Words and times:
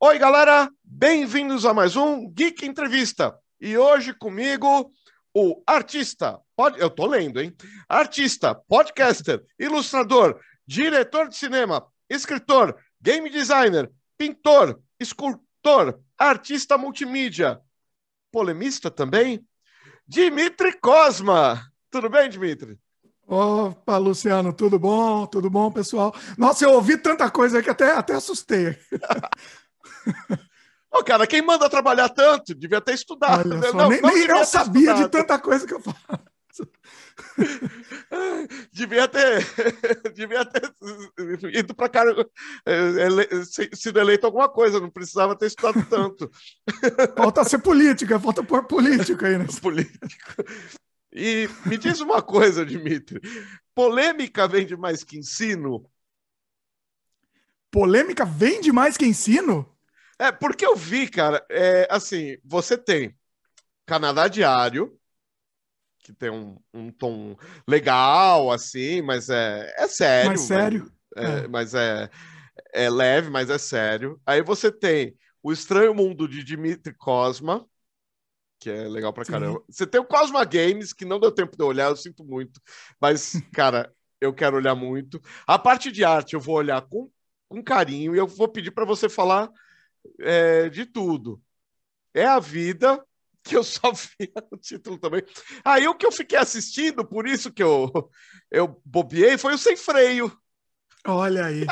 Oi, 0.00 0.16
galera, 0.16 0.70
bem-vindos 0.84 1.66
a 1.66 1.74
mais 1.74 1.96
um 1.96 2.30
Geek 2.30 2.64
Entrevista. 2.64 3.36
E 3.60 3.76
hoje 3.76 4.14
comigo 4.14 4.92
o 5.34 5.60
artista, 5.66 6.38
pod... 6.54 6.78
eu 6.78 6.88
tô 6.88 7.04
lendo, 7.04 7.40
hein? 7.40 7.52
Artista, 7.88 8.54
podcaster, 8.54 9.44
ilustrador, 9.58 10.38
diretor 10.64 11.28
de 11.28 11.34
cinema, 11.34 11.84
escritor, 12.08 12.78
game 13.02 13.28
designer, 13.28 13.90
pintor, 14.16 14.80
escultor, 15.00 16.00
artista 16.16 16.78
multimídia, 16.78 17.60
polemista 18.30 18.92
também, 18.92 19.44
Dimitri 20.06 20.78
Cosma. 20.78 21.60
Tudo 21.90 22.08
bem, 22.08 22.30
Dimitri? 22.30 22.78
Opa, 23.26 23.98
Luciano, 23.98 24.52
tudo 24.52 24.78
bom? 24.78 25.26
Tudo 25.26 25.50
bom, 25.50 25.72
pessoal? 25.72 26.14
Nossa, 26.38 26.64
eu 26.64 26.70
ouvi 26.70 26.96
tanta 26.96 27.28
coisa 27.28 27.60
que 27.60 27.68
até, 27.68 27.90
até 27.90 28.14
assustei. 28.14 28.78
Ô, 30.90 31.04
cara, 31.04 31.26
quem 31.26 31.42
manda 31.42 31.68
trabalhar 31.68 32.08
tanto 32.08 32.54
devia 32.54 32.80
ter 32.80 32.94
estudado. 32.94 33.48
Né? 33.48 33.68
Só, 33.70 33.76
não, 33.76 33.88
nem, 33.90 34.00
não 34.00 34.08
nem 34.08 34.26
eu 34.26 34.44
sabia 34.44 34.80
estudado. 34.80 35.04
de 35.04 35.08
tanta 35.10 35.38
coisa 35.38 35.66
que 35.66 35.74
eu 35.74 35.80
faço. 35.80 36.68
devia 38.72 39.06
ter, 39.06 39.44
devia 40.14 40.44
ter 40.44 40.72
ido 41.52 41.74
para 41.74 41.88
cara, 41.88 42.26
ele, 42.66 43.44
sido 43.74 44.00
eleito 44.00 44.26
alguma 44.26 44.48
coisa, 44.48 44.80
não 44.80 44.90
precisava 44.90 45.36
ter 45.36 45.46
estudado 45.46 45.84
tanto. 45.88 46.30
Falta 47.16 47.44
ser 47.44 47.58
política, 47.58 48.18
falta 48.18 48.42
pôr 48.42 48.64
política 48.64 49.26
aí, 49.26 49.38
né? 49.38 49.46
Político. 49.60 50.44
E 51.12 51.48
me 51.66 51.76
diz 51.76 52.00
uma 52.00 52.22
coisa, 52.22 52.64
Dimitri: 52.64 53.20
polêmica 53.74 54.48
vende 54.48 54.76
mais 54.76 55.04
que 55.04 55.18
ensino? 55.18 55.88
Polêmica 57.70 58.24
vende 58.24 58.72
mais 58.72 58.96
que 58.96 59.04
ensino? 59.04 59.68
É, 60.18 60.32
porque 60.32 60.66
eu 60.66 60.74
vi, 60.74 61.08
cara, 61.08 61.44
é, 61.48 61.86
assim, 61.90 62.36
você 62.44 62.76
tem 62.76 63.16
Canadá 63.86 64.26
Diário, 64.26 64.98
que 66.00 66.12
tem 66.12 66.30
um, 66.30 66.58
um 66.74 66.90
tom 66.90 67.36
legal, 67.66 68.50
assim, 68.50 69.00
mas 69.00 69.28
é, 69.28 69.72
é 69.76 69.86
sério. 69.86 70.28
Mais 70.28 70.40
sério. 70.40 70.92
Mas 71.14 71.24
é, 71.24 71.38
é. 71.44 71.48
mas 71.48 71.74
é, 71.74 72.10
é 72.72 72.90
leve, 72.90 73.30
mas 73.30 73.48
é 73.48 73.58
sério. 73.58 74.20
Aí 74.26 74.42
você 74.42 74.72
tem 74.72 75.16
O 75.42 75.52
Estranho 75.52 75.94
Mundo 75.94 76.26
de 76.26 76.42
Dimitri 76.42 76.94
Cosma, 76.94 77.64
que 78.58 78.70
é 78.70 78.88
legal 78.88 79.12
pra 79.12 79.24
caramba. 79.24 79.60
Sim. 79.60 79.64
Você 79.68 79.86
tem 79.86 80.00
o 80.00 80.04
Cosma 80.04 80.44
Games, 80.44 80.92
que 80.92 81.04
não 81.04 81.20
deu 81.20 81.30
tempo 81.30 81.56
de 81.56 81.62
eu 81.62 81.68
olhar, 81.68 81.90
eu 81.90 81.96
sinto 81.96 82.24
muito. 82.24 82.60
Mas, 83.00 83.32
cara, 83.54 83.92
eu 84.20 84.34
quero 84.34 84.56
olhar 84.56 84.74
muito. 84.74 85.20
A 85.46 85.58
parte 85.58 85.92
de 85.92 86.04
arte 86.04 86.34
eu 86.34 86.40
vou 86.40 86.56
olhar 86.56 86.82
com, 86.82 87.08
com 87.48 87.62
carinho 87.62 88.14
e 88.14 88.18
eu 88.18 88.26
vou 88.26 88.48
pedir 88.48 88.72
para 88.72 88.84
você 88.84 89.08
falar 89.08 89.48
é, 90.20 90.68
de 90.68 90.86
tudo. 90.86 91.42
É 92.14 92.24
a 92.26 92.38
vida, 92.38 93.04
que 93.42 93.56
eu 93.56 93.62
só 93.64 93.92
vi 93.92 94.32
o 94.50 94.56
título 94.56 94.98
também. 94.98 95.22
Aí 95.64 95.86
o 95.88 95.94
que 95.94 96.06
eu 96.06 96.12
fiquei 96.12 96.38
assistindo, 96.38 97.04
por 97.04 97.26
isso 97.26 97.52
que 97.52 97.62
eu, 97.62 97.90
eu 98.50 98.80
bobiei, 98.84 99.38
foi 99.38 99.54
o 99.54 99.58
Sem 99.58 99.76
Freio. 99.76 100.30
Olha 101.06 101.46
aí. 101.46 101.66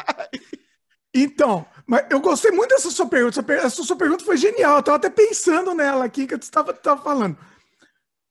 Então, 1.15 1.67
mas 1.87 2.07
eu 2.11 2.21
gostei 2.21 2.51
muito 2.51 2.71
dessa 2.71 2.91
sua 2.91 3.09
pergunta. 3.09 3.45
Essa 3.53 3.83
sua 3.83 3.97
pergunta 3.97 4.25
foi 4.25 4.37
genial. 4.37 4.75
Eu 4.75 4.81
estava 4.81 4.99
até 4.99 5.09
pensando 5.09 5.75
nela 5.75 6.05
aqui 6.05 6.27
que 6.27 6.35
eu 6.35 6.39
estava 6.39 6.75
falando. 6.75 7.39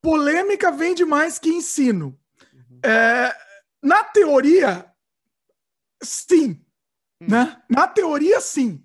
Polêmica 0.01 0.71
vende 0.71 1.03
mais 1.03 1.39
que 1.39 1.49
ensino. 1.49 2.17
Uhum. 2.53 2.79
É, 2.83 3.35
na 3.81 4.03
teoria, 4.03 4.85
sim. 6.03 6.63
Uhum. 7.19 7.27
Né? 7.27 7.61
Na 7.67 7.87
teoria, 7.87 8.39
sim. 8.39 8.84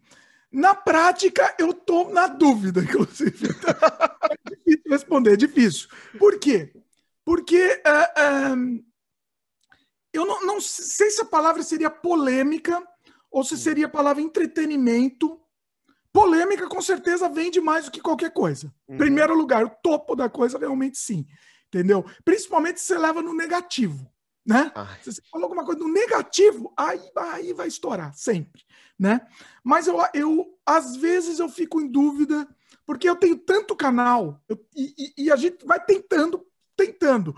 Na 0.53 0.75
prática, 0.75 1.55
eu 1.59 1.71
estou 1.71 2.13
na 2.13 2.27
dúvida, 2.27 2.81
inclusive. 2.83 3.49
é 4.31 4.51
difícil 4.51 4.91
responder, 4.91 5.33
é 5.33 5.37
difícil. 5.37 5.89
Por 6.19 6.39
quê? 6.39 6.73
Porque 7.25 7.57
é, 7.57 8.53
eu 10.13 10.27
não, 10.27 10.45
não, 10.45 10.61
sei 10.61 11.11
se 11.11 11.21
a 11.21 11.25
palavra 11.25 11.63
seria 11.63 11.91
polêmica 11.91 12.83
ou 13.31 13.45
se 13.45 13.57
seria 13.57 13.87
a 13.87 13.91
palavra 13.91 14.23
entretenimento. 14.23 15.41
Polêmica, 16.13 16.67
com 16.69 16.83
certeza, 16.83 17.29
vende 17.29 17.61
mais 17.61 17.85
do 17.85 17.93
que 17.93 18.01
qualquer 18.01 18.33
coisa. 18.33 18.75
Uhum. 18.89 18.97
Primeiro 18.97 19.35
lugar, 19.35 19.65
o 19.65 19.71
topo 19.71 20.17
da 20.17 20.29
coisa, 20.29 20.59
realmente 20.59 20.99
sim. 20.99 21.25
Entendeu? 21.69 22.05
Principalmente 22.25 22.81
se 22.81 22.87
você 22.87 22.99
leva 22.99 23.23
no 23.23 23.33
negativo. 23.33 24.11
Né? 24.45 24.73
Se 25.03 25.13
você 25.13 25.23
falou 25.31 25.45
alguma 25.45 25.65
coisa 25.65 25.81
no 25.81 25.93
negativo, 25.93 26.73
aí, 26.77 27.01
aí 27.17 27.53
vai 27.53 27.69
estourar, 27.69 28.15
sempre 28.15 28.63
né? 29.01 29.23
Mas 29.65 29.87
eu, 29.87 29.97
eu 30.13 30.59
às 30.67 30.95
vezes 30.95 31.39
eu 31.39 31.49
fico 31.49 31.81
em 31.81 31.89
dúvida, 31.89 32.47
porque 32.85 33.09
eu 33.09 33.17
tenho 33.17 33.39
tanto 33.39 33.75
canal, 33.75 34.45
eu, 34.47 34.63
e, 34.77 35.15
e, 35.17 35.33
a 35.33 35.37
gente 35.37 35.65
vai 35.65 35.83
tentando, 35.83 36.47
tentando. 36.77 37.35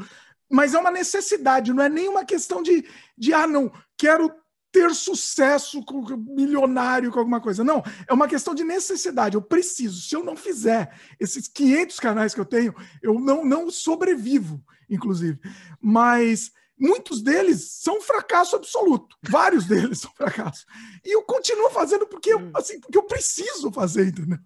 Mas 0.50 0.74
é 0.74 0.78
uma 0.78 0.90
necessidade, 0.90 1.72
não 1.72 1.84
é 1.84 1.88
nem 1.88 2.08
uma 2.08 2.24
questão 2.24 2.62
de, 2.62 2.84
de 3.16 3.32
ah, 3.32 3.46
não, 3.46 3.72
quero 3.96 4.34
ter 4.72 4.92
sucesso 4.92 5.84
com 5.84 6.04
milionário 6.16 7.12
com 7.12 7.19
alguma 7.19 7.40
coisa. 7.40 7.62
Não, 7.62 7.82
é 8.08 8.12
uma 8.12 8.26
questão 8.26 8.54
de 8.54 8.64
necessidade. 8.64 9.36
Eu 9.36 9.42
preciso. 9.42 10.00
Se 10.00 10.16
eu 10.16 10.24
não 10.24 10.34
fizer 10.34 10.98
esses 11.20 11.46
500 11.46 12.00
canais 12.00 12.34
que 12.34 12.40
eu 12.40 12.44
tenho, 12.44 12.74
eu 13.02 13.20
não, 13.20 13.44
não 13.44 13.70
sobrevivo, 13.70 14.64
inclusive. 14.88 15.38
Mas 15.78 16.52
Muitos 16.82 17.22
deles 17.22 17.78
são 17.81 18.00
fracasso 18.00 18.56
absoluto. 18.56 19.16
Vários 19.22 19.66
deles 19.66 20.00
são 20.03 20.10
fracasso. 20.16 20.66
E 21.04 21.15
eu 21.15 21.22
continuo 21.22 21.70
fazendo 21.70 22.09
porque, 22.09 22.32
eu, 22.32 22.41
hum. 22.41 22.50
assim, 22.56 22.81
porque 22.81 22.98
eu 22.98 23.04
preciso 23.04 23.70
fazer, 23.70 24.09
entendeu? 24.09 24.38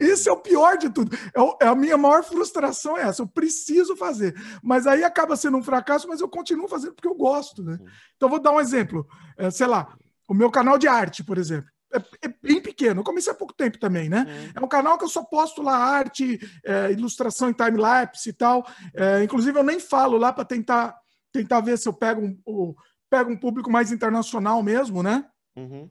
Esse 0.00 0.30
é 0.30 0.32
o 0.32 0.40
pior 0.40 0.78
de 0.78 0.88
tudo. 0.88 1.14
É, 1.14 1.66
é 1.66 1.68
a 1.68 1.74
minha 1.74 1.98
maior 1.98 2.24
frustração 2.24 2.96
é 2.96 3.02
essa. 3.02 3.20
Eu 3.20 3.28
preciso 3.28 3.94
fazer. 3.94 4.34
Mas 4.62 4.86
aí 4.86 5.04
acaba 5.04 5.36
sendo 5.36 5.58
um 5.58 5.62
fracasso, 5.62 6.08
mas 6.08 6.22
eu 6.22 6.28
continuo 6.28 6.68
fazendo 6.68 6.94
porque 6.94 7.08
eu 7.08 7.14
gosto, 7.14 7.62
né? 7.62 7.78
Então, 8.16 8.30
vou 8.30 8.40
dar 8.40 8.52
um 8.52 8.60
exemplo. 8.60 9.06
É, 9.36 9.50
sei 9.50 9.66
lá, 9.66 9.94
o 10.26 10.32
meu 10.32 10.50
canal 10.50 10.78
de 10.78 10.88
arte, 10.88 11.22
por 11.22 11.36
exemplo. 11.36 11.70
É, 11.92 11.98
é, 12.28 12.34
bem 12.42 12.62
pequeno. 12.62 13.00
Eu 13.00 13.04
comecei 13.04 13.30
há 13.30 13.36
pouco 13.36 13.52
tempo 13.52 13.78
também, 13.78 14.08
né? 14.08 14.24
Uhum. 14.26 14.52
É 14.54 14.64
um 14.64 14.68
canal 14.68 14.96
que 14.96 15.04
eu 15.04 15.08
só 15.08 15.22
posto 15.22 15.60
lá 15.60 15.76
arte, 15.76 16.40
é, 16.64 16.92
ilustração 16.92 17.50
em 17.50 17.52
time-lapse 17.52 18.30
e 18.30 18.32
tal. 18.32 18.66
É, 18.94 19.22
inclusive, 19.22 19.58
eu 19.58 19.62
nem 19.62 19.78
falo 19.78 20.16
lá 20.16 20.32
para 20.32 20.46
tentar 20.46 20.98
tentar 21.38 21.60
ver 21.60 21.78
se 21.78 21.88
eu 21.88 21.92
pego 21.92 22.20
um, 22.20 22.74
pego 23.08 23.30
um 23.30 23.36
público 23.36 23.70
mais 23.70 23.92
internacional 23.92 24.62
mesmo, 24.62 25.02
né? 25.02 25.28
Uhum. 25.56 25.88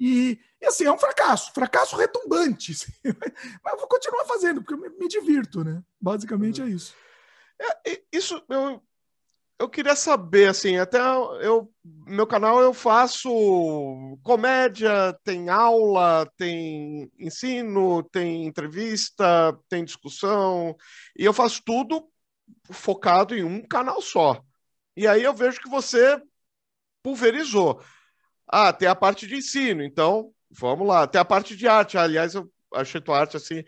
E, 0.00 0.38
e, 0.60 0.66
assim, 0.66 0.84
é 0.84 0.92
um 0.92 0.98
fracasso, 0.98 1.52
fracasso 1.52 1.96
retumbante. 1.96 2.72
Assim. 2.72 2.92
Mas 3.64 3.72
eu 3.72 3.78
vou 3.78 3.88
continuar 3.88 4.24
fazendo, 4.26 4.60
porque 4.60 4.74
eu 4.74 4.78
me, 4.78 4.88
me 4.90 5.08
divirto, 5.08 5.64
né? 5.64 5.82
Basicamente 6.00 6.60
uhum. 6.60 6.68
é 6.68 6.70
isso. 6.70 6.94
É, 7.84 8.02
isso 8.12 8.40
eu, 8.48 8.80
eu 9.58 9.68
queria 9.68 9.96
saber, 9.96 10.48
assim, 10.48 10.76
até 10.76 11.00
eu, 11.00 11.72
meu 12.06 12.26
canal 12.28 12.60
eu 12.60 12.72
faço 12.72 13.28
comédia, 14.22 15.18
tem 15.24 15.48
aula, 15.48 16.30
tem 16.36 17.10
ensino, 17.18 18.04
tem 18.04 18.46
entrevista, 18.46 19.58
tem 19.68 19.84
discussão, 19.84 20.76
e 21.18 21.24
eu 21.24 21.32
faço 21.32 21.60
tudo 21.66 22.08
focado 22.70 23.34
em 23.34 23.42
um 23.42 23.66
canal 23.66 24.00
só. 24.00 24.40
E 24.98 25.06
aí 25.06 25.22
eu 25.22 25.32
vejo 25.32 25.60
que 25.60 25.68
você 25.68 26.20
pulverizou. 27.04 27.80
Ah, 28.48 28.72
tem 28.72 28.88
a 28.88 28.96
parte 28.96 29.28
de 29.28 29.36
ensino, 29.36 29.80
então 29.80 30.34
vamos 30.50 30.88
lá. 30.88 31.06
Tem 31.06 31.20
a 31.20 31.24
parte 31.24 31.56
de 31.56 31.68
arte. 31.68 31.96
Aliás, 31.96 32.34
eu 32.34 32.50
achei 32.74 33.00
tua 33.00 33.16
arte 33.16 33.36
assim, 33.36 33.62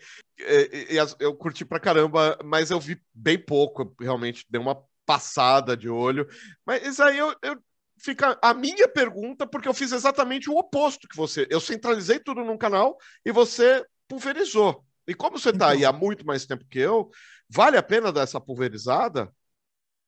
eu 1.21 1.33
curti 1.33 1.63
pra 1.63 1.79
caramba, 1.79 2.37
mas 2.43 2.69
eu 2.69 2.81
vi 2.81 3.01
bem 3.13 3.39
pouco, 3.39 3.95
realmente 3.97 4.45
dei 4.49 4.59
uma 4.59 4.83
passada 5.05 5.77
de 5.77 5.87
olho. 5.87 6.27
Mas 6.65 6.99
aí 6.99 7.17
eu, 7.17 7.33
eu 7.41 7.57
fica 7.97 8.37
a 8.41 8.53
minha 8.53 8.89
pergunta, 8.89 9.47
porque 9.47 9.69
eu 9.69 9.73
fiz 9.73 9.93
exatamente 9.93 10.49
o 10.49 10.57
oposto 10.57 11.07
que 11.07 11.15
você. 11.15 11.47
Eu 11.49 11.61
centralizei 11.61 12.19
tudo 12.19 12.43
num 12.43 12.57
canal 12.57 12.97
e 13.25 13.31
você 13.31 13.85
pulverizou. 14.05 14.83
E 15.07 15.13
como 15.13 15.39
você 15.39 15.51
está 15.51 15.67
então, 15.67 15.69
aí 15.69 15.85
há 15.85 15.93
muito 15.93 16.25
mais 16.25 16.45
tempo 16.45 16.65
que 16.69 16.79
eu, 16.79 17.09
vale 17.49 17.77
a 17.77 17.83
pena 17.83 18.11
dar 18.11 18.23
essa 18.23 18.41
pulverizada? 18.41 19.33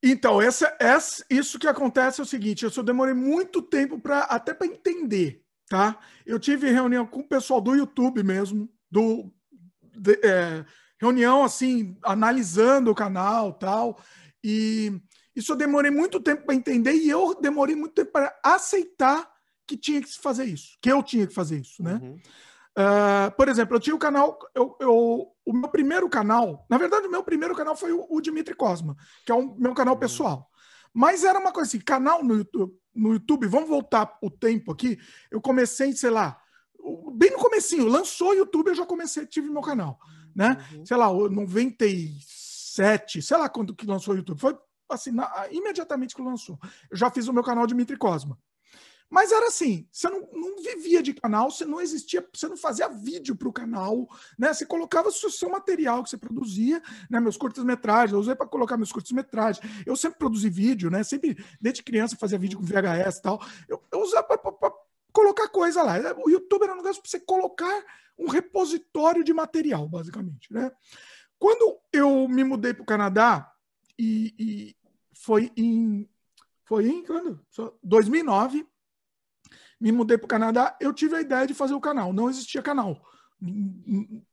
Então, 0.05 0.41
essa, 0.41 0.75
essa, 0.81 1.25
isso 1.29 1.57
que 1.57 1.65
acontece 1.65 2.19
é 2.19 2.23
o 2.23 2.27
seguinte: 2.27 2.65
eu 2.65 2.69
só 2.69 2.83
demorei 2.83 3.13
muito 3.13 3.61
tempo 3.61 3.97
para 3.97 4.19
até 4.23 4.53
para 4.53 4.67
entender, 4.67 5.41
tá? 5.69 5.97
Eu 6.25 6.37
tive 6.37 6.69
reunião 6.69 7.07
com 7.07 7.21
o 7.21 7.27
pessoal 7.27 7.61
do 7.61 7.73
YouTube 7.73 8.21
mesmo, 8.21 8.69
do 8.91 9.31
de, 9.95 10.19
é, 10.21 10.65
reunião 10.99 11.43
assim, 11.43 11.97
analisando 12.03 12.91
o 12.91 12.95
canal 12.95 13.53
tal, 13.53 13.97
e 14.43 14.91
isso 15.33 15.53
eu 15.53 15.55
demorei 15.55 15.89
muito 15.89 16.19
tempo 16.19 16.45
para 16.45 16.55
entender 16.55 16.93
e 16.93 17.09
eu 17.09 17.39
demorei 17.39 17.75
muito 17.75 17.93
tempo 17.93 18.11
para 18.11 18.37
aceitar 18.43 19.31
que 19.65 19.77
tinha 19.77 20.01
que 20.01 20.09
se 20.09 20.19
fazer 20.19 20.43
isso, 20.43 20.77
que 20.81 20.91
eu 20.91 21.01
tinha 21.01 21.25
que 21.25 21.33
fazer 21.33 21.59
isso, 21.59 21.81
né? 21.81 21.93
Uhum. 22.03 22.19
Uh, 22.77 23.31
por 23.37 23.47
exemplo, 23.47 23.75
eu 23.75 23.79
tinha 23.79 23.93
o 23.93 23.97
um 23.97 23.99
canal, 23.99 24.37
eu, 24.55 24.75
eu, 24.79 25.27
o 25.45 25.53
meu 25.53 25.69
primeiro 25.69 26.09
canal, 26.09 26.65
na 26.67 26.77
verdade, 26.77 27.05
o 27.05 27.11
meu 27.11 27.23
primeiro 27.23 27.55
canal 27.55 27.75
foi 27.75 27.91
o, 27.91 28.07
o 28.09 28.19
Dimitri 28.19 28.55
Cosma, 28.55 28.97
que 29.25 29.31
é 29.31 29.35
o 29.35 29.55
meu 29.55 29.75
canal 29.75 29.93
uhum. 29.93 29.99
pessoal. 29.99 30.49
Mas 30.91 31.23
era 31.23 31.39
uma 31.39 31.51
coisa 31.51 31.69
assim, 31.69 31.79
canal 31.79 32.23
no 32.23 32.35
YouTube, 32.35 32.73
no 32.95 33.13
YouTube, 33.13 33.47
vamos 33.47 33.69
voltar 33.69 34.17
o 34.21 34.29
tempo 34.29 34.71
aqui. 34.71 34.97
Eu 35.29 35.41
comecei, 35.41 35.93
sei 35.93 36.09
lá, 36.09 36.39
bem 37.15 37.31
no 37.31 37.37
comecinho, 37.37 37.87
lançou 37.87 38.29
o 38.29 38.33
YouTube, 38.33 38.69
eu 38.69 38.75
já 38.75 38.85
comecei, 38.85 39.25
tive 39.25 39.49
meu 39.49 39.61
canal, 39.61 39.99
né? 40.35 40.57
Uhum. 40.73 40.85
Sei 40.85 40.97
lá, 40.97 41.13
97, 41.13 43.21
sei 43.21 43.37
lá 43.37 43.49
quando 43.49 43.75
que 43.75 43.85
lançou 43.85 44.13
o 44.13 44.17
YouTube. 44.17 44.39
Foi 44.39 44.57
assim, 44.89 45.11
na, 45.11 45.47
imediatamente 45.51 46.15
que 46.15 46.21
lançou. 46.21 46.57
Eu 46.89 46.97
já 46.97 47.09
fiz 47.09 47.27
o 47.27 47.33
meu 47.33 47.43
canal 47.43 47.67
Dimitri 47.67 47.97
Cosma. 47.97 48.37
Mas 49.13 49.31
era 49.31 49.45
assim, 49.45 49.87
você 49.91 50.09
não, 50.09 50.27
não, 50.33 50.57
vivia 50.57 51.03
de 51.03 51.13
canal, 51.13 51.51
você 51.51 51.65
não 51.65 51.79
existia, 51.79 52.27
você 52.33 52.47
não 52.47 52.57
fazia 52.57 52.89
vídeo 52.89 53.35
para 53.35 53.47
o 53.47 53.53
canal, 53.53 54.09
né? 54.39 54.51
Você 54.51 54.65
colocava 54.65 55.09
o 55.09 55.11
seu, 55.11 55.49
material 55.51 56.03
que 56.03 56.09
você 56.09 56.17
produzia, 56.17 56.81
né? 57.11 57.19
Meus 57.19 57.37
curtas-metragens, 57.37 58.11
eu 58.11 58.19
usei 58.19 58.33
para 58.33 58.47
colocar 58.47 58.75
meus 58.75 58.91
curtas-metragens. 58.91 59.63
Eu 59.85 59.95
sempre 59.95 60.17
produzi 60.17 60.49
vídeo, 60.49 60.89
né? 60.89 61.03
Sempre, 61.03 61.37
desde 61.61 61.83
criança, 61.83 62.17
fazia 62.17 62.39
vídeo 62.39 62.57
com 62.57 62.65
VHS 62.65 63.19
e 63.19 63.21
tal. 63.21 63.39
Eu, 63.69 63.83
eu 63.91 64.01
usava 64.01 64.35
para 64.35 64.71
colocar 65.11 65.47
coisa 65.47 65.83
lá. 65.83 65.93
O 66.25 66.31
YouTube 66.31 66.63
era 66.63 66.73
um 66.73 66.77
negócio 66.77 66.99
para 66.99 67.11
você 67.11 67.19
colocar 67.19 67.85
um 68.17 68.27
repositório 68.27 69.23
de 69.23 69.31
material, 69.31 69.87
basicamente, 69.87 70.51
né? 70.51 70.71
Quando 71.37 71.77
eu 71.93 72.27
me 72.27 72.43
mudei 72.43 72.73
para 72.73 72.81
o 72.81 72.87
Canadá, 72.87 73.53
e, 73.99 74.33
e 74.39 74.75
foi 75.13 75.51
em. 75.55 76.09
Foi 76.65 76.87
em 76.87 77.05
quando? 77.05 77.45
2009 77.83 78.72
me 79.83 79.91
mudei 79.91 80.17
para 80.17 80.23
o 80.23 80.29
Canadá, 80.29 80.77
eu 80.79 80.93
tive 80.93 81.17
a 81.17 81.21
ideia 81.21 81.45
de 81.45 81.53
fazer 81.53 81.73
o 81.73 81.81
canal. 81.81 82.13
Não 82.13 82.29
existia 82.29 82.61
canal. 82.61 83.05
Uhum. 83.41 84.23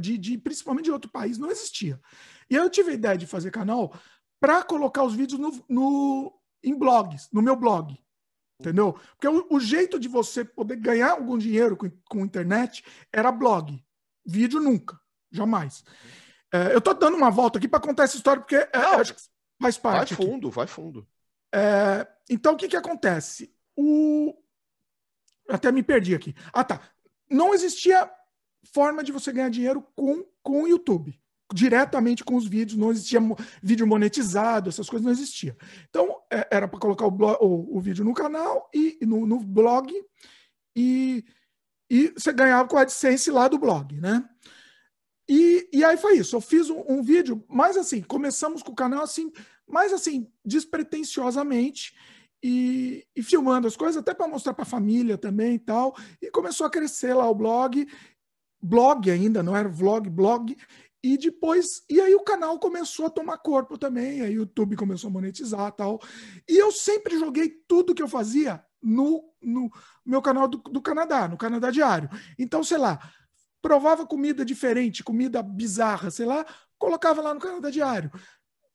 De, 0.00 0.16
de, 0.16 0.38
principalmente 0.38 0.86
de 0.86 0.90
outro 0.90 1.10
país, 1.10 1.36
não 1.36 1.50
existia. 1.50 2.00
E 2.48 2.54
eu 2.54 2.70
tive 2.70 2.92
a 2.92 2.94
ideia 2.94 3.18
de 3.18 3.26
fazer 3.26 3.50
canal 3.50 3.92
para 4.40 4.62
colocar 4.62 5.02
os 5.04 5.14
vídeos 5.14 5.38
no, 5.38 5.62
no, 5.68 6.40
em 6.64 6.74
blogs, 6.74 7.28
no 7.30 7.42
meu 7.42 7.54
blog. 7.54 7.98
Entendeu? 8.58 8.98
Porque 9.10 9.28
o, 9.28 9.46
o, 9.50 9.60
jeito 9.60 10.00
de 10.00 10.08
você 10.08 10.42
poder 10.42 10.76
ganhar 10.76 11.10
algum 11.10 11.36
dinheiro 11.36 11.76
com, 11.76 11.90
com 12.08 12.24
internet 12.24 12.82
era 13.12 13.30
blog. 13.30 13.84
Vídeo 14.24 14.58
nunca. 14.58 14.98
Jamais. 15.30 15.84
É, 16.50 16.74
eu 16.74 16.80
tô 16.80 16.94
dando 16.94 17.16
uma 17.16 17.30
volta 17.30 17.58
aqui 17.58 17.68
para 17.68 17.78
contar 17.78 18.04
essa 18.04 18.16
história, 18.16 18.40
porque 18.40 18.56
é, 18.56 18.70
acho 18.98 19.14
que 19.14 19.20
faz 19.60 19.76
parte. 19.76 20.14
Vai 20.14 20.26
fundo, 20.26 20.48
aqui. 20.48 20.56
vai 20.56 20.66
fundo. 20.66 21.06
É, 21.54 22.08
então, 22.30 22.54
o 22.54 22.56
que, 22.56 22.68
que 22.68 22.76
acontece? 22.76 23.54
O, 23.76 24.34
até 25.48 25.72
me 25.72 25.82
perdi 25.82 26.14
aqui. 26.14 26.34
Ah, 26.52 26.62
tá. 26.62 26.80
Não 27.30 27.54
existia 27.54 28.10
forma 28.72 29.02
de 29.02 29.12
você 29.12 29.32
ganhar 29.32 29.48
dinheiro 29.48 29.84
com, 29.96 30.24
com 30.42 30.62
o 30.62 30.68
YouTube. 30.68 31.18
Diretamente 31.52 32.22
com 32.22 32.36
os 32.36 32.46
vídeos, 32.46 32.78
não 32.78 32.90
existia 32.90 33.20
vídeo 33.62 33.86
monetizado, 33.86 34.68
essas 34.68 34.88
coisas 34.88 35.04
não 35.04 35.12
existiam. 35.12 35.56
Então, 35.88 36.20
é, 36.30 36.46
era 36.50 36.68
para 36.68 36.78
colocar 36.78 37.06
o, 37.06 37.10
blog, 37.10 37.38
o, 37.40 37.76
o, 37.76 37.80
vídeo 37.80 38.04
no 38.04 38.12
canal 38.12 38.68
e 38.74 38.98
no, 39.00 39.26
no 39.26 39.40
blog 39.40 39.90
e, 40.76 41.24
e 41.88 42.08
você 42.08 42.34
ganhava 42.34 42.68
com 42.68 42.76
a 42.76 42.82
AdSense 42.82 43.30
lá 43.30 43.48
do 43.48 43.58
blog, 43.58 43.98
né? 43.98 44.28
E, 45.26 45.68
e 45.72 45.84
aí 45.84 45.96
foi 45.96 46.18
isso. 46.18 46.36
Eu 46.36 46.40
fiz 46.42 46.68
um, 46.68 46.84
um 46.86 47.02
vídeo, 47.02 47.42
mas 47.48 47.78
assim, 47.78 48.02
começamos 48.02 48.62
com 48.62 48.72
o 48.72 48.76
canal 48.76 49.02
assim, 49.02 49.32
mais 49.66 49.92
assim, 49.92 50.30
despretensiosamente 50.44 51.94
e, 52.42 53.06
e 53.14 53.22
filmando 53.22 53.66
as 53.66 53.76
coisas, 53.76 53.96
até 53.96 54.14
para 54.14 54.28
mostrar 54.28 54.54
para 54.54 54.62
a 54.62 54.66
família 54.66 55.18
também 55.18 55.54
e 55.54 55.58
tal. 55.58 55.96
E 56.20 56.30
começou 56.30 56.66
a 56.66 56.70
crescer 56.70 57.14
lá 57.14 57.28
o 57.28 57.34
blog, 57.34 57.86
blog 58.62 59.10
ainda, 59.10 59.42
não 59.42 59.56
era 59.56 59.68
vlog, 59.68 60.08
blog. 60.08 60.56
E 61.02 61.16
depois, 61.16 61.82
e 61.88 62.00
aí 62.00 62.14
o 62.14 62.24
canal 62.24 62.58
começou 62.58 63.06
a 63.06 63.10
tomar 63.10 63.38
corpo 63.38 63.78
também, 63.78 64.20
aí 64.20 64.36
o 64.36 64.42
YouTube 64.42 64.76
começou 64.76 65.08
a 65.08 65.12
monetizar 65.12 65.70
tal. 65.72 66.00
E 66.48 66.56
eu 66.56 66.72
sempre 66.72 67.18
joguei 67.18 67.50
tudo 67.68 67.94
que 67.94 68.02
eu 68.02 68.08
fazia 68.08 68.64
no, 68.82 69.24
no 69.40 69.70
meu 70.04 70.20
canal 70.20 70.48
do, 70.48 70.58
do 70.58 70.82
Canadá, 70.82 71.28
no 71.28 71.36
Canadá 71.36 71.70
Diário. 71.70 72.08
Então, 72.38 72.64
sei 72.64 72.78
lá, 72.78 72.98
provava 73.62 74.06
comida 74.06 74.44
diferente, 74.44 75.04
comida 75.04 75.42
bizarra, 75.42 76.10
sei 76.10 76.26
lá, 76.26 76.44
colocava 76.78 77.22
lá 77.22 77.32
no 77.32 77.40
Canadá 77.40 77.70
Diário. 77.70 78.10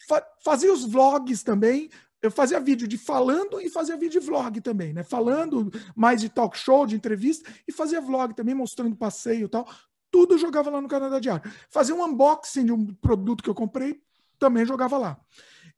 Fa 0.07 0.25
fazia 0.43 0.71
os 0.71 0.85
vlogs 0.85 1.43
também, 1.43 1.89
eu 2.23 2.31
fazia 2.31 2.57
vídeo 2.57 2.87
de 2.87 2.97
falando 2.97 3.59
e 3.59 3.69
fazia 3.69 3.97
vídeo 3.97 4.21
de 4.21 4.25
vlog 4.25 4.61
também, 4.61 4.93
né? 4.93 5.03
Falando 5.03 5.69
mais 5.93 6.21
de 6.21 6.29
talk 6.29 6.57
show, 6.57 6.85
de 6.85 6.95
entrevista, 6.95 7.51
e 7.67 7.71
fazia 7.71 7.99
vlog 7.99 8.33
também, 8.33 8.55
mostrando 8.55 8.95
passeio 8.95 9.45
e 9.45 9.49
tal. 9.49 9.69
Tudo 10.09 10.37
jogava 10.37 10.69
lá 10.69 10.79
no 10.79 10.87
Canadá 10.87 11.19
Diário. 11.19 11.51
Fazia 11.69 11.93
um 11.93 12.01
unboxing 12.01 12.65
de 12.65 12.71
um 12.71 12.93
produto 12.95 13.43
que 13.43 13.49
eu 13.49 13.53
comprei, 13.53 14.01
também 14.39 14.65
jogava 14.65 14.97
lá. 14.97 15.19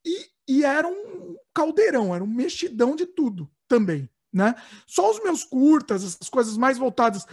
E, 0.06 0.28
e 0.48 0.64
era 0.64 0.88
um 0.88 1.36
caldeirão, 1.52 2.14
era 2.14 2.24
um 2.24 2.28
mexidão 2.28 2.96
de 2.96 3.08
tudo 3.08 3.50
também, 3.68 4.08
né? 4.32 4.54
Só 4.86 5.10
os 5.10 5.24
meus 5.24 5.44
curtas, 5.44 6.04
essas 6.04 6.30
coisas 6.30 6.56
mais 6.58 6.78
voltadas 6.78 7.26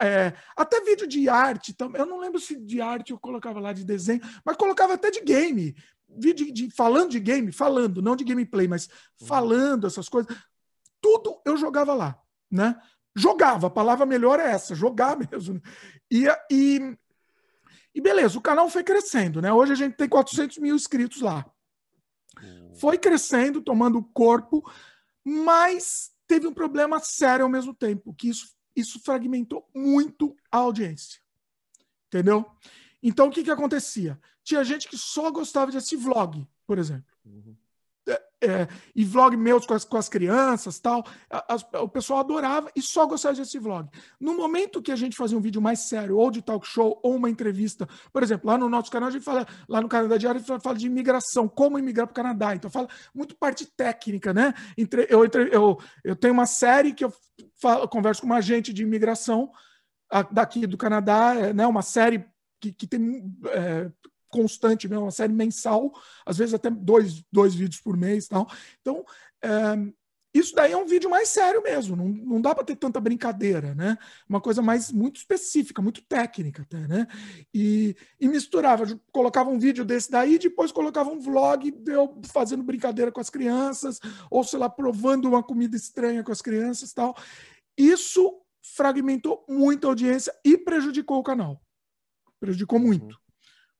é, 0.00 0.32
até 0.56 0.80
vídeo 0.80 1.06
de 1.06 1.28
arte, 1.28 1.74
eu 1.94 2.06
não 2.06 2.20
lembro 2.20 2.40
se 2.40 2.56
de 2.56 2.80
arte 2.80 3.10
eu 3.10 3.18
colocava 3.18 3.58
lá 3.58 3.72
de 3.72 3.84
desenho, 3.84 4.20
mas 4.44 4.56
colocava 4.56 4.94
até 4.94 5.10
de 5.10 5.20
game 5.20 5.74
vídeo 6.08 6.52
de, 6.52 6.70
falando 6.70 7.10
de 7.10 7.20
game, 7.20 7.52
falando, 7.52 8.02
não 8.02 8.16
de 8.16 8.24
gameplay, 8.24 8.66
mas 8.66 8.88
uhum. 9.20 9.26
falando 9.26 9.86
essas 9.86 10.08
coisas, 10.08 10.34
tudo 11.00 11.40
eu 11.44 11.56
jogava 11.56 11.94
lá, 11.94 12.20
né? 12.50 12.80
Jogava, 13.14 13.66
a 13.66 13.70
palavra 13.70 14.06
melhor 14.06 14.38
é 14.40 14.50
essa, 14.50 14.74
jogar 14.74 15.16
mesmo. 15.30 15.60
E, 16.10 16.26
e, 16.50 16.96
e 17.94 18.00
beleza, 18.00 18.38
o 18.38 18.42
canal 18.42 18.68
foi 18.70 18.82
crescendo, 18.82 19.42
né? 19.42 19.52
Hoje 19.52 19.72
a 19.72 19.76
gente 19.76 19.96
tem 19.96 20.08
400 20.08 20.58
mil 20.58 20.74
inscritos 20.74 21.20
lá. 21.20 21.44
Uhum. 22.40 22.74
Foi 22.76 22.96
crescendo, 22.98 23.60
tomando 23.60 24.02
corpo, 24.14 24.62
mas 25.24 26.12
teve 26.26 26.46
um 26.46 26.54
problema 26.54 27.00
sério 27.00 27.44
ao 27.44 27.50
mesmo 27.50 27.74
tempo, 27.74 28.14
que 28.14 28.28
isso, 28.28 28.54
isso 28.74 29.00
fragmentou 29.00 29.68
muito 29.74 30.36
a 30.50 30.58
audiência. 30.58 31.20
Entendeu? 32.06 32.46
Então, 33.02 33.28
o 33.28 33.30
que, 33.30 33.44
que 33.44 33.50
acontecia? 33.50 34.18
Tinha 34.48 34.64
gente 34.64 34.88
que 34.88 34.96
só 34.96 35.30
gostava 35.30 35.70
de 35.70 35.76
assistir 35.76 35.98
vlog, 35.98 36.42
por 36.66 36.78
exemplo. 36.78 37.04
Uhum. 37.22 37.54
É, 38.08 38.22
é, 38.40 38.68
e 38.96 39.04
vlog 39.04 39.36
meus 39.36 39.66
com 39.66 39.74
as, 39.74 39.84
com 39.84 39.98
as 39.98 40.08
crianças 40.08 40.78
tal. 40.80 41.04
As, 41.28 41.62
o 41.74 41.86
pessoal 41.86 42.20
adorava 42.20 42.70
e 42.74 42.80
só 42.80 43.04
gostava 43.04 43.34
de 43.34 43.42
assistir 43.42 43.58
vlog. 43.58 43.90
No 44.18 44.34
momento 44.34 44.80
que 44.80 44.90
a 44.90 44.96
gente 44.96 45.18
fazia 45.18 45.36
um 45.36 45.40
vídeo 45.42 45.60
mais 45.60 45.80
sério, 45.80 46.16
ou 46.16 46.30
de 46.30 46.40
talk 46.40 46.66
show, 46.66 46.98
ou 47.02 47.16
uma 47.16 47.28
entrevista, 47.28 47.86
por 48.10 48.22
exemplo, 48.22 48.48
lá 48.48 48.56
no 48.56 48.70
nosso 48.70 48.90
canal, 48.90 49.10
a 49.10 49.12
gente 49.12 49.22
fala, 49.22 49.46
lá 49.68 49.82
no 49.82 49.88
Canadá 49.88 50.16
Diário, 50.16 50.40
a 50.40 50.42
gente 50.42 50.62
fala 50.62 50.78
de 50.78 50.86
imigração, 50.86 51.46
como 51.46 51.78
imigrar 51.78 52.06
para 52.06 52.12
o 52.12 52.16
Canadá. 52.16 52.54
Então, 52.54 52.70
fala 52.70 52.88
muito 53.14 53.36
parte 53.36 53.66
técnica, 53.66 54.32
né? 54.32 54.54
Entre, 54.78 55.06
eu, 55.10 55.26
entre, 55.26 55.54
eu, 55.54 55.78
eu 56.02 56.16
tenho 56.16 56.32
uma 56.32 56.46
série 56.46 56.94
que 56.94 57.04
eu 57.04 57.12
falo, 57.60 57.86
converso 57.86 58.22
com 58.22 58.26
uma 58.28 58.38
agente 58.38 58.72
de 58.72 58.82
imigração 58.82 59.52
daqui 60.32 60.66
do 60.66 60.78
Canadá, 60.78 61.34
é, 61.34 61.52
né? 61.52 61.66
Uma 61.66 61.82
série 61.82 62.24
que, 62.58 62.72
que 62.72 62.86
tem 62.86 63.30
é, 63.48 63.90
constante, 64.28 64.88
mesmo, 64.88 65.04
uma 65.04 65.10
série 65.10 65.32
mensal, 65.32 65.92
às 66.24 66.36
vezes 66.36 66.54
até 66.54 66.70
dois, 66.70 67.24
dois 67.32 67.54
vídeos 67.54 67.80
por 67.80 67.96
mês 67.96 68.26
e 68.26 68.28
tal. 68.28 68.48
Então, 68.80 69.04
é, 69.42 69.48
isso 70.34 70.54
daí 70.54 70.72
é 70.72 70.76
um 70.76 70.86
vídeo 70.86 71.08
mais 71.08 71.28
sério 71.28 71.62
mesmo, 71.62 71.96
não, 71.96 72.08
não 72.08 72.40
dá 72.40 72.54
para 72.54 72.64
ter 72.64 72.76
tanta 72.76 73.00
brincadeira, 73.00 73.74
né? 73.74 73.96
Uma 74.28 74.40
coisa 74.40 74.60
mais 74.60 74.92
muito 74.92 75.16
específica, 75.16 75.80
muito 75.80 76.02
técnica 76.02 76.62
até, 76.62 76.86
né? 76.86 77.06
E, 77.52 77.96
e 78.20 78.28
misturava, 78.28 78.84
colocava 79.10 79.50
um 79.50 79.58
vídeo 79.58 79.84
desse 79.84 80.10
daí, 80.10 80.38
depois 80.38 80.70
colocava 80.70 81.10
um 81.10 81.18
vlog 81.18 81.74
eu 81.86 82.20
fazendo 82.30 82.62
brincadeira 82.62 83.10
com 83.10 83.20
as 83.20 83.30
crianças, 83.30 83.98
ou 84.30 84.44
sei 84.44 84.58
lá, 84.58 84.68
provando 84.68 85.28
uma 85.28 85.42
comida 85.42 85.76
estranha 85.76 86.22
com 86.22 86.32
as 86.32 86.42
crianças 86.42 86.92
tal. 86.92 87.16
Isso 87.76 88.40
fragmentou 88.76 89.44
muito 89.48 89.86
a 89.86 89.90
audiência 89.90 90.32
e 90.44 90.58
prejudicou 90.58 91.18
o 91.18 91.22
canal 91.22 91.60
prejudicou 92.38 92.78
muito. 92.78 93.18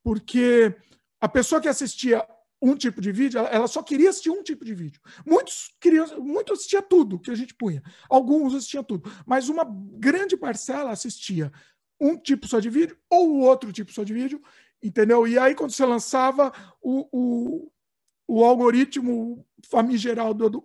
Porque 0.02 0.74
a 1.20 1.28
pessoa 1.28 1.60
que 1.60 1.68
assistia 1.68 2.26
um 2.60 2.74
tipo 2.74 3.00
de 3.00 3.12
vídeo, 3.12 3.38
ela 3.38 3.66
só 3.68 3.82
queria 3.82 4.10
assistir 4.10 4.30
um 4.30 4.42
tipo 4.42 4.64
de 4.64 4.74
vídeo. 4.74 5.00
Muitos 5.24 5.74
queriam, 5.80 6.20
muitos 6.20 6.58
assistia 6.58 6.82
tudo 6.82 7.18
que 7.18 7.30
a 7.30 7.34
gente 7.34 7.54
punha. 7.54 7.82
Alguns 8.08 8.54
assistiam 8.54 8.82
tudo, 8.82 9.10
mas 9.26 9.48
uma 9.48 9.64
grande 9.64 10.36
parcela 10.36 10.90
assistia 10.90 11.52
um 12.00 12.16
tipo 12.16 12.46
só 12.46 12.60
de 12.60 12.70
vídeo 12.70 12.96
ou 13.10 13.40
outro 13.40 13.72
tipo 13.72 13.92
só 13.92 14.04
de 14.04 14.12
vídeo, 14.12 14.40
entendeu? 14.82 15.26
E 15.26 15.38
aí 15.38 15.54
quando 15.54 15.72
você 15.72 15.84
lançava 15.84 16.52
o, 16.80 17.08
o, 17.12 17.72
o 18.26 18.44
algoritmo 18.44 19.46
famigerado 19.68 20.48
do, 20.48 20.64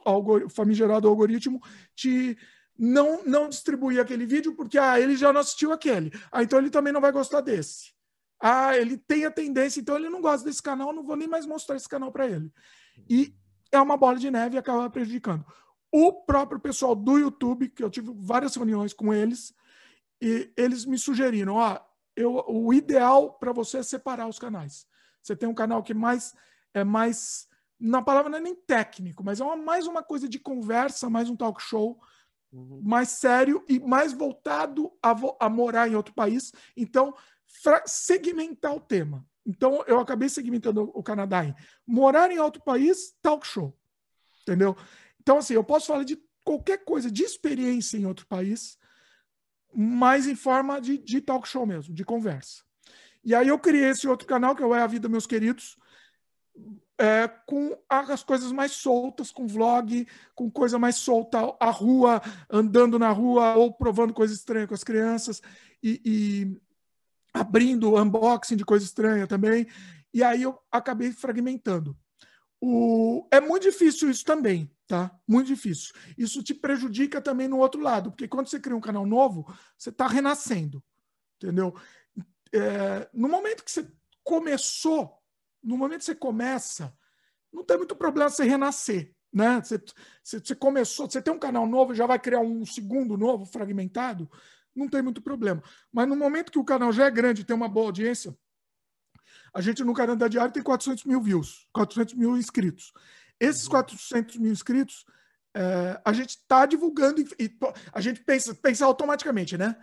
famigerado 0.50 1.08
algoritmo 1.08 1.62
te 1.96 2.38
não, 2.78 3.24
não 3.24 3.50
distribuir 3.50 4.00
aquele 4.00 4.26
vídeo 4.26 4.56
porque 4.56 4.78
ah, 4.78 5.00
ele 5.00 5.16
já 5.16 5.32
não 5.32 5.42
assistiu 5.42 5.72
aquele. 5.72 6.12
Ah, 6.32 6.42
então 6.42 6.58
ele 6.58 6.72
também 6.72 6.92
não 6.92 7.02
vai 7.02 7.12
gostar 7.12 7.42
desse. 7.42 7.93
Ah, 8.46 8.76
ele 8.76 8.98
tem 8.98 9.24
a 9.24 9.32
tendência, 9.32 9.80
então 9.80 9.96
ele 9.96 10.10
não 10.10 10.20
gosta 10.20 10.46
desse 10.46 10.62
canal, 10.62 10.92
não 10.92 11.06
vou 11.06 11.16
nem 11.16 11.30
mais 11.30 11.46
mostrar 11.46 11.78
esse 11.78 11.88
canal 11.88 12.12
para 12.12 12.28
ele. 12.28 12.52
E 13.10 13.34
é 13.72 13.80
uma 13.80 13.96
bola 13.96 14.20
de 14.20 14.30
neve 14.30 14.58
e 14.58 14.60
acaba 14.60 14.90
prejudicando. 14.90 15.46
O 15.90 16.12
próprio 16.12 16.60
pessoal 16.60 16.94
do 16.94 17.18
YouTube, 17.18 17.70
que 17.70 17.82
eu 17.82 17.90
tive 17.90 18.12
várias 18.14 18.54
reuniões 18.54 18.92
com 18.92 19.14
eles, 19.14 19.56
e 20.22 20.52
eles 20.58 20.84
me 20.84 20.98
sugeriram: 20.98 21.56
ó, 21.56 21.80
eu, 22.18 22.44
o 22.46 22.74
ideal 22.74 23.32
para 23.36 23.54
você 23.54 23.78
é 23.78 23.84
separar 23.84 24.28
os 24.28 24.38
canais. 24.38 24.86
Você 25.22 25.38
tem 25.38 25.48
um 25.48 25.54
canal 25.54 25.82
que 25.82 25.94
mais 25.94 26.34
é 26.74 26.84
mais 26.84 27.48
na 27.80 28.02
palavra 28.02 28.30
não 28.30 28.40
é 28.40 28.42
nem 28.42 28.56
técnico, 28.56 29.24
mas 29.24 29.40
é 29.40 29.44
uma, 29.46 29.56
mais 29.56 29.88
uma 29.88 30.04
coisa 30.04 30.28
de 30.28 30.38
conversa, 30.38 31.10
mais 31.10 31.30
um 31.30 31.36
talk 31.36 31.62
show 31.62 31.98
uhum. 32.54 32.82
mais 32.84 33.10
sério 33.10 33.64
e 33.68 33.80
mais 33.80 34.14
voltado 34.14 34.92
a, 35.02 35.16
a 35.40 35.50
morar 35.50 35.90
em 35.90 35.96
outro 35.96 36.14
país. 36.14 36.54
Então, 36.78 37.14
segmentar 37.86 38.74
o 38.76 38.80
tema. 38.80 39.26
Então, 39.46 39.84
eu 39.88 40.00
acabei 40.00 40.30
segmentando 40.30 40.92
o 40.94 41.04
Canadá 41.04 41.46
em 41.46 41.54
morar 41.86 42.32
em 42.32 42.40
outro 42.40 42.64
país, 42.64 43.14
talk 43.22 43.46
show. 43.46 43.78
Entendeu? 44.42 44.76
Então, 45.22 45.38
assim, 45.38 45.54
eu 45.54 45.64
posso 45.64 45.88
falar 45.88 46.04
de 46.04 46.22
qualquer 46.44 46.84
coisa 46.84 47.12
de 47.12 47.24
experiência 47.24 47.98
em 47.98 48.06
outro 48.06 48.26
país, 48.28 48.78
mas 49.74 50.28
em 50.28 50.36
forma 50.36 50.80
de, 50.80 50.98
de 50.98 51.22
talk 51.22 51.48
show 51.48 51.66
mesmo, 51.66 51.94
de 51.94 52.04
conversa. 52.04 52.64
E 53.24 53.34
aí 53.34 53.48
eu 53.48 53.58
criei 53.58 53.90
esse 53.90 54.08
outro 54.08 54.28
canal, 54.28 54.56
que 54.56 54.62
é 54.62 54.66
o 54.66 54.76
É 54.76 54.82
a 54.82 54.88
Vida, 54.88 55.08
Meus 55.08 55.26
Queridos, 55.26 55.78
é, 56.98 57.28
com 57.28 57.78
as 57.90 58.24
coisas 58.24 58.52
mais 58.52 58.74
soltas, 58.74 59.32
com 59.32 59.48
vlog, 59.48 60.08
com 60.36 60.52
coisa 60.52 60.78
mais 60.78 60.98
solta, 60.98 61.56
a 61.60 61.70
rua, 61.70 62.22
andando 62.50 63.00
na 63.00 63.10
rua 63.10 63.56
ou 63.56 63.74
provando 63.74 64.14
coisa 64.14 64.34
estranha 64.34 64.68
com 64.68 64.74
as 64.74 64.84
crianças 64.84 65.42
e 65.82 66.62
abrindo 67.34 67.96
unboxing 67.96 68.56
de 68.56 68.64
coisa 68.64 68.86
estranha 68.86 69.26
também. 69.26 69.68
E 70.14 70.24
aí 70.24 70.44
eu 70.44 70.60
acabei 70.72 71.12
fragmentando. 71.12 71.98
O... 72.62 73.28
É 73.32 73.42
muito 73.42 73.64
difícil 73.64 74.10
isso 74.10 74.24
também, 74.24 74.72
tá? 74.88 75.14
Muito 75.28 75.48
difícil. 75.48 75.94
Isso 76.18 76.44
te 76.44 76.54
prejudica 76.54 77.20
também 77.20 77.48
no 77.48 77.58
outro 77.58 77.82
lado, 77.82 78.12
porque 78.12 78.28
quando 78.28 78.48
você 78.48 78.60
cria 78.60 78.78
um 78.78 78.82
canal 78.82 79.06
novo, 79.06 79.46
você 79.78 79.90
está 79.90 80.08
renascendo, 80.08 80.82
entendeu? 81.42 81.76
É... 82.54 83.10
No 83.14 83.28
momento 83.28 83.64
que 83.64 83.72
você 83.72 83.92
começou, 84.24 85.18
no 85.62 85.78
momento 85.78 86.00
que 86.00 86.06
você 86.06 86.16
começa, 86.16 86.96
não 87.52 87.64
tem 87.64 87.78
muito 87.78 87.96
problema 87.96 88.30
você 88.30 88.44
renascer, 88.44 89.14
né? 89.32 89.60
Você, 89.62 89.82
você, 90.24 90.40
você 90.40 90.56
começou, 90.56 91.10
você 91.10 91.22
tem 91.22 91.34
um 91.34 91.40
canal 91.40 91.68
novo, 91.68 91.96
já 91.96 92.06
vai 92.06 92.20
criar 92.20 92.40
um 92.40 92.66
segundo 92.66 93.18
novo, 93.18 93.46
fragmentado, 93.46 94.30
não 94.76 94.88
tem 94.88 95.02
muito 95.02 95.22
problema. 95.22 95.62
Mas 95.92 96.08
no 96.08 96.16
momento 96.16 96.52
que 96.52 96.60
o 96.60 96.64
canal 96.64 96.92
já 96.92 97.06
é 97.06 97.12
grande, 97.12 97.44
tem 97.44 97.56
uma 97.56 97.68
boa 97.68 97.88
audiência, 97.88 98.36
a 99.54 99.62
gente 99.62 99.84
no 99.84 99.94
Canadá 99.94 100.28
Diário 100.28 100.52
tem 100.52 100.64
400 100.64 101.06
mil 101.06 101.22
views, 101.22 101.68
400 101.74 102.16
mil 102.16 102.38
inscritos. 102.38 102.92
Esses 103.40 103.68
400 103.68 104.38
mil 104.38 104.52
inscritos, 104.52 105.06
é, 105.54 106.02
a 106.04 106.12
gente 106.12 106.32
está 106.32 106.66
divulgando 106.66 107.22
e, 107.22 107.58
a 107.92 108.02
gente 108.02 108.22
pensa, 108.24 108.56
pensa 108.56 108.86
automaticamente, 108.86 109.58
né? 109.58 109.76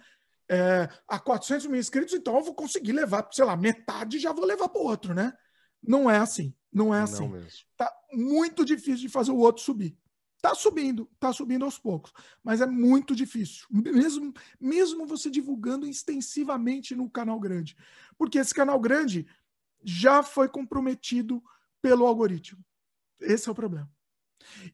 É, 0.48 0.88
a 1.06 1.18
400 1.20 1.66
mil 1.66 1.78
inscritos, 1.78 2.14
então 2.14 2.36
eu 2.36 2.42
vou 2.42 2.54
conseguir 2.54 2.92
levar, 2.92 3.28
sei 3.30 3.44
lá, 3.44 3.56
metade 3.56 4.18
já 4.18 4.32
vou 4.32 4.44
levar 4.44 4.68
para 4.68 4.80
o 4.80 4.84
outro, 4.84 5.14
né? 5.14 5.32
Não 5.80 6.10
é 6.10 6.18
assim, 6.18 6.52
não 6.72 6.92
é 6.92 7.02
assim. 7.02 7.28
Não 7.28 7.40
tá 7.76 7.92
muito 8.12 8.64
difícil 8.64 9.06
de 9.06 9.08
fazer 9.08 9.30
o 9.30 9.38
outro 9.38 9.62
subir. 9.62 9.96
Tá 10.40 10.54
subindo, 10.54 11.08
tá 11.18 11.32
subindo 11.32 11.64
aos 11.66 11.78
poucos, 11.78 12.12
mas 12.42 12.62
é 12.62 12.66
muito 12.66 13.14
difícil, 13.14 13.66
mesmo, 13.70 14.32
mesmo 14.58 15.06
você 15.06 15.28
divulgando 15.28 15.86
extensivamente 15.86 16.94
no 16.94 17.10
canal 17.10 17.38
grande. 17.38 17.76
Porque 18.16 18.38
esse 18.38 18.54
canal 18.54 18.80
grande, 18.80 19.26
já 19.82 20.22
foi 20.22 20.48
comprometido 20.48 21.42
pelo 21.82 22.06
algoritmo. 22.06 22.64
Esse 23.20 23.48
é 23.48 23.52
o 23.52 23.54
problema. 23.54 23.90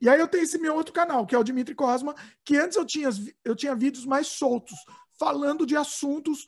E 0.01 0.09
aí 0.09 0.21
eu 0.21 0.29
tenho 0.29 0.45
esse 0.45 0.59
meu 0.59 0.75
outro 0.75 0.93
canal, 0.93 1.27
que 1.27 1.35
é 1.35 1.39
o 1.39 1.45
Dimitri 1.45 1.75
Cosma, 1.75 2.15
que 2.45 2.57
antes 2.57 2.77
eu 2.77 2.85
tinha, 2.85 3.09
eu 3.45 3.55
tinha 3.55 3.75
vídeos 3.75 4.07
mais 4.07 4.29
soltos, 4.29 4.79
falando 5.19 5.67
de 5.67 5.77
assuntos 5.77 6.47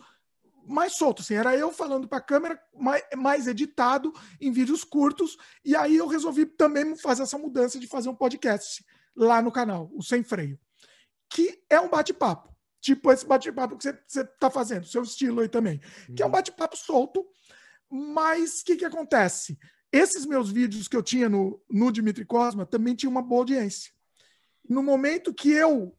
mais 0.64 0.96
soltos. 0.96 1.24
Assim, 1.24 1.34
era 1.34 1.56
eu 1.56 1.72
falando 1.72 2.06
para 2.06 2.18
a 2.18 2.22
câmera, 2.22 2.60
mais, 2.78 3.02
mais, 3.16 3.46
editado, 3.46 4.12
em 4.40 4.52
vídeos 4.52 4.84
curtos. 4.84 5.36
E 5.64 5.74
aí 5.74 5.96
eu 5.96 6.06
resolvi 6.06 6.46
também 6.46 6.94
fazer 6.96 7.22
essa 7.22 7.38
mudança 7.38 7.80
de 7.80 7.86
fazer 7.86 8.08
um 8.08 8.14
podcast 8.14 8.84
lá 9.18 9.42
no 9.42 9.50
canal, 9.50 9.90
o 9.92 10.02
Sem 10.02 10.22
Freio, 10.22 10.58
que 11.28 11.62
é 11.68 11.80
um 11.80 11.90
bate-papo. 11.90 12.54
Tipo 12.80 13.10
esse 13.10 13.26
bate-papo 13.26 13.76
que 13.76 13.82
você 13.82 14.20
está 14.20 14.48
fazendo, 14.48 14.86
seu 14.86 15.02
estilo 15.02 15.40
aí 15.40 15.48
também. 15.48 15.80
Uhum. 16.08 16.14
Que 16.14 16.22
é 16.22 16.24
um 16.24 16.28
uhum. 16.28 16.32
bate-papo 16.32 16.76
solto, 16.76 17.26
mas 17.90 18.60
o 18.60 18.64
que, 18.64 18.76
que 18.76 18.84
acontece? 18.84 19.58
Esses 19.90 20.24
meus 20.24 20.50
vídeos 20.50 20.86
que 20.86 20.96
eu 20.96 21.02
tinha 21.02 21.28
no, 21.28 21.60
no 21.68 21.90
Dimitri 21.90 22.24
Cosma 22.24 22.64
também 22.64 22.94
tinham 22.94 23.10
uma 23.10 23.22
boa 23.22 23.40
audiência. 23.40 23.92
No 24.68 24.82
momento 24.82 25.34
que 25.34 25.50
eu, 25.50 25.96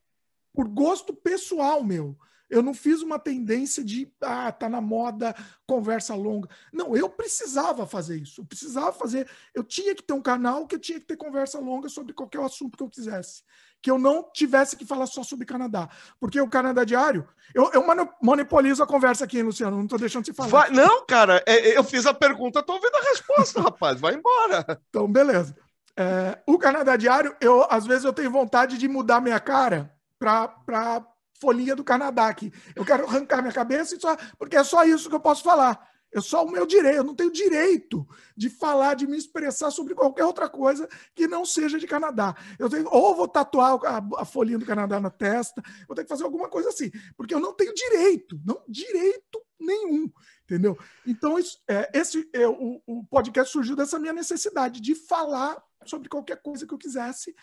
por 0.54 0.68
gosto 0.68 1.14
pessoal 1.14 1.84
meu, 1.84 2.18
eu 2.50 2.64
não 2.64 2.74
fiz 2.74 3.02
uma 3.02 3.20
tendência 3.20 3.84
de, 3.84 4.12
ah, 4.22 4.52
tá 4.52 4.68
na 4.68 4.82
moda, 4.82 5.36
conversa 5.68 6.16
longa. 6.16 6.50
Não, 6.74 6.96
eu 6.96 7.08
precisava 7.08 7.86
fazer 7.86 8.20
isso. 8.20 8.42
Eu 8.42 8.46
precisava 8.46 8.92
fazer. 8.92 9.30
Eu 9.54 9.64
tinha 9.64 9.94
que 9.94 10.02
ter 10.02 10.14
um 10.14 10.22
canal 10.22 10.66
que 10.66 10.76
eu 10.76 10.80
tinha 10.80 11.00
que 11.00 11.06
ter 11.06 11.16
conversa 11.16 11.60
longa 11.60 11.88
sobre 11.90 12.14
qualquer 12.14 12.42
assunto 12.42 12.78
que 12.78 12.84
eu 12.84 12.90
quisesse. 12.90 13.44
Que 13.82 13.92
eu 13.92 14.00
não 14.00 14.30
tivesse 14.34 14.76
que 14.76 14.86
falar 14.86 15.06
só 15.06 15.24
sobre 15.24 15.46
Canadá. 15.46 15.88
Porque 16.20 16.42
o 16.42 16.50
Canadá 16.50 16.84
Diário, 16.84 17.28
eu, 17.54 17.70
eu 17.72 17.84
monopolizo 18.22 18.82
a 18.82 18.88
conversa 18.88 19.26
aqui, 19.26 19.44
Luciano, 19.44 19.78
não 19.78 19.84
estou 19.84 20.00
deixando 20.00 20.26
de 20.26 20.34
falar. 20.34 20.50
Vai, 20.50 20.70
não, 20.72 21.06
cara, 21.06 21.44
é, 21.46 21.70
é, 21.70 21.78
eu 21.78 21.84
fiz 21.84 22.06
a 22.06 22.14
pergunta, 22.14 22.60
estou 22.60 22.76
ouvindo 22.76 22.96
a 22.96 23.10
resposta, 23.10 23.62
rapaz, 23.62 24.00
vai 24.00 24.16
embora. 24.16 24.82
Então, 24.90 25.10
beleza. 25.10 25.56
É, 25.96 26.40
o 26.48 26.58
Canadá 26.58 26.96
Diário, 26.96 27.36
eu 27.40 27.66
às 27.70 27.86
vezes 27.86 28.06
eu 28.06 28.14
tenho 28.14 28.32
vontade 28.32 28.78
de 28.78 28.88
mudar 28.88 29.22
minha 29.22 29.40
cara 29.40 29.94
para 30.18 31.06
folhinha 31.40 31.76
do 31.76 31.84
Canadá 31.84 32.28
aqui. 32.28 32.52
Eu 32.76 32.86
quero 32.86 33.06
arrancar 33.06 33.42
minha 33.42 33.54
cabeça, 33.54 33.98
só, 34.00 34.16
porque 34.38 34.58
é 34.58 34.64
só 34.64 34.84
isso 34.84 35.10
que 35.10 35.16
eu 35.16 35.20
posso 35.20 35.44
falar. 35.44 35.90
É 36.12 36.20
só 36.20 36.44
o 36.44 36.52
meu 36.52 36.66
direito. 36.66 36.98
Eu 36.98 37.04
não 37.04 37.16
tenho 37.16 37.32
direito 37.32 38.08
de 38.36 38.50
falar, 38.50 38.96
de 38.96 39.06
me 39.06 39.18
expressar 39.18 39.70
sobre 39.72 39.94
qualquer 39.94 40.26
outra 40.26 40.50
coisa 40.50 40.88
que 41.14 41.28
não 41.28 41.46
seja 41.46 41.78
de 41.78 41.86
Canadá. 41.86 42.36
Eu 42.58 42.70
tenho, 42.70 42.88
ou 42.92 43.16
vou 43.16 43.28
tatuar 43.28 43.80
a, 43.86 44.22
a 44.22 44.26
folhinha 44.26 44.58
do 44.58 44.66
Canadá 44.66 45.00
na 45.00 45.10
testa, 45.10 45.62
vou 45.88 45.96
ter 45.96 46.04
que 46.04 46.10
fazer 46.10 46.24
alguma 46.24 46.50
coisa 46.50 46.70
assim, 46.70 46.92
porque 47.16 47.34
eu 47.34 47.40
não 47.40 47.54
tenho 47.54 47.74
direito, 47.74 48.40
não 48.44 48.62
direito 48.68 49.40
nenhum, 49.60 50.12
entendeu? 50.44 50.78
Então 51.06 51.38
isso, 51.38 51.62
é, 51.68 51.92
esse 51.94 52.28
é, 52.34 52.48
o, 52.48 52.82
o 52.88 53.06
podcast 53.06 53.52
surgiu 53.52 53.76
dessa 53.76 54.00
minha 54.00 54.14
necessidade 54.14 54.82
de 54.82 54.96
falar 54.96 55.62
sobre 55.86 56.10
qualquer 56.10 56.42
coisa 56.42 56.66
que 56.66 56.74
eu 56.74 56.78
quisesse, 56.78 57.36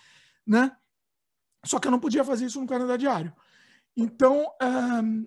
né? 0.44 0.76
Só 1.64 1.78
que 1.78 1.86
eu 1.86 1.92
não 1.92 2.00
podia 2.00 2.24
fazer 2.24 2.46
isso 2.46 2.60
no 2.60 2.66
Canadá 2.66 2.96
Diário. 2.96 3.32
Então, 3.96 4.46
um, 4.62 5.26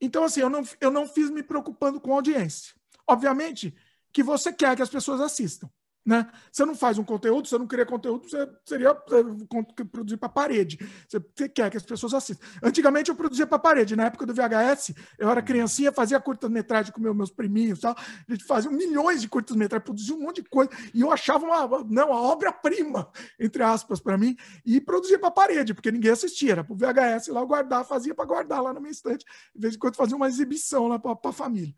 então 0.00 0.24
assim, 0.24 0.40
eu 0.40 0.50
não, 0.50 0.62
eu 0.80 0.90
não 0.90 1.06
fiz 1.06 1.30
me 1.30 1.42
preocupando 1.42 2.00
com 2.00 2.14
audiência. 2.14 2.74
Obviamente 3.06 3.74
que 4.12 4.22
você 4.22 4.52
quer 4.52 4.74
que 4.74 4.82
as 4.82 4.88
pessoas 4.88 5.20
assistam. 5.20 5.70
Né? 6.06 6.24
Você 6.52 6.64
não 6.64 6.76
faz 6.76 6.98
um 6.98 7.02
conteúdo, 7.02 7.48
você 7.48 7.58
não 7.58 7.66
cria 7.66 7.84
conteúdo, 7.84 8.30
você 8.30 8.48
seria 8.64 8.94
produzir 8.94 10.16
para 10.16 10.28
parede. 10.28 10.78
Você 11.08 11.48
quer 11.48 11.68
que 11.68 11.76
as 11.76 11.82
pessoas 11.82 12.14
assistam. 12.14 12.46
Antigamente 12.62 13.10
eu 13.10 13.16
produzia 13.16 13.44
para 13.44 13.58
parede. 13.58 13.96
Na 13.96 14.04
época 14.04 14.24
do 14.24 14.32
VHS, 14.32 14.94
eu 15.18 15.28
era 15.28 15.42
criancinha, 15.42 15.90
fazia 15.90 16.20
curtas-metragens 16.20 16.94
com 16.94 17.00
meus 17.00 17.30
priminhos 17.32 17.80
tal. 17.80 17.96
A 17.98 18.32
gente 18.32 18.44
fazia 18.44 18.70
milhões 18.70 19.20
de 19.20 19.28
curtas-metragens, 19.28 19.84
produzia 19.84 20.14
um 20.14 20.20
monte 20.20 20.42
de 20.42 20.48
coisa. 20.48 20.70
E 20.94 21.00
eu 21.00 21.10
achava 21.10 21.44
uma, 21.44 21.84
não, 21.84 22.10
uma 22.10 22.22
obra-prima, 22.22 23.10
entre 23.40 23.64
aspas, 23.64 23.98
para 23.98 24.16
mim, 24.16 24.36
e 24.64 24.80
produzia 24.80 25.18
para 25.18 25.32
parede, 25.32 25.74
porque 25.74 25.90
ninguém 25.90 26.12
assistia. 26.12 26.52
Era 26.52 26.62
para 26.62 26.72
o 26.72 26.76
VHS 26.76 27.26
lá 27.28 27.40
eu 27.40 27.46
guardar, 27.48 27.84
fazia 27.84 28.14
para 28.14 28.24
guardar 28.24 28.62
lá 28.62 28.72
na 28.72 28.78
minha 28.78 28.92
estante. 28.92 29.24
De 29.52 29.60
vez 29.60 29.74
em 29.74 29.78
quando 29.78 29.96
fazia 29.96 30.16
uma 30.16 30.28
exibição 30.28 30.86
lá 30.86 31.00
para 31.00 31.18
a 31.24 31.32
família 31.32 31.74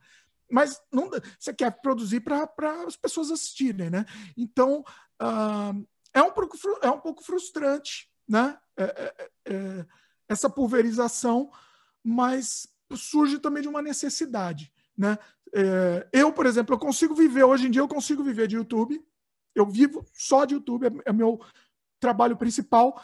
mas 0.50 0.80
não, 0.90 1.10
você 1.38 1.52
quer 1.52 1.70
produzir 1.82 2.20
para 2.20 2.48
as 2.86 2.96
pessoas 2.96 3.30
assistirem, 3.30 3.90
né? 3.90 4.06
Então, 4.36 4.84
uh, 5.20 5.86
é, 6.12 6.22
um 6.22 6.30
pouco, 6.30 6.56
é 6.82 6.90
um 6.90 7.00
pouco 7.00 7.22
frustrante, 7.22 8.10
né? 8.26 8.58
É, 8.76 8.84
é, 8.84 9.30
é, 9.46 9.86
essa 10.28 10.48
pulverização, 10.48 11.50
mas 12.02 12.68
surge 12.94 13.38
também 13.38 13.62
de 13.62 13.68
uma 13.68 13.82
necessidade, 13.82 14.72
né? 14.96 15.18
É, 15.54 16.08
eu, 16.12 16.32
por 16.32 16.46
exemplo, 16.46 16.74
eu 16.74 16.78
consigo 16.78 17.14
viver, 17.14 17.44
hoje 17.44 17.66
em 17.66 17.70
dia 17.70 17.82
eu 17.82 17.88
consigo 17.88 18.22
viver 18.22 18.46
de 18.46 18.56
YouTube, 18.56 19.02
eu 19.54 19.66
vivo 19.66 20.04
só 20.14 20.44
de 20.44 20.54
YouTube, 20.54 20.86
é, 20.86 21.10
é 21.10 21.12
meu 21.12 21.40
trabalho 22.00 22.36
principal. 22.36 23.02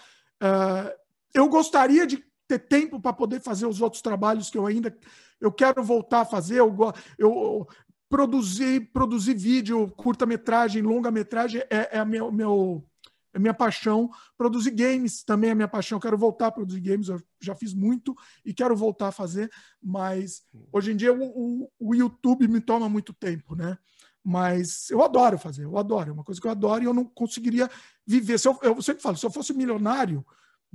Eu 1.32 1.48
gostaria 1.48 2.06
de 2.06 2.24
ter 2.46 2.58
tempo 2.58 3.00
para 3.00 3.12
poder 3.12 3.40
fazer 3.40 3.66
os 3.66 3.80
outros 3.80 4.02
trabalhos 4.02 4.50
que 4.50 4.58
eu 4.58 4.66
ainda 4.66 4.96
eu 5.40 5.52
quero 5.52 5.82
voltar 5.82 6.20
a 6.20 6.24
fazer, 6.24 6.58
eu, 6.58 6.74
eu 7.18 7.66
produzir, 8.08 8.92
produzir 8.92 9.34
vídeo, 9.34 9.90
curta-metragem, 9.96 10.82
longa-metragem 10.82 11.62
é, 11.70 11.96
é 11.96 11.98
a 11.98 12.04
minha, 12.04 12.30
meu, 12.30 12.84
é 13.32 13.38
minha 13.38 13.52
paixão. 13.52 14.08
Produzir 14.38 14.70
games 14.70 15.24
também 15.24 15.50
é 15.50 15.54
minha 15.54 15.68
paixão. 15.68 15.96
Eu 15.96 16.00
quero 16.00 16.16
voltar 16.16 16.46
a 16.46 16.52
produzir 16.52 16.80
games, 16.80 17.08
eu 17.08 17.20
já 17.40 17.54
fiz 17.54 17.74
muito 17.74 18.16
e 18.44 18.54
quero 18.54 18.76
voltar 18.76 19.08
a 19.08 19.12
fazer, 19.12 19.50
mas 19.82 20.42
hoje 20.72 20.92
em 20.92 20.96
dia 20.96 21.12
o, 21.12 21.24
o, 21.24 21.70
o 21.78 21.94
YouTube 21.94 22.46
me 22.46 22.60
toma 22.60 22.88
muito 22.88 23.12
tempo, 23.12 23.56
né? 23.56 23.76
Mas 24.22 24.88
eu 24.90 25.02
adoro 25.02 25.36
fazer, 25.36 25.64
eu 25.64 25.76
adoro, 25.76 26.08
é 26.08 26.12
uma 26.12 26.24
coisa 26.24 26.40
que 26.40 26.46
eu 26.46 26.50
adoro 26.50 26.82
e 26.82 26.86
eu 26.86 26.94
não 26.94 27.04
conseguiria 27.04 27.68
viver. 28.06 28.38
Se 28.38 28.48
eu, 28.48 28.58
eu 28.62 28.80
sempre 28.80 29.02
falo, 29.02 29.18
se 29.18 29.26
eu 29.26 29.30
fosse 29.30 29.52
milionário, 29.52 30.24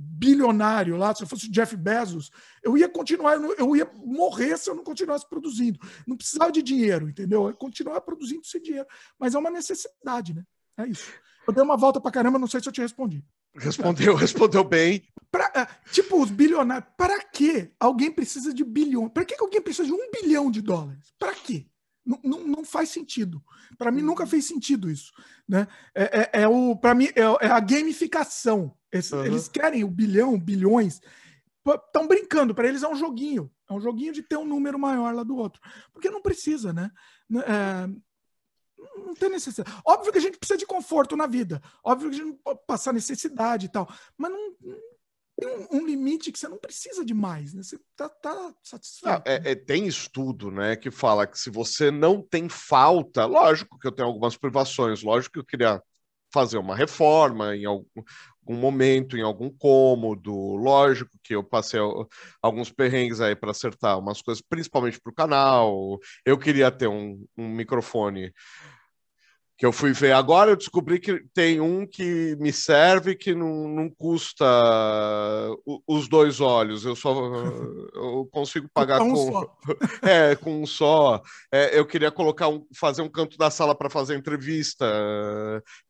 bilionário 0.00 0.96
lá, 0.96 1.14
se 1.14 1.22
eu 1.22 1.26
fosse 1.26 1.50
Jeff 1.50 1.76
Bezos, 1.76 2.30
eu 2.62 2.76
ia 2.76 2.88
continuar, 2.88 3.34
eu 3.58 3.76
ia 3.76 3.90
morrer 3.94 4.56
se 4.56 4.70
eu 4.70 4.74
não 4.74 4.82
continuasse 4.82 5.28
produzindo. 5.28 5.78
Não 6.06 6.16
precisava 6.16 6.50
de 6.50 6.62
dinheiro, 6.62 7.08
entendeu? 7.08 7.48
Eu 7.48 7.54
continuar 7.54 8.00
produzindo 8.00 8.46
sem 8.46 8.60
dinheiro. 8.60 8.86
Mas 9.18 9.34
é 9.34 9.38
uma 9.38 9.50
necessidade, 9.50 10.34
né? 10.34 10.44
É 10.78 10.86
isso. 10.86 11.12
Eu 11.46 11.52
dei 11.52 11.62
uma 11.62 11.76
volta 11.76 12.00
para 12.00 12.10
caramba, 12.10 12.38
não 12.38 12.46
sei 12.46 12.60
se 12.60 12.68
eu 12.68 12.72
te 12.72 12.80
respondi. 12.80 13.24
Respondeu, 13.54 14.14
respondeu 14.16 14.64
bem. 14.64 15.02
Pra, 15.30 15.50
é, 15.54 15.66
tipo, 15.92 16.20
os 16.20 16.30
bilionários. 16.30 16.88
Para 16.96 17.22
que 17.24 17.72
alguém 17.78 18.10
precisa 18.10 18.52
de 18.52 18.64
bilhão? 18.64 19.08
Para 19.08 19.24
que 19.24 19.36
alguém 19.38 19.60
precisa 19.60 19.86
de 19.86 19.92
um 19.92 20.10
bilhão 20.10 20.50
de 20.50 20.60
dólares? 20.60 21.12
Para 21.18 21.34
quê? 21.34 21.66
Não, 22.04 22.18
não, 22.24 22.46
não, 22.46 22.64
faz 22.64 22.88
sentido. 22.88 23.42
Para 23.76 23.90
mim, 23.92 24.02
nunca 24.02 24.26
fez 24.26 24.44
sentido 24.44 24.90
isso. 24.90 25.12
Né? 25.48 25.66
É, 25.94 26.02
é, 26.02 26.42
é 26.42 26.48
o, 26.48 26.74
para 26.74 26.94
mim, 26.94 27.06
é, 27.14 27.46
é, 27.46 27.50
a 27.50 27.60
gamificação. 27.60 28.74
Esse, 28.92 29.14
uhum. 29.14 29.24
Eles 29.24 29.48
querem 29.48 29.84
o 29.84 29.88
bilhão, 29.88 30.38
bilhões. 30.38 31.00
Estão 31.66 32.06
brincando. 32.06 32.54
Para 32.54 32.68
eles 32.68 32.82
é 32.82 32.88
um 32.88 32.96
joguinho. 32.96 33.50
É 33.68 33.72
um 33.72 33.80
joguinho 33.80 34.12
de 34.12 34.22
ter 34.22 34.36
um 34.36 34.44
número 34.44 34.78
maior 34.78 35.14
lá 35.14 35.22
do 35.22 35.36
outro. 35.36 35.60
Porque 35.92 36.10
não 36.10 36.22
precisa, 36.22 36.72
né? 36.72 36.90
É, 37.46 37.86
não 38.96 39.14
tem 39.14 39.28
necessidade. 39.28 39.70
Óbvio 39.84 40.12
que 40.12 40.18
a 40.18 40.22
gente 40.22 40.38
precisa 40.38 40.58
de 40.58 40.66
conforto 40.66 41.16
na 41.16 41.26
vida. 41.26 41.62
Óbvio 41.84 42.10
que 42.10 42.16
a 42.16 42.18
gente 42.18 42.28
não 42.28 42.36
pode 42.36 42.60
passar 42.66 42.92
necessidade 42.92 43.66
e 43.66 43.68
tal. 43.68 43.88
Mas 44.16 44.32
não, 44.32 44.56
tem 45.40 45.48
um, 45.48 45.78
um, 45.78 45.86
limite 45.86 46.30
que 46.30 46.38
você 46.38 46.48
não 46.48 46.58
precisa 46.58 47.04
de 47.04 47.14
mais, 47.14 47.54
né? 47.54 47.62
Você 47.62 47.78
tá, 47.96 48.08
tá 48.08 48.54
satisfeito. 48.62 49.22
é, 49.24 49.52
é, 49.52 49.54
tem 49.54 49.86
estudo, 49.86 50.50
né, 50.50 50.76
que 50.76 50.90
fala 50.90 51.26
que 51.26 51.38
se 51.38 51.48
você 51.48 51.90
não 51.90 52.22
tem 52.22 52.48
falta, 52.48 53.24
lógico 53.24 53.78
que 53.78 53.86
eu 53.86 53.92
tenho 53.92 54.08
algumas 54.08 54.36
privações, 54.36 55.02
lógico 55.02 55.34
que 55.34 55.38
eu 55.38 55.44
queria 55.44 55.82
fazer 56.32 56.58
uma 56.58 56.76
reforma 56.76 57.56
em 57.56 57.64
algum, 57.64 58.02
algum 58.50 58.56
momento, 58.56 59.16
em 59.16 59.22
algum 59.22 59.48
cômodo, 59.48 60.32
lógico 60.56 61.10
que 61.22 61.34
eu 61.34 61.44
passei 61.44 61.80
alguns 62.42 62.70
perrengues 62.72 63.20
aí 63.20 63.36
para 63.36 63.52
acertar 63.52 63.98
umas 63.98 64.20
coisas, 64.20 64.42
principalmente 64.42 65.00
para 65.00 65.10
o 65.10 65.14
canal. 65.14 65.98
Eu 66.24 66.36
queria 66.36 66.70
ter 66.70 66.88
um, 66.88 67.24
um 67.38 67.48
microfone 67.48 68.32
que 69.60 69.66
eu 69.66 69.72
fui 69.72 69.92
ver 69.92 70.12
agora, 70.12 70.52
eu 70.52 70.56
descobri 70.56 70.98
que 70.98 71.22
tem 71.34 71.60
um 71.60 71.86
que 71.86 72.34
me 72.40 72.50
serve 72.50 73.14
que 73.14 73.34
não, 73.34 73.68
não 73.68 73.90
custa 73.90 74.46
os 75.86 76.08
dois 76.08 76.40
olhos. 76.40 76.86
Eu 76.86 76.96
só 76.96 77.12
eu 77.92 78.26
consigo 78.32 78.66
pagar 78.72 79.02
um 79.02 79.10
com 79.10 79.30
só. 79.30 79.56
é 80.00 80.34
com 80.34 80.62
um 80.62 80.66
só. 80.66 81.20
É, 81.52 81.78
eu 81.78 81.84
queria 81.86 82.10
colocar 82.10 82.48
um, 82.48 82.66
fazer 82.74 83.02
um 83.02 83.08
canto 83.10 83.36
da 83.36 83.50
sala 83.50 83.74
para 83.74 83.90
fazer 83.90 84.16
entrevista 84.16 84.86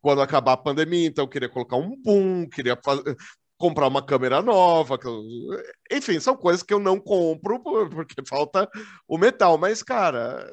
quando 0.03 0.21
acabar 0.21 0.55
a 0.55 0.57
pandemia, 0.57 1.07
então 1.07 1.23
eu 1.23 1.29
queria 1.29 1.49
colocar 1.49 1.77
um 1.77 1.95
boom, 2.03 2.49
queria 2.49 2.77
fazer, 2.85 3.17
comprar 3.57 3.87
uma 3.87 4.05
câmera 4.05 4.43
nova. 4.43 4.99
Enfim, 5.93 6.19
são 6.19 6.37
coisas 6.37 6.65
que 6.65 6.75
eu 6.75 6.81
não 6.81 6.99
compro 6.99 7.63
porque 7.95 8.17
falta 8.29 8.69
o 9.07 9.17
metal. 9.17 9.57
Mas, 9.57 9.81
cara, 9.81 10.45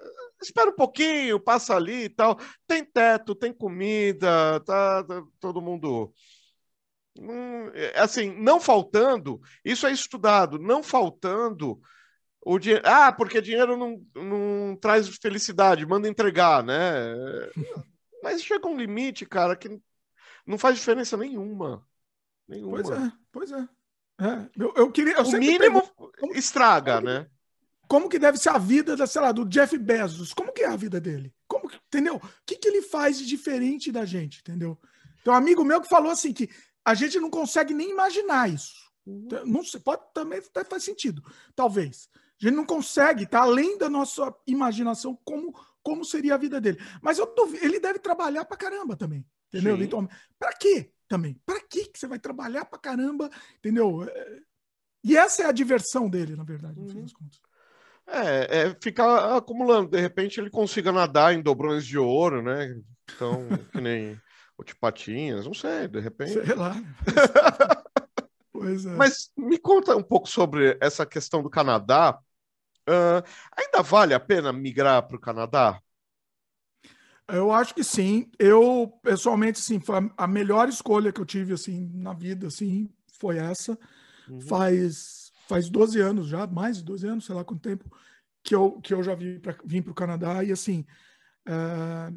espera 0.41 0.69
um 0.69 0.75
pouquinho, 0.75 1.39
passa 1.39 1.75
ali 1.75 2.05
e 2.05 2.09
tal. 2.09 2.37
Tem 2.67 2.83
teto, 2.83 3.35
tem 3.35 3.53
comida, 3.53 4.59
tá, 4.61 5.03
tá 5.03 5.23
todo 5.39 5.61
mundo. 5.61 6.13
Hum, 7.19 7.71
assim, 7.95 8.31
não 8.39 8.59
faltando, 8.59 9.41
isso 9.65 9.87
é 9.87 9.91
estudado, 9.91 10.59
não 10.59 10.83
faltando 10.83 11.81
o 12.41 12.59
dinheiro. 12.59 12.83
Ah, 12.85 13.11
porque 13.11 13.41
dinheiro 13.41 13.75
não, 13.75 14.01
não 14.15 14.75
traz 14.75 15.09
felicidade, 15.17 15.85
manda 15.85 16.07
entregar, 16.07 16.63
né? 16.63 16.75
Mas 18.23 18.43
chega 18.43 18.67
um 18.67 18.77
limite, 18.77 19.25
cara, 19.25 19.55
que 19.55 19.79
não 20.45 20.57
faz 20.57 20.77
diferença 20.77 21.17
nenhuma. 21.17 21.85
nenhuma. 22.47 22.81
Pois 22.81 22.89
é, 22.89 23.11
pois 23.31 23.51
é. 23.51 23.69
é 24.21 24.49
eu, 24.57 24.73
eu, 24.75 24.91
queria. 24.91 25.15
Eu 25.15 25.23
o 25.23 25.31
mínimo 25.31 25.81
pergunto, 25.81 26.37
estraga, 26.37 26.95
como, 26.95 27.07
né? 27.07 27.27
Como 27.87 28.09
que 28.09 28.19
deve 28.19 28.37
ser 28.37 28.49
a 28.49 28.57
vida 28.57 28.95
da, 28.95 29.07
sei 29.07 29.21
lá, 29.21 29.31
do 29.31 29.45
Jeff 29.45 29.77
Bezos? 29.77 30.33
Como 30.33 30.51
que 30.51 30.63
é 30.63 30.67
a 30.67 30.75
vida 30.75 30.99
dele? 30.99 31.33
Como 31.47 31.69
que, 31.69 31.77
entendeu? 31.87 32.15
O 32.15 32.21
que, 32.45 32.55
que 32.55 32.67
ele 32.67 32.81
faz 32.81 33.17
de 33.17 33.25
diferente 33.25 33.91
da 33.91 34.05
gente, 34.05 34.39
entendeu? 34.39 34.77
Tem 35.23 35.33
um 35.33 35.35
amigo 35.35 35.63
meu 35.63 35.81
que 35.81 35.87
falou 35.87 36.11
assim 36.11 36.33
que 36.33 36.49
a 36.83 36.93
gente 36.93 37.19
não 37.19 37.29
consegue 37.29 37.73
nem 37.73 37.91
imaginar 37.91 38.49
isso. 38.49 38.75
Então, 39.05 39.45
não 39.45 39.63
sei, 39.63 39.79
pode 39.79 40.01
também 40.13 40.41
faz 40.69 40.83
sentido, 40.83 41.23
talvez. 41.55 42.09
A 42.41 42.45
gente 42.45 42.55
não 42.55 42.65
consegue, 42.65 43.25
tá 43.25 43.41
além 43.41 43.77
da 43.77 43.89
nossa 43.89 44.33
imaginação 44.45 45.17
como 45.23 45.53
como 45.87 46.03
seria 46.03 46.35
a 46.35 46.37
vida 46.37 46.59
dele. 46.59 46.77
Mas 47.01 47.17
eu 47.17 47.33
ele 47.61 47.79
deve 47.79 47.97
trabalhar 47.97 48.43
pra 48.43 48.57
caramba 48.57 48.97
também, 48.97 49.25
entendeu? 49.47 49.75
Eventualmente. 49.75 50.13
Pra 50.37 50.51
quê 50.51 50.91
também? 51.07 51.41
Pra 51.45 51.61
quê 51.61 51.85
que 51.85 51.97
você 51.97 52.07
vai 52.07 52.19
trabalhar 52.19 52.65
pra 52.65 52.77
caramba, 52.77 53.29
entendeu? 53.57 54.03
É, 54.03 54.41
e 55.01 55.15
essa 55.15 55.43
é 55.43 55.45
a 55.45 55.53
diversão 55.53 56.09
dele, 56.09 56.35
na 56.35 56.43
verdade, 56.43 56.77
no 56.77 56.89
fim 56.89 56.97
uhum. 56.97 57.03
das 57.03 57.13
contas. 57.13 57.39
É, 58.07 58.61
é 58.61 58.75
ficar 58.81 59.35
acumulando. 59.35 59.91
De 59.91 59.99
repente 59.99 60.39
ele 60.39 60.49
consiga 60.49 60.91
nadar 60.91 61.33
em 61.33 61.41
dobrões 61.41 61.85
de 61.85 61.97
ouro, 61.97 62.41
né? 62.41 62.75
Então, 63.13 63.47
que 63.71 63.81
nem 63.81 64.19
o 64.57 64.63
Tipatinhas, 64.63 65.45
não 65.45 65.53
sei, 65.53 65.87
de 65.87 65.99
repente. 65.99 66.33
Sei 66.33 66.55
lá. 66.55 66.75
pois 68.51 68.85
é. 68.85 68.95
Mas 68.95 69.31
me 69.37 69.57
conta 69.57 69.95
um 69.95 70.03
pouco 70.03 70.27
sobre 70.27 70.77
essa 70.79 71.05
questão 71.05 71.43
do 71.43 71.49
Canadá. 71.49 72.17
Uh, 72.89 73.21
ainda 73.55 73.83
vale 73.83 74.13
a 74.13 74.19
pena 74.19 74.53
migrar 74.53 75.05
para 75.05 75.17
o 75.17 75.21
Canadá? 75.21 75.81
Eu 77.27 77.51
acho 77.51 77.75
que 77.75 77.83
sim. 77.83 78.31
Eu, 78.39 78.97
pessoalmente, 79.03 79.59
sim, 79.59 79.81
a 80.15 80.25
melhor 80.25 80.69
escolha 80.69 81.11
que 81.11 81.19
eu 81.19 81.25
tive, 81.25 81.53
assim, 81.53 81.91
na 81.93 82.13
vida, 82.13 82.47
assim, 82.47 82.89
foi 83.19 83.37
essa. 83.37 83.77
Uhum. 84.29 84.39
Faz 84.39 85.26
faz 85.47 85.69
12 85.69 85.99
anos 85.99 86.27
já, 86.27 86.45
mais 86.45 86.77
de 86.77 86.83
12 86.83 87.07
anos, 87.07 87.25
sei 87.25 87.35
lá 87.35 87.43
quanto 87.43 87.61
tempo, 87.61 87.89
que 88.43 88.53
eu, 88.53 88.79
que 88.81 88.93
eu 88.93 89.01
já 89.01 89.15
vim 89.15 89.39
para 89.39 89.57
vim 89.65 89.79
o 89.79 89.93
Canadá. 89.93 90.43
E 90.43 90.51
assim, 90.51 90.85
é, 91.45 92.13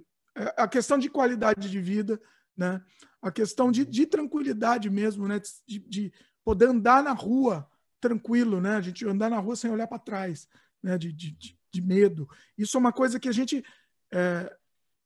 a 0.56 0.68
questão 0.68 0.98
de 0.98 1.08
qualidade 1.08 1.70
de 1.70 1.80
vida, 1.80 2.20
né? 2.56 2.82
a 3.22 3.30
questão 3.30 3.70
de, 3.70 3.84
de 3.84 4.06
tranquilidade 4.06 4.88
mesmo, 4.90 5.28
né? 5.28 5.40
de, 5.66 5.78
de 5.78 6.12
poder 6.44 6.68
andar 6.68 7.02
na 7.02 7.12
rua 7.12 7.68
tranquilo, 8.00 8.60
né? 8.60 8.76
a 8.76 8.80
gente 8.80 9.06
andar 9.06 9.30
na 9.30 9.38
rua 9.38 9.56
sem 9.56 9.70
olhar 9.70 9.86
para 9.86 9.98
trás, 9.98 10.48
né? 10.82 10.98
de, 10.98 11.12
de, 11.12 11.36
de, 11.72 11.82
medo. 11.82 12.28
Isso 12.56 12.76
é 12.76 12.80
uma 12.80 12.92
coisa 12.92 13.20
que 13.20 13.28
a 13.28 13.32
gente. 13.32 13.64
É, 14.12 14.56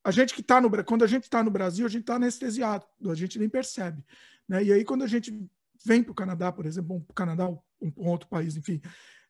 a 0.02 0.10
gente 0.10 0.34
que 0.34 0.42
está 0.42 0.60
no 0.60 0.70
quando 0.84 1.02
a 1.02 1.06
gente 1.06 1.24
está 1.24 1.42
no 1.42 1.50
Brasil, 1.50 1.86
a 1.86 1.88
gente 1.88 2.02
está 2.02 2.16
anestesiado, 2.16 2.86
a 3.10 3.14
gente 3.14 3.38
nem 3.38 3.48
percebe. 3.48 4.04
Né? 4.46 4.64
E 4.64 4.72
aí, 4.72 4.84
quando 4.84 5.02
a 5.02 5.06
gente 5.06 5.48
vem 5.84 6.02
para 6.02 6.12
o 6.12 6.14
Canadá, 6.14 6.52
por 6.52 6.66
exemplo, 6.66 7.00
para 7.00 7.12
o 7.12 7.14
Canadá, 7.14 7.48
um, 7.80 7.92
um 7.96 8.08
outro 8.08 8.28
país, 8.28 8.56
enfim, 8.56 8.80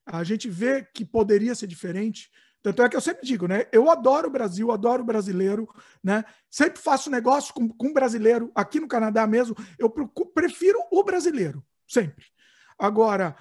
a 0.07 0.23
gente 0.23 0.49
vê 0.49 0.85
que 0.85 1.05
poderia 1.05 1.55
ser 1.55 1.67
diferente. 1.67 2.31
Tanto 2.63 2.83
é 2.83 2.89
que 2.89 2.97
eu 2.97 3.01
sempre 3.01 3.27
digo, 3.27 3.47
né? 3.47 3.67
Eu 3.73 3.91
adoro 3.91 4.29
o 4.29 4.31
Brasil, 4.31 4.73
adoro 4.73 5.03
o 5.03 5.07
brasileiro, 5.07 5.69
né? 6.03 6.25
Sempre 6.51 6.81
faço 6.81 7.11
negócio 7.11 7.53
com, 7.53 7.69
com 7.69 7.93
brasileiro, 7.93 8.51
aqui 8.55 8.81
no 8.81 8.89
Canadá 8.89 9.27
mesmo, 9.27 9.55
eu 9.79 9.91
prefiro 9.91 10.79
o 10.91 11.05
brasileiro, 11.05 11.65
sempre. 11.87 12.25
Agora, 12.79 13.37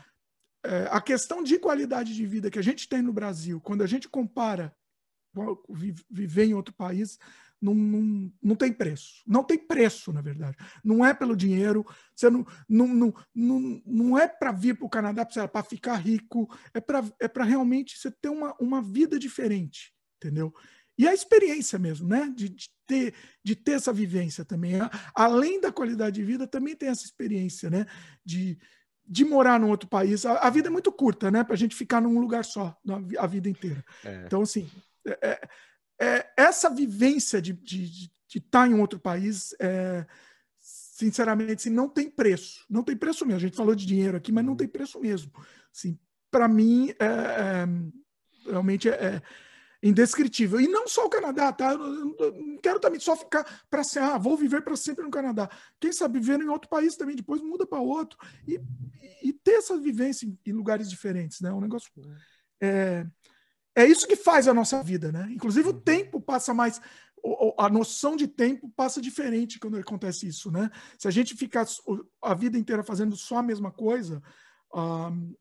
é, 0.65 0.87
a 0.91 1.01
questão 1.01 1.41
de 1.43 1.57
qualidade 1.57 2.13
de 2.13 2.25
vida 2.25 2.49
que 2.49 2.59
a 2.59 2.63
gente 2.63 2.87
tem 2.87 3.01
no 3.01 3.13
Brasil, 3.13 3.59
quando 3.61 3.81
a 3.81 3.87
gente 3.87 4.09
compara 4.09 4.75
viver 6.09 6.45
em 6.45 6.53
outro 6.53 6.73
país, 6.73 7.17
não, 7.63 7.73
não, 7.73 8.33
não 8.43 8.55
tem 8.55 8.73
preço. 8.73 9.23
Não 9.25 9.41
tem 9.41 9.57
preço, 9.57 10.11
na 10.11 10.21
verdade. 10.21 10.57
Não 10.83 11.05
é 11.05 11.13
pelo 11.13 11.35
dinheiro, 11.35 11.85
você 12.13 12.29
não, 12.29 12.45
não, 12.67 12.87
não, 12.87 13.13
não, 13.33 13.81
não 13.85 14.19
é 14.19 14.27
para 14.27 14.51
vir 14.51 14.75
para 14.75 14.85
o 14.85 14.89
Canadá 14.89 15.25
para 15.25 15.63
ficar 15.63 15.95
rico, 15.95 16.53
é 16.73 16.81
para 16.81 17.01
é 17.21 17.43
realmente 17.43 17.97
você 17.97 18.11
ter 18.11 18.27
uma, 18.27 18.53
uma 18.59 18.81
vida 18.81 19.17
diferente, 19.17 19.93
entendeu? 20.17 20.53
E 20.97 21.07
a 21.07 21.13
experiência 21.13 21.79
mesmo, 21.79 22.07
né? 22.07 22.31
De, 22.35 22.49
de, 22.49 22.69
ter, 22.85 23.13
de 23.41 23.55
ter 23.55 23.71
essa 23.71 23.93
vivência 23.93 24.43
também. 24.43 24.73
Além 25.15 25.61
da 25.61 25.71
qualidade 25.71 26.17
de 26.17 26.23
vida, 26.23 26.45
também 26.45 26.75
tem 26.75 26.89
essa 26.89 27.05
experiência, 27.05 27.69
né? 27.69 27.85
De, 28.25 28.59
de 29.07 29.23
morar 29.23 29.57
num 29.57 29.69
outro 29.69 29.87
país. 29.87 30.25
A, 30.25 30.39
a 30.39 30.49
vida 30.49 30.67
é 30.67 30.71
muito 30.71 30.91
curta, 30.91 31.31
né? 31.31 31.45
Para 31.45 31.53
a 31.53 31.57
gente 31.57 31.75
ficar 31.75 32.01
num 32.01 32.19
lugar 32.19 32.43
só 32.43 32.77
a 33.17 33.25
vida 33.25 33.49
inteira. 33.49 33.83
É. 34.03 34.25
Então, 34.25 34.41
assim, 34.41 34.69
é, 35.07 35.47
é 36.03 36.17
é, 36.17 36.33
essa 36.37 36.69
vivência 36.69 37.41
de 37.41 37.51
estar 37.51 37.63
de, 37.63 38.11
de 38.27 38.41
tá 38.41 38.67
em 38.67 38.73
um 38.73 38.81
outro 38.81 38.99
país, 38.99 39.55
é, 39.59 40.05
sinceramente, 40.59 41.53
assim, 41.53 41.69
não 41.69 41.87
tem 41.87 42.09
preço. 42.09 42.65
Não 42.69 42.83
tem 42.83 42.95
preço 42.95 43.25
mesmo. 43.25 43.37
A 43.37 43.41
gente 43.41 43.57
falou 43.57 43.73
de 43.73 43.85
dinheiro 43.85 44.17
aqui, 44.17 44.31
mas 44.31 44.45
não 44.45 44.55
tem 44.55 44.67
preço 44.67 44.99
mesmo. 44.99 45.31
Assim, 45.73 45.97
Para 46.29 46.47
mim, 46.47 46.93
é, 46.99 47.05
é, 47.05 47.67
realmente 48.49 48.89
é, 48.89 48.93
é, 48.93 49.21
indescritível. 49.81 50.59
E 50.59 50.67
não 50.67 50.87
só 50.87 51.05
o 51.05 51.09
Canadá, 51.09 51.51
tá? 51.51 51.71
Eu 51.71 51.77
não 51.77 52.57
quero 52.57 52.79
também 52.79 52.99
só 52.99 53.15
ficar 53.15 53.43
para 53.69 53.83
ser, 53.83 53.99
ah, 53.99 54.17
vou 54.17 54.35
viver 54.35 54.61
para 54.61 54.75
sempre 54.75 55.03
no 55.03 55.11
Canadá. 55.11 55.49
Quem 55.79 55.91
sabe 55.91 56.19
viver 56.19 56.41
em 56.41 56.49
outro 56.49 56.69
país 56.69 56.95
também, 56.95 57.15
depois 57.15 57.41
muda 57.41 57.65
para 57.65 57.79
outro. 57.79 58.17
E, 58.47 58.59
e, 59.21 59.33
ter 59.33 59.53
essa 59.53 59.77
vivência 59.77 60.27
em, 60.45 60.51
lugares 60.51 60.89
diferentes, 60.89 61.39
né? 61.41 61.51
Um 61.51 61.61
negócio. 61.61 61.91
É, 62.61 63.05
é 63.75 63.85
isso 63.85 64.07
que 64.07 64.15
faz 64.15 64.47
a 64.47 64.53
nossa 64.53 64.81
vida, 64.83 65.11
né? 65.11 65.27
Inclusive 65.31 65.69
o 65.69 65.73
uhum. 65.73 65.79
tempo 65.79 66.21
passa 66.21 66.53
mais 66.53 66.81
a 67.57 67.69
noção 67.69 68.17
de 68.17 68.27
tempo 68.27 68.69
passa 68.75 69.01
diferente 69.01 69.57
quando 69.57 69.77
acontece 69.77 70.27
isso, 70.27 70.51
né? 70.51 70.69
Se 70.97 71.07
a 71.07 71.11
gente 71.11 71.35
ficar 71.35 71.65
a 72.21 72.33
vida 72.33 72.57
inteira 72.57 72.83
fazendo 72.83 73.15
só 73.15 73.37
a 73.37 73.43
mesma 73.43 73.71
coisa, 73.71 74.21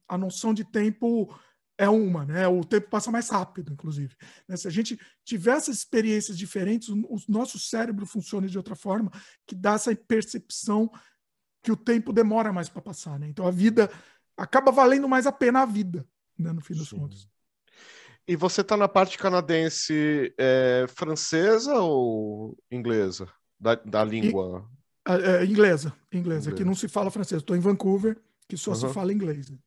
a 0.09 0.17
noção 0.17 0.55
de 0.55 0.65
tempo 0.65 1.35
é 1.77 1.89
uma, 1.89 2.25
né? 2.25 2.47
O 2.47 2.65
tempo 2.65 2.89
passa 2.89 3.11
mais 3.11 3.29
rápido, 3.31 3.73
inclusive. 3.73 4.15
Né? 4.47 4.57
Se 4.57 4.69
a 4.69 4.71
gente 4.71 4.99
tiver 5.25 5.57
essas 5.57 5.79
experiências 5.79 6.39
diferentes, 6.39 6.89
o 6.89 7.19
nosso 7.29 7.59
cérebro 7.59 8.07
funciona 8.07 8.47
de 8.47 8.57
outra 8.57 8.77
forma, 8.77 9.11
que 9.45 9.55
dá 9.55 9.73
essa 9.73 9.95
percepção 9.97 10.89
que 11.63 11.73
o 11.73 11.77
tempo 11.77 12.13
demora 12.13 12.53
mais 12.53 12.69
para 12.69 12.83
passar, 12.83 13.19
né? 13.19 13.29
Então 13.29 13.47
a 13.47 13.51
vida 13.51 13.91
acaba 14.37 14.71
valendo 14.71 15.09
mais 15.09 15.27
a 15.27 15.33
pena 15.33 15.63
a 15.63 15.67
vida, 15.67 16.07
né, 16.39 16.53
no 16.53 16.61
fim 16.61 16.75
das 16.75 16.89
Sim. 16.89 16.99
contas. 16.99 17.29
E 18.27 18.37
você 18.37 18.61
está 18.61 18.77
na 18.77 18.89
parte 18.89 19.19
canadense 19.19 20.33
é, 20.39 20.87
francesa 20.89 21.75
ou 21.75 22.57
inglesa? 22.71 23.29
Da, 23.59 23.75
da 23.75 24.05
língua? 24.05 24.69
E, 25.07 25.13
é, 25.13 25.45
inglesa, 25.45 25.93
inglesa. 26.13 26.51
Aqui 26.51 26.65
não 26.65 26.75
se 26.75 26.89
fala 26.89 27.11
francês. 27.11 27.41
Estou 27.43 27.57
em 27.57 27.61
Vancouver, 27.61 28.17
que 28.49 28.57
só 28.57 28.71
uhum. 28.71 28.77
se 28.77 28.89
fala 28.89 29.13
inglês. 29.13 29.51
Né? 29.51 29.59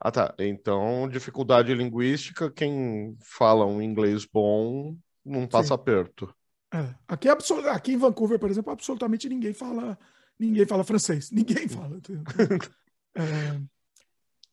Ah, 0.00 0.10
tá. 0.10 0.34
Então, 0.38 1.08
dificuldade 1.08 1.74
linguística, 1.74 2.50
quem 2.50 3.16
fala 3.20 3.66
um 3.66 3.80
inglês 3.80 4.24
bom 4.24 4.96
não 5.24 5.46
passa 5.46 5.68
Sim. 5.68 5.74
aperto. 5.74 6.34
É. 6.74 6.94
Aqui, 7.06 7.28
aqui 7.28 7.92
em 7.92 7.98
Vancouver, 7.98 8.38
por 8.38 8.50
exemplo, 8.50 8.72
absolutamente 8.72 9.28
ninguém 9.28 9.52
fala 9.52 9.98
ninguém 10.38 10.66
fala 10.66 10.84
francês. 10.84 11.30
Ninguém 11.30 11.68
fala. 11.68 12.00
é, 13.16 13.60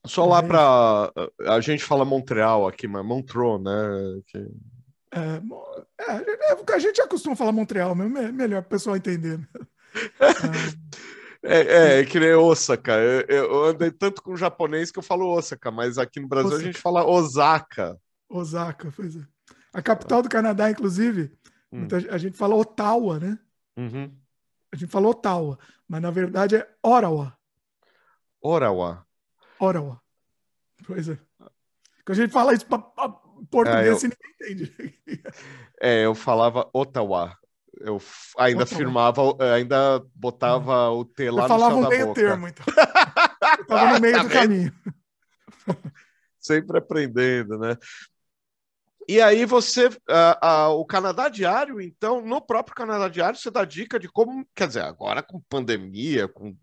Só 0.05 0.25
lá 0.25 0.41
para 0.41 1.11
a 1.47 1.59
gente 1.59 1.83
fala 1.83 2.05
Montreal 2.05 2.67
aqui, 2.67 2.87
mas 2.87 3.05
Montreux, 3.05 3.61
né? 3.61 4.21
Que... 4.27 4.37
É, 5.11 5.41
é, 5.99 6.53
é, 6.53 6.73
a 6.73 6.79
gente 6.79 6.97
já 6.97 7.07
costuma 7.07 7.35
falar 7.35 7.51
Montreal, 7.51 7.93
mas 7.95 8.15
é 8.15 8.31
melhor 8.31 8.61
para 8.61 8.67
o 8.67 8.71
pessoal 8.71 8.95
entender. 8.95 9.39
É, 11.41 11.59
é, 11.61 11.99
é, 12.01 12.05
que 12.05 12.19
nem 12.19 12.33
Osaka. 12.33 12.91
Eu, 12.91 13.21
eu, 13.29 13.63
andei 13.63 13.89
tanto 13.89 14.21
com 14.21 14.35
japonês 14.35 14.91
que 14.91 14.99
eu 14.99 15.03
falo 15.03 15.25
Osaka, 15.25 15.71
mas 15.71 15.97
aqui 15.97 16.19
no 16.19 16.27
Brasil 16.27 16.49
Osaka. 16.49 16.61
a 16.61 16.65
gente 16.65 16.81
fala 16.81 17.05
Osaka. 17.05 17.97
Osaka, 18.29 18.93
pois 18.93 19.15
é. 19.15 19.25
A 19.73 19.81
capital 19.81 20.21
do 20.21 20.27
Canadá, 20.27 20.69
inclusive, 20.69 21.31
hum. 21.71 21.87
a 22.09 22.17
gente 22.17 22.37
fala 22.37 22.55
Ottawa, 22.55 23.19
né? 23.19 23.39
Uhum. 23.77 24.13
A 24.71 24.75
gente 24.75 24.91
fala 24.91 25.07
Ottawa, 25.07 25.57
mas 25.87 26.01
na 26.01 26.11
verdade 26.11 26.57
é 26.57 26.69
Ottawa. 26.83 27.33
Ottawa. 28.41 29.07
Ottawa. 29.59 30.01
Pois 30.85 31.09
é. 31.09 31.17
Quando 32.05 32.17
a 32.17 32.21
gente 32.21 32.31
fala 32.31 32.53
isso 32.53 32.65
para 32.65 32.79
português, 33.51 34.03
é, 34.03 34.07
eu... 34.07 34.09
ninguém 34.09 34.65
entende. 34.65 34.99
É, 35.81 36.05
eu 36.05 36.13
falava 36.13 36.69
Ottawa. 36.73 37.37
Eu 37.79 38.01
ainda 38.37 38.63
Ottawa. 38.63 38.77
firmava, 38.77 39.21
ainda 39.55 40.03
botava 40.13 40.89
o 40.89 41.05
T 41.05 41.31
lá 41.31 41.43
eu 41.43 41.47
no 41.47 41.47
falava 41.47 41.75
um 41.75 41.87
meio 41.87 42.07
boca. 42.07 42.19
termo, 42.19 42.47
então. 42.49 42.65
Eu 43.57 43.65
tava 43.65 43.93
no 43.93 43.99
meio 44.01 44.15
tá 44.17 44.23
do 44.23 44.29
caminho. 44.29 44.73
Sempre 46.37 46.79
aprendendo, 46.79 47.57
né? 47.57 47.77
E 49.09 49.19
aí 49.19 49.43
você, 49.43 49.87
uh, 49.87 50.69
uh, 50.69 50.69
o 50.79 50.85
Canadá 50.85 51.29
Diário, 51.29 51.81
então, 51.81 52.21
no 52.21 52.39
próprio 52.39 52.75
Canadá 52.75 53.07
Diário, 53.09 53.39
você 53.39 53.49
dá 53.49 53.65
dica 53.65 53.99
de 53.99 54.07
como, 54.07 54.45
quer 54.53 54.67
dizer, 54.67 54.81
agora 54.81 55.23
com 55.23 55.41
pandemia, 55.49 56.27
com 56.27 56.55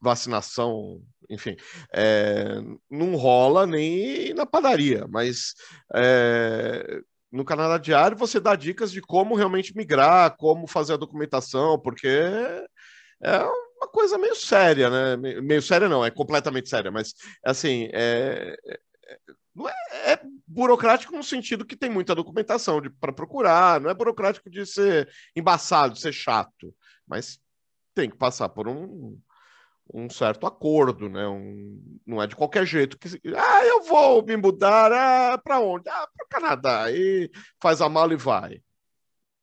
vacinação, 0.00 1.02
enfim, 1.28 1.54
é, 1.92 2.46
não 2.90 3.14
rola 3.14 3.66
nem 3.66 4.32
na 4.32 4.46
padaria, 4.46 5.06
mas 5.06 5.52
é, 5.94 7.02
no 7.30 7.44
Canadá 7.44 7.76
Diário 7.76 8.16
você 8.16 8.40
dá 8.40 8.56
dicas 8.56 8.90
de 8.90 9.02
como 9.02 9.34
realmente 9.34 9.76
migrar, 9.76 10.34
como 10.38 10.66
fazer 10.66 10.94
a 10.94 10.96
documentação, 10.96 11.78
porque 11.78 12.08
é 12.08 13.38
uma 13.76 13.88
coisa 13.88 14.16
meio 14.16 14.34
séria, 14.34 14.88
né? 14.88 15.16
Meio 15.42 15.60
séria 15.60 15.90
não, 15.90 16.02
é 16.02 16.10
completamente 16.10 16.70
séria, 16.70 16.90
mas 16.90 17.12
assim, 17.44 17.90
é, 17.92 18.56
é 18.66 18.78
não 19.54 19.68
é, 19.68 19.74
é, 20.12 20.20
burocrático 20.46 21.14
no 21.14 21.22
sentido 21.22 21.64
que 21.64 21.76
tem 21.76 21.90
muita 21.90 22.14
documentação 22.14 22.80
para 23.00 23.12
procurar, 23.12 23.80
não 23.80 23.90
é 23.90 23.94
burocrático 23.94 24.50
de 24.50 24.64
ser 24.66 25.08
embaçado, 25.36 25.96
ser 25.96 26.12
chato, 26.12 26.74
mas 27.06 27.38
tem 27.94 28.08
que 28.08 28.16
passar 28.16 28.48
por 28.48 28.66
um, 28.68 29.18
um 29.92 30.08
certo 30.08 30.46
acordo, 30.46 31.08
né? 31.08 31.26
Um, 31.28 31.98
não 32.06 32.22
é 32.22 32.26
de 32.26 32.34
qualquer 32.34 32.66
jeito 32.66 32.98
que 32.98 33.08
ah, 33.36 33.64
eu 33.64 33.82
vou 33.82 34.24
me 34.24 34.36
mudar 34.36 34.90
ah, 34.92 35.38
para 35.38 35.60
onde? 35.60 35.88
Ah, 35.88 36.08
para 36.16 36.24
o 36.24 36.28
Canadá. 36.28 36.90
E 36.90 37.30
faz 37.60 37.80
a 37.80 37.88
mala 37.88 38.14
e 38.14 38.16
vai. 38.16 38.62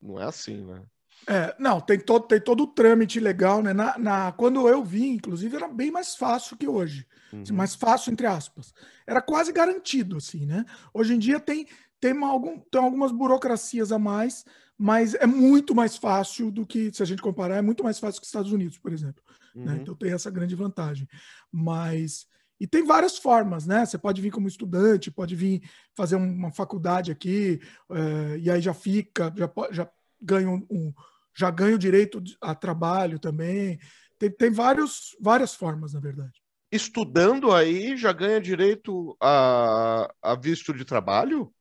Não 0.01 0.19
é 0.19 0.25
assim, 0.25 0.65
né? 0.65 0.83
É, 1.29 1.55
não, 1.59 1.79
tem 1.79 1.99
todo, 1.99 2.25
tem 2.25 2.41
todo 2.41 2.63
o 2.63 2.67
trâmite 2.67 3.19
legal, 3.19 3.61
né? 3.61 3.71
Na, 3.71 3.95
na, 3.99 4.31
quando 4.31 4.67
eu 4.67 4.83
vim, 4.83 5.11
inclusive, 5.11 5.55
era 5.55 5.67
bem 5.67 5.91
mais 5.91 6.15
fácil 6.15 6.57
que 6.57 6.67
hoje. 6.67 7.05
Uhum. 7.31 7.43
Mais 7.51 7.75
fácil, 7.75 8.11
entre 8.11 8.25
aspas. 8.25 8.73
Era 9.05 9.21
quase 9.21 9.53
garantido, 9.53 10.17
assim, 10.17 10.47
né? 10.47 10.65
Hoje 10.91 11.13
em 11.13 11.19
dia 11.19 11.39
tem, 11.39 11.67
tem, 12.01 12.13
uma, 12.13 12.29
algum, 12.29 12.57
tem 12.59 12.81
algumas 12.81 13.11
burocracias 13.11 13.91
a 13.91 13.99
mais, 13.99 14.43
mas 14.75 15.13
é 15.13 15.27
muito 15.27 15.75
mais 15.75 15.95
fácil 15.95 16.49
do 16.49 16.65
que, 16.65 16.91
se 16.91 17.03
a 17.03 17.05
gente 17.05 17.21
comparar, 17.21 17.57
é 17.57 17.61
muito 17.61 17.83
mais 17.83 17.99
fácil 17.99 18.19
que 18.19 18.25
os 18.25 18.29
Estados 18.29 18.51
Unidos, 18.51 18.79
por 18.79 18.91
exemplo. 18.91 19.21
Né? 19.53 19.61
Uhum. 19.61 19.65
Né? 19.65 19.79
Então 19.83 19.93
tem 19.93 20.11
essa 20.11 20.31
grande 20.31 20.55
vantagem. 20.55 21.07
Mas. 21.51 22.25
E 22.59 22.65
tem 22.65 22.83
várias 22.83 23.19
formas, 23.19 23.67
né? 23.67 23.85
Você 23.85 23.99
pode 23.99 24.19
vir 24.19 24.31
como 24.31 24.47
estudante, 24.47 25.11
pode 25.11 25.35
vir 25.35 25.61
fazer 25.93 26.15
uma 26.15 26.51
faculdade 26.51 27.11
aqui, 27.11 27.61
é, 27.89 28.37
e 28.39 28.49
aí 28.49 28.59
já 28.59 28.73
fica, 28.73 29.31
já, 29.37 29.49
já 29.71 29.89
ganha 30.21 30.49
um, 30.49 30.65
um 30.69 30.93
já 31.35 31.49
ganha 31.49 31.75
o 31.75 31.79
direito 31.79 32.21
a 32.41 32.53
trabalho 32.53 33.19
também. 33.19 33.79
Tem, 34.17 34.29
tem 34.29 34.51
vários, 34.51 35.15
várias 35.19 35.53
formas, 35.53 35.93
na 35.93 35.99
verdade. 35.99 36.41
Estudando 36.71 37.51
aí, 37.51 37.97
já 37.97 38.11
ganha 38.11 38.39
direito 38.39 39.17
a, 39.19 40.13
a 40.21 40.35
visto 40.35 40.73
de 40.73 40.85
trabalho? 40.85 41.51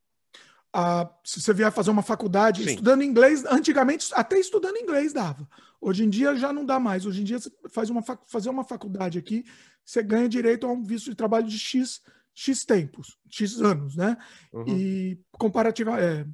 Ah, 0.72 1.10
se 1.24 1.40
você 1.40 1.54
vier 1.54 1.72
fazer 1.72 1.90
uma 1.90 2.02
faculdade, 2.02 2.62
Sim. 2.62 2.70
estudando 2.70 3.02
inglês, 3.02 3.44
antigamente 3.46 4.10
até 4.12 4.38
estudando 4.38 4.76
inglês 4.76 5.12
dava. 5.12 5.48
Hoje 5.80 6.04
em 6.04 6.10
dia 6.10 6.36
já 6.36 6.52
não 6.52 6.64
dá 6.64 6.78
mais. 6.78 7.06
Hoje 7.06 7.22
em 7.22 7.24
dia 7.24 7.38
você 7.38 7.50
faz 7.70 7.88
uma 7.88 8.02
fazer 8.02 8.50
uma 8.50 8.64
faculdade 8.64 9.18
aqui, 9.18 9.44
você 9.84 10.02
ganha 10.02 10.28
direito 10.28 10.66
a 10.66 10.72
um 10.72 10.84
visto 10.84 11.08
de 11.08 11.16
trabalho 11.16 11.46
de 11.46 11.58
X, 11.58 12.02
X 12.34 12.64
tempos, 12.64 13.16
X 13.30 13.60
anos, 13.62 13.96
né? 13.96 14.16
Uhum. 14.52 14.64
E 14.68 15.20
comparativa, 15.32 15.98
é, 15.98 16.26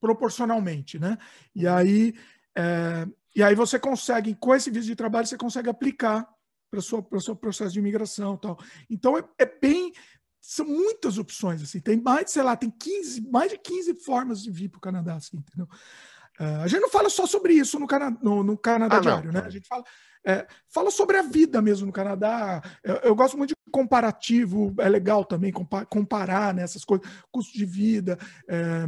proporcionalmente, 0.00 0.98
né? 0.98 1.18
E 1.54 1.66
aí 1.66 2.14
é, 2.60 3.08
e 3.34 3.42
aí 3.42 3.54
você 3.54 3.78
consegue, 3.78 4.34
com 4.34 4.54
esse 4.54 4.70
visto 4.70 4.88
de 4.88 4.96
trabalho, 4.96 5.26
você 5.26 5.36
consegue 5.36 5.70
aplicar 5.70 6.28
para 6.70 6.78
o 6.78 7.20
seu 7.20 7.34
processo 7.34 7.72
de 7.72 7.78
imigração 7.78 8.36
tal. 8.36 8.58
Então 8.88 9.16
é, 9.16 9.24
é, 9.38 9.46
bem. 9.46 9.92
São 10.40 10.64
muitas 10.64 11.18
opções, 11.18 11.62
assim. 11.62 11.80
Tem 11.80 12.00
mais, 12.00 12.30
sei 12.30 12.42
lá, 12.42 12.56
tem 12.56 12.70
15, 12.70 13.28
mais 13.30 13.50
de 13.50 13.58
15 13.58 13.94
formas 14.04 14.42
de 14.42 14.50
vir 14.50 14.68
para 14.68 14.78
o 14.78 14.80
Canadá, 14.80 15.16
assim, 15.16 15.36
entendeu? 15.36 15.68
É, 16.38 16.44
a 16.56 16.66
gente 16.66 16.80
não 16.80 16.88
fala 16.88 17.10
só 17.10 17.26
sobre 17.26 17.52
isso 17.52 17.78
no, 17.78 17.86
Cana 17.86 18.16
no, 18.22 18.42
no 18.42 18.56
Canadá 18.56 18.96
ah, 18.96 19.00
Diário, 19.00 19.32
não. 19.32 19.40
né? 19.40 19.46
A 19.46 19.50
gente 19.50 19.68
fala, 19.68 19.84
é, 20.24 20.46
fala 20.72 20.90
sobre 20.90 21.18
a 21.18 21.22
vida 21.22 21.60
mesmo 21.60 21.86
no 21.86 21.92
Canadá. 21.92 22.62
Eu, 22.82 22.94
eu, 22.96 23.14
gosto 23.14 23.36
muito 23.36 23.50
de 23.50 23.56
comparativo, 23.70 24.74
é 24.78 24.88
legal 24.88 25.24
também 25.24 25.52
comparar 25.88 26.54
né, 26.54 26.62
essas 26.62 26.84
coisas, 26.84 27.06
custo 27.30 27.56
de 27.56 27.66
vida. 27.66 28.18
É, 28.48 28.86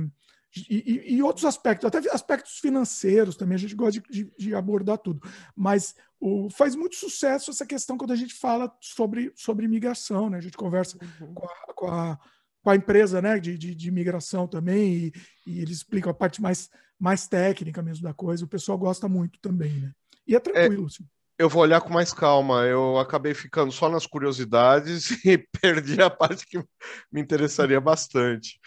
e, 0.54 1.14
e, 1.14 1.22
outros 1.22 1.46
aspectos, 1.46 1.86
até 1.86 1.98
aspectos 2.10 2.58
financeiros 2.58 3.36
também, 3.36 3.54
a 3.54 3.58
gente 3.58 3.74
gosta 3.74 4.00
de, 4.00 4.24
de, 4.24 4.32
de 4.36 4.54
abordar 4.54 4.98
tudo. 4.98 5.26
Mas 5.56 5.94
o, 6.20 6.50
faz 6.50 6.76
muito 6.76 6.96
sucesso 6.96 7.50
essa 7.50 7.64
questão 7.64 7.96
quando 7.96 8.12
a 8.12 8.16
gente 8.16 8.34
fala 8.34 8.70
sobre, 8.80 9.32
sobre 9.34 9.64
imigração, 9.64 10.28
né? 10.28 10.36
A 10.36 10.42
gente 10.42 10.56
conversa 10.56 10.98
uhum. 11.20 11.32
com, 11.34 11.46
a, 11.46 11.74
com, 11.74 11.86
a, 11.86 12.18
com, 12.62 12.70
a, 12.70 12.76
empresa 12.76 13.22
né? 13.22 13.38
de, 13.38 13.56
de, 13.56 13.74
de 13.74 13.88
imigração 13.88 14.46
também, 14.46 14.92
e, 14.92 15.12
e, 15.46 15.60
eles 15.60 15.78
explicam 15.78 16.10
a 16.10 16.14
parte 16.14 16.42
mais, 16.42 16.68
mais 16.98 17.26
técnica 17.26 17.82
mesmo 17.82 18.04
da 18.04 18.12
coisa. 18.12 18.44
O 18.44 18.48
pessoal 18.48 18.76
gosta 18.76 19.08
muito 19.08 19.40
também, 19.40 19.80
né? 19.80 19.92
E 20.26 20.36
é 20.36 20.40
tranquilo. 20.40 20.84
É... 20.84 20.86
Assim. 20.86 21.04
Eu 21.38 21.48
vou 21.48 21.62
olhar 21.62 21.80
com 21.80 21.92
mais 21.92 22.12
calma. 22.12 22.62
Eu 22.66 22.98
acabei 22.98 23.34
ficando 23.34 23.72
só 23.72 23.88
nas 23.88 24.06
curiosidades 24.06 25.10
e 25.24 25.38
perdi 25.60 26.00
a 26.00 26.10
parte 26.10 26.46
que 26.46 26.62
me 27.10 27.20
interessaria 27.20 27.80
bastante. 27.80 28.60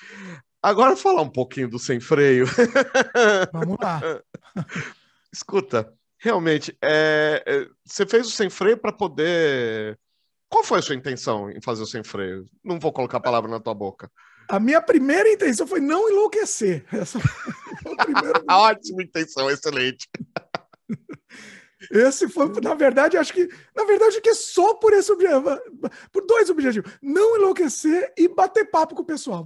Agora 0.65 0.95
falar 0.95 1.21
um 1.21 1.29
pouquinho 1.29 1.69
do 1.69 1.77
sem 1.77 1.99
freio. 1.99 2.47
Vamos 3.53 3.77
lá. 3.79 4.01
Escuta, 5.31 5.93
realmente, 6.17 6.75
é, 6.81 7.43
é, 7.45 7.67
você 7.85 8.03
fez 8.03 8.25
o 8.25 8.31
sem 8.31 8.49
freio 8.49 8.75
para 8.75 8.91
poder. 8.91 9.95
Qual 10.49 10.63
foi 10.63 10.79
a 10.79 10.81
sua 10.81 10.95
intenção 10.95 11.51
em 11.51 11.61
fazer 11.61 11.83
o 11.83 11.85
sem 11.85 12.03
freio? 12.03 12.47
Não 12.63 12.79
vou 12.79 12.91
colocar 12.91 13.17
a 13.17 13.21
palavra 13.21 13.47
na 13.47 13.59
tua 13.59 13.75
boca. 13.75 14.09
A 14.49 14.59
minha 14.59 14.81
primeira 14.81 15.31
intenção 15.31 15.67
foi 15.67 15.79
não 15.79 16.09
enlouquecer. 16.09 16.83
Essa 16.91 17.19
foi 17.19 17.93
a 17.93 18.03
primeira... 18.03 18.43
Ótima 18.49 19.03
intenção, 19.03 19.51
excelente. 19.51 20.09
Esse 21.91 22.27
foi, 22.27 22.49
na 22.61 22.73
verdade, 22.73 23.17
acho 23.17 23.31
que, 23.31 23.47
na 23.75 23.83
verdade, 23.83 24.19
que 24.19 24.29
é 24.29 24.33
só 24.33 24.73
por 24.73 24.93
esse 24.93 25.11
objetivo, 25.11 25.43
por 26.11 26.25
dois 26.25 26.49
objetivos: 26.49 26.91
não 27.03 27.37
enlouquecer 27.37 28.13
e 28.17 28.27
bater 28.27 28.65
papo 28.71 28.95
com 28.95 29.03
o 29.03 29.05
pessoal. 29.05 29.45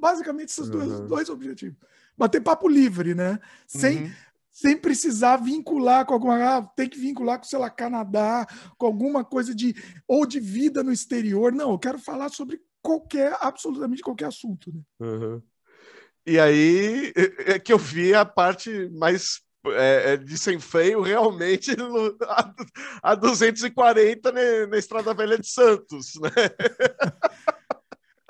Basicamente, 0.00 0.50
esses 0.50 0.68
dois, 0.68 0.88
uhum. 0.88 1.06
dois 1.06 1.28
objetivos. 1.28 1.76
Bater 2.16 2.40
papo 2.40 2.68
livre, 2.68 3.14
né? 3.14 3.38
Sem, 3.66 4.04
uhum. 4.04 4.10
sem 4.50 4.76
precisar 4.76 5.36
vincular 5.36 6.04
com 6.04 6.14
alguma. 6.14 6.58
Ah, 6.58 6.62
tem 6.62 6.88
que 6.88 6.98
vincular 6.98 7.38
com, 7.38 7.44
sei 7.44 7.58
lá, 7.58 7.70
Canadá, 7.70 8.46
com 8.76 8.86
alguma 8.86 9.24
coisa 9.24 9.54
de. 9.54 9.74
ou 10.06 10.26
de 10.26 10.40
vida 10.40 10.82
no 10.82 10.92
exterior. 10.92 11.52
Não, 11.52 11.70
eu 11.72 11.78
quero 11.78 11.98
falar 11.98 12.28
sobre 12.30 12.60
qualquer, 12.82 13.36
absolutamente 13.40 14.02
qualquer 14.02 14.26
assunto. 14.26 14.72
Né? 14.72 14.80
Uhum. 15.00 15.42
E 16.26 16.38
aí 16.38 17.12
é, 17.16 17.52
é 17.52 17.58
que 17.58 17.72
eu 17.72 17.78
vi 17.78 18.14
a 18.14 18.24
parte 18.24 18.88
mais 18.90 19.40
é, 19.66 20.12
é, 20.12 20.16
de 20.16 20.38
sem 20.38 20.58
freio 20.58 21.00
realmente 21.02 21.72
a, 22.22 22.54
a 23.02 23.14
240 23.14 24.32
né, 24.32 24.66
na 24.66 24.78
Estrada 24.78 25.14
Velha 25.14 25.38
de 25.38 25.48
Santos, 25.48 26.14
né? 26.20 26.30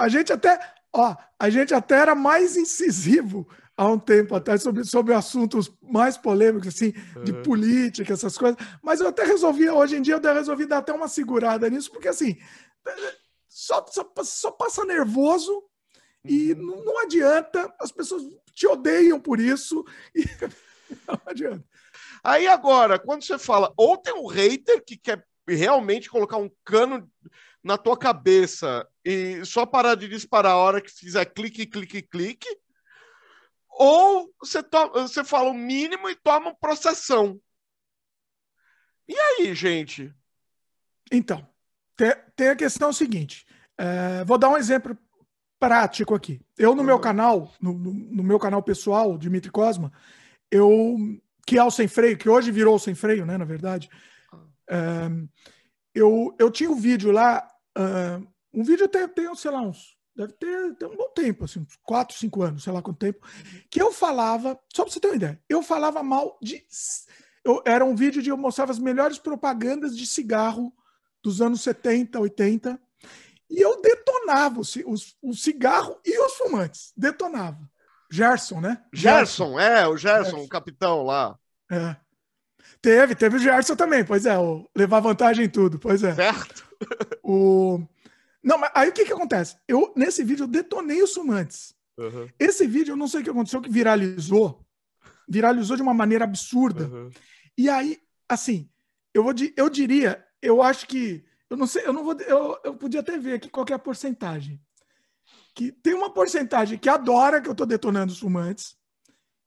A 0.01 0.09
gente 0.09 0.33
até, 0.33 0.61
ó, 0.93 1.17
a 1.39 1.51
gente 1.51 1.75
até 1.75 1.97
era 1.97 2.15
mais 2.15 2.57
incisivo 2.57 3.49
há 3.77 3.87
um 3.87 3.99
tempo 3.99 4.35
atrás 4.35 4.63
sobre, 4.63 4.85
sobre 4.85 5.15
assuntos 5.15 5.73
mais 5.81 6.19
polêmicos, 6.19 6.69
assim, 6.69 6.93
de 7.25 7.33
uhum. 7.33 7.43
política, 7.43 8.13
essas 8.13 8.37
coisas. 8.37 8.59
Mas 8.83 9.01
eu 9.01 9.09
até 9.09 9.25
resolvi, 9.25 9.71
hoje 9.71 9.97
em 9.97 10.03
dia, 10.03 10.21
eu 10.23 10.35
resolvi 10.35 10.67
dar 10.67 10.79
até 10.79 10.93
uma 10.93 11.07
segurada 11.07 11.71
nisso, 11.71 11.91
porque 11.93 12.09
assim, 12.09 12.37
só, 13.49 13.85
só, 13.89 14.11
só 14.25 14.51
passa 14.51 14.85
nervoso 14.85 15.63
e 16.25 16.53
uhum. 16.53 16.67
não, 16.67 16.85
não 16.85 17.03
adianta, 17.03 17.73
as 17.81 17.93
pessoas 17.93 18.23
te 18.53 18.67
odeiam 18.67 19.21
por 19.21 19.39
isso 19.39 19.85
e 20.15 20.25
não 21.07 21.21
adianta. 21.25 21.65
Aí 22.25 22.49
agora, 22.49 22.99
quando 22.99 23.25
você 23.25 23.39
fala, 23.39 23.73
ou 23.77 23.97
tem 23.97 24.13
um 24.15 24.27
hater 24.27 24.85
que 24.85 24.97
quer 24.97 25.25
realmente 25.47 26.11
colocar 26.11 26.37
um 26.37 26.51
cano 26.65 27.09
na 27.69 27.77
tua 27.77 27.99
cabeça 27.99 28.89
e 29.05 29.45
só 29.45 29.67
parar 29.67 29.95
de 29.95 30.09
disparar 30.09 30.53
a 30.53 30.57
hora 30.57 30.81
que 30.81 30.91
fizer 30.91 31.27
clique, 31.27 31.67
clique, 31.67 32.01
clique, 32.01 32.49
ou 33.69 34.35
você, 34.41 34.65
você 34.95 35.23
fala 35.23 35.51
o 35.51 35.55
mínimo 35.55 36.09
e 36.09 36.17
toma 36.17 36.55
processão. 36.55 37.39
E 39.07 39.15
aí, 39.15 39.55
gente? 39.55 40.11
Então, 41.13 41.47
tem, 41.95 42.15
tem 42.35 42.49
a 42.49 42.57
questão 42.57 42.91
seguinte. 42.91 43.47
É, 43.77 44.25
vou 44.25 44.39
dar 44.39 44.49
um 44.49 44.57
exemplo 44.57 44.97
prático 45.61 46.15
aqui. 46.15 46.41
Eu 46.57 46.75
no 46.75 46.81
uhum. 46.81 46.87
meu 46.87 46.99
canal, 46.99 47.53
no, 47.61 47.75
no, 47.75 48.23
meu 48.23 48.39
canal 48.39 48.63
pessoal, 48.63 49.19
Dimitri 49.19 49.51
Cosma, 49.51 49.93
eu 50.51 50.97
que 51.47 51.59
é 51.59 51.65
o 51.65 51.71
sem 51.71 51.87
freio, 51.87 52.17
que 52.17 52.31
hoje 52.31 52.51
virou 52.51 52.77
o 52.77 52.79
sem 52.79 52.95
freio, 52.95 53.27
né? 53.27 53.37
Na 53.37 53.45
verdade, 53.45 53.91
é, 54.71 55.09
eu, 55.95 56.35
eu 56.39 56.51
tinha 56.51 56.71
um 56.71 56.77
vídeo 56.77 57.11
lá, 57.11 57.47
uh, 57.79 58.27
um 58.53 58.63
vídeo 58.63 58.89
tem, 58.89 59.07
tem, 59.09 59.35
sei 59.35 59.51
lá, 59.51 59.61
uns 59.61 59.99
deve 60.19 60.33
ter, 60.33 60.75
ter, 60.75 60.87
um 60.87 60.97
bom 60.97 61.09
tempo, 61.15 61.45
assim, 61.45 61.61
uns 61.61 61.77
4, 61.85 62.17
5 62.17 62.43
anos, 62.43 62.65
sei 62.65 62.73
lá 62.73 62.83
quanto 62.83 62.99
tempo, 62.99 63.25
que 63.71 63.81
eu 63.81 63.93
falava, 63.93 64.59
só 64.75 64.83
para 64.83 64.93
você 64.93 64.99
ter 64.99 65.09
uma 65.09 65.17
ideia, 65.17 65.41
eu 65.49 65.63
falava 65.63 66.03
mal 66.03 66.37
de. 66.43 66.65
Eu, 67.45 67.63
era 67.65 67.85
um 67.85 67.95
vídeo 67.95 68.21
de 68.21 68.29
eu 68.29 68.37
mostrava 68.37 68.73
as 68.73 68.81
melhores 68.81 69.19
propagandas 69.19 69.97
de 69.97 70.07
cigarro 70.07 70.73
dos 71.23 71.41
anos 71.41 71.63
70, 71.63 72.19
80, 72.19 72.81
e 73.49 73.61
eu 73.61 73.81
detonava 73.81 74.61
o, 74.61 74.95
o 75.23 75.35
cigarro 75.35 75.99
e 76.05 76.19
os 76.19 76.35
fumantes. 76.35 76.93
Detonava. 76.97 77.71
Gerson, 78.11 78.61
né? 78.61 78.83
Gerson, 78.93 79.57
Gerson 79.57 79.61
é, 79.61 79.87
o 79.87 79.97
Gerson, 79.97 80.25
Gerson, 80.25 80.45
o 80.45 80.49
capitão 80.49 81.03
lá. 81.05 81.39
É. 81.71 81.97
Teve, 82.81 83.15
teve 83.15 83.37
o 83.37 83.41
Gerson 83.41 83.75
também, 83.75 84.05
pois 84.05 84.25
é, 84.27 84.39
o 84.39 84.69
levar 84.75 85.01
vantagem 85.01 85.47
em 85.47 85.49
tudo, 85.49 85.79
pois 85.79 86.03
é. 86.03 86.15
Certo. 86.15 86.69
o, 87.23 87.81
não, 88.43 88.57
mas 88.57 88.71
aí 88.75 88.89
o 88.89 88.93
que 88.93 89.05
que 89.05 89.13
acontece? 89.13 89.57
Eu, 89.67 89.93
nesse 89.97 90.23
vídeo, 90.23 90.45
eu 90.45 90.49
detonei 90.49 91.03
os 91.03 91.13
fumantes. 91.13 91.75
Uhum. 91.99 92.29
Esse 92.39 92.67
vídeo, 92.67 92.93
eu 92.93 92.97
não 92.97 93.07
sei 93.07 93.21
o 93.21 93.25
que 93.25 93.29
aconteceu, 93.29 93.61
que 93.61 93.71
viralizou. 93.71 94.65
Viralizou 95.29 95.77
de 95.77 95.83
uma 95.83 95.93
maneira 95.93 96.25
absurda. 96.25 96.87
Uhum. 96.87 97.11
E 97.59 97.69
aí, 97.69 97.99
assim, 98.27 98.71
eu, 99.13 99.23
vou, 99.25 99.35
eu 99.57 99.69
diria, 99.69 100.25
eu 100.41 100.63
acho 100.63 100.87
que. 100.87 101.25
Eu 101.51 101.57
não 101.57 101.67
sei, 101.67 101.85
eu 101.85 101.93
não 101.93 102.05
vou. 102.05 102.19
Eu, 102.21 102.59
eu 102.65 102.75
podia 102.75 103.01
até 103.01 103.19
ver 103.19 103.35
aqui 103.35 103.51
qual 103.51 103.67
é 103.69 103.75
a 103.75 103.79
porcentagem. 103.79 104.59
Que 105.55 105.73
tem 105.73 105.93
uma 105.93 106.11
porcentagem 106.11 106.79
que 106.79 106.89
adora 106.89 107.43
que 107.43 107.49
eu 107.51 107.55
tô 107.55 107.67
detonando 107.67 108.13
os 108.13 108.21
fumantes. 108.21 108.78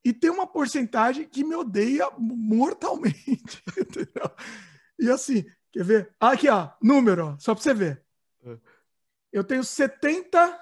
E 0.03 0.11
tem 0.11 0.29
uma 0.29 0.47
porcentagem 0.47 1.27
que 1.27 1.43
me 1.43 1.55
odeia 1.55 2.09
mortalmente. 2.17 3.63
Entendeu? 3.77 4.31
E 4.99 5.09
assim, 5.09 5.45
quer 5.71 5.83
ver? 5.83 6.15
Aqui, 6.19 6.49
ó, 6.49 6.71
número, 6.81 7.27
ó, 7.27 7.37
só 7.39 7.53
para 7.53 7.63
você 7.63 7.73
ver. 7.73 8.03
Uhum. 8.43 8.59
Eu 9.31 9.43
tenho 9.43 9.63
70. 9.63 10.59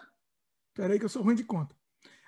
Peraí, 0.74 1.00
que 1.00 1.06
eu 1.06 1.10
sou 1.10 1.22
ruim 1.22 1.36
de 1.36 1.44
conta. 1.44 1.76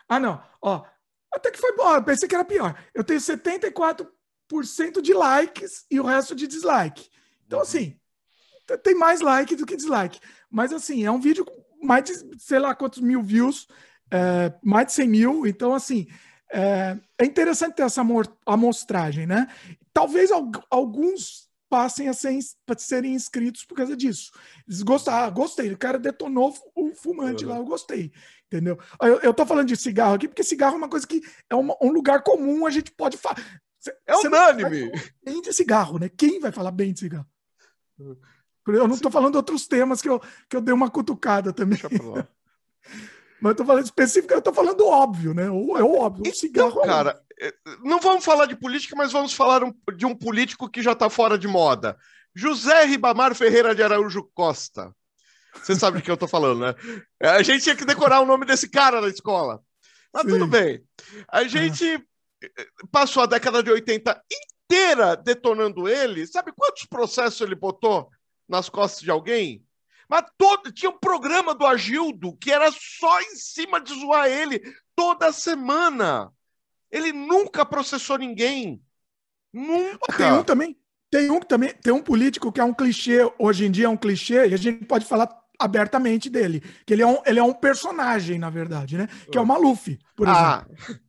Ah, 0.07 0.19
não. 0.19 0.41
Ó, 0.61 0.85
até 1.33 1.51
que 1.51 1.59
foi 1.59 1.75
bom. 1.75 1.95
Eu 1.95 2.03
pensei 2.03 2.27
que 2.27 2.35
era 2.35 2.43
pior. 2.43 2.77
Eu 2.93 3.03
tenho 3.03 3.19
74% 3.19 4.07
de 5.01 5.13
likes 5.13 5.85
e 5.89 5.99
o 5.99 6.05
resto 6.05 6.35
de 6.35 6.47
dislike. 6.47 7.09
Então, 7.45 7.59
uhum. 7.59 7.63
assim, 7.63 7.99
tem 8.83 8.95
mais 8.95 9.21
like 9.21 9.55
do 9.55 9.65
que 9.65 9.75
dislike. 9.75 10.19
Mas, 10.49 10.73
assim, 10.73 11.05
é 11.05 11.11
um 11.11 11.19
vídeo 11.19 11.45
com 11.45 11.61
mais 11.81 12.03
de, 12.03 12.13
sei 12.39 12.59
lá 12.59 12.75
quantos 12.75 12.99
mil 12.99 13.23
views, 13.23 13.67
é, 14.11 14.53
mais 14.63 14.87
de 14.87 14.93
100 14.93 15.07
mil. 15.07 15.47
Então, 15.47 15.73
assim, 15.73 16.07
é, 16.51 16.97
é 17.17 17.25
interessante 17.25 17.75
ter 17.75 17.83
essa 17.83 18.01
amostragem, 18.45 19.25
né? 19.25 19.47
Talvez 19.93 20.29
alguns 20.69 21.49
passem 21.69 22.09
a, 22.09 22.13
ser, 22.13 22.37
serem 22.77 23.13
inscritos 23.13 23.63
por 23.63 23.75
causa 23.75 23.95
disso. 23.95 24.31
Eles 24.67 24.81
gostaram, 24.81 25.25
ah, 25.25 25.29
gostei, 25.29 25.71
o 25.71 25.77
cara 25.77 25.97
detonou 25.97 26.53
o 26.75 26.93
fumante 26.93 27.45
uhum. 27.45 27.51
lá, 27.51 27.57
eu 27.57 27.63
gostei, 27.63 28.11
entendeu? 28.45 28.77
Eu, 29.01 29.21
eu 29.21 29.33
tô 29.33 29.45
falando 29.45 29.69
de 29.69 29.77
cigarro 29.77 30.15
aqui, 30.15 30.27
porque 30.27 30.43
cigarro 30.43 30.75
é 30.75 30.77
uma 30.77 30.89
coisa 30.89 31.07
que 31.07 31.21
é 31.49 31.55
uma, 31.55 31.73
um 31.81 31.89
lugar 31.89 32.23
comum, 32.23 32.65
a 32.65 32.69
gente 32.69 32.91
pode 32.91 33.15
falar. 33.15 33.37
É 34.05 34.15
unânime. 34.17 34.91
Bem 35.23 35.41
de 35.41 35.53
cigarro, 35.53 35.97
né? 35.97 36.09
Quem 36.09 36.41
vai 36.41 36.51
falar 36.51 36.71
bem 36.71 36.91
de 36.91 36.99
cigarro? 36.99 37.25
Eu 38.67 38.87
não 38.87 38.97
tô 38.97 39.09
falando 39.09 39.35
outros 39.35 39.65
temas 39.65 40.01
que 40.01 40.09
eu, 40.09 40.19
que 40.49 40.55
eu 40.55 40.61
dei 40.61 40.73
uma 40.73 40.89
cutucada 40.89 41.53
também. 41.53 41.79
Deixa 41.79 41.89
pra 41.89 42.05
lá. 42.05 42.27
Mas 43.41 43.51
eu 43.51 43.55
tô 43.55 43.65
falando 43.65 43.83
específico, 43.83 44.33
eu 44.33 44.41
tô 44.41 44.53
falando 44.53 44.85
óbvio, 44.85 45.33
né? 45.33 45.45
É 45.45 45.83
óbvio. 45.83 46.31
Um 46.31 46.33
cigarro 46.33 46.69
então, 46.69 46.83
cara, 46.83 47.19
é, 47.41 47.51
não 47.83 47.99
vamos 47.99 48.23
falar 48.23 48.45
de 48.45 48.55
política, 48.55 48.95
mas 48.95 49.11
vamos 49.11 49.33
falar 49.33 49.61
de 49.95 50.05
um 50.05 50.15
político 50.15 50.69
que 50.69 50.83
já 50.83 50.91
está 50.91 51.09
fora 51.09 51.39
de 51.39 51.47
moda. 51.47 51.97
José 52.35 52.85
Ribamar 52.85 53.33
Ferreira 53.33 53.73
de 53.73 53.81
Araújo 53.81 54.29
Costa. 54.35 54.95
Você 55.55 55.75
sabe 55.75 55.97
de 55.97 56.03
que 56.03 56.11
eu 56.11 56.13
estou 56.13 56.29
falando, 56.29 56.61
né? 56.61 56.75
A 57.19 57.41
gente 57.41 57.63
tinha 57.63 57.75
que 57.75 57.83
decorar 57.83 58.21
o 58.21 58.25
nome 58.25 58.45
desse 58.45 58.69
cara 58.69 59.01
na 59.01 59.07
escola. 59.07 59.61
Mas 60.13 60.23
Sim. 60.23 60.29
tudo 60.29 60.47
bem. 60.47 60.83
A 61.27 61.43
gente 61.43 62.07
passou 62.91 63.23
a 63.23 63.25
década 63.25 63.63
de 63.63 63.71
80 63.71 64.23
inteira 64.31 65.15
detonando 65.15 65.89
ele. 65.89 66.27
Sabe 66.27 66.53
quantos 66.55 66.85
processos 66.85 67.41
ele 67.41 67.55
botou 67.55 68.09
nas 68.47 68.69
costas 68.69 69.01
de 69.01 69.11
alguém? 69.11 69.65
Mas 70.11 70.25
todo, 70.37 70.73
tinha 70.73 70.89
um 70.89 70.99
programa 70.99 71.55
do 71.55 71.65
Agildo 71.65 72.35
que 72.35 72.51
era 72.51 72.69
só 72.69 73.21
em 73.21 73.37
cima 73.37 73.79
de 73.79 73.97
zoar 73.97 74.27
ele 74.27 74.61
toda 74.93 75.31
semana. 75.31 76.29
Ele 76.91 77.13
nunca 77.13 77.65
processou 77.65 78.17
ninguém. 78.17 78.83
Nunca. 79.53 80.17
Tem 80.17 80.33
um 80.33 80.43
também. 80.43 80.77
Tem 81.09 81.31
um 81.31 81.39
também, 81.39 81.73
tem 81.81 81.93
um 81.93 82.01
político 82.01 82.51
que 82.51 82.59
é 82.59 82.63
um 82.63 82.73
clichê, 82.73 83.19
hoje 83.39 83.65
em 83.65 83.71
dia 83.71 83.85
é 83.85 83.89
um 83.89 83.97
clichê, 83.97 84.47
e 84.47 84.53
a 84.53 84.57
gente 84.57 84.85
pode 84.85 85.05
falar 85.05 85.29
abertamente 85.57 86.29
dele. 86.29 86.61
Que 86.85 86.93
ele 86.93 87.03
é 87.03 87.07
um, 87.07 87.21
ele 87.25 87.39
é 87.39 87.43
um 87.43 87.53
personagem, 87.53 88.37
na 88.37 88.49
verdade, 88.49 88.97
né? 88.97 89.07
Que 89.31 89.37
é 89.37 89.41
o 89.41 89.45
Maluf, 89.45 89.97
por 90.15 90.27
ah. 90.27 90.65
exemplo. 90.67 90.99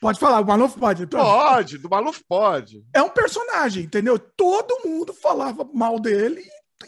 Pode 0.00 0.20
falar, 0.20 0.40
o 0.40 0.46
Maluf 0.46 0.78
pode? 0.78 1.06
Pode, 1.06 1.78
do 1.78 1.88
Maluf 1.88 2.22
pode. 2.28 2.84
É 2.92 3.02
um 3.02 3.08
personagem, 3.08 3.84
entendeu? 3.84 4.18
Todo 4.18 4.86
mundo 4.86 5.14
falava 5.14 5.68
mal 5.72 5.98
dele 5.98 6.44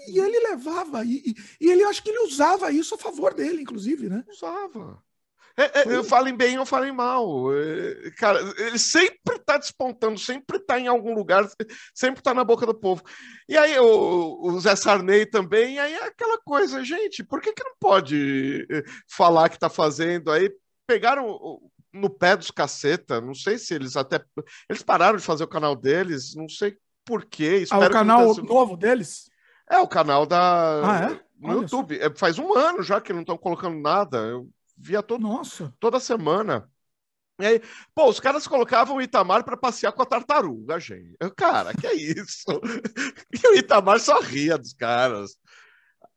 e, 0.09 0.18
ele 0.18 0.49
levava. 0.49 1.05
E, 1.05 1.35
e, 1.61 1.70
ele 1.70 1.85
acho 1.85 2.03
que 2.03 2.11
ele 2.11 2.27
usava 2.27 2.70
isso 2.70 2.94
a 2.94 2.99
favor 2.99 3.35
dele, 3.35 3.62
inclusive, 3.62 4.09
né? 4.09 4.25
Usava. 4.29 5.03
É, 5.59 5.94
é, 5.94 6.03
falem 6.03 6.37
bem 6.37 6.59
ou 6.59 6.66
falem 6.66 6.92
mal. 6.92 7.51
É, 7.55 8.11
cara, 8.18 8.40
ele 8.59 8.79
sempre 8.79 9.37
está 9.37 9.57
despontando, 9.57 10.18
sempre 10.18 10.59
está 10.59 10.79
em 10.79 10.87
algum 10.87 11.14
lugar, 11.14 11.49
sempre 11.94 12.20
está 12.20 12.35
na 12.35 12.44
boca 12.44 12.66
do 12.66 12.75
povo. 12.75 13.03
E 13.49 13.57
aí 13.57 13.79
o, 13.79 14.38
o 14.42 14.61
Zé 14.61 14.77
Sarney 14.77 15.25
também, 15.25 15.79
aí 15.79 15.94
é 15.94 16.05
aquela 16.05 16.38
coisa, 16.38 16.85
gente, 16.85 17.25
por 17.25 17.40
que, 17.40 17.55
que 17.55 17.64
não 17.64 17.75
pode 17.81 18.66
eh, 18.70 18.85
falar 19.09 19.49
que 19.49 19.57
está 19.57 19.70
fazendo? 19.70 20.31
Aí 20.31 20.53
pegaram 20.87 21.59
no 21.90 22.11
pé 22.11 22.37
dos 22.37 22.51
caceta, 22.51 23.18
não 23.22 23.35
sei 23.35 23.57
se 23.57 23.72
eles 23.72 23.96
até. 23.96 24.22
Eles 24.68 24.83
pararam 24.83 25.16
de 25.16 25.25
fazer 25.25 25.44
o 25.44 25.49
canal 25.49 25.75
deles, 25.75 26.35
não 26.35 26.51
sei 26.51 26.77
por 27.03 27.25
quê. 27.25 27.64
Ah, 27.70 27.79
o 27.79 27.90
canal 27.90 28.35
novo 28.42 28.77
deles? 28.77 29.31
É, 29.68 29.79
o 29.79 29.88
canal 29.88 30.26
da. 30.26 30.83
Ah, 30.85 31.12
é? 31.12 31.20
No 31.38 31.61
YouTube. 31.61 31.98
É, 31.98 32.14
faz 32.16 32.38
um 32.38 32.57
ano 32.57 32.83
já 32.83 33.00
que 33.00 33.12
não 33.12 33.20
estão 33.20 33.37
colocando 33.37 33.79
nada. 33.79 34.18
Eu 34.18 34.48
Via 34.76 35.02
todo, 35.02 35.22
Nossa. 35.22 35.72
toda 35.81 35.98
semana. 35.98 36.68
E 37.40 37.46
aí, 37.46 37.62
pô, 37.94 38.09
os 38.09 38.20
caras 38.20 38.46
colocavam 38.46 38.96
o 38.96 39.02
Itamar 39.02 39.44
para 39.44 39.57
passear 39.57 39.92
com 39.92 40.02
a 40.02 40.07
tartaruga, 40.07 40.79
gente. 40.79 41.16
Cara, 41.37 41.72
que 41.74 41.87
é 41.87 41.94
isso? 41.94 42.46
e 43.33 43.48
o 43.48 43.55
Itamar 43.55 44.00
só 44.00 44.20
ria 44.20 44.59
dos 44.59 44.72
caras. 44.72 45.37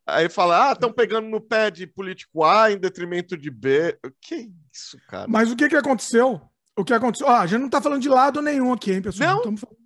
Aí 0.06 0.28
fala, 0.28 0.70
ah, 0.70 0.72
estão 0.72 0.92
pegando 0.92 1.28
no 1.28 1.40
pé 1.40 1.70
de 1.70 1.86
político 1.86 2.44
A 2.44 2.70
em 2.70 2.78
detrimento 2.78 3.36
de 3.36 3.50
B. 3.50 3.98
Que 4.20 4.50
isso, 4.72 4.98
cara? 5.08 5.26
Mas 5.28 5.50
o 5.50 5.56
que 5.56 5.68
que 5.68 5.76
aconteceu? 5.76 6.40
O 6.76 6.84
que 6.84 6.94
aconteceu? 6.94 7.28
Ah, 7.28 7.40
a 7.40 7.46
gente 7.46 7.60
não 7.60 7.66
está 7.66 7.80
falando 7.80 8.02
de 8.02 8.08
lado 8.08 8.42
nenhum 8.42 8.72
aqui, 8.72 8.92
hein, 8.92 9.02
pessoal? 9.02 9.36
Não. 9.36 9.52
não 9.52 9.56
falando... 9.56 9.78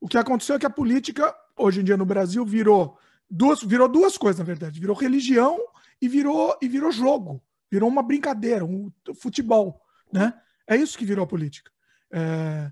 O 0.00 0.08
que 0.08 0.18
aconteceu 0.18 0.56
é 0.56 0.58
que 0.58 0.66
a 0.66 0.70
política, 0.70 1.34
hoje 1.56 1.80
em 1.80 1.84
dia 1.84 1.96
no 1.96 2.06
Brasil, 2.06 2.44
virou 2.44 2.98
duas, 3.28 3.62
virou 3.62 3.88
duas 3.88 4.16
coisas, 4.18 4.38
na 4.38 4.44
verdade. 4.44 4.80
Virou 4.80 4.96
religião 4.96 5.58
e 6.00 6.08
virou, 6.08 6.56
e 6.60 6.68
virou 6.68 6.90
jogo. 6.90 7.42
Virou 7.70 7.88
uma 7.88 8.02
brincadeira, 8.02 8.64
um 8.64 8.92
futebol, 9.14 9.80
né? 10.12 10.34
É 10.66 10.76
isso 10.76 10.98
que 10.98 11.04
virou 11.04 11.24
a 11.24 11.28
política. 11.28 11.70
É... 12.10 12.70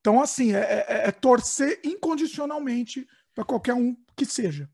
Então, 0.00 0.20
assim, 0.20 0.52
é, 0.52 0.84
é, 0.88 1.08
é 1.08 1.12
torcer 1.12 1.80
incondicionalmente 1.84 3.06
para 3.34 3.44
qualquer 3.44 3.74
um 3.74 3.96
que 4.16 4.24
seja. 4.24 4.68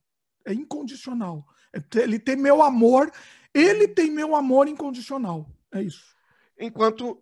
É 0.45 0.55
incondicional. 0.55 1.47
É 1.75 2.01
ele 2.01 2.19
tem 2.19 2.35
meu 2.35 2.63
amor, 2.63 3.13
ele 3.53 3.87
tem 3.87 4.11
meu 4.11 4.35
amor 4.35 4.69
incondicional. 4.69 5.47
É 5.71 5.83
isso. 5.83 6.17
Enquanto 6.59 7.21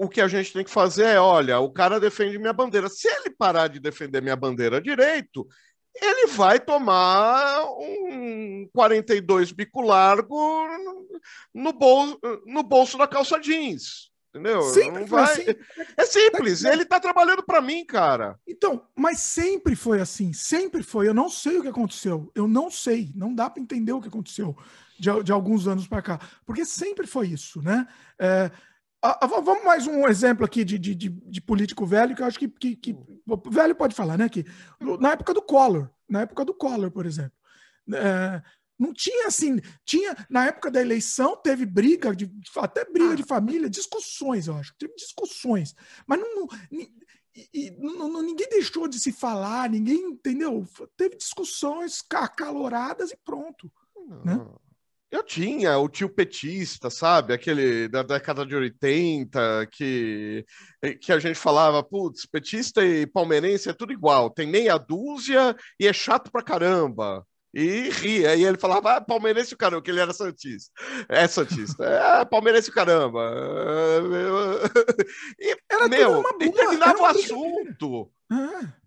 o 0.00 0.08
que 0.08 0.22
a 0.22 0.28
gente 0.28 0.50
tem 0.50 0.64
que 0.64 0.70
fazer 0.70 1.04
é, 1.04 1.20
olha, 1.20 1.60
o 1.60 1.70
cara 1.70 2.00
defende 2.00 2.38
minha 2.38 2.54
bandeira. 2.54 2.88
Se 2.88 3.06
ele 3.06 3.28
parar 3.28 3.68
de 3.68 3.78
defender 3.78 4.22
minha 4.22 4.34
bandeira 4.34 4.80
direito, 4.80 5.46
ele 5.94 6.28
vai 6.28 6.58
tomar 6.58 7.66
um 7.78 8.66
42 8.72 9.52
bico 9.52 9.82
largo 9.82 10.66
no 11.52 11.72
bolso, 11.74 12.18
no 12.46 12.62
bolso 12.62 12.96
da 12.96 13.06
calça 13.06 13.38
jeans. 13.38 14.10
Entendeu? 14.30 14.62
Sempre 14.62 15.04
vai... 15.04 15.24
assim. 15.24 15.44
É 15.94 16.06
simples, 16.06 16.64
ele 16.64 16.86
tá 16.86 16.98
trabalhando 16.98 17.42
para 17.42 17.60
mim, 17.60 17.84
cara. 17.84 18.38
Então, 18.48 18.86
mas 18.96 19.18
sempre 19.18 19.76
foi 19.76 20.00
assim, 20.00 20.32
sempre 20.32 20.82
foi. 20.82 21.08
Eu 21.08 21.14
não 21.14 21.28
sei 21.28 21.58
o 21.58 21.62
que 21.62 21.68
aconteceu. 21.68 22.32
Eu 22.34 22.48
não 22.48 22.70
sei, 22.70 23.12
não 23.14 23.34
dá 23.34 23.50
para 23.50 23.62
entender 23.62 23.92
o 23.92 24.00
que 24.00 24.08
aconteceu 24.08 24.56
de, 24.98 25.22
de 25.24 25.32
alguns 25.32 25.68
anos 25.68 25.86
para 25.86 26.00
cá, 26.00 26.20
porque 26.46 26.64
sempre 26.64 27.06
foi 27.06 27.28
isso, 27.28 27.60
né? 27.60 27.86
É, 28.18 28.50
a, 29.02 29.24
a, 29.24 29.26
vamos 29.26 29.64
mais 29.64 29.86
um 29.86 30.06
exemplo 30.06 30.44
aqui 30.44 30.64
de, 30.64 30.78
de, 30.78 30.94
de, 30.94 31.08
de, 31.08 31.40
político 31.40 31.86
velho 31.86 32.14
que 32.14 32.22
eu 32.22 32.26
acho 32.26 32.38
que, 32.38 32.48
que, 32.48 32.76
que 32.76 32.96
velho 33.50 33.74
pode 33.74 33.94
falar, 33.94 34.18
né? 34.18 34.28
Que 34.28 34.44
na 34.98 35.12
época 35.12 35.32
do 35.34 35.42
Collor, 35.42 35.90
na 36.08 36.22
época 36.22 36.44
do 36.44 36.54
Collor, 36.54 36.90
por 36.90 37.06
exemplo. 37.06 37.32
É, 37.92 38.42
não 38.78 38.94
tinha 38.94 39.26
assim, 39.26 39.60
tinha 39.84 40.16
na 40.28 40.46
época 40.46 40.70
da 40.70 40.80
eleição 40.80 41.36
teve 41.36 41.66
briga, 41.66 42.14
de, 42.14 42.30
até 42.56 42.84
briga 42.84 43.12
ah. 43.12 43.16
de 43.16 43.22
família, 43.22 43.68
discussões, 43.68 44.46
eu 44.46 44.56
acho, 44.56 44.74
teve 44.78 44.94
discussões, 44.94 45.74
mas 46.06 46.18
não, 46.18 46.34
não, 46.36 46.48
e, 47.52 47.70
não, 47.78 48.08
não, 48.08 48.22
ninguém 48.22 48.48
deixou 48.48 48.88
de 48.88 48.98
se 48.98 49.12
falar, 49.12 49.68
ninguém 49.68 49.98
entendeu, 50.10 50.66
teve 50.96 51.16
discussões 51.16 52.02
acaloradas 52.10 53.10
e 53.10 53.16
pronto. 53.16 53.70
Né? 54.24 54.34
Eu 55.10 55.24
tinha 55.24 55.76
o 55.76 55.88
tio 55.88 56.08
petista, 56.08 56.88
sabe? 56.88 57.32
Aquele 57.32 57.88
da 57.88 58.02
década 58.02 58.46
de 58.46 58.54
80, 58.54 59.66
que, 59.72 60.46
que 61.00 61.12
a 61.12 61.18
gente 61.18 61.34
falava, 61.34 61.82
putz, 61.82 62.26
petista 62.26 62.84
e 62.84 63.06
palmeirense 63.06 63.68
é 63.68 63.72
tudo 63.72 63.92
igual, 63.92 64.30
tem 64.30 64.46
meia 64.46 64.78
dúzia 64.78 65.56
e 65.80 65.88
é 65.88 65.92
chato 65.92 66.30
pra 66.30 66.44
caramba 66.44 67.26
e 67.52 67.90
ria. 67.90 68.36
E 68.36 68.44
ele 68.44 68.56
falava, 68.56 68.96
ah, 68.96 69.00
palmeirense 69.00 69.54
o 69.54 69.56
caramba, 69.56 69.82
que 69.82 69.90
ele 69.90 70.00
era 70.00 70.12
santista. 70.12 70.72
É 71.08 71.26
santista. 71.26 71.84
É, 71.84 72.24
palmeirense 72.24 72.70
o 72.70 72.74
caramba. 72.74 73.30
E, 75.38 75.56
era 75.70 75.88
meu, 75.88 76.20
uma 76.20 76.38
terminava 76.38 77.00
o 77.00 77.06
assunto. 77.06 78.12
Ah. 78.30 78.79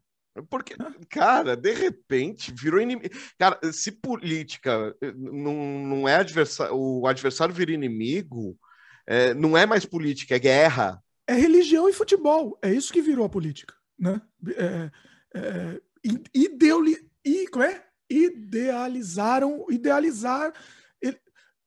Porque, 0.49 0.75
cara, 1.09 1.55
de 1.55 1.73
repente 1.73 2.51
virou 2.51 2.81
inimigo. 2.81 3.13
Cara, 3.37 3.59
se 3.71 3.91
política 3.91 4.95
não, 5.15 5.53
não 5.79 6.07
é 6.07 6.15
adversário, 6.15 6.75
o 6.75 7.05
adversário 7.05 7.53
vira 7.53 7.71
inimigo, 7.71 8.57
é, 9.05 9.33
não 9.33 9.55
é 9.57 9.65
mais 9.65 9.85
política, 9.85 10.35
é 10.35 10.39
guerra. 10.39 11.03
É 11.27 11.33
religião 11.33 11.87
e 11.87 11.93
futebol. 11.93 12.57
É 12.61 12.73
isso 12.73 12.91
que 12.91 13.01
virou 13.01 13.25
a 13.25 13.29
política. 13.29 13.75
Né? 13.97 14.19
É, 14.57 14.91
é, 15.35 15.81
e, 16.33 16.49
deu 16.49 16.83
e, 17.23 17.47
como 17.47 17.63
é? 17.63 17.85
idealizaram, 18.09 19.65
idealizar 19.69 20.51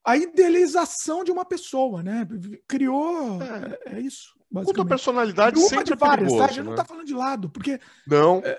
a 0.07 0.17
idealização 0.17 1.25
de 1.25 1.33
uma 1.33 1.45
pessoa, 1.45 2.01
né? 2.01 2.27
Criou. 2.69 3.43
É, 3.43 3.79
é, 3.95 3.97
é 3.97 4.01
isso. 4.01 4.36
Culto 4.53 4.83
a 4.83 4.87
personalidade 4.87 5.59
Uma 5.59 5.69
sempre 5.69 5.85
de 5.85 5.95
várias, 5.97 6.29
perigoso, 6.29 6.39
tá? 6.39 6.45
A 6.45 6.49
gente 6.49 6.65
né? 6.65 6.71
não 6.71 6.77
tá 6.77 6.85
falando 6.85 7.07
de 7.07 7.15
lado, 7.15 7.51
porque. 7.51 7.81
Não. 8.07 8.43
É, 8.45 8.59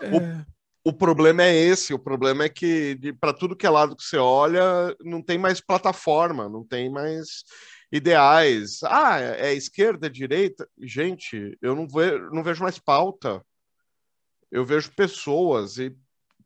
é... 0.00 0.44
O, 0.84 0.90
o 0.90 0.92
problema 0.92 1.42
é 1.42 1.54
esse, 1.54 1.92
o 1.92 1.98
problema 1.98 2.44
é 2.44 2.48
que 2.48 2.98
para 3.20 3.32
tudo 3.32 3.56
que 3.56 3.66
é 3.66 3.70
lado 3.70 3.96
que 3.96 4.02
você 4.02 4.16
olha, 4.16 4.94
não 5.02 5.22
tem 5.22 5.38
mais 5.38 5.60
plataforma, 5.60 6.48
não 6.48 6.64
tem 6.64 6.90
mais 6.90 7.44
ideais. 7.90 8.82
Ah, 8.84 9.20
é 9.20 9.52
esquerda, 9.54 10.06
é 10.06 10.10
direita? 10.10 10.68
Gente, 10.78 11.56
eu 11.60 11.74
não, 11.74 11.86
ve 11.86 12.18
não 12.32 12.42
vejo 12.42 12.62
mais 12.62 12.78
pauta. 12.78 13.44
Eu 14.50 14.64
vejo 14.64 14.90
pessoas 14.94 15.78
e 15.78 15.94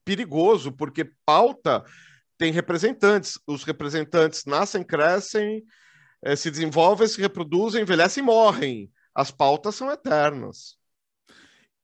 perigoso, 0.05 0.73
porque 0.73 1.11
pauta 1.25 1.85
tem 2.37 2.53
representantes. 2.53 3.39
Os 3.47 3.63
representantes 3.65 4.45
nascem, 4.45 4.83
crescem, 4.83 5.65
eh, 6.23 6.37
se 6.37 6.51
desenvolvem, 6.51 7.09
se 7.09 7.21
reproduzem, 7.21 7.83
envelhecem 7.83 8.23
e 8.23 8.27
morrem. 8.27 8.93
As 9.15 9.31
pautas 9.31 9.75
são 9.75 9.91
eternas. 9.91 10.77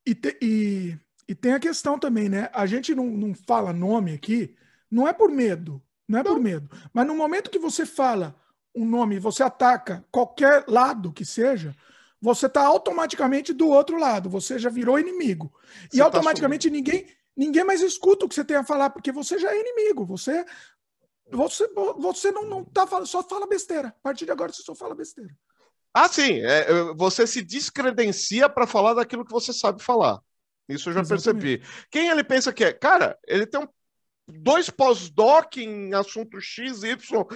E, 0.07 0.15
te, 0.15 0.39
e, 0.41 0.99
e 1.29 1.35
tem 1.35 1.53
a 1.53 1.61
questão 1.61 1.99
também, 1.99 2.29
né? 2.29 2.49
A 2.55 2.65
gente 2.65 2.95
não, 2.95 3.07
não 3.07 3.35
fala 3.35 3.73
nome 3.73 4.15
aqui, 4.15 4.55
não 4.91 5.07
é 5.07 5.13
por 5.13 5.31
medo, 5.31 5.83
não 6.09 6.19
é 6.19 6.23
não. 6.23 6.33
por 6.33 6.41
medo. 6.41 6.71
Mas 6.93 7.07
no 7.07 7.15
momento 7.15 7.51
que 7.51 7.59
você 7.59 7.85
fala 7.85 8.35
um 8.75 8.87
nome, 8.87 9.19
você 9.19 9.43
ataca 9.43 10.05
qualquer 10.11 10.65
lado 10.69 11.13
que 11.13 11.25
seja, 11.25 11.75
você 12.21 12.47
está 12.47 12.65
automaticamente 12.65 13.53
do 13.53 13.69
outro 13.69 13.99
lado, 13.99 14.31
você 14.31 14.59
já 14.59 14.71
virou 14.71 14.99
inimigo. 14.99 15.53
Você 15.91 15.97
e 15.97 15.99
tá 15.99 16.05
automaticamente 16.05 16.69
tá 16.69 16.75
ninguém 16.75 17.07
ninguém 17.37 17.63
mais 17.63 17.81
escuta 17.81 18.27
o 18.27 18.29
que 18.29 18.35
você 18.35 18.45
tem 18.45 18.57
a 18.57 18.65
falar, 18.65 18.91
porque 18.91 19.13
você 19.13 19.39
já 19.39 19.55
é 19.55 19.61
inimigo. 19.61 20.05
Você 20.05 20.45
você, 21.31 21.69
você 21.99 22.31
não, 22.31 22.45
não 22.45 22.65
tá 22.65 22.87
falando, 22.87 23.07
só 23.07 23.23
fala 23.23 23.47
besteira. 23.47 23.89
A 23.89 24.03
partir 24.03 24.25
de 24.25 24.33
agora 24.33 24.53
você 24.53 24.63
só 24.63 24.75
fala 24.75 24.95
besteira. 24.95 25.31
Ah, 25.93 26.09
sim. 26.09 26.41
É, 26.41 26.93
você 26.95 27.27
se 27.27 27.43
descredencia 27.43 28.49
para 28.49 28.67
falar 28.67 28.95
daquilo 28.95 29.25
que 29.25 29.33
você 29.33 29.53
sabe 29.53 29.83
falar. 29.83 30.21
Isso 30.69 30.91
eu 30.91 30.93
já 30.93 31.01
Exatamente. 31.01 31.43
percebi. 31.43 31.63
Quem 31.91 32.09
ele 32.09 32.23
pensa 32.23 32.53
que 32.53 32.65
é? 32.65 32.73
Cara, 32.73 33.19
ele 33.27 33.47
tem 33.47 33.61
um, 33.61 33.69
dois 34.27 34.69
pós-doc 34.69 35.57
em 35.57 35.95
assunto 35.95 36.41
X, 36.41 36.83
Y. 36.83 37.27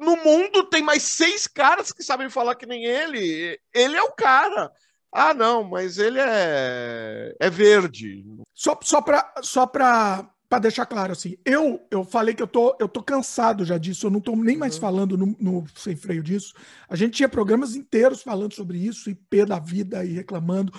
no 0.00 0.16
mundo 0.16 0.68
tem 0.68 0.82
mais 0.82 1.02
seis 1.02 1.46
caras 1.46 1.92
que 1.92 2.02
sabem 2.02 2.28
falar 2.28 2.56
que 2.56 2.66
nem 2.66 2.84
ele. 2.84 3.58
Ele 3.72 3.96
é 3.96 4.02
o 4.02 4.12
cara. 4.12 4.70
Ah, 5.12 5.32
não, 5.32 5.64
mas 5.64 5.98
ele 5.98 6.18
é, 6.20 7.34
é 7.40 7.48
verde. 7.48 8.24
Só, 8.52 8.78
só 8.82 9.00
para 9.00 9.32
só 9.42 9.66
pra, 9.66 10.28
pra 10.48 10.58
deixar 10.58 10.86
claro, 10.86 11.12
assim, 11.12 11.36
eu 11.44 11.86
eu 11.90 12.04
falei 12.04 12.34
que 12.34 12.42
eu 12.42 12.46
tô, 12.46 12.76
eu 12.80 12.88
tô 12.88 13.02
cansado 13.02 13.64
já 13.64 13.78
disso, 13.78 14.06
eu 14.06 14.10
não 14.10 14.20
tô 14.20 14.34
nem 14.36 14.56
mais 14.56 14.74
uhum. 14.76 14.80
falando 14.80 15.18
no, 15.18 15.36
no, 15.38 15.64
sem 15.74 15.96
freio 15.96 16.22
disso. 16.22 16.54
A 16.88 16.96
gente 16.96 17.14
tinha 17.14 17.28
programas 17.28 17.74
inteiros 17.74 18.22
falando 18.22 18.54
sobre 18.54 18.78
isso, 18.78 19.10
IP 19.10 19.44
da 19.44 19.58
vida 19.58 20.04
e 20.04 20.12
reclamando. 20.12 20.72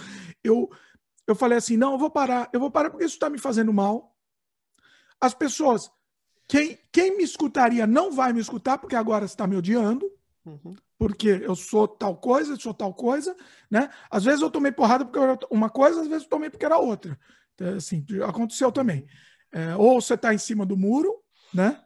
Eu, 0.44 0.70
eu 1.26 1.36
falei 1.36 1.58
assim: 1.58 1.78
não, 1.78 1.94
eu 1.94 1.98
vou 1.98 2.10
parar, 2.10 2.50
eu 2.54 2.60
vou 2.60 2.72
parar 2.72 2.90
porque 2.90 3.06
isso 3.06 3.16
está 3.16 3.30
me 3.30 3.38
fazendo 3.38 3.74
mal. 3.74 4.16
As 5.20 5.34
pessoas, 5.34 5.90
quem, 6.48 6.78
quem 6.92 7.18
me 7.18 7.24
escutaria 7.24 7.88
não 7.88 8.12
vai 8.12 8.34
me 8.34 8.40
escutar 8.40 8.78
porque 8.78 8.96
agora 8.96 9.26
está 9.26 9.48
me 9.48 9.56
odiando. 9.56 10.10
Uhum 10.46 10.76
porque 10.98 11.30
eu 11.44 11.56
sou 11.56 11.88
tal 11.88 12.18
coisa, 12.18 12.54
eu 12.54 12.60
sou 12.60 12.74
tal 12.74 12.94
coisa, 12.94 13.36
né? 13.70 13.90
Às 14.10 14.24
vezes 14.24 14.42
eu 14.42 14.50
tomei 14.50 14.72
porrada 14.72 15.06
porque 15.06 15.20
era 15.20 15.38
uma 15.52 15.70
coisa, 15.70 16.02
às 16.02 16.08
vezes 16.08 16.24
eu 16.24 16.30
tomei 16.30 16.50
porque 16.50 16.66
era 16.66 16.78
outra. 16.78 17.18
Então, 17.54 17.76
assim, 17.76 18.06
aconteceu 18.28 18.72
também. 18.72 19.06
É, 19.52 19.76
ou 19.76 20.02
você 20.02 20.14
está 20.14 20.34
em 20.34 20.38
cima 20.38 20.66
do 20.66 20.78
muro, 20.78 21.14
né? 21.54 21.82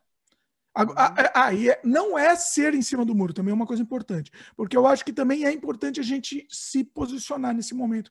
Aí 1.35 1.69
é, 1.69 1.81
não 1.83 2.17
é 2.17 2.33
ser 2.35 2.73
em 2.73 2.81
cima 2.81 3.03
do 3.03 3.13
muro, 3.13 3.33
também 3.33 3.51
é 3.51 3.55
uma 3.55 3.67
coisa 3.67 3.83
importante. 3.83 4.31
Porque 4.55 4.75
eu 4.75 4.87
acho 4.87 5.03
que 5.03 5.11
também 5.11 5.45
é 5.45 5.51
importante 5.51 5.99
a 5.99 6.03
gente 6.03 6.47
se 6.49 6.83
posicionar 6.83 7.53
nesse 7.53 7.73
momento, 7.73 8.09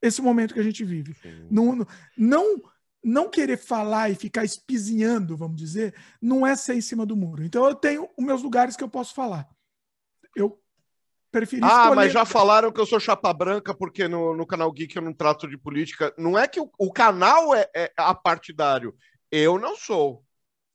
esse 0.00 0.22
momento 0.22 0.54
que 0.54 0.60
a 0.60 0.64
gente 0.64 0.84
vive. 0.84 1.16
Não, 1.50 1.84
não, 2.16 2.62
não 3.02 3.28
querer 3.28 3.56
falar 3.56 4.10
e 4.10 4.14
ficar 4.14 4.44
espizinhando, 4.44 5.36
vamos 5.36 5.56
dizer, 5.56 5.94
não 6.22 6.46
é 6.46 6.54
ser 6.54 6.74
em 6.74 6.80
cima 6.80 7.04
do 7.04 7.16
muro. 7.16 7.42
Então 7.44 7.66
eu 7.66 7.74
tenho 7.74 8.08
os 8.16 8.24
meus 8.24 8.42
lugares 8.42 8.76
que 8.76 8.84
eu 8.84 8.88
posso 8.88 9.12
falar 9.12 9.48
eu 10.38 10.58
preferi 11.30 11.62
Ah, 11.62 11.66
escolher... 11.66 11.94
mas 11.94 12.12
já 12.12 12.24
falaram 12.24 12.72
que 12.72 12.80
eu 12.80 12.86
sou 12.86 13.00
chapa 13.00 13.32
branca 13.32 13.74
porque 13.74 14.08
no, 14.08 14.34
no 14.34 14.46
canal 14.46 14.72
Geek 14.72 14.96
eu 14.96 15.02
não 15.02 15.12
trato 15.12 15.48
de 15.48 15.56
política. 15.58 16.12
Não 16.16 16.38
é 16.38 16.46
que 16.48 16.60
o, 16.60 16.70
o 16.78 16.92
canal 16.92 17.54
é, 17.54 17.68
é 17.74 17.92
apartidário. 17.96 18.94
Eu 19.30 19.58
não 19.58 19.76
sou. 19.76 20.24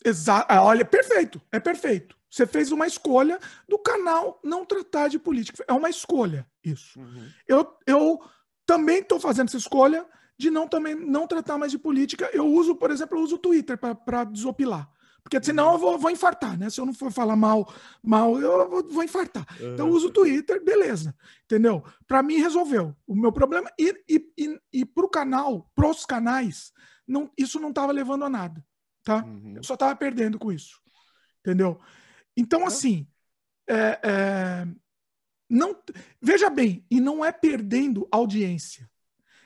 Exato. 0.04 0.46
Ah, 0.50 0.64
olha, 0.64 0.86
perfeito. 0.86 1.42
É 1.52 1.60
perfeito. 1.60 2.16
Você 2.30 2.48
fez 2.48 2.72
uma 2.72 2.88
escolha 2.88 3.40
do 3.70 3.78
canal 3.78 4.40
não 4.44 4.66
tratar 4.66 5.08
de 5.08 5.20
política. 5.20 5.64
É 5.68 5.74
uma 5.74 5.90
escolha 5.90 6.48
isso. 6.64 7.00
Uhum. 7.00 7.30
Eu, 7.48 7.78
eu 7.86 8.20
também 8.66 9.00
estou 9.00 9.20
fazendo 9.20 9.50
essa 9.50 9.58
escolha 9.58 10.06
de 10.38 10.50
não 10.50 10.68
também 10.68 10.96
não 10.96 11.28
tratar 11.28 11.58
mais 11.58 11.72
de 11.72 11.78
política. 11.78 12.30
Eu 12.34 12.48
uso, 12.48 12.76
por 12.76 12.90
exemplo, 12.92 13.18
eu 13.18 13.22
uso 13.24 13.36
o 13.36 13.40
Twitter 13.40 13.78
para 13.78 14.24
desopilar. 14.24 14.90
Porque 15.24 15.42
senão 15.42 15.74
eu 15.74 15.78
vou, 15.80 15.98
vou 15.98 16.12
infartar, 16.12 16.58
né? 16.58 16.70
Se 16.70 16.82
eu 16.82 16.86
não 16.86 16.94
for 16.94 17.12
falar 17.12 17.36
mal, 17.36 17.74
mal 18.04 18.40
eu 18.40 18.70
vou, 18.70 18.88
vou 18.90 19.04
infartar. 19.04 19.46
Uhum. 19.60 19.74
Então 19.74 19.88
eu 19.88 19.94
uso 19.94 20.08
o 20.08 20.12
Twitter, 20.12 20.64
beleza. 20.64 21.16
Entendeu? 21.46 21.84
Para 22.06 22.22
mim 22.22 22.36
resolveu. 22.36 22.96
O 23.08 23.16
meu 23.16 23.32
problema. 23.32 23.72
E, 23.80 24.04
e, 24.08 24.34
e, 24.38 24.60
e 24.74 24.86
para 24.86 25.06
o 25.06 25.10
canal, 25.10 25.72
pros 25.74 26.06
canais, 26.06 26.74
não, 27.08 27.32
isso 27.38 27.60
não 27.60 27.70
estava 27.70 27.94
levando 27.94 28.26
a 28.26 28.30
nada. 28.30 28.64
Tá? 29.04 29.24
Uhum. 29.24 29.54
Eu 29.56 29.64
só 29.64 29.76
estava 29.76 29.96
perdendo 29.96 30.38
com 30.38 30.52
isso. 30.52 30.82
Entendeu? 31.40 31.80
Então, 32.36 32.66
assim. 32.66 33.08
É, 33.70 34.00
é, 34.04 34.68
Não, 35.50 35.74
veja 36.22 36.50
bem, 36.50 36.86
e 36.92 37.00
não 37.00 37.24
é 37.24 37.32
perdendo 37.32 38.06
audiência. 38.12 38.90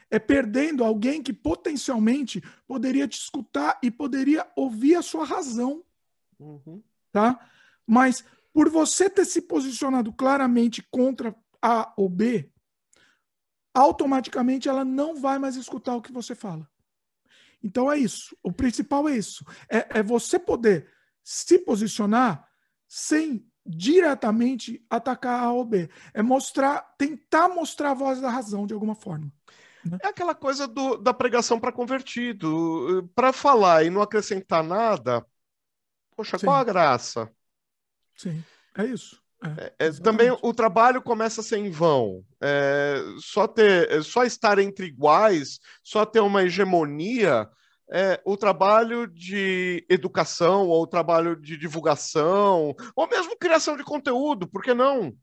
É 0.09 0.19
perdendo 0.19 0.83
alguém 0.83 1.21
que 1.21 1.33
potencialmente 1.33 2.41
poderia 2.65 3.07
te 3.07 3.17
escutar 3.19 3.77
e 3.83 3.91
poderia 3.91 4.47
ouvir 4.55 4.95
a 4.95 5.01
sua 5.01 5.25
razão. 5.25 5.83
Uhum. 6.39 6.81
Tá? 7.11 7.39
Mas 7.85 8.23
por 8.53 8.69
você 8.69 9.09
ter 9.09 9.25
se 9.25 9.41
posicionado 9.41 10.11
claramente 10.13 10.81
contra 10.89 11.35
A 11.61 11.93
ou 11.97 12.09
B, 12.09 12.51
automaticamente 13.73 14.67
ela 14.67 14.83
não 14.83 15.15
vai 15.15 15.37
mais 15.37 15.55
escutar 15.55 15.95
o 15.95 16.01
que 16.01 16.11
você 16.11 16.33
fala. 16.33 16.67
Então 17.61 17.91
é 17.91 17.97
isso. 17.97 18.35
O 18.41 18.51
principal 18.51 19.07
é 19.07 19.15
isso. 19.15 19.45
É, 19.69 19.99
é 19.99 20.03
você 20.03 20.39
poder 20.39 20.89
se 21.23 21.59
posicionar 21.59 22.47
sem 22.87 23.45
diretamente 23.65 24.83
atacar 24.89 25.43
A 25.43 25.51
ou 25.51 25.65
B. 25.65 25.89
É 26.13 26.23
mostrar, 26.23 26.81
tentar 26.97 27.49
mostrar 27.49 27.91
a 27.91 27.95
voz 27.95 28.21
da 28.21 28.29
razão 28.29 28.65
de 28.65 28.73
alguma 28.73 28.95
forma. 28.95 29.31
Né? 29.85 29.97
É 30.03 30.07
aquela 30.07 30.35
coisa 30.35 30.67
do, 30.67 30.97
da 30.97 31.13
pregação 31.13 31.59
para 31.59 31.71
convertido. 31.71 33.09
Para 33.15 33.31
falar 33.31 33.83
e 33.83 33.89
não 33.89 34.01
acrescentar 34.01 34.63
nada, 34.63 35.25
poxa, 36.15 36.37
Sim. 36.37 36.45
qual 36.45 36.57
a 36.57 36.63
graça? 36.63 37.29
Sim, 38.15 38.43
é 38.77 38.85
isso. 38.85 39.21
É, 39.43 39.73
é, 39.79 39.87
é 39.87 39.91
também 39.91 40.35
o 40.41 40.53
trabalho 40.53 41.01
começa 41.01 41.41
a 41.41 41.43
ser 41.43 41.57
em 41.57 41.69
vão. 41.69 42.25
É, 42.41 43.01
só 43.19 43.47
ter, 43.47 44.03
só 44.03 44.23
estar 44.23 44.57
entre 44.59 44.87
iguais, 44.87 45.59
só 45.83 46.05
ter 46.05 46.19
uma 46.19 46.43
hegemonia, 46.43 47.47
é, 47.89 48.19
o 48.25 48.35
trabalho 48.35 49.07
de 49.07 49.85
educação 49.89 50.67
ou 50.67 50.83
o 50.83 50.87
trabalho 50.87 51.35
de 51.35 51.55
divulgação 51.55 52.75
ou 52.95 53.07
mesmo 53.07 53.37
criação 53.37 53.77
de 53.77 53.83
conteúdo, 53.83 54.47
por 54.47 54.61
que 54.61 54.73
não? 54.73 55.15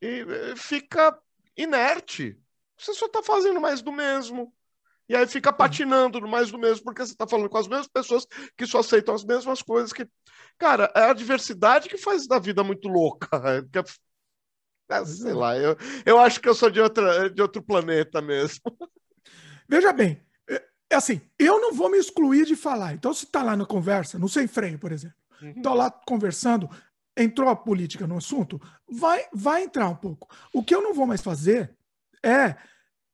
E 0.00 0.24
é, 0.28 0.56
fica 0.56 1.16
inerte. 1.56 2.38
Você 2.78 2.94
só 2.94 3.06
está 3.06 3.22
fazendo 3.22 3.60
mais 3.60 3.82
do 3.82 3.92
mesmo. 3.92 4.52
E 5.08 5.16
aí 5.16 5.26
fica 5.26 5.52
patinando 5.52 6.20
no 6.20 6.28
mais 6.28 6.50
do 6.50 6.58
mesmo, 6.58 6.84
porque 6.84 7.04
você 7.04 7.12
está 7.12 7.26
falando 7.26 7.48
com 7.48 7.58
as 7.58 7.68
mesmas 7.68 7.88
pessoas 7.88 8.26
que 8.56 8.66
só 8.66 8.78
aceitam 8.80 9.14
as 9.14 9.24
mesmas 9.24 9.60
coisas 9.62 9.92
que. 9.92 10.08
Cara, 10.58 10.90
é 10.94 11.04
a 11.04 11.12
diversidade 11.12 11.88
que 11.88 11.98
faz 11.98 12.26
da 12.26 12.38
vida 12.38 12.62
muito 12.64 12.88
louca. 12.88 13.28
É, 14.90 14.96
é, 14.96 15.04
sei 15.06 15.32
lá, 15.32 15.56
eu, 15.56 15.74
eu 16.04 16.18
acho 16.18 16.38
que 16.38 16.46
eu 16.46 16.54
sou 16.54 16.68
de, 16.68 16.78
outra, 16.78 17.30
de 17.30 17.40
outro 17.40 17.62
planeta 17.62 18.20
mesmo. 18.20 18.60
Veja 19.66 19.90
bem, 19.90 20.20
é, 20.50 20.62
é 20.90 20.96
assim, 20.96 21.20
eu 21.38 21.58
não 21.60 21.72
vou 21.72 21.88
me 21.88 21.96
excluir 21.96 22.44
de 22.44 22.54
falar. 22.54 22.92
Então, 22.92 23.14
se 23.14 23.24
está 23.24 23.42
lá 23.42 23.56
na 23.56 23.64
conversa, 23.64 24.18
no 24.18 24.28
sem 24.28 24.46
freio, 24.46 24.78
por 24.78 24.92
exemplo, 24.92 25.16
estou 25.56 25.72
uhum. 25.72 25.78
lá 25.78 25.90
conversando, 25.90 26.68
entrou 27.16 27.48
a 27.48 27.56
política 27.56 28.06
no 28.06 28.18
assunto, 28.18 28.60
vai, 28.86 29.24
vai 29.32 29.62
entrar 29.62 29.88
um 29.88 29.96
pouco. 29.96 30.28
O 30.52 30.62
que 30.62 30.74
eu 30.74 30.82
não 30.82 30.92
vou 30.92 31.06
mais 31.06 31.22
fazer 31.22 31.74
é 32.22 32.56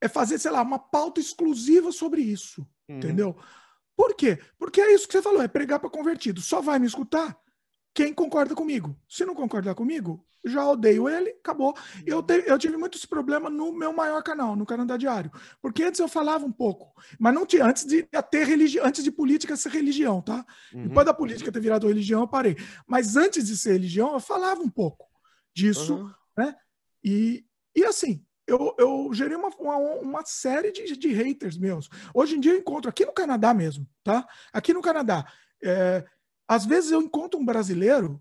é 0.00 0.08
fazer, 0.08 0.38
sei 0.38 0.50
lá, 0.50 0.62
uma 0.62 0.78
pauta 0.78 1.20
exclusiva 1.20 1.90
sobre 1.92 2.22
isso. 2.22 2.66
Uhum. 2.88 2.98
Entendeu? 2.98 3.36
Por 3.96 4.14
quê? 4.14 4.38
Porque 4.58 4.80
é 4.80 4.94
isso 4.94 5.06
que 5.06 5.12
você 5.12 5.22
falou, 5.22 5.42
é 5.42 5.48
pregar 5.48 5.80
para 5.80 5.90
convertido. 5.90 6.40
Só 6.40 6.60
vai 6.60 6.78
me 6.78 6.86
escutar 6.86 7.36
quem 7.92 8.14
concorda 8.14 8.54
comigo. 8.54 8.96
Se 9.08 9.24
não 9.24 9.34
concordar 9.34 9.74
comigo, 9.74 10.24
já 10.44 10.64
odeio 10.64 11.08
ele, 11.08 11.30
acabou. 11.30 11.74
Eu, 12.06 12.22
te, 12.22 12.44
eu 12.46 12.56
tive 12.56 12.76
muito 12.76 12.96
esse 12.96 13.08
problema 13.08 13.50
no 13.50 13.72
meu 13.72 13.92
maior 13.92 14.22
canal, 14.22 14.54
no 14.54 14.64
Canadá 14.64 14.96
Diário. 14.96 15.32
Porque 15.60 15.82
antes 15.82 15.98
eu 15.98 16.06
falava 16.06 16.46
um 16.46 16.52
pouco, 16.52 16.92
mas 17.18 17.34
não 17.34 17.44
tinha, 17.44 17.64
antes 17.64 17.84
de 17.84 18.04
ter 18.30 18.46
religião, 18.46 18.86
antes 18.86 19.02
de 19.02 19.10
política 19.10 19.56
ser 19.56 19.70
religião, 19.70 20.22
tá? 20.22 20.46
Uhum. 20.72 20.86
Depois 20.86 21.04
da 21.04 21.12
política 21.12 21.50
ter 21.50 21.60
virado 21.60 21.88
religião, 21.88 22.20
eu 22.20 22.28
parei. 22.28 22.56
Mas 22.86 23.16
antes 23.16 23.48
de 23.48 23.56
ser 23.56 23.72
religião, 23.72 24.12
eu 24.12 24.20
falava 24.20 24.60
um 24.60 24.70
pouco 24.70 25.08
disso, 25.52 25.96
uhum. 25.96 26.12
né? 26.36 26.54
E, 27.02 27.44
e 27.74 27.84
assim, 27.84 28.24
eu, 28.48 28.74
eu 28.78 29.10
gerei 29.12 29.36
uma, 29.36 29.48
uma, 29.58 29.76
uma 29.76 30.24
série 30.24 30.72
de, 30.72 30.96
de 30.96 31.12
haters 31.12 31.56
meus. 31.56 31.88
Hoje 32.14 32.36
em 32.36 32.40
dia 32.40 32.52
eu 32.52 32.58
encontro, 32.58 32.88
aqui 32.88 33.04
no 33.04 33.12
Canadá 33.12 33.54
mesmo, 33.54 33.86
tá? 34.02 34.26
Aqui 34.52 34.72
no 34.72 34.82
Canadá, 34.82 35.30
é, 35.62 36.04
às 36.48 36.64
vezes 36.64 36.90
eu 36.90 37.00
encontro 37.00 37.38
um 37.38 37.44
brasileiro 37.44 38.20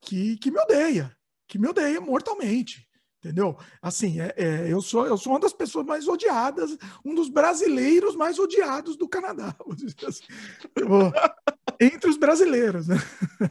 que, 0.00 0.36
que 0.38 0.50
me 0.50 0.58
odeia, 0.58 1.16
que 1.46 1.58
me 1.58 1.68
odeia 1.68 2.00
mortalmente. 2.00 2.88
Entendeu? 3.24 3.56
Assim, 3.80 4.20
é, 4.20 4.34
é, 4.36 4.72
eu, 4.72 4.82
sou, 4.82 5.06
eu 5.06 5.16
sou 5.16 5.34
uma 5.34 5.38
das 5.38 5.52
pessoas 5.52 5.86
mais 5.86 6.08
odiadas, 6.08 6.76
um 7.04 7.14
dos 7.14 7.28
brasileiros 7.28 8.16
mais 8.16 8.36
odiados 8.36 8.96
do 8.96 9.08
Canadá. 9.08 9.54
Assim. 10.08 10.24
entre 11.80 12.10
os 12.10 12.16
brasileiros, 12.16 12.88
né? 12.88 12.96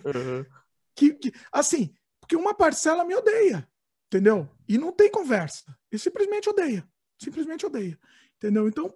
Uhum. 0.04 0.46
Que, 0.94 1.14
que, 1.14 1.32
assim, 1.52 1.94
porque 2.20 2.36
uma 2.36 2.54
parcela 2.54 3.06
me 3.06 3.16
odeia, 3.16 3.68
entendeu? 4.08 4.50
E 4.72 4.78
não 4.78 4.94
tem 4.94 5.12
conversa. 5.12 5.78
E 5.92 6.00
simplesmente 6.00 6.50
odeia. 6.50 6.88
Simplesmente 7.22 7.66
odeia. 7.66 8.00
Entendeu? 8.38 8.70
Então, 8.70 8.94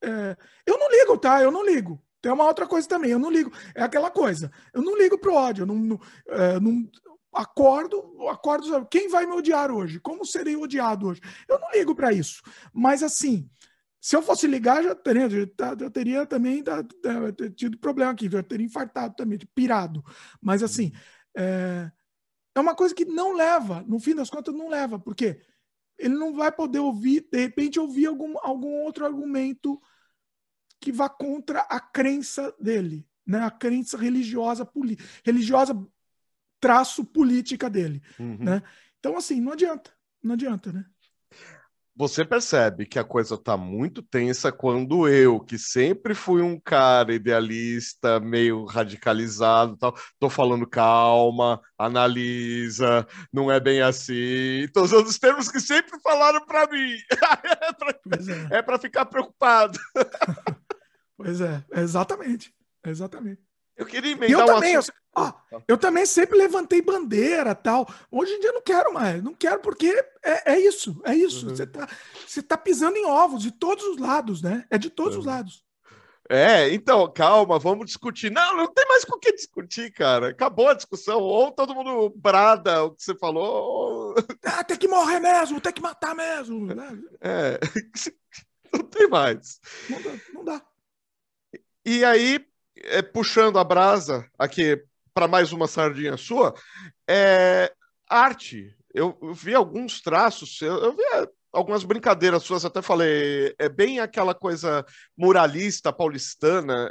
é, 0.00 0.36
eu 0.64 0.78
não 0.78 0.88
ligo, 0.88 1.18
tá? 1.18 1.42
Eu 1.42 1.50
não 1.50 1.66
ligo. 1.66 2.00
Tem 2.20 2.30
uma 2.30 2.46
outra 2.46 2.68
coisa 2.68 2.86
também, 2.88 3.10
eu 3.10 3.18
não 3.18 3.28
ligo. 3.28 3.52
É 3.74 3.82
aquela 3.82 4.12
coisa. 4.12 4.48
Eu 4.72 4.80
não 4.80 4.96
ligo 4.96 5.18
pro 5.18 5.34
ódio. 5.34 5.62
Eu 5.62 5.66
não, 5.66 5.74
não, 5.74 6.00
é, 6.28 6.60
não 6.60 6.88
acordo, 7.34 8.28
acordo. 8.28 8.86
Quem 8.86 9.08
vai 9.08 9.26
me 9.26 9.32
odiar 9.32 9.72
hoje? 9.72 9.98
Como 9.98 10.24
serei 10.24 10.54
odiado 10.54 11.08
hoje? 11.08 11.20
Eu 11.48 11.58
não 11.58 11.72
ligo 11.72 11.96
para 11.96 12.12
isso. 12.12 12.40
Mas 12.72 13.02
assim, 13.02 13.50
se 14.00 14.14
eu 14.14 14.22
fosse 14.22 14.46
ligar, 14.46 14.84
já 14.84 14.94
teria, 14.94 15.28
já 15.28 15.90
teria 15.90 16.24
também 16.26 16.62
já, 16.64 16.76
já, 17.04 17.50
tido 17.56 17.76
problema 17.76 18.12
aqui, 18.12 18.30
já 18.30 18.40
teria 18.40 18.66
infartado 18.66 19.16
também, 19.16 19.40
pirado. 19.52 20.00
Mas 20.40 20.62
assim, 20.62 20.92
é, 21.36 21.90
é 22.54 22.60
uma 22.60 22.74
coisa 22.74 22.94
que 22.94 23.04
não 23.04 23.34
leva, 23.34 23.82
no 23.86 23.98
fim 23.98 24.14
das 24.14 24.28
contas, 24.28 24.54
não 24.54 24.68
leva, 24.68 24.98
porque 24.98 25.40
ele 25.98 26.14
não 26.14 26.34
vai 26.34 26.50
poder 26.50 26.80
ouvir, 26.80 27.26
de 27.30 27.38
repente, 27.38 27.78
ouvir 27.78 28.06
algum, 28.06 28.34
algum 28.42 28.82
outro 28.82 29.04
argumento 29.04 29.80
que 30.80 30.90
vá 30.90 31.08
contra 31.08 31.60
a 31.60 31.78
crença 31.78 32.54
dele, 32.60 33.06
né? 33.24 33.40
a 33.40 33.50
crença 33.50 33.96
religiosa, 33.96 34.68
religiosa 35.24 35.74
traço 36.60 37.04
política 37.04 37.70
dele. 37.70 38.02
Uhum. 38.18 38.38
Né? 38.38 38.62
Então, 38.98 39.16
assim, 39.16 39.40
não 39.40 39.52
adianta, 39.52 39.92
não 40.22 40.34
adianta, 40.34 40.72
né? 40.72 40.84
Você 41.94 42.24
percebe 42.24 42.86
que 42.86 42.98
a 42.98 43.04
coisa 43.04 43.34
está 43.34 43.56
muito 43.56 44.02
tensa 44.02 44.50
quando 44.50 45.06
eu, 45.06 45.38
que 45.38 45.58
sempre 45.58 46.14
fui 46.14 46.40
um 46.40 46.58
cara 46.58 47.14
idealista, 47.14 48.18
meio 48.18 48.64
radicalizado, 48.64 49.76
tal, 49.76 49.94
tô 50.18 50.30
falando 50.30 50.66
calma, 50.66 51.60
analisa, 51.76 53.06
não 53.32 53.52
é 53.52 53.60
bem 53.60 53.82
assim. 53.82 54.66
Tô 54.72 54.84
usando 54.84 55.06
os 55.06 55.18
termos 55.18 55.50
que 55.50 55.60
sempre 55.60 56.00
falaram 56.00 56.44
para 56.46 56.66
mim. 56.70 56.96
é 58.50 58.62
para 58.62 58.76
é. 58.76 58.80
ficar 58.80 59.04
preocupado. 59.06 59.78
pois 61.16 61.40
é, 61.40 61.62
exatamente, 61.74 62.54
exatamente. 62.84 63.51
Eu 63.76 63.86
queria 63.86 64.12
emendar 64.12 64.40
eu 64.40 64.44
um 64.44 64.46
também, 64.46 64.76
assunto... 64.76 64.94
eu, 64.94 65.22
ah, 65.22 65.42
eu 65.66 65.78
também 65.78 66.06
sempre 66.06 66.38
levantei 66.38 66.80
bandeira 66.82 67.54
tal. 67.54 67.88
Hoje 68.10 68.32
em 68.32 68.40
dia 68.40 68.52
não 68.52 68.62
quero 68.62 68.92
mais. 68.92 69.22
Não 69.22 69.34
quero 69.34 69.60
porque 69.60 69.88
é, 70.22 70.52
é 70.54 70.60
isso. 70.60 71.00
É 71.04 71.14
isso. 71.14 71.48
Uhum. 71.48 71.56
Você 71.56 71.66
tá, 71.66 71.88
você 72.26 72.42
tá 72.42 72.56
pisando 72.56 72.96
em 72.96 73.06
ovos 73.06 73.42
de 73.42 73.50
todos 73.50 73.84
os 73.84 73.98
lados, 73.98 74.42
né? 74.42 74.64
É 74.70 74.78
de 74.78 74.90
todos 74.90 75.14
uhum. 75.14 75.20
os 75.20 75.26
lados. 75.26 75.64
É, 76.28 76.72
então, 76.72 77.12
calma, 77.12 77.58
vamos 77.58 77.86
discutir. 77.86 78.30
Não, 78.30 78.56
não 78.56 78.66
tem 78.72 78.86
mais 78.88 79.04
com 79.04 79.16
o 79.16 79.20
que 79.20 79.32
discutir, 79.32 79.92
cara. 79.92 80.28
Acabou 80.28 80.68
a 80.68 80.74
discussão. 80.74 81.20
Ou 81.20 81.52
todo 81.52 81.74
mundo 81.74 82.10
brada 82.16 82.84
o 82.84 82.92
que 82.92 83.02
você 83.02 83.14
falou. 83.14 83.44
Ou... 83.44 84.14
Ah, 84.44 84.64
tem 84.64 84.78
que 84.78 84.88
morrer 84.88 85.20
mesmo, 85.20 85.60
tem 85.60 85.72
que 85.72 85.82
matar 85.82 86.14
mesmo. 86.14 86.74
Né? 86.74 86.98
É, 87.20 87.60
não 88.72 88.84
tem 88.84 89.08
mais. 89.08 89.60
Não 89.90 90.00
dá. 90.00 90.10
Não 90.32 90.44
dá. 90.44 90.62
E 91.84 92.04
aí, 92.04 92.46
é, 92.82 93.02
puxando 93.02 93.58
a 93.58 93.64
brasa 93.64 94.28
aqui 94.38 94.82
para 95.14 95.28
mais 95.28 95.52
uma 95.52 95.66
sardinha 95.66 96.16
sua, 96.16 96.54
é 97.08 97.72
arte. 98.08 98.74
Eu, 98.94 99.18
eu 99.22 99.34
vi 99.34 99.54
alguns 99.54 100.00
traços, 100.00 100.60
eu, 100.60 100.74
eu 100.78 100.96
vi 100.96 101.02
algumas 101.52 101.84
brincadeiras 101.84 102.42
suas, 102.42 102.64
até 102.64 102.82
falei, 102.82 103.54
é 103.58 103.68
bem 103.68 104.00
aquela 104.00 104.34
coisa 104.34 104.84
muralista 105.16 105.92
paulistana. 105.92 106.90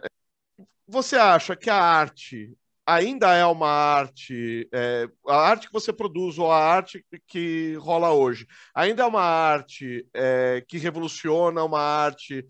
Você 0.87 1.15
acha 1.15 1.55
que 1.55 1.69
a 1.69 1.81
arte 1.81 2.55
ainda 2.85 3.33
é 3.33 3.45
uma 3.45 3.69
arte, 3.69 4.67
é, 4.71 5.07
a 5.27 5.35
arte 5.35 5.67
que 5.67 5.73
você 5.73 5.93
produz 5.93 6.37
ou 6.37 6.51
a 6.51 6.57
arte 6.57 7.05
que 7.27 7.75
rola 7.75 8.11
hoje, 8.11 8.47
ainda 8.73 9.03
é 9.03 9.05
uma 9.05 9.21
arte 9.21 10.07
é, 10.13 10.63
que 10.67 10.77
revoluciona, 10.77 11.63
uma 11.63 11.79
arte 11.79 12.45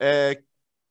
é, 0.00 0.42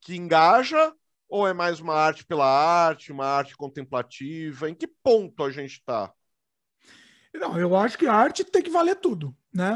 que 0.01 0.15
engaja 0.15 0.93
ou 1.27 1.47
é 1.47 1.53
mais 1.53 1.79
uma 1.79 1.93
arte 1.93 2.25
pela 2.25 2.45
arte, 2.45 3.11
uma 3.11 3.25
arte 3.25 3.55
contemplativa? 3.55 4.69
Em 4.69 4.75
que 4.75 4.87
ponto 4.87 5.43
a 5.43 5.49
gente 5.49 5.73
está? 5.73 6.13
Não, 7.33 7.59
eu 7.59 7.75
acho 7.75 7.97
que 7.97 8.07
a 8.07 8.13
arte 8.13 8.43
tem 8.43 8.61
que 8.61 8.69
valer 8.69 8.95
tudo, 8.95 9.35
né? 9.53 9.73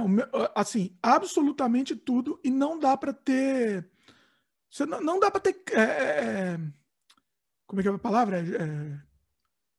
Assim, 0.55 0.97
absolutamente 1.01 1.95
tudo, 1.95 2.39
e 2.43 2.49
não 2.49 2.79
dá 2.79 2.95
para 2.95 3.13
ter. 3.13 3.89
Você 4.69 4.85
não, 4.85 5.01
não 5.01 5.19
dá 5.19 5.29
para 5.29 5.41
ter. 5.41 5.61
É, 5.71 5.81
é, 5.81 5.83
é, 5.83 6.59
como 7.67 7.79
é 7.79 7.83
que 7.83 7.89
é 7.89 7.91
a 7.91 7.99
palavra? 7.99 8.39
É, 8.39 8.99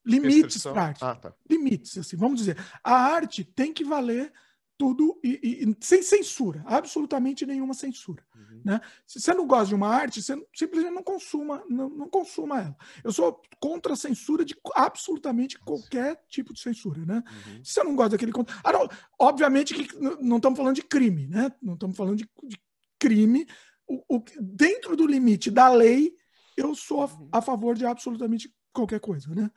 limites 0.04 0.62
para 0.62 0.82
arte. 0.82 1.04
Ah, 1.04 1.14
tá. 1.14 1.34
Limites, 1.48 1.96
assim, 1.96 2.16
vamos 2.16 2.40
dizer. 2.40 2.56
A 2.84 2.94
arte 2.94 3.44
tem 3.44 3.72
que 3.72 3.84
valer 3.84 4.32
tudo 4.76 5.18
e, 5.22 5.64
e, 5.68 5.76
sem 5.84 6.02
censura, 6.02 6.62
absolutamente 6.66 7.44
nenhuma 7.46 7.74
censura. 7.74 8.24
Uhum. 8.50 8.62
Né? 8.64 8.80
Se 9.06 9.20
você 9.20 9.32
não 9.34 9.46
gosta 9.46 9.66
de 9.66 9.74
uma 9.74 9.88
arte, 9.88 10.22
você 10.22 10.34
simplesmente 10.54 10.94
não 10.94 11.02
consuma, 11.02 11.64
não, 11.68 11.88
não 11.88 12.08
consuma 12.08 12.60
ela. 12.60 12.76
Eu 13.02 13.12
sou 13.12 13.40
contra 13.60 13.92
a 13.92 13.96
censura 13.96 14.44
de 14.44 14.56
absolutamente 14.74 15.58
qualquer 15.58 16.22
tipo 16.28 16.52
de 16.52 16.60
censura. 16.60 17.04
Né? 17.04 17.22
Uhum. 17.26 17.64
Se 17.64 17.72
você 17.72 17.84
não 17.84 17.94
gosta 17.94 18.10
daquele 18.10 18.32
conteúdo. 18.32 18.60
Ah, 18.64 18.72
obviamente 19.18 19.74
que 19.74 19.96
não 20.20 20.36
estamos 20.36 20.56
falando 20.56 20.76
de 20.76 20.82
crime, 20.82 21.26
né? 21.26 21.52
Não 21.62 21.74
estamos 21.74 21.96
falando 21.96 22.16
de, 22.16 22.28
de 22.44 22.60
crime. 22.98 23.46
O, 23.86 24.16
o, 24.16 24.24
dentro 24.40 24.96
do 24.96 25.06
limite 25.06 25.50
da 25.50 25.68
lei, 25.68 26.12
eu 26.56 26.74
sou 26.74 27.02
a, 27.02 27.06
uhum. 27.06 27.28
a 27.32 27.42
favor 27.42 27.74
de 27.74 27.86
absolutamente 27.86 28.54
qualquer 28.72 29.00
coisa. 29.00 29.34
Né? 29.34 29.50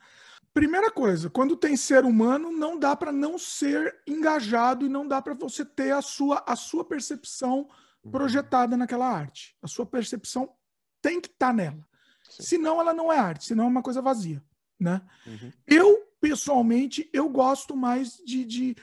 Primeira 0.52 0.88
coisa, 0.90 1.28
quando 1.28 1.56
tem 1.56 1.76
ser 1.76 2.04
humano, 2.04 2.52
não 2.52 2.78
dá 2.78 2.94
para 2.94 3.10
não 3.10 3.36
ser 3.36 4.00
engajado 4.06 4.86
e 4.86 4.88
não 4.88 5.06
dá 5.06 5.20
para 5.20 5.34
você 5.34 5.64
ter 5.64 5.92
a 5.92 6.00
sua, 6.00 6.44
a 6.46 6.54
sua 6.54 6.84
percepção. 6.84 7.68
Projetada 8.10 8.76
naquela 8.76 9.08
arte. 9.08 9.56
A 9.62 9.66
sua 9.66 9.86
percepção 9.86 10.54
tem 11.00 11.20
que 11.20 11.28
estar 11.28 11.48
tá 11.48 11.52
nela. 11.52 11.86
Sim. 12.28 12.42
Senão 12.42 12.80
ela 12.80 12.92
não 12.92 13.12
é 13.12 13.18
arte, 13.18 13.44
senão 13.44 13.64
é 13.64 13.68
uma 13.68 13.82
coisa 13.82 14.02
vazia. 14.02 14.42
Né? 14.78 15.00
Uhum. 15.26 15.52
Eu, 15.66 16.08
pessoalmente, 16.20 17.08
eu 17.12 17.28
gosto 17.28 17.76
mais 17.76 18.16
de, 18.24 18.44
de 18.44 18.76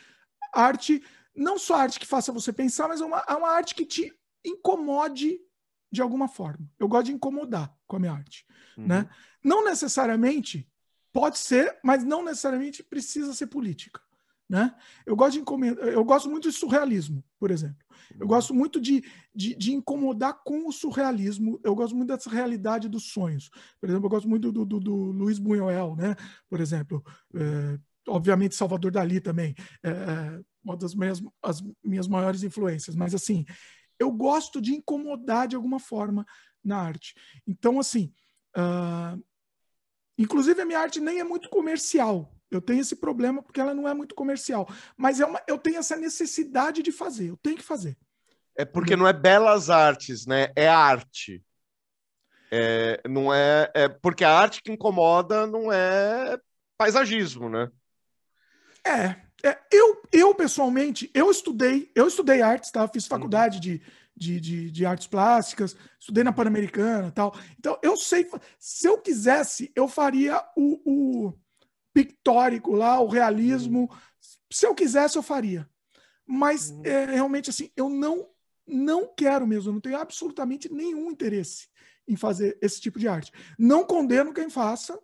arte, 0.53 1.03
não 1.35 1.57
só 1.57 1.75
arte 1.75 1.99
que 1.99 2.05
faça 2.05 2.31
você 2.31 2.53
pensar, 2.53 2.87
mas 2.87 3.01
é 3.01 3.05
uma, 3.05 3.23
é 3.27 3.33
uma 3.33 3.49
arte 3.49 3.75
que 3.75 3.85
te 3.85 4.13
incomode 4.45 5.39
de 5.91 6.01
alguma 6.01 6.27
forma. 6.27 6.69
Eu 6.79 6.87
gosto 6.87 7.07
de 7.07 7.13
incomodar 7.13 7.75
com 7.87 7.97
a 7.97 7.99
minha 7.99 8.13
arte. 8.13 8.45
Uhum. 8.77 8.87
Né? 8.87 9.09
Não 9.43 9.63
necessariamente 9.65 10.71
Pode 11.13 11.37
ser, 11.37 11.77
mas 11.83 12.03
não 12.03 12.23
necessariamente 12.23 12.83
precisa 12.83 13.33
ser 13.33 13.47
política. 13.47 14.01
Né? 14.51 14.75
Eu, 15.05 15.15
gosto 15.15 15.35
de 15.35 15.39
encomendar, 15.39 15.87
eu 15.87 16.03
gosto 16.03 16.29
muito 16.29 16.49
de 16.49 16.53
surrealismo, 16.53 17.23
por 17.39 17.51
exemplo. 17.51 17.87
Eu 18.19 18.27
gosto 18.27 18.53
muito 18.53 18.81
de, 18.81 19.01
de, 19.33 19.55
de, 19.55 19.71
incomodar 19.71 20.43
com 20.43 20.67
o 20.67 20.73
surrealismo. 20.73 21.57
Eu 21.63 21.73
gosto 21.73 21.95
muito 21.95 22.09
dessa 22.09 22.29
realidade 22.29 22.89
dos 22.89 23.13
sonhos. 23.13 23.49
Por 23.79 23.87
exemplo, 23.87 24.07
eu 24.07 24.09
gosto 24.09 24.27
muito 24.27 24.51
do, 24.51 24.65
do, 24.65 24.77
do 24.77 24.93
Luiz 24.93 25.39
Buñuel, 25.39 25.95
né? 25.95 26.17
por 26.49 26.59
exemplo. 26.59 27.01
É, 27.33 27.79
obviamente, 28.09 28.53
Salvador 28.53 28.91
Dali 28.91 29.21
também. 29.21 29.55
É, 29.81 29.89
é, 29.89 30.41
uma 30.61 30.75
das 30.75 30.93
minhas, 30.93 31.23
as 31.41 31.63
minhas 31.81 32.09
maiores 32.09 32.43
influências. 32.43 32.93
Mas, 32.93 33.15
assim, 33.15 33.45
eu 33.97 34.11
gosto 34.11 34.59
de 34.59 34.73
incomodar 34.73 35.47
de 35.47 35.55
alguma 35.55 35.79
forma 35.79 36.25
na 36.61 36.77
arte. 36.77 37.15
Então, 37.47 37.79
assim, 37.79 38.11
uh, 38.57 39.17
Inclusive, 40.17 40.61
a 40.61 40.65
minha 40.65 40.79
arte 40.79 40.99
nem 40.99 41.19
é 41.19 41.23
muito 41.23 41.49
comercial. 41.49 42.31
Eu 42.51 42.61
tenho 42.61 42.81
esse 42.81 42.97
problema 42.97 43.41
porque 43.41 43.61
ela 43.61 43.73
não 43.73 43.87
é 43.87 43.93
muito 43.93 44.13
comercial. 44.13 44.67
Mas 44.97 45.19
é 45.19 45.25
uma, 45.25 45.41
eu 45.47 45.57
tenho 45.57 45.77
essa 45.77 45.95
necessidade 45.95 46.83
de 46.83 46.91
fazer. 46.91 47.29
Eu 47.29 47.37
tenho 47.37 47.57
que 47.57 47.63
fazer. 47.63 47.97
É 48.55 48.65
porque 48.65 48.95
não 48.95 49.07
é 49.07 49.13
belas 49.13 49.69
artes, 49.69 50.25
né? 50.25 50.51
É 50.55 50.67
arte. 50.67 51.43
É, 52.51 53.01
não 53.07 53.33
é, 53.33 53.71
é 53.73 53.87
porque 53.87 54.25
a 54.25 54.37
arte 54.37 54.61
que 54.61 54.71
incomoda 54.71 55.47
não 55.47 55.71
é 55.71 56.37
paisagismo, 56.77 57.49
né? 57.49 57.71
É, 58.85 59.15
é, 59.43 59.57
eu, 59.71 60.01
eu 60.11 60.35
pessoalmente, 60.35 61.09
eu 61.13 61.31
estudei, 61.31 61.89
eu 61.95 62.07
estudei 62.07 62.41
artes, 62.41 62.71
tá? 62.71 62.87
Fiz 62.87 63.07
faculdade 63.07 63.55
uhum. 63.55 63.61
de, 63.61 63.81
de, 64.15 64.39
de, 64.41 64.71
de, 64.71 64.85
artes 64.85 65.07
plásticas, 65.07 65.77
estudei 65.99 66.23
na 66.23 66.33
Pan-Americana 66.33 67.11
tal. 67.11 67.33
Então, 67.57 67.79
eu 67.81 67.95
sei, 67.95 68.29
se 68.59 68.87
eu 68.87 68.97
quisesse, 68.97 69.71
eu 69.75 69.87
faria 69.87 70.43
o, 70.57 70.81
o 71.29 71.33
pictórico 71.93 72.73
lá, 72.73 72.99
o 72.99 73.07
realismo. 73.07 73.89
Se 74.51 74.65
eu 74.65 74.75
quisesse, 74.75 75.17
eu 75.17 75.23
faria. 75.23 75.69
Mas, 76.25 76.71
uhum. 76.71 76.81
é, 76.85 77.05
realmente, 77.05 77.49
assim, 77.49 77.71
eu 77.75 77.89
não, 77.89 78.27
não 78.67 79.13
quero 79.15 79.45
mesmo, 79.45 79.69
eu 79.69 79.73
não 79.73 79.81
tenho 79.81 79.97
absolutamente 79.97 80.71
nenhum 80.71 81.11
interesse 81.11 81.67
em 82.07 82.15
fazer 82.15 82.57
esse 82.61 82.79
tipo 82.79 82.99
de 82.99 83.07
arte. 83.07 83.31
Não 83.57 83.85
condeno 83.85 84.33
quem 84.33 84.49
faça, 84.49 84.99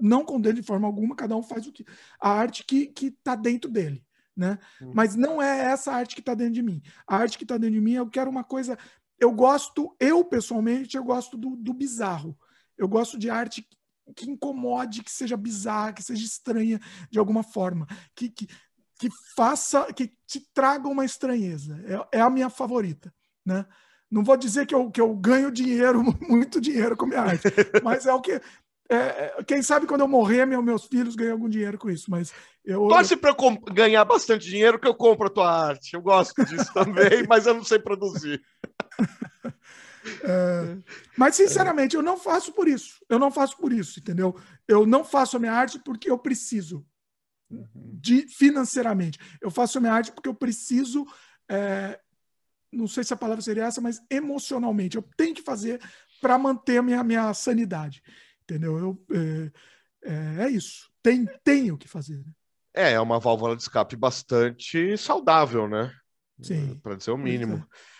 não 0.00 0.24
condeno 0.24 0.56
de 0.56 0.62
forma 0.62 0.86
alguma, 0.86 1.16
cada 1.16 1.36
um 1.36 1.42
faz 1.42 1.66
o 1.66 1.72
que 1.72 1.84
a 2.20 2.30
arte 2.30 2.64
que 2.64 2.92
está 3.06 3.34
dentro 3.34 3.70
dele 3.70 4.04
né? 4.36 4.58
Uhum. 4.80 4.92
Mas 4.94 5.14
não 5.14 5.40
é 5.40 5.72
essa 5.72 5.92
arte 5.92 6.14
que 6.14 6.20
está 6.20 6.34
dentro 6.34 6.54
de 6.54 6.62
mim. 6.62 6.82
A 7.06 7.16
arte 7.16 7.36
que 7.36 7.44
está 7.44 7.56
dentro 7.56 7.74
de 7.74 7.80
mim, 7.80 7.92
eu 7.92 8.08
quero 8.08 8.30
uma 8.30 8.44
coisa. 8.44 8.78
Eu 9.18 9.32
gosto, 9.32 9.94
eu 10.00 10.24
pessoalmente, 10.24 10.96
eu 10.96 11.04
gosto 11.04 11.36
do, 11.36 11.56
do 11.56 11.72
bizarro. 11.72 12.36
Eu 12.76 12.88
gosto 12.88 13.18
de 13.18 13.30
arte 13.30 13.66
que 14.12 14.30
incomode, 14.30 15.02
que 15.02 15.10
seja 15.10 15.36
bizarra, 15.36 15.92
que 15.92 16.02
seja 16.02 16.24
estranha 16.24 16.80
de 17.10 17.18
alguma 17.18 17.42
forma, 17.42 17.86
que, 18.14 18.28
que, 18.28 18.46
que 18.98 19.08
faça, 19.36 19.92
que 19.92 20.12
te 20.26 20.40
traga 20.52 20.88
uma 20.88 21.04
estranheza. 21.04 21.82
É, 22.12 22.18
é 22.18 22.20
a 22.20 22.30
minha 22.30 22.50
favorita, 22.50 23.12
né? 23.44 23.66
Não 24.10 24.22
vou 24.22 24.36
dizer 24.36 24.66
que 24.66 24.74
eu, 24.74 24.90
que 24.90 25.00
eu 25.00 25.14
ganho 25.16 25.50
dinheiro, 25.50 26.02
muito 26.28 26.60
dinheiro 26.60 26.96
com 26.96 27.06
minha 27.06 27.22
arte, 27.22 27.48
mas 27.82 28.06
é 28.06 28.12
o 28.12 28.20
que 28.20 28.40
é, 28.92 28.96
é, 29.38 29.44
quem 29.44 29.62
sabe 29.62 29.86
quando 29.86 30.02
eu 30.02 30.08
morrer, 30.08 30.44
meu, 30.44 30.62
meus 30.62 30.84
filhos 30.84 31.16
ganham 31.16 31.32
algum 31.32 31.48
dinheiro 31.48 31.78
com 31.78 31.88
isso, 31.88 32.10
mas 32.10 32.30
eu... 32.62 32.86
Torce 32.88 33.16
para 33.16 33.30
eu 33.30 33.58
ganhar 33.72 34.04
bastante 34.04 34.46
dinheiro 34.46 34.78
que 34.78 34.86
eu 34.86 34.94
compro 34.94 35.28
a 35.28 35.30
tua 35.30 35.68
arte. 35.68 35.94
Eu 35.94 36.02
gosto 36.02 36.44
disso 36.44 36.70
também, 36.74 37.24
mas 37.26 37.46
eu 37.46 37.54
não 37.54 37.64
sei 37.64 37.78
produzir. 37.78 38.42
É, 40.22 40.78
mas, 41.16 41.36
sinceramente, 41.36 41.96
eu 41.96 42.02
não 42.02 42.16
faço 42.16 42.52
por 42.52 42.68
isso. 42.68 43.04
Eu 43.08 43.18
não 43.18 43.30
faço 43.30 43.56
por 43.56 43.72
isso, 43.72 44.00
entendeu? 44.00 44.36
Eu 44.66 44.86
não 44.86 45.04
faço 45.04 45.36
a 45.36 45.40
minha 45.40 45.52
arte 45.52 45.78
porque 45.78 46.10
eu 46.10 46.18
preciso 46.18 46.84
de 47.74 48.26
financeiramente. 48.28 49.18
Eu 49.40 49.50
faço 49.50 49.78
a 49.78 49.80
minha 49.80 49.92
arte 49.92 50.12
porque 50.12 50.28
eu 50.28 50.34
preciso... 50.34 51.06
É, 51.48 52.00
não 52.72 52.88
sei 52.88 53.04
se 53.04 53.12
a 53.12 53.16
palavra 53.16 53.42
seria 53.42 53.64
essa, 53.64 53.80
mas 53.80 54.00
emocionalmente. 54.10 54.96
Eu 54.96 55.02
tenho 55.16 55.34
que 55.34 55.42
fazer 55.42 55.80
para 56.20 56.38
manter 56.38 56.78
a 56.78 56.82
minha, 56.82 57.04
minha 57.04 57.34
sanidade. 57.34 58.02
Entendeu? 58.42 58.78
Eu, 58.78 59.04
é, 59.12 59.52
é, 60.10 60.44
é 60.44 60.50
isso. 60.50 60.90
Tem, 61.02 61.26
tenho 61.44 61.76
que 61.76 61.86
fazer. 61.86 62.16
Né? 62.18 62.32
É, 62.74 62.92
é 62.92 63.00
uma 63.00 63.20
válvula 63.20 63.54
de 63.54 63.62
escape 63.62 63.94
bastante 63.96 64.96
saudável, 64.96 65.68
né? 65.68 65.94
Sim. 66.40 66.78
Para 66.82 66.96
dizer 66.96 67.10
o 67.10 67.18
mínimo. 67.18 67.56
É. 67.56 67.91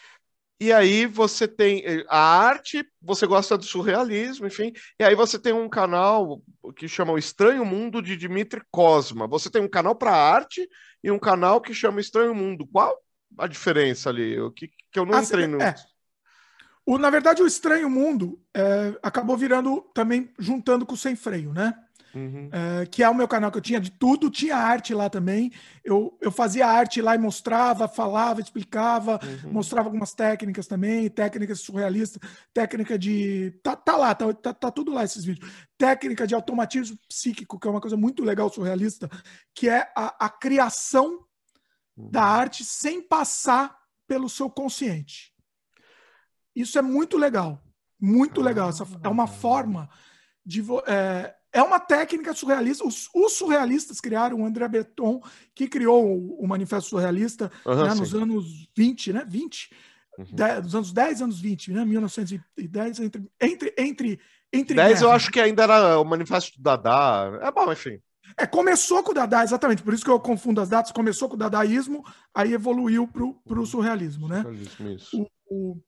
E 0.62 0.72
aí 0.72 1.06
você 1.06 1.48
tem 1.48 1.82
eh, 1.84 2.04
a 2.08 2.20
arte, 2.20 2.88
você 3.02 3.26
gosta 3.26 3.58
do 3.58 3.64
surrealismo, 3.64 4.46
enfim. 4.46 4.72
E 4.96 5.02
aí 5.02 5.12
você 5.12 5.36
tem 5.36 5.52
um 5.52 5.68
canal 5.68 6.40
que 6.76 6.86
chama 6.86 7.12
O 7.12 7.18
Estranho 7.18 7.64
Mundo 7.64 8.00
de 8.00 8.16
Dimitri 8.16 8.62
Cosma. 8.70 9.26
Você 9.26 9.50
tem 9.50 9.60
um 9.60 9.68
canal 9.68 9.96
para 9.96 10.14
arte 10.14 10.68
e 11.02 11.10
um 11.10 11.18
canal 11.18 11.60
que 11.60 11.74
chama 11.74 12.00
Estranho 12.00 12.32
Mundo. 12.32 12.64
Qual 12.64 12.96
a 13.36 13.48
diferença 13.48 14.08
ali? 14.08 14.40
O 14.40 14.52
que, 14.52 14.70
que 14.92 15.00
eu 15.00 15.04
não 15.04 15.18
ah, 15.18 15.22
entrei 15.22 15.48
no. 15.48 15.60
É. 15.60 15.74
O, 16.86 16.96
na 16.96 17.10
verdade, 17.10 17.42
o 17.42 17.46
Estranho 17.46 17.90
Mundo 17.90 18.40
é, 18.54 18.96
acabou 19.02 19.36
virando 19.36 19.80
também 19.92 20.32
juntando 20.38 20.86
com 20.86 20.94
o 20.94 20.96
Sem 20.96 21.16
Freio, 21.16 21.52
né? 21.52 21.74
Uhum. 22.14 22.50
É, 22.52 22.86
que 22.86 23.02
é 23.02 23.08
o 23.08 23.14
meu 23.14 23.26
canal 23.26 23.50
que 23.50 23.56
eu 23.56 23.62
tinha 23.62 23.80
de 23.80 23.90
tudo, 23.90 24.30
tinha 24.30 24.56
arte 24.56 24.92
lá 24.94 25.08
também. 25.08 25.50
Eu, 25.82 26.16
eu 26.20 26.30
fazia 26.30 26.66
arte 26.66 27.00
lá 27.00 27.14
e 27.14 27.18
mostrava, 27.18 27.88
falava, 27.88 28.40
explicava, 28.40 29.18
uhum. 29.44 29.52
mostrava 29.52 29.88
algumas 29.88 30.12
técnicas 30.12 30.66
também, 30.66 31.08
técnicas 31.08 31.60
surrealistas, 31.60 32.20
técnica 32.52 32.98
de. 32.98 33.52
Tá, 33.62 33.74
tá 33.74 33.96
lá, 33.96 34.14
tá, 34.14 34.32
tá, 34.34 34.52
tá, 34.52 34.70
tudo 34.70 34.92
lá 34.92 35.04
esses 35.04 35.24
vídeos. 35.24 35.50
Técnica 35.78 36.26
de 36.26 36.34
automatismo 36.34 36.98
psíquico, 37.08 37.58
que 37.58 37.66
é 37.66 37.70
uma 37.70 37.80
coisa 37.80 37.96
muito 37.96 38.22
legal 38.22 38.50
surrealista, 38.52 39.08
que 39.54 39.68
é 39.68 39.90
a, 39.96 40.26
a 40.26 40.28
criação 40.28 41.24
uhum. 41.96 42.10
da 42.10 42.22
arte 42.22 42.64
sem 42.64 43.00
passar 43.00 43.76
pelo 44.06 44.28
seu 44.28 44.50
consciente. 44.50 45.32
Isso 46.54 46.78
é 46.78 46.82
muito 46.82 47.16
legal. 47.16 47.62
Muito 47.98 48.40
ah, 48.40 48.44
legal. 48.44 48.68
Essa 48.68 48.86
é 49.02 49.08
uma 49.08 49.26
forma 49.26 49.88
de. 50.44 50.62
É, 50.86 51.34
é 51.52 51.62
uma 51.62 51.78
técnica 51.78 52.32
surrealista. 52.32 52.86
Os, 52.86 53.08
os, 53.14 53.32
surrealistas 53.34 54.00
criaram 54.00 54.40
o 54.40 54.46
André 54.46 54.66
Breton, 54.68 55.20
que 55.54 55.68
criou 55.68 56.04
o, 56.04 56.42
o 56.42 56.48
Manifesto 56.48 56.90
Surrealista 56.90 57.52
uhum, 57.66 57.84
né, 57.84 57.94
nos 57.94 58.14
anos 58.14 58.68
20, 58.76 59.12
né? 59.12 59.24
20. 59.28 59.70
Uhum. 60.18 60.60
dos 60.62 60.74
anos 60.74 60.92
10 60.92 61.22
anos 61.22 61.40
20, 61.40 61.72
né? 61.72 61.84
1910, 61.84 63.00
entre, 63.00 63.22
entre, 63.40 63.74
entre, 63.78 64.20
entre 64.52 64.76
10 64.76 65.02
eu 65.02 65.10
acho 65.10 65.30
que 65.30 65.40
ainda 65.40 65.62
era 65.62 65.98
o 65.98 66.04
Manifesto 66.04 66.56
do 66.56 66.62
Dada. 66.62 67.38
É 67.42 67.50
bom, 67.50 67.72
enfim. 67.72 67.98
É, 68.36 68.46
começou 68.46 69.02
com 69.02 69.10
o 69.10 69.14
Dada, 69.14 69.42
exatamente. 69.42 69.82
Por 69.82 69.92
isso 69.92 70.04
que 70.04 70.10
eu 70.10 70.20
confundo 70.20 70.60
as 70.60 70.68
datas. 70.68 70.92
Começou 70.92 71.28
com 71.28 71.34
o 71.34 71.38
dadaísmo, 71.38 72.04
aí 72.34 72.52
evoluiu 72.52 73.06
para 73.06 73.60
o 73.60 73.66
surrealismo, 73.66 74.28
né? 74.28 74.42
Surrealismo, 74.42 74.88
isso. 74.90 75.28
O, 75.50 75.72
o, 75.72 75.82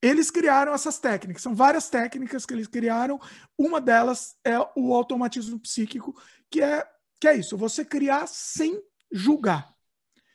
eles 0.00 0.30
criaram 0.30 0.72
essas 0.72 0.98
técnicas, 0.98 1.42
são 1.42 1.54
várias 1.54 1.88
técnicas 1.88 2.46
que 2.46 2.54
eles 2.54 2.66
criaram. 2.66 3.20
Uma 3.56 3.80
delas 3.80 4.36
é 4.44 4.58
o 4.76 4.94
automatismo 4.94 5.58
psíquico, 5.58 6.14
que 6.50 6.62
é, 6.62 6.86
que 7.20 7.28
é 7.28 7.36
isso, 7.36 7.56
você 7.56 7.84
criar 7.84 8.26
sem 8.26 8.80
julgar. 9.10 9.74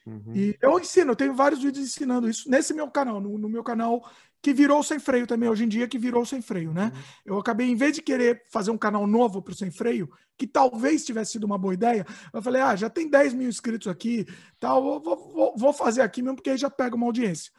Uhum. 0.05 0.33
E 0.35 0.57
eu 0.61 0.77
ensino, 0.79 1.11
eu 1.11 1.15
tenho 1.15 1.33
vários 1.33 1.63
vídeos 1.63 1.85
ensinando 1.85 2.29
isso 2.29 2.49
nesse 2.49 2.73
meu 2.73 2.89
canal, 2.91 3.21
no, 3.21 3.37
no 3.37 3.47
meu 3.47 3.63
canal 3.63 4.03
que 4.41 4.53
virou 4.53 4.83
sem 4.83 4.99
freio 4.99 5.25
também, 5.25 5.47
hoje 5.47 5.63
em 5.63 5.69
dia, 5.69 5.87
que 5.87 5.97
virou 5.97 6.25
sem 6.25 6.41
freio, 6.41 6.73
né? 6.73 6.91
Uhum. 6.93 7.01
Eu 7.25 7.39
acabei, 7.39 7.69
em 7.69 7.75
vez 7.77 7.95
de 7.95 8.01
querer 8.01 8.43
fazer 8.51 8.71
um 8.71 8.77
canal 8.77 9.07
novo 9.07 9.41
para 9.41 9.53
o 9.53 9.55
sem 9.55 9.71
freio, 9.71 10.11
que 10.37 10.45
talvez 10.45 11.05
tivesse 11.05 11.31
sido 11.31 11.45
uma 11.45 11.57
boa 11.57 11.73
ideia, 11.73 12.05
eu 12.33 12.41
falei, 12.41 12.61
ah, 12.61 12.75
já 12.75 12.89
tem 12.89 13.09
10 13.09 13.33
mil 13.35 13.47
inscritos 13.47 13.87
aqui, 13.87 14.27
tal, 14.59 14.99
vou, 14.99 15.15
vou, 15.15 15.55
vou 15.55 15.71
fazer 15.71 16.01
aqui 16.01 16.21
mesmo, 16.21 16.35
porque 16.35 16.49
aí 16.49 16.57
já 16.57 16.69
pega 16.69 16.93
uma 16.93 17.05
audiência. 17.05 17.53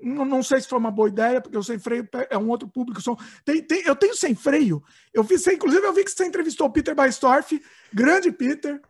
Não, 0.00 0.24
não, 0.24 0.42
sei 0.42 0.60
se 0.60 0.68
foi 0.68 0.78
uma 0.78 0.90
boa 0.90 1.08
ideia, 1.08 1.40
porque 1.40 1.56
o 1.56 1.62
Sem 1.62 1.78
Freio 1.78 2.08
é 2.28 2.36
um 2.36 2.48
outro 2.48 2.68
público. 2.68 3.00
São, 3.00 3.16
tem, 3.44 3.62
tem, 3.62 3.82
eu 3.86 3.94
tenho 3.94 4.16
Sem 4.16 4.34
Freio. 4.34 4.82
Eu 5.14 5.22
fiz, 5.22 5.46
inclusive, 5.46 5.86
eu 5.86 5.92
vi 5.92 6.04
que 6.04 6.10
você 6.10 6.26
entrevistou 6.26 6.66
o 6.66 6.72
Peter 6.72 6.94
Baistorff, 6.94 7.62
grande 7.92 8.32
Peter. 8.32 8.80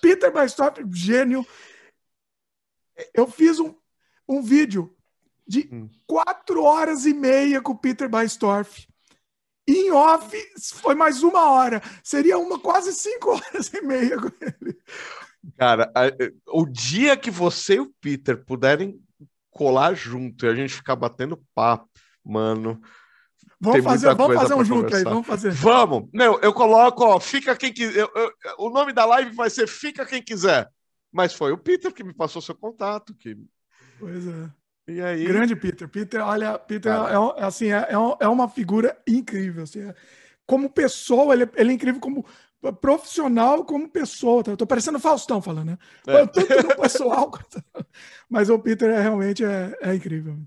Peter 0.00 0.32
Baistorff, 0.32 0.82
gênio. 0.92 1.46
Eu 3.14 3.26
fiz 3.28 3.60
um, 3.60 3.74
um 4.28 4.42
vídeo 4.42 4.94
de 5.46 5.68
hum. 5.72 5.88
quatro 6.06 6.62
horas 6.62 7.06
e 7.06 7.14
meia 7.14 7.60
com 7.60 7.72
o 7.72 7.78
Peter 7.78 8.08
Baistorff. 8.08 8.88
Em 9.66 9.90
off, 9.92 10.36
foi 10.80 10.94
mais 10.94 11.22
uma 11.22 11.50
hora. 11.50 11.80
Seria 12.02 12.38
uma 12.38 12.58
quase 12.58 12.92
cinco 12.92 13.30
horas 13.34 13.72
e 13.72 13.80
meia 13.82 14.16
com 14.16 14.30
ele. 14.40 14.76
Cara, 15.56 15.92
o 16.48 16.66
dia 16.66 17.16
que 17.16 17.30
você 17.30 17.74
e 17.74 17.80
o 17.80 17.92
Peter 18.00 18.44
puderem 18.44 19.00
colar 19.50 19.94
junto 19.94 20.44
e 20.44 20.48
a 20.48 20.54
gente 20.54 20.74
ficar 20.74 20.96
batendo 20.96 21.42
papo, 21.54 21.88
mano. 22.24 22.80
Vamos 23.60 23.84
fazer, 23.84 24.14
vamos 24.14 24.36
fazer 24.36 24.54
um 24.54 24.64
junto 24.64 24.96
aí, 24.96 25.04
vamos 25.04 25.26
fazer. 25.26 25.50
Vamos. 25.52 26.08
Meu, 26.14 26.40
eu 26.40 26.52
coloco, 26.52 27.04
ó, 27.04 27.20
fica 27.20 27.54
quem 27.54 27.72
quiser. 27.72 28.08
o 28.58 28.70
nome 28.70 28.92
da 28.92 29.04
live 29.04 29.34
vai 29.34 29.50
ser 29.50 29.66
Fica 29.66 30.06
Quem 30.06 30.22
Quiser. 30.22 30.68
Mas 31.12 31.34
foi 31.34 31.52
o 31.52 31.58
Peter 31.58 31.92
que 31.92 32.04
me 32.04 32.14
passou 32.14 32.40
seu 32.40 32.54
contato. 32.54 33.14
Que... 33.14 33.36
Pois 33.98 34.26
é. 34.26 34.50
E 34.88 35.02
aí? 35.02 35.24
Grande 35.24 35.54
Peter. 35.54 35.88
Peter, 35.88 36.20
olha, 36.22 36.58
Peter 36.58 36.92
é, 36.92 37.40
é, 37.40 37.44
assim, 37.44 37.70
é, 37.70 37.78
é, 37.78 37.94
é 38.20 38.28
uma 38.28 38.48
figura 38.48 38.96
incrível. 39.06 39.64
Assim, 39.64 39.80
é, 39.80 39.94
como 40.46 40.70
pessoa, 40.70 41.34
ele, 41.34 41.48
ele 41.56 41.70
é 41.70 41.74
incrível 41.74 42.00
como 42.00 42.24
profissional 42.80 43.64
como 43.64 43.88
pessoa. 43.88 44.44
Tá? 44.44 44.50
Eu 44.52 44.56
tô 44.56 44.66
parecendo 44.66 45.00
Faustão 45.00 45.40
falando, 45.40 45.68
né? 45.68 45.78
É. 46.06 46.26
Tanto 46.26 46.66
no 46.66 46.76
pessoal. 46.76 47.30
Mas 48.28 48.50
o 48.50 48.58
Peter 48.58 48.90
é, 48.90 49.00
realmente 49.00 49.44
é, 49.44 49.76
é 49.80 49.94
incrível. 49.94 50.38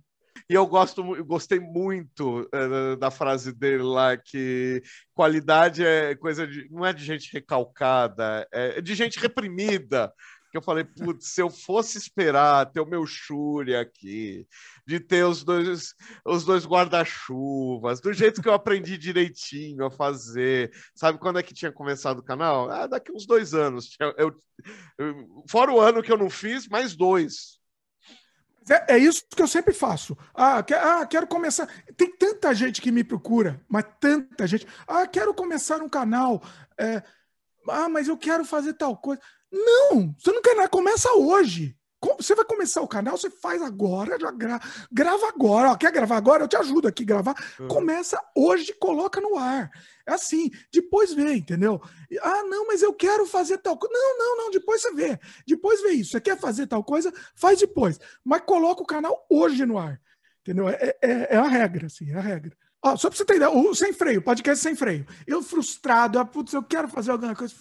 E 0.49 0.53
eu 0.53 0.67
gosto, 0.67 1.15
eu 1.15 1.25
gostei 1.25 1.59
muito 1.59 2.41
uh, 2.41 2.97
da 2.97 3.09
frase 3.09 3.53
dele 3.53 3.81
lá 3.81 4.17
que 4.17 4.83
qualidade 5.13 5.85
é 5.85 6.15
coisa 6.15 6.45
de 6.45 6.67
não 6.69 6.85
é 6.85 6.91
de 6.91 7.03
gente 7.03 7.31
recalcada, 7.31 8.47
é 8.51 8.81
de 8.81 8.93
gente 8.93 9.19
reprimida 9.19 10.11
que 10.53 10.57
eu 10.57 10.61
falei, 10.61 10.83
putz, 10.83 11.29
se 11.29 11.41
eu 11.41 11.49
fosse 11.49 11.97
esperar 11.97 12.67
ter 12.67 12.79
o 12.79 12.85
meu 12.85 13.07
Shuri 13.07 13.75
aqui, 13.75 14.47
de 14.85 14.99
ter 14.99 15.25
os 15.25 15.43
dois, 15.43 15.95
os 16.23 16.45
dois 16.45 16.63
guarda-chuvas, 16.63 17.99
do 17.99 18.13
jeito 18.13 18.39
que 18.39 18.47
eu 18.47 18.53
aprendi 18.53 18.95
direitinho 18.95 19.83
a 19.83 19.89
fazer. 19.89 20.71
Sabe 20.93 21.17
quando 21.17 21.39
é 21.39 21.43
que 21.43 21.55
tinha 21.55 21.71
começado 21.71 22.19
o 22.19 22.23
canal? 22.23 22.69
Ah, 22.69 22.85
daqui 22.85 23.11
uns 23.11 23.25
dois 23.25 23.55
anos. 23.55 23.95
Eu, 23.99 24.13
eu, 24.15 24.35
eu, 24.99 25.43
fora 25.49 25.71
o 25.71 25.81
ano 25.81 26.03
que 26.03 26.11
eu 26.11 26.17
não 26.19 26.29
fiz, 26.29 26.67
mais 26.67 26.95
dois. 26.95 27.59
É, 28.69 28.93
é, 28.93 28.97
isso 28.99 29.23
que 29.35 29.41
eu 29.41 29.47
sempre 29.47 29.73
faço. 29.73 30.15
Ah, 30.35 30.61
que, 30.61 30.75
ah, 30.75 31.03
quero 31.07 31.25
começar. 31.25 31.67
Tem 31.97 32.15
tanta 32.15 32.53
gente 32.53 32.79
que 32.79 32.91
me 32.91 33.03
procura, 33.03 33.59
mas 33.67 33.85
tanta 33.99 34.45
gente. 34.45 34.67
Ah, 34.87 35.07
quero 35.07 35.33
começar 35.33 35.81
um 35.81 35.89
canal. 35.89 36.43
É... 36.79 37.01
Ah, 37.67 37.89
mas 37.89 38.07
eu 38.07 38.17
quero 38.17 38.45
fazer 38.45 38.75
tal 38.75 38.95
coisa. 38.95 39.19
Não, 39.53 40.15
você 40.17 40.31
não 40.31 40.41
quer 40.41 40.55
nada, 40.55 40.67
começa 40.67 41.13
hoje. 41.13 41.77
Você 42.17 42.35
vai 42.35 42.43
começar 42.43 42.81
o 42.81 42.87
canal, 42.87 43.15
você 43.15 43.29
faz 43.29 43.61
agora, 43.61 44.19
já 44.19 44.29
gra... 44.31 44.59
grava 44.91 45.27
agora. 45.29 45.71
Ó, 45.71 45.75
quer 45.75 45.91
gravar 45.91 46.17
agora? 46.17 46.43
Eu 46.43 46.47
te 46.47 46.57
ajudo 46.57 46.87
aqui 46.87 47.03
a 47.03 47.05
gravar. 47.05 47.35
Uhum. 47.59 47.67
Começa 47.69 48.19
hoje, 48.35 48.73
coloca 48.73 49.21
no 49.21 49.37
ar. 49.37 49.71
É 50.05 50.13
assim, 50.13 50.51
depois 50.71 51.13
vê, 51.13 51.35
entendeu? 51.35 51.81
Ah, 52.21 52.43
não, 52.43 52.67
mas 52.67 52.81
eu 52.81 52.93
quero 52.93 53.25
fazer 53.25 53.59
tal 53.59 53.77
coisa. 53.77 53.93
Não, 53.93 54.17
não, 54.17 54.37
não, 54.37 54.51
depois 54.51 54.81
você 54.81 54.91
vê. 54.91 55.17
Depois 55.47 55.81
vê 55.81 55.91
isso. 55.91 56.11
Você 56.11 56.19
quer 56.19 56.37
fazer 56.37 56.67
tal 56.67 56.83
coisa? 56.83 57.13
Faz 57.35 57.59
depois. 57.59 57.97
Mas 58.23 58.41
coloca 58.41 58.81
o 58.81 58.87
canal 58.87 59.25
hoje 59.29 59.65
no 59.65 59.77
ar. 59.77 60.01
Entendeu? 60.41 60.67
É, 60.67 60.97
é, 61.01 61.35
é 61.35 61.37
a 61.37 61.47
regra, 61.47 61.85
assim, 61.85 62.11
é 62.11 62.17
a 62.17 62.21
regra. 62.21 62.51
Ó, 62.85 62.97
só 62.97 63.09
pra 63.09 63.17
você 63.17 63.23
ter 63.23 63.37
ideia, 63.37 63.49
o 63.49 63.73
sem 63.73 63.93
freio, 63.93 64.21
podcast 64.21 64.61
sem 64.61 64.75
freio. 64.75 65.07
Eu 65.25 65.41
frustrado, 65.41 66.19
ah, 66.19 66.25
putz, 66.25 66.51
eu 66.51 66.61
quero 66.61 66.89
fazer 66.89 67.11
alguma 67.11 67.33
coisa, 67.33 67.53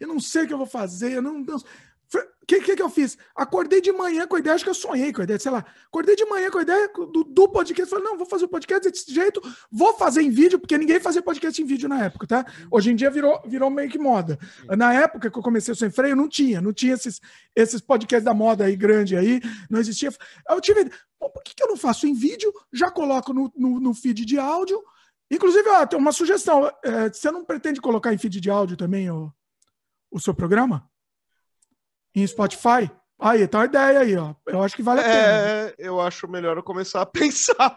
eu 0.00 0.08
não 0.08 0.18
sei 0.18 0.42
o 0.42 0.46
que 0.48 0.52
eu 0.52 0.58
vou 0.58 0.66
fazer, 0.66 1.12
eu 1.12 1.22
não. 1.22 1.38
não 1.38 1.56
o 2.22 2.46
que, 2.46 2.60
que, 2.60 2.76
que 2.76 2.82
eu 2.82 2.90
fiz? 2.90 3.16
Acordei 3.34 3.80
de 3.80 3.90
manhã 3.90 4.26
com 4.26 4.36
a 4.36 4.38
ideia, 4.38 4.54
acho 4.54 4.64
que 4.64 4.70
eu 4.70 4.74
sonhei 4.74 5.12
com 5.12 5.22
a 5.22 5.24
ideia, 5.24 5.38
sei 5.38 5.50
lá. 5.50 5.64
Acordei 5.86 6.14
de 6.14 6.26
manhã 6.26 6.50
com 6.50 6.58
a 6.58 6.62
ideia 6.62 6.90
do, 6.92 7.24
do 7.24 7.48
podcast. 7.48 7.88
Falei, 7.88 8.04
não, 8.04 8.18
vou 8.18 8.26
fazer 8.26 8.44
o 8.44 8.48
podcast 8.48 8.90
desse 8.90 9.12
jeito, 9.12 9.40
vou 9.72 9.94
fazer 9.94 10.20
em 10.20 10.30
vídeo, 10.30 10.58
porque 10.58 10.76
ninguém 10.76 11.00
fazia 11.00 11.22
podcast 11.22 11.60
em 11.62 11.64
vídeo 11.64 11.88
na 11.88 12.04
época, 12.04 12.26
tá? 12.26 12.44
Hoje 12.70 12.90
em 12.90 12.96
dia 12.96 13.10
virou, 13.10 13.40
virou 13.46 13.70
meio 13.70 13.88
que 13.88 13.98
moda. 13.98 14.38
Na 14.76 14.92
época 14.92 15.30
que 15.30 15.38
eu 15.38 15.42
comecei 15.42 15.72
o 15.72 15.76
Sem 15.76 15.90
Freio, 15.90 16.14
não 16.14 16.28
tinha, 16.28 16.60
não 16.60 16.72
tinha 16.72 16.92
esses, 16.92 17.20
esses 17.56 17.80
podcasts 17.80 18.24
da 18.24 18.34
moda 18.34 18.64
aí 18.64 18.76
grande 18.76 19.16
aí, 19.16 19.40
não 19.70 19.80
existia. 19.80 20.12
Eu 20.50 20.60
tive, 20.60 20.90
por 21.18 21.42
que, 21.42 21.54
que 21.54 21.62
eu 21.62 21.68
não 21.68 21.76
faço 21.76 22.06
em 22.06 22.12
vídeo? 22.12 22.52
Já 22.72 22.90
coloco 22.90 23.32
no, 23.32 23.50
no, 23.56 23.80
no 23.80 23.94
feed 23.94 24.24
de 24.24 24.38
áudio. 24.38 24.82
Inclusive, 25.30 25.66
ó, 25.70 25.86
tem 25.86 25.98
uma 25.98 26.12
sugestão. 26.12 26.70
É, 26.84 27.08
você 27.08 27.30
não 27.30 27.44
pretende 27.44 27.80
colocar 27.80 28.12
em 28.12 28.18
feed 28.18 28.38
de 28.38 28.50
áudio 28.50 28.76
também 28.76 29.10
o, 29.10 29.32
o 30.10 30.20
seu 30.20 30.34
programa? 30.34 30.88
Em 32.14 32.26
Spotify? 32.26 32.90
Aí, 33.18 33.46
tá 33.48 33.58
uma 33.58 33.64
ideia 33.64 34.00
aí, 34.00 34.16
ó. 34.16 34.34
Eu 34.46 34.62
acho 34.62 34.76
que 34.76 34.82
vale 34.82 35.00
a 35.00 35.04
pena. 35.04 35.16
É, 35.16 35.74
eu 35.78 36.00
acho 36.00 36.28
melhor 36.28 36.56
eu 36.56 36.62
começar 36.62 37.02
a 37.02 37.06
pensar. 37.06 37.74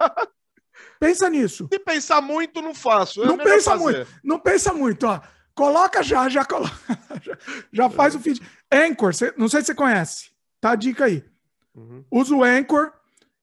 Pensa 0.99 1.29
nisso. 1.29 1.67
Se 1.71 1.79
pensar 1.79 2.21
muito, 2.21 2.61
não 2.61 2.73
faço. 2.73 3.23
É 3.23 3.27
não 3.27 3.37
pensa 3.37 3.71
fazer. 3.71 3.83
muito. 3.83 4.07
Não 4.23 4.39
pensa 4.39 4.73
muito, 4.73 5.07
ó. 5.07 5.21
Coloca 5.55 6.03
já, 6.03 6.29
já 6.29 6.45
coloca. 6.45 6.75
já 7.71 7.89
faz 7.89 8.13
o 8.13 8.19
feed. 8.19 8.41
Anchor, 8.71 9.13
cê, 9.13 9.33
não 9.37 9.47
sei 9.47 9.61
se 9.61 9.67
você 9.67 9.75
conhece. 9.75 10.31
Tá 10.59 10.71
a 10.71 10.75
dica 10.75 11.05
aí. 11.05 11.23
Uhum. 11.73 12.03
Usa 12.11 12.35
o 12.35 12.43
Anchor, 12.43 12.91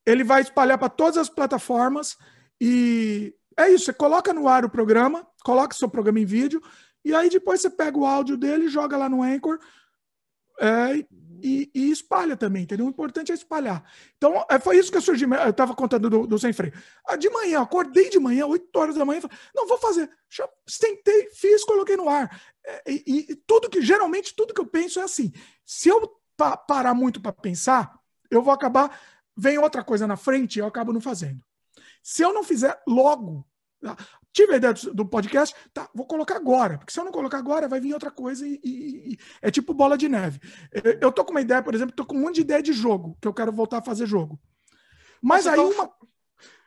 ele 0.05 0.25
vai 0.25 0.43
espalhar 0.43 0.79
para 0.79 0.89
todas 0.89 1.17
as 1.17 1.29
plataformas 1.29 2.17
e 2.61 3.35
é 3.57 3.69
isso. 3.71 3.87
Você 3.87 3.93
coloca 3.93 4.33
no 4.33 4.49
ar 4.49 4.65
o 4.65 4.71
programa, 4.71 5.27
coloca 5.45 5.75
seu 5.75 5.89
programa 5.89 6.21
em 6.21 6.25
vídeo 6.25 6.61
e 7.05 7.15
aí 7.15 7.29
depois 7.29 7.61
você 7.61 7.71
pega 7.71 7.97
o 7.97 8.07
áudio 8.07 8.37
dele, 8.37 8.69
joga 8.69 8.97
lá 8.97 9.09
no 9.09 9.23
Anchor 9.23 9.59
é, 10.61 11.05
e, 11.43 11.71
e, 11.75 11.91
espalha 11.91 12.37
também, 12.37 12.63
entendeu? 12.63 12.87
O 12.87 12.89
importante 12.89 13.31
é 13.31 13.35
espalhar. 13.35 13.85
Então, 14.17 14.45
é, 14.49 14.59
foi 14.59 14.79
isso 14.79 14.91
que 14.91 14.97
eu 14.97 15.03
surgi. 15.03 15.25
Eu 15.25 15.51
estava 15.51 15.75
contando 15.75 16.09
do, 16.09 16.27
do, 16.27 16.39
sem 16.39 16.53
freio. 16.53 16.73
Ah, 17.07 17.17
de 17.17 17.29
manhã, 17.29 17.61
acordei 17.61 18.09
de 18.09 18.19
manhã, 18.19 18.47
8 18.47 18.75
horas 18.79 18.95
da 18.95 19.05
manhã, 19.05 19.21
falei, 19.21 19.37
não, 19.55 19.67
vou 19.67 19.77
fazer. 19.77 20.11
Sentei, 20.67 21.29
fiz, 21.35 21.63
coloquei 21.65 21.97
no 21.97 22.09
ar. 22.09 22.41
É, 22.65 22.83
e, 22.91 23.27
e, 23.31 23.37
tudo 23.47 23.69
que, 23.69 23.83
geralmente, 23.83 24.35
tudo 24.35 24.55
que 24.55 24.61
eu 24.61 24.67
penso 24.67 24.99
é 25.01 25.03
assim: 25.03 25.33
se 25.67 25.89
eu 25.89 26.19
pa 26.37 26.57
parar 26.57 26.95
muito 26.95 27.21
para 27.21 27.33
pensar, 27.33 27.99
eu 28.31 28.43
vou 28.43 28.53
acabar. 28.53 28.99
Vem 29.37 29.59
outra 29.59 29.85
coisa 29.85 30.07
na 30.07 30.17
frente 30.17 30.61
eu 30.61 30.67
acabo 30.67 30.93
não 30.93 31.01
fazendo. 31.01 31.43
Se 32.03 32.23
eu 32.23 32.33
não 32.33 32.45
fizer 32.45 32.81
logo, 32.87 33.47
Tive 34.33 34.55
a 34.55 34.57
ideia 34.57 34.75
do, 34.93 35.07
podcast, 35.07 35.55
tá, 35.73 35.89
vou 35.95 36.07
colocar 36.07 36.37
agora, 36.37 36.79
porque 36.79 36.93
se 36.93 36.99
eu 36.99 37.05
não 37.05 37.13
colocar 37.13 37.39
agora, 37.39 37.69
vai 37.69 37.79
vir 37.79 37.95
outra 37.95 38.11
coisa 38.11 38.47
e, 38.47 38.61
e, 38.65 39.13
e 39.13 39.19
é 39.41 39.51
tipo 39.51 39.73
bola 39.73 39.97
de 39.97 40.09
neve. 40.09 40.41
Eu, 41.01 41.13
tô 41.13 41.25
com 41.25 41.31
uma 41.31 41.41
ideia, 41.41 41.63
por 41.63 41.75
exemplo, 41.75 41.95
tô 41.95 42.05
com 42.05 42.17
um 42.17 42.21
monte 42.21 42.37
de 42.37 42.41
ideia 42.41 42.63
de 42.63 42.73
jogo, 42.73 43.17
que 43.21 43.29
eu 43.29 43.35
quero 43.35 43.53
voltar 43.53 43.79
a 43.79 43.83
fazer 43.83 44.07
jogo. 44.07 44.41
Mas 45.23 45.47
aí 45.47 45.61
uma, 45.61 45.89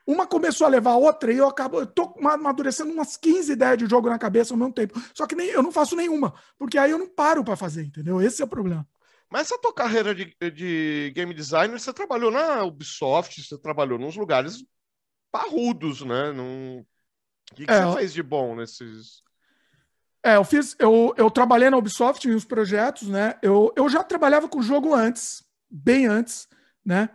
uma 0.07 0.25
começou 0.25 0.65
a 0.65 0.69
levar 0.69 0.91
a 0.91 0.97
outra 0.97 1.33
e 1.33 1.37
eu 1.37 1.47
acabo, 1.47 1.81
eu 1.81 1.85
tô 1.85 2.15
amadurecendo 2.25 2.93
umas 2.93 3.17
15 3.17 3.51
ideias 3.51 3.77
de 3.77 3.85
jogo 3.85 4.09
na 4.09 4.17
cabeça 4.17 4.53
ao 4.53 4.57
mesmo 4.57 4.73
tempo. 4.73 4.97
Só 5.13 5.27
que 5.27 5.35
nem, 5.35 5.49
eu 5.49 5.61
não 5.61 5.71
faço 5.71 5.93
nenhuma, 5.93 6.33
porque 6.57 6.77
aí 6.77 6.91
eu 6.91 6.97
não 6.97 7.09
paro 7.09 7.43
para 7.43 7.57
fazer, 7.57 7.83
entendeu? 7.83 8.21
Esse 8.21 8.41
é 8.41 8.45
o 8.45 8.47
problema. 8.47 8.87
Mas 9.29 9.41
essa 9.51 9.59
tua 9.59 9.73
carreira 9.73 10.15
de, 10.15 10.33
de 10.53 11.11
game 11.13 11.33
designer, 11.33 11.77
você 11.77 11.91
trabalhou 11.91 12.31
na 12.31 12.63
Ubisoft, 12.63 13.43
você 13.43 13.57
trabalhou 13.57 13.99
nos 13.99 14.15
lugares 14.15 14.63
parrudos, 15.29 16.01
né? 16.01 16.31
Num 16.31 16.85
o 17.51 17.55
que, 17.55 17.65
que 17.65 17.71
é, 17.71 17.85
você 17.85 17.97
fez 17.97 18.13
de 18.13 18.23
bom 18.23 18.55
nesses. 18.55 19.23
É, 20.23 20.35
eu 20.35 20.43
fiz. 20.43 20.75
Eu, 20.79 21.13
eu 21.17 21.31
trabalhei 21.31 21.69
na 21.69 21.77
Ubisoft 21.77 22.27
em 22.27 22.35
uns 22.35 22.45
projetos, 22.45 23.07
né? 23.07 23.35
Eu, 23.41 23.73
eu 23.75 23.87
já 23.89 24.03
trabalhava 24.03 24.47
com 24.47 24.61
jogo 24.61 24.93
antes, 24.93 25.43
bem 25.69 26.05
antes, 26.05 26.47
né? 26.83 27.09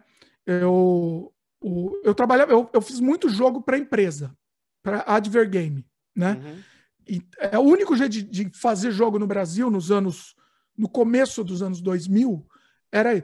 Eu, 0.47 1.33
eu, 1.63 2.01
eu 2.05 2.15
trabalhava, 2.15 2.53
eu, 2.53 2.69
eu 2.73 2.81
fiz 2.81 3.01
muito 3.01 3.29
jogo 3.29 3.63
para 3.63 3.79
empresa, 3.79 4.37
para 4.83 5.05
Advergame, 5.07 5.87
né? 6.15 6.41
Uhum. 6.43 6.63
E 7.09 7.23
é 7.39 7.59
o 7.59 7.63
único 7.63 7.97
jeito 7.97 8.13
de, 8.13 8.23
de, 8.23 8.51
fazer 8.59 8.91
jogo 8.91 9.19
no 9.19 9.27
Brasil 9.27 9.71
nos 9.71 9.91
anos, 9.91 10.35
no 10.77 10.89
começo 10.89 11.43
dos 11.43 11.63
anos 11.63 11.81
2000, 11.81 12.47
era 12.93 13.17
é, 13.17 13.23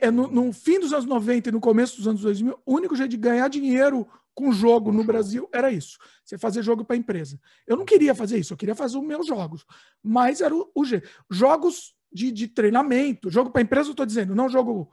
é, 0.00 0.10
no, 0.10 0.26
no, 0.26 0.52
fim 0.52 0.80
dos 0.80 0.92
anos 0.92 1.04
90 1.04 1.50
e 1.50 1.52
no 1.52 1.60
começo 1.60 1.98
dos 1.98 2.08
anos 2.08 2.22
2000, 2.22 2.58
o 2.64 2.74
único 2.74 2.96
jeito 2.96 3.10
de 3.10 3.18
ganhar 3.18 3.46
dinheiro 3.48 4.08
com 4.34 4.50
jogo 4.50 4.90
no 4.90 5.04
Brasil 5.04 5.48
era 5.52 5.70
isso. 5.70 5.98
Você 6.24 6.38
fazer 6.38 6.62
jogo 6.62 6.84
para 6.84 6.96
empresa. 6.96 7.38
Eu 7.66 7.76
não 7.76 7.84
queria 7.84 8.14
fazer 8.14 8.38
isso, 8.38 8.54
eu 8.54 8.56
queria 8.56 8.74
fazer 8.74 8.96
os 8.96 9.04
meus 9.04 9.26
jogos. 9.26 9.66
Mas 10.02 10.40
era 10.40 10.54
o, 10.54 10.70
o 10.74 10.84
jeito. 10.84 11.06
Jogos 11.30 11.94
de, 12.10 12.32
de 12.32 12.48
treinamento, 12.48 13.30
jogo 13.30 13.50
para 13.50 13.62
empresa, 13.62 13.90
eu 13.90 13.92
estou 13.92 14.06
dizendo, 14.06 14.34
não 14.34 14.48
jogo 14.48 14.90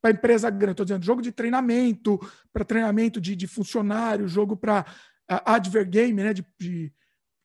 para 0.00 0.10
empresa 0.10 0.50
grande, 0.50 0.72
estou 0.72 0.86
dizendo 0.86 1.04
jogo 1.04 1.22
de 1.22 1.30
treinamento, 1.30 2.18
para 2.52 2.64
treinamento 2.64 3.20
de, 3.20 3.36
de 3.36 3.46
funcionário, 3.46 4.26
jogo 4.26 4.56
para 4.56 4.84
uh, 5.30 5.42
adver 5.44 5.88
game, 5.88 6.22
né, 6.22 6.32
de, 6.32 6.44
de, 6.58 6.92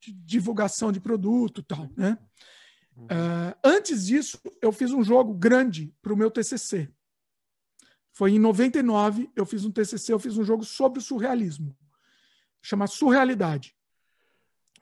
de, 0.01 0.13
divulgação 0.13 0.91
de 0.91 0.99
produto 0.99 1.61
tal, 1.61 1.89
né? 1.95 2.17
Uh, 2.97 3.55
antes 3.63 4.05
disso, 4.05 4.39
eu 4.61 4.71
fiz 4.71 4.91
um 4.91 5.03
jogo 5.03 5.33
grande 5.33 5.93
para 6.01 6.13
o 6.13 6.17
meu 6.17 6.31
TCC. 6.31 6.89
Foi 8.11 8.31
em 8.31 8.39
99, 8.39 9.29
eu 9.35 9.45
fiz 9.45 9.65
um 9.65 9.71
TCC, 9.71 10.13
eu 10.13 10.19
fiz 10.19 10.37
um 10.37 10.43
jogo 10.43 10.63
sobre 10.63 10.99
o 10.99 11.01
surrealismo. 11.01 11.75
Chama 12.61 12.87
Surrealidade. 12.87 13.75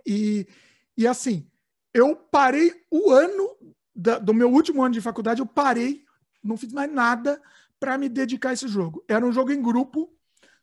E, 0.06 0.48
e 0.96 1.08
assim, 1.08 1.50
eu 1.94 2.16
parei 2.16 2.86
o 2.92 3.10
ano 3.10 3.58
da, 3.96 4.20
do 4.20 4.34
meu 4.34 4.52
último 4.52 4.84
ano 4.84 4.94
de 4.94 5.02
faculdade, 5.02 5.42
eu 5.42 5.46
parei, 5.46 6.06
não 6.44 6.58
fiz 6.58 6.72
mais 6.72 6.92
nada 6.92 7.42
para 7.80 7.98
me 7.98 8.08
dedicar 8.08 8.50
a 8.50 8.54
esse 8.54 8.68
jogo. 8.68 9.04
Era 9.08 9.26
um 9.26 9.32
jogo 9.32 9.52
em 9.52 9.62
grupo, 9.62 10.16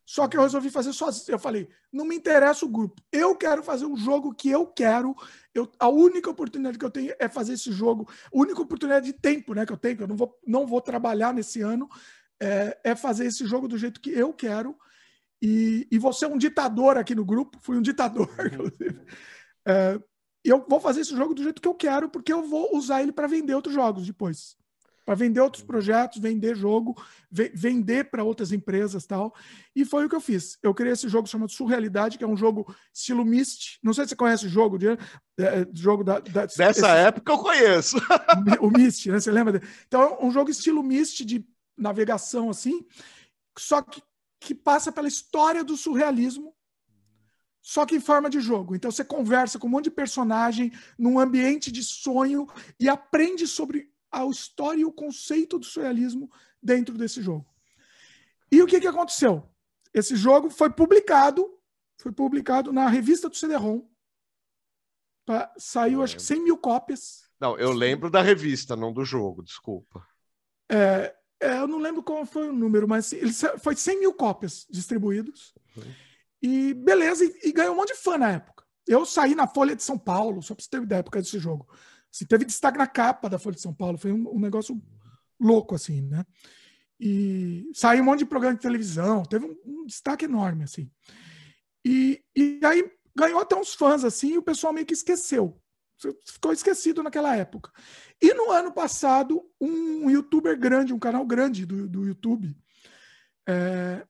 só 0.05 0.27
que 0.27 0.35
eu 0.35 0.41
resolvi 0.41 0.69
fazer 0.69 0.93
sozinho. 0.93 1.35
Eu 1.35 1.39
falei, 1.39 1.69
não 1.91 2.05
me 2.05 2.15
interessa 2.15 2.65
o 2.65 2.69
grupo. 2.69 3.01
Eu 3.11 3.35
quero 3.35 3.63
fazer 3.63 3.85
um 3.85 3.95
jogo 3.95 4.33
que 4.33 4.49
eu 4.49 4.65
quero. 4.65 5.15
Eu, 5.53 5.71
a 5.79 5.87
única 5.87 6.29
oportunidade 6.29 6.77
que 6.77 6.85
eu 6.85 6.91
tenho 6.91 7.13
é 7.19 7.29
fazer 7.29 7.53
esse 7.53 7.71
jogo. 7.71 8.09
A 8.25 8.37
única 8.37 8.61
oportunidade 8.61 9.05
de 9.05 9.13
tempo 9.13 9.53
né, 9.53 9.65
que 9.65 9.71
eu 9.71 9.77
tenho, 9.77 9.97
que 9.97 10.03
eu 10.03 10.07
não 10.07 10.15
vou, 10.15 10.39
não 10.45 10.67
vou 10.67 10.81
trabalhar 10.81 11.33
nesse 11.33 11.61
ano, 11.61 11.87
é, 12.41 12.77
é 12.83 12.95
fazer 12.95 13.25
esse 13.25 13.45
jogo 13.45 13.67
do 13.67 13.77
jeito 13.77 14.01
que 14.01 14.11
eu 14.11 14.33
quero. 14.33 14.75
E, 15.41 15.87
e 15.91 15.97
você 15.97 16.25
é 16.25 16.27
um 16.27 16.37
ditador 16.37 16.97
aqui 16.97 17.15
no 17.15 17.25
grupo. 17.25 17.57
Fui 17.61 17.77
um 17.77 17.81
ditador, 17.81 18.29
inclusive. 18.45 19.01
É, 19.65 19.99
eu 20.43 20.65
vou 20.67 20.79
fazer 20.79 21.01
esse 21.01 21.15
jogo 21.15 21.33
do 21.33 21.43
jeito 21.43 21.61
que 21.61 21.67
eu 21.67 21.75
quero, 21.75 22.09
porque 22.09 22.33
eu 22.33 22.43
vou 22.43 22.75
usar 22.75 23.01
ele 23.01 23.11
para 23.11 23.27
vender 23.27 23.53
outros 23.53 23.73
jogos 23.73 24.05
depois 24.05 24.59
para 25.05 25.15
vender 25.15 25.39
outros 25.39 25.63
projetos, 25.63 26.21
vender 26.21 26.55
jogo, 26.55 26.95
vender 27.31 28.05
para 28.05 28.23
outras 28.23 28.51
empresas 28.51 29.05
tal. 29.05 29.33
E 29.75 29.83
foi 29.83 30.05
o 30.05 30.09
que 30.09 30.15
eu 30.15 30.21
fiz. 30.21 30.57
Eu 30.61 30.73
criei 30.73 30.93
esse 30.93 31.09
jogo 31.09 31.27
chamado 31.27 31.51
Surrealidade, 31.51 32.17
que 32.17 32.23
é 32.23 32.27
um 32.27 32.37
jogo 32.37 32.73
estilo 32.93 33.25
Myst. 33.25 33.79
Não 33.83 33.93
sei 33.93 34.05
se 34.05 34.09
você 34.09 34.15
conhece 34.15 34.45
o 34.45 34.49
jogo, 34.49 34.77
de, 34.77 34.87
é, 34.87 35.67
jogo 35.73 36.03
da, 36.03 36.19
da 36.19 36.45
dessa 36.45 36.69
esse, 36.69 36.85
época 36.85 37.31
eu 37.31 37.37
conheço. 37.37 37.97
o 38.61 38.69
Myst, 38.69 39.07
né? 39.07 39.19
Você 39.19 39.31
lembra? 39.31 39.61
Então 39.87 40.01
é 40.01 40.25
um 40.25 40.31
jogo 40.31 40.49
estilo 40.49 40.83
Myst 40.83 41.25
de 41.25 41.45
navegação 41.77 42.49
assim, 42.49 42.85
só 43.57 43.81
que 43.81 44.01
que 44.43 44.55
passa 44.55 44.91
pela 44.91 45.07
história 45.07 45.63
do 45.63 45.77
surrealismo 45.77 46.51
só 47.61 47.85
que 47.85 47.95
em 47.95 47.99
forma 47.99 48.29
de 48.29 48.39
jogo. 48.39 48.75
Então 48.75 48.89
você 48.89 49.05
conversa 49.05 49.59
com 49.59 49.67
um 49.67 49.69
monte 49.69 49.85
de 49.85 49.91
personagem 49.91 50.71
num 50.97 51.19
ambiente 51.19 51.71
de 51.71 51.83
sonho 51.83 52.47
e 52.79 52.89
aprende 52.89 53.45
sobre 53.45 53.90
a 54.11 54.25
história 54.25 54.81
e 54.81 54.85
o 54.85 54.91
conceito 54.91 55.57
do 55.57 55.65
surrealismo 55.65 56.29
dentro 56.61 56.97
desse 56.97 57.21
jogo. 57.21 57.45
E 58.51 58.61
o 58.61 58.67
que, 58.67 58.79
que 58.79 58.87
aconteceu? 58.87 59.49
Esse 59.93 60.15
jogo 60.15 60.49
foi 60.49 60.69
publicado, 60.69 61.57
foi 61.97 62.11
publicado 62.11 62.73
na 62.73 62.87
revista 62.89 63.29
do 63.29 63.35
CD-ROM. 63.35 63.87
Saiu, 65.57 66.03
acho 66.03 66.17
que 66.17 66.21
100 66.21 66.43
mil 66.43 66.57
cópias. 66.57 67.23
Não, 67.39 67.57
eu 67.57 67.71
lembro 67.71 68.09
da 68.09 68.21
revista, 68.21 68.75
não 68.75 68.91
do 68.91 69.05
jogo, 69.05 69.41
desculpa. 69.41 70.05
É, 70.69 71.15
é, 71.39 71.57
eu 71.57 71.67
não 71.67 71.79
lembro 71.79 72.03
qual 72.03 72.25
foi 72.25 72.49
o 72.49 72.53
número, 72.53 72.87
mas 72.87 73.13
ele 73.13 73.31
foi 73.59 73.75
100 73.75 73.99
mil 73.99 74.13
cópias 74.13 74.67
distribuídos. 74.69 75.53
Uhum. 75.75 75.93
E 76.41 76.73
beleza, 76.73 77.23
e, 77.23 77.49
e, 77.49 77.51
ganhou 77.51 77.73
um 77.73 77.77
monte 77.77 77.93
de 77.93 77.99
fã 77.99 78.17
na 78.17 78.31
época. 78.31 78.63
Eu 78.87 79.05
saí 79.05 79.35
na 79.35 79.47
Folha 79.47 79.75
de 79.75 79.83
São 79.83 79.97
Paulo, 79.97 80.41
só 80.41 80.53
para 80.53 80.63
você 80.63 80.69
ter 80.69 80.81
ideia, 80.81 80.99
época 80.99 81.21
desse 81.21 81.39
jogo. 81.39 81.67
Assim, 82.13 82.25
teve 82.25 82.45
destaque 82.45 82.77
na 82.77 82.87
capa 82.87 83.29
da 83.29 83.39
Folha 83.39 83.55
de 83.55 83.61
São 83.61 83.73
Paulo, 83.73 83.97
foi 83.97 84.11
um, 84.11 84.35
um 84.35 84.39
negócio 84.39 84.81
louco, 85.39 85.75
assim, 85.75 86.01
né? 86.01 86.25
E 86.99 87.69
saiu 87.73 88.03
um 88.03 88.05
monte 88.05 88.19
de 88.19 88.25
programa 88.25 88.55
de 88.55 88.61
televisão, 88.61 89.23
teve 89.23 89.45
um, 89.45 89.55
um 89.65 89.85
destaque 89.85 90.25
enorme, 90.25 90.65
assim. 90.65 90.91
E, 91.85 92.21
e 92.35 92.59
aí 92.63 92.91
ganhou 93.15 93.39
até 93.39 93.55
uns 93.55 93.73
fãs, 93.73 94.03
assim, 94.03 94.33
e 94.33 94.37
o 94.37 94.43
pessoal 94.43 94.73
meio 94.73 94.85
que 94.85 94.93
esqueceu. 94.93 95.59
Ficou 96.25 96.51
esquecido 96.51 97.03
naquela 97.03 97.35
época. 97.35 97.71
E 98.21 98.33
no 98.33 98.51
ano 98.51 98.71
passado, 98.71 99.43
um 99.59 100.09
youtuber 100.09 100.57
grande, 100.59 100.93
um 100.93 100.99
canal 100.99 101.25
grande 101.25 101.65
do, 101.65 101.87
do 101.87 102.05
YouTube, 102.05 102.55
é, 103.47 104.05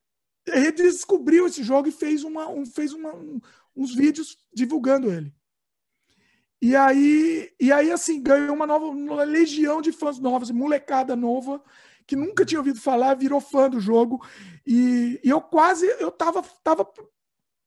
redescobriu 0.48 1.48
esse 1.48 1.64
jogo 1.64 1.88
e 1.88 1.92
fez, 1.92 2.24
uma, 2.24 2.48
um, 2.50 2.66
fez 2.66 2.94
uma, 2.94 3.14
um, 3.14 3.40
uns 3.76 3.94
vídeos 3.94 4.38
divulgando 4.54 5.12
ele. 5.12 5.34
E 6.62 6.76
aí, 6.76 7.52
e 7.60 7.72
aí 7.72 7.92
assim, 7.92 8.22
ganhou 8.22 8.56
uma 8.56 8.68
nova 8.68 8.86
uma 8.86 9.24
legião 9.24 9.82
de 9.82 9.92
fãs 9.92 10.20
novos, 10.20 10.52
molecada 10.52 11.16
nova, 11.16 11.62
que 12.06 12.16
nunca 12.16 12.46
tinha 12.46 12.60
ouvido 12.60 12.80
falar, 12.80 13.16
virou 13.16 13.42
fã 13.42 13.70
do 13.70 13.80
jogo. 13.80 14.24
E, 14.66 15.20
e 15.24 15.30
eu 15.30 15.42
quase, 15.42 15.88
eu 16.00 16.12
tava, 16.12 16.44
tava 16.64 16.88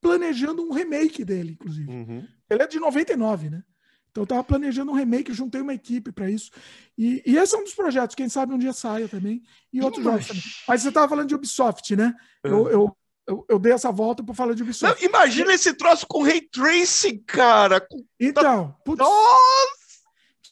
planejando 0.01 0.63
um 0.63 0.73
remake 0.73 1.25
dele, 1.25 1.53
inclusive. 1.53 1.91
Uhum. 1.91 2.27
Ele 2.49 2.63
é 2.63 2.67
de 2.67 2.79
99, 2.79 3.51
né? 3.51 3.65
Então 4.11 4.23
eu 4.23 4.29
tava 4.29 4.45
planejando 4.45 4.93
um 4.93 4.95
remake, 4.95 5.33
juntei 5.33 5.61
uma 5.61 5.75
equipe 5.75 6.13
para 6.13 6.31
isso. 6.31 6.53
E, 6.97 7.21
e, 7.27 7.37
esse 7.37 7.57
é 7.57 7.59
um 7.59 7.65
dos 7.65 7.75
projetos, 7.75 8.15
quem 8.15 8.29
sabe 8.29 8.55
um 8.55 8.59
dia 8.59 8.73
saia 8.73 9.09
também. 9.09 9.43
E 9.73 9.83
outros 9.83 10.05
jogos 10.05 10.29
também. 10.29 10.43
Mas 10.69 10.83
você 10.83 10.93
tava 10.93 11.09
falando 11.09 11.27
de 11.27 11.35
Ubisoft, 11.35 11.97
né? 11.97 12.15
Eu, 12.45 12.69
eu, 12.69 12.97
eu, 13.27 13.45
eu, 13.49 13.59
dei 13.59 13.72
essa 13.72 13.91
volta 13.91 14.22
para 14.22 14.35
falar 14.35 14.55
de 14.55 14.62
Ubisoft. 14.62 15.01
Não, 15.01 15.09
imagina 15.09 15.53
esse 15.55 15.72
troço 15.75 16.07
com 16.07 16.22
Ray 16.22 16.43
Tracing, 16.43 17.18
cara. 17.27 17.81
Com... 17.81 18.05
Então, 18.20 18.77
putz, 18.85 18.99
Nossa! 18.99 19.85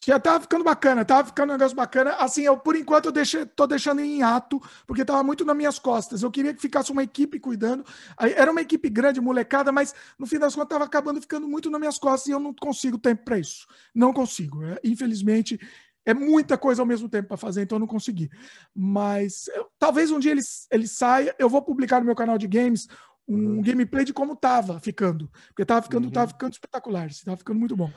Já 0.04 0.18
tava 0.18 0.40
ficando 0.40 0.64
bacana, 0.64 1.04
tava 1.04 1.28
ficando 1.28 1.50
um 1.50 1.52
negócio 1.52 1.76
bacana. 1.76 2.14
Assim, 2.14 2.42
eu 2.42 2.56
por 2.58 2.74
enquanto 2.74 3.06
eu 3.06 3.12
deixei, 3.12 3.46
tô 3.46 3.68
deixando 3.68 4.00
em 4.00 4.20
ato, 4.20 4.60
porque 4.84 5.04
tava 5.04 5.22
muito 5.22 5.44
nas 5.44 5.56
minhas 5.56 5.78
costas. 5.78 6.24
Eu 6.24 6.30
queria 6.30 6.52
que 6.52 6.60
ficasse 6.60 6.90
uma 6.90 7.04
equipe 7.04 7.38
cuidando. 7.38 7.84
Era 8.18 8.50
uma 8.50 8.60
equipe 8.60 8.90
grande, 8.90 9.20
molecada, 9.20 9.70
mas 9.70 9.94
no 10.18 10.26
fim 10.26 10.40
das 10.40 10.54
contas 10.56 10.70
tava 10.70 10.84
acabando 10.84 11.20
ficando 11.20 11.46
muito 11.46 11.70
nas 11.70 11.78
minhas 11.78 11.98
costas 11.98 12.26
e 12.26 12.32
eu 12.32 12.40
não 12.40 12.52
consigo 12.52 12.98
tempo 12.98 13.24
para 13.24 13.38
isso. 13.38 13.64
Não 13.94 14.12
consigo. 14.12 14.64
É, 14.64 14.80
infelizmente, 14.82 15.60
é 16.04 16.12
muita 16.12 16.58
coisa 16.58 16.82
ao 16.82 16.86
mesmo 16.86 17.08
tempo 17.08 17.28
para 17.28 17.36
fazer, 17.36 17.62
então 17.62 17.76
eu 17.76 17.80
não 17.80 17.86
consegui. 17.86 18.30
Mas 18.74 19.48
eu, 19.48 19.68
talvez 19.78 20.10
um 20.10 20.18
dia 20.18 20.32
ele, 20.32 20.40
ele 20.70 20.86
saia. 20.86 21.34
Eu 21.38 21.48
vou 21.48 21.62
publicar 21.62 22.00
no 22.00 22.06
meu 22.06 22.14
canal 22.14 22.36
de 22.36 22.46
games 22.46 22.88
um 23.28 23.56
uhum. 23.56 23.62
gameplay 23.62 24.04
de 24.04 24.12
como 24.12 24.36
tava 24.36 24.80
ficando. 24.80 25.30
Porque 25.48 25.64
tava 25.64 25.82
ficando, 25.82 26.06
uhum. 26.06 26.10
tava 26.10 26.28
ficando 26.28 26.52
espetacular, 26.52 27.08
tava 27.24 27.36
ficando 27.36 27.58
muito 27.58 27.76
bom. 27.76 27.90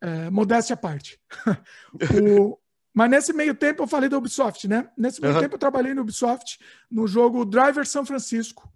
É, 0.00 0.30
modéstia 0.30 0.74
à 0.74 0.76
parte. 0.76 1.18
o, 2.38 2.58
mas 2.94 3.10
nesse 3.10 3.32
meio 3.32 3.54
tempo 3.54 3.82
eu 3.82 3.86
falei 3.86 4.08
da 4.08 4.18
Ubisoft, 4.18 4.68
né? 4.68 4.88
Nesse 4.96 5.20
meio 5.20 5.34
uhum. 5.34 5.40
tempo 5.40 5.54
eu 5.54 5.58
trabalhei 5.58 5.94
no 5.94 6.02
Ubisoft 6.02 6.58
no 6.90 7.06
jogo 7.06 7.44
Driver 7.44 7.86
São 7.86 8.04
Francisco. 8.04 8.70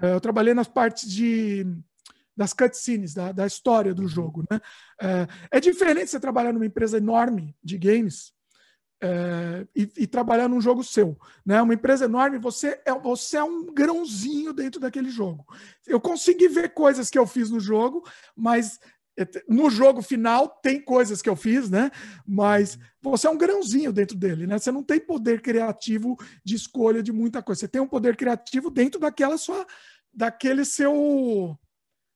É, 0.00 0.12
eu 0.12 0.20
trabalhei 0.20 0.54
nas 0.54 0.68
partes 0.68 1.08
de 1.08 1.66
das 2.36 2.52
cutscenes, 2.52 3.14
da, 3.14 3.32
da 3.32 3.46
história 3.46 3.94
do 3.94 4.02
uhum. 4.02 4.08
jogo. 4.08 4.44
Né? 4.50 4.60
É, 5.00 5.58
é, 5.58 5.60
diferente 5.60 6.10
você 6.10 6.20
trabalhar 6.20 6.52
numa 6.52 6.66
empresa 6.66 6.98
enorme 6.98 7.56
de 7.62 7.78
games 7.78 8.32
é, 9.02 9.66
e, 9.74 9.88
e, 9.98 10.06
trabalhar 10.06 10.48
num 10.48 10.60
jogo 10.60 10.82
seu. 10.82 11.18
Né? 11.44 11.60
Uma 11.60 11.74
empresa 11.74 12.06
enorme, 12.06 12.38
você 12.38 12.80
é, 12.84 12.92
você 12.98 13.36
é 13.36 13.44
um 13.44 13.66
grãozinho 13.66 14.52
dentro 14.52 14.80
daquele 14.80 15.10
jogo. 15.10 15.44
Eu 15.86 16.00
consegui 16.00 16.48
ver 16.48 16.72
coisas 16.72 17.10
que 17.10 17.18
eu 17.18 17.26
fiz 17.26 17.50
no 17.50 17.60
jogo, 17.60 18.02
mas 18.34 18.80
é, 19.16 19.26
no 19.48 19.70
jogo 19.70 20.02
final 20.02 20.48
tem 20.48 20.80
coisas 20.80 21.22
que 21.22 21.28
eu 21.28 21.36
fiz, 21.36 21.70
né? 21.70 21.90
Mas 22.26 22.74
uhum. 22.74 23.10
você 23.10 23.26
é 23.26 23.30
um 23.30 23.38
grãozinho 23.38 23.92
dentro 23.92 24.16
dele, 24.16 24.46
né? 24.46 24.58
Você 24.58 24.72
não 24.72 24.82
tem 24.82 24.98
poder 24.98 25.40
criativo 25.40 26.16
de 26.42 26.54
escolha 26.54 27.02
de 27.02 27.12
muita 27.12 27.42
coisa. 27.42 27.60
Você 27.60 27.68
tem 27.68 27.80
um 27.80 27.88
poder 27.88 28.16
criativo 28.16 28.70
dentro 28.70 28.98
daquela 28.98 29.36
sua, 29.36 29.66
daquele 30.12 30.64
seu 30.64 31.58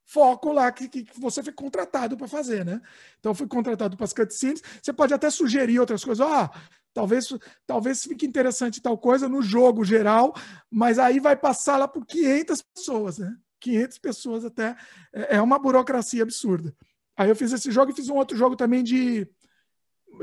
foco 0.09 0.51
lá 0.53 0.73
que, 0.73 0.89
que 0.89 1.07
você 1.21 1.43
foi 1.43 1.53
contratado 1.53 2.17
para 2.17 2.27
fazer, 2.27 2.65
né? 2.65 2.81
Então, 3.21 3.35
fui 3.35 3.47
contratado 3.47 3.95
para 3.95 4.05
as 4.05 4.15
cutscenes. 4.15 4.63
Você 4.83 4.91
pode 4.91 5.13
até 5.13 5.29
sugerir 5.29 5.79
outras 5.79 6.03
coisas. 6.03 6.27
Ah, 6.27 6.51
talvez, 6.95 7.29
talvez 7.67 8.03
fique 8.05 8.27
interessante 8.27 8.81
tal 8.81 8.97
coisa 8.97 9.29
no 9.29 9.43
jogo 9.43 9.85
geral, 9.85 10.35
mas 10.71 10.99
aí 10.99 11.21
vai 11.21 11.37
passar 11.37 11.77
lá 11.77 11.87
por 11.87 12.07
500 12.07 12.63
pessoas, 12.63 13.19
né? 13.19 13.37
500 13.61 13.99
pessoas 13.99 14.45
até. 14.47 14.75
É, 15.13 15.37
é 15.37 15.43
uma 15.43 15.59
burocracia 15.59 16.23
absurda. 16.23 16.75
Aí 17.15 17.29
eu 17.29 17.37
fiz 17.37 17.53
esse 17.53 17.71
jogo 17.71 17.93
e 17.93 17.95
fiz 17.95 18.09
um 18.09 18.17
outro 18.17 18.37
jogo 18.37 18.57
também 18.57 18.83
de, 18.83 19.29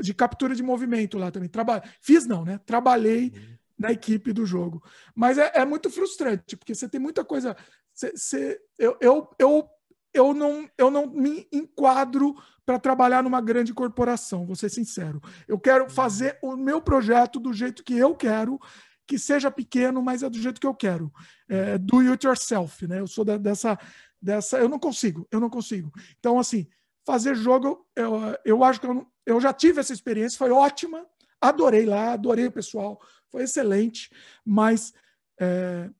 de 0.00 0.14
captura 0.14 0.54
de 0.54 0.64
movimento 0.64 1.16
lá 1.16 1.30
também. 1.30 1.48
Traba... 1.48 1.80
Fiz 2.00 2.26
não, 2.26 2.44
né? 2.44 2.58
Trabalhei 2.66 3.32
uhum. 3.36 3.56
na 3.78 3.92
equipe 3.92 4.32
do 4.32 4.44
jogo. 4.44 4.82
Mas 5.14 5.38
é, 5.38 5.52
é, 5.54 5.64
muito 5.64 5.90
frustrante, 5.90 6.56
porque 6.56 6.74
você 6.74 6.88
tem 6.88 7.00
muita 7.00 7.24
coisa. 7.24 7.56
Você, 7.94 8.10
você, 8.10 8.60
eu, 8.78 8.96
eu, 9.00 9.30
eu 9.38 9.75
eu 10.16 10.32
não, 10.32 10.68
eu 10.78 10.90
não 10.90 11.06
me 11.06 11.46
enquadro 11.52 12.34
para 12.64 12.78
trabalhar 12.78 13.22
numa 13.22 13.40
grande 13.40 13.72
corporação, 13.74 14.46
vou 14.46 14.56
ser 14.56 14.70
sincero. 14.70 15.20
Eu 15.46 15.58
quero 15.58 15.84
uhum. 15.84 15.90
fazer 15.90 16.38
o 16.42 16.56
meu 16.56 16.80
projeto 16.80 17.38
do 17.38 17.52
jeito 17.52 17.84
que 17.84 17.96
eu 17.96 18.14
quero, 18.14 18.58
que 19.06 19.18
seja 19.18 19.50
pequeno, 19.50 20.02
mas 20.02 20.22
é 20.22 20.30
do 20.30 20.38
jeito 20.38 20.60
que 20.60 20.66
eu 20.66 20.74
quero. 20.74 21.12
É, 21.48 21.74
uhum. 21.74 21.78
do 21.78 21.98
it 22.10 22.26
yourself, 22.26 22.86
né? 22.86 23.00
Eu 23.00 23.06
sou 23.06 23.24
da, 23.24 23.36
dessa, 23.36 23.78
dessa. 24.20 24.58
Eu 24.58 24.68
não 24.68 24.78
consigo, 24.78 25.28
eu 25.30 25.38
não 25.38 25.50
consigo. 25.50 25.92
Então, 26.18 26.38
assim, 26.38 26.66
fazer 27.04 27.36
jogo, 27.36 27.86
eu, 27.94 28.20
eu 28.44 28.64
acho 28.64 28.80
que 28.80 28.86
eu, 28.86 29.06
eu 29.24 29.40
já 29.40 29.52
tive 29.52 29.80
essa 29.80 29.92
experiência, 29.92 30.38
foi 30.38 30.50
ótima. 30.50 31.06
Adorei 31.40 31.84
lá, 31.84 32.14
adorei 32.14 32.46
o 32.46 32.52
pessoal, 32.52 32.98
foi 33.30 33.42
excelente, 33.42 34.10
mas 34.44 34.92
é, 35.38 35.90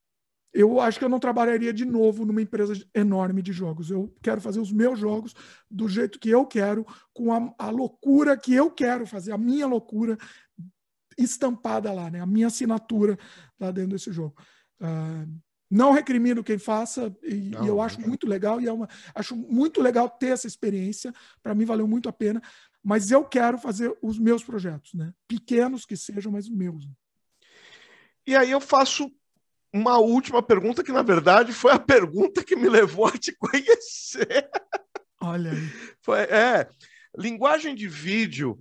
eu 0.57 0.81
acho 0.81 0.97
que 0.97 1.05
eu 1.05 1.09
não 1.09 1.19
trabalharia 1.19 1.71
de 1.71 1.85
novo 1.85 2.25
numa 2.25 2.41
empresa 2.41 2.73
enorme 2.91 3.43
de 3.43 3.53
jogos. 3.53 3.91
Eu 3.91 4.11
quero 4.23 4.41
fazer 4.41 4.59
os 4.59 4.71
meus 4.71 4.97
jogos 4.97 5.35
do 5.69 5.87
jeito 5.87 6.19
que 6.19 6.31
eu 6.31 6.47
quero, 6.47 6.83
com 7.13 7.31
a, 7.31 7.53
a 7.59 7.69
loucura 7.69 8.35
que 8.35 8.55
eu 8.55 8.71
quero 8.71 9.05
fazer, 9.05 9.31
a 9.31 9.37
minha 9.37 9.67
loucura 9.67 10.17
estampada 11.15 11.93
lá, 11.93 12.09
né? 12.09 12.21
A 12.21 12.25
minha 12.25 12.47
assinatura 12.47 13.19
lá 13.59 13.69
dentro 13.69 13.91
desse 13.91 14.11
jogo. 14.11 14.35
Uh, 14.81 15.31
não 15.69 15.91
recrimino 15.91 16.43
quem 16.43 16.57
faça 16.57 17.15
e, 17.21 17.51
não, 17.51 17.63
e 17.63 17.67
eu 17.67 17.79
acho 17.79 18.01
muito 18.01 18.25
legal 18.25 18.59
e 18.59 18.67
é 18.67 18.73
uma, 18.73 18.89
acho 19.13 19.35
muito 19.35 19.79
legal 19.79 20.09
ter 20.09 20.29
essa 20.29 20.47
experiência. 20.47 21.13
Para 21.43 21.53
mim 21.53 21.65
valeu 21.65 21.87
muito 21.87 22.09
a 22.09 22.13
pena. 22.13 22.41
Mas 22.83 23.11
eu 23.11 23.23
quero 23.23 23.59
fazer 23.59 23.95
os 24.01 24.17
meus 24.17 24.43
projetos, 24.43 24.95
né? 24.95 25.13
Pequenos 25.27 25.85
que 25.85 25.95
sejam, 25.95 26.31
mas 26.31 26.49
meus. 26.49 26.89
E 28.25 28.35
aí 28.35 28.49
eu 28.49 28.59
faço 28.59 29.11
uma 29.73 29.97
última 29.97 30.41
pergunta 30.41 30.83
que, 30.83 30.91
na 30.91 31.01
verdade, 31.01 31.51
foi 31.53 31.71
a 31.71 31.79
pergunta 31.79 32.43
que 32.43 32.55
me 32.55 32.69
levou 32.69 33.07
a 33.07 33.11
te 33.11 33.35
conhecer. 33.35 34.49
Olha 35.21 35.51
aí. 35.51 35.69
Foi, 36.01 36.19
é, 36.19 36.67
linguagem 37.17 37.75
de 37.75 37.87
vídeo 37.87 38.59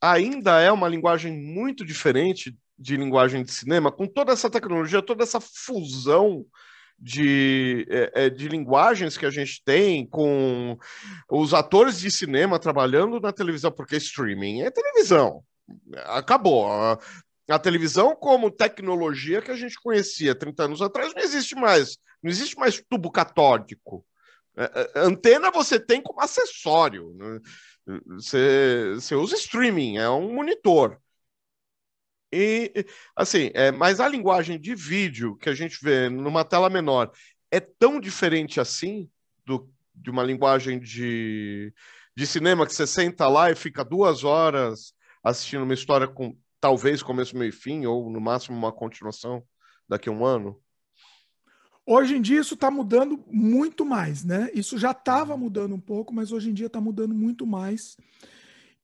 ainda 0.00 0.60
é 0.60 0.70
uma 0.70 0.88
linguagem 0.88 1.32
muito 1.32 1.84
diferente 1.84 2.56
de 2.78 2.96
linguagem 2.96 3.42
de 3.44 3.52
cinema, 3.52 3.92
com 3.92 4.06
toda 4.06 4.32
essa 4.32 4.50
tecnologia, 4.50 5.00
toda 5.00 5.22
essa 5.22 5.40
fusão 5.40 6.44
de, 6.98 7.86
é, 7.88 8.26
é 8.26 8.30
de 8.30 8.48
linguagens 8.48 9.16
que 9.16 9.26
a 9.26 9.30
gente 9.30 9.62
tem, 9.64 10.06
com 10.06 10.76
os 11.30 11.54
atores 11.54 12.00
de 12.00 12.10
cinema 12.10 12.58
trabalhando 12.58 13.20
na 13.20 13.32
televisão, 13.32 13.70
porque 13.70 13.96
streaming 13.96 14.62
é 14.62 14.70
televisão. 14.70 15.42
Acabou. 16.06 16.66
A 17.48 17.58
televisão 17.58 18.16
como 18.16 18.50
tecnologia 18.50 19.42
que 19.42 19.50
a 19.50 19.56
gente 19.56 19.78
conhecia 19.80 20.34
30 20.34 20.64
anos 20.64 20.82
atrás 20.82 21.14
não 21.14 21.22
existe 21.22 21.54
mais. 21.54 21.98
Não 22.22 22.30
existe 22.30 22.56
mais 22.56 22.82
tubo 22.88 23.10
catódico. 23.10 24.04
É, 24.56 24.64
é, 24.64 25.00
antena 25.00 25.50
você 25.50 25.78
tem 25.78 26.00
como 26.00 26.20
acessório. 26.20 27.12
Né? 27.14 27.40
Você, 28.14 28.94
você 28.94 29.14
usa 29.14 29.34
streaming, 29.34 29.98
é 29.98 30.08
um 30.08 30.32
monitor. 30.34 30.98
E, 32.32 32.84
assim, 33.14 33.50
é, 33.54 33.70
mas 33.70 34.00
a 34.00 34.08
linguagem 34.08 34.58
de 34.58 34.74
vídeo 34.74 35.36
que 35.36 35.48
a 35.48 35.54
gente 35.54 35.78
vê 35.82 36.08
numa 36.08 36.44
tela 36.44 36.68
menor 36.68 37.12
é 37.50 37.60
tão 37.60 38.00
diferente 38.00 38.58
assim 38.58 39.08
do, 39.46 39.70
de 39.94 40.10
uma 40.10 40.22
linguagem 40.24 40.80
de, 40.80 41.72
de 42.16 42.26
cinema 42.26 42.66
que 42.66 42.74
você 42.74 42.86
senta 42.86 43.28
lá 43.28 43.50
e 43.50 43.54
fica 43.54 43.84
duas 43.84 44.24
horas 44.24 44.92
assistindo 45.22 45.62
uma 45.62 45.74
história 45.74 46.08
com 46.08 46.36
talvez 46.64 47.02
começo, 47.02 47.36
meio 47.36 47.50
e 47.50 47.52
fim, 47.52 47.84
ou 47.84 48.08
no 48.08 48.18
máximo 48.18 48.56
uma 48.56 48.72
continuação 48.72 49.44
daqui 49.86 50.08
a 50.08 50.12
um 50.12 50.24
ano? 50.24 50.58
Hoje 51.84 52.16
em 52.16 52.22
dia 52.22 52.40
isso 52.40 52.54
está 52.54 52.70
mudando 52.70 53.22
muito 53.30 53.84
mais, 53.84 54.24
né? 54.24 54.48
Isso 54.54 54.78
já 54.78 54.92
estava 54.92 55.36
mudando 55.36 55.74
um 55.74 55.80
pouco, 55.80 56.14
mas 56.14 56.32
hoje 56.32 56.48
em 56.48 56.54
dia 56.54 56.68
está 56.68 56.80
mudando 56.80 57.14
muito 57.14 57.46
mais. 57.46 57.98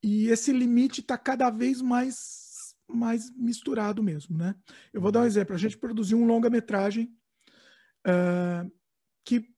E 0.02 0.28
esse 0.28 0.52
limite 0.52 1.00
está 1.00 1.16
cada 1.16 1.48
vez 1.48 1.80
mais, 1.80 2.76
mais 2.86 3.34
misturado 3.34 4.02
mesmo, 4.02 4.36
né? 4.36 4.54
Eu 4.92 5.00
vou 5.00 5.10
dar 5.10 5.20
um 5.20 5.22
uhum. 5.22 5.28
exemplo. 5.28 5.54
A 5.54 5.58
gente 5.58 5.78
produziu 5.78 6.18
um 6.18 6.26
longa-metragem 6.26 7.10
uh, 8.06 8.70
que 9.24 9.48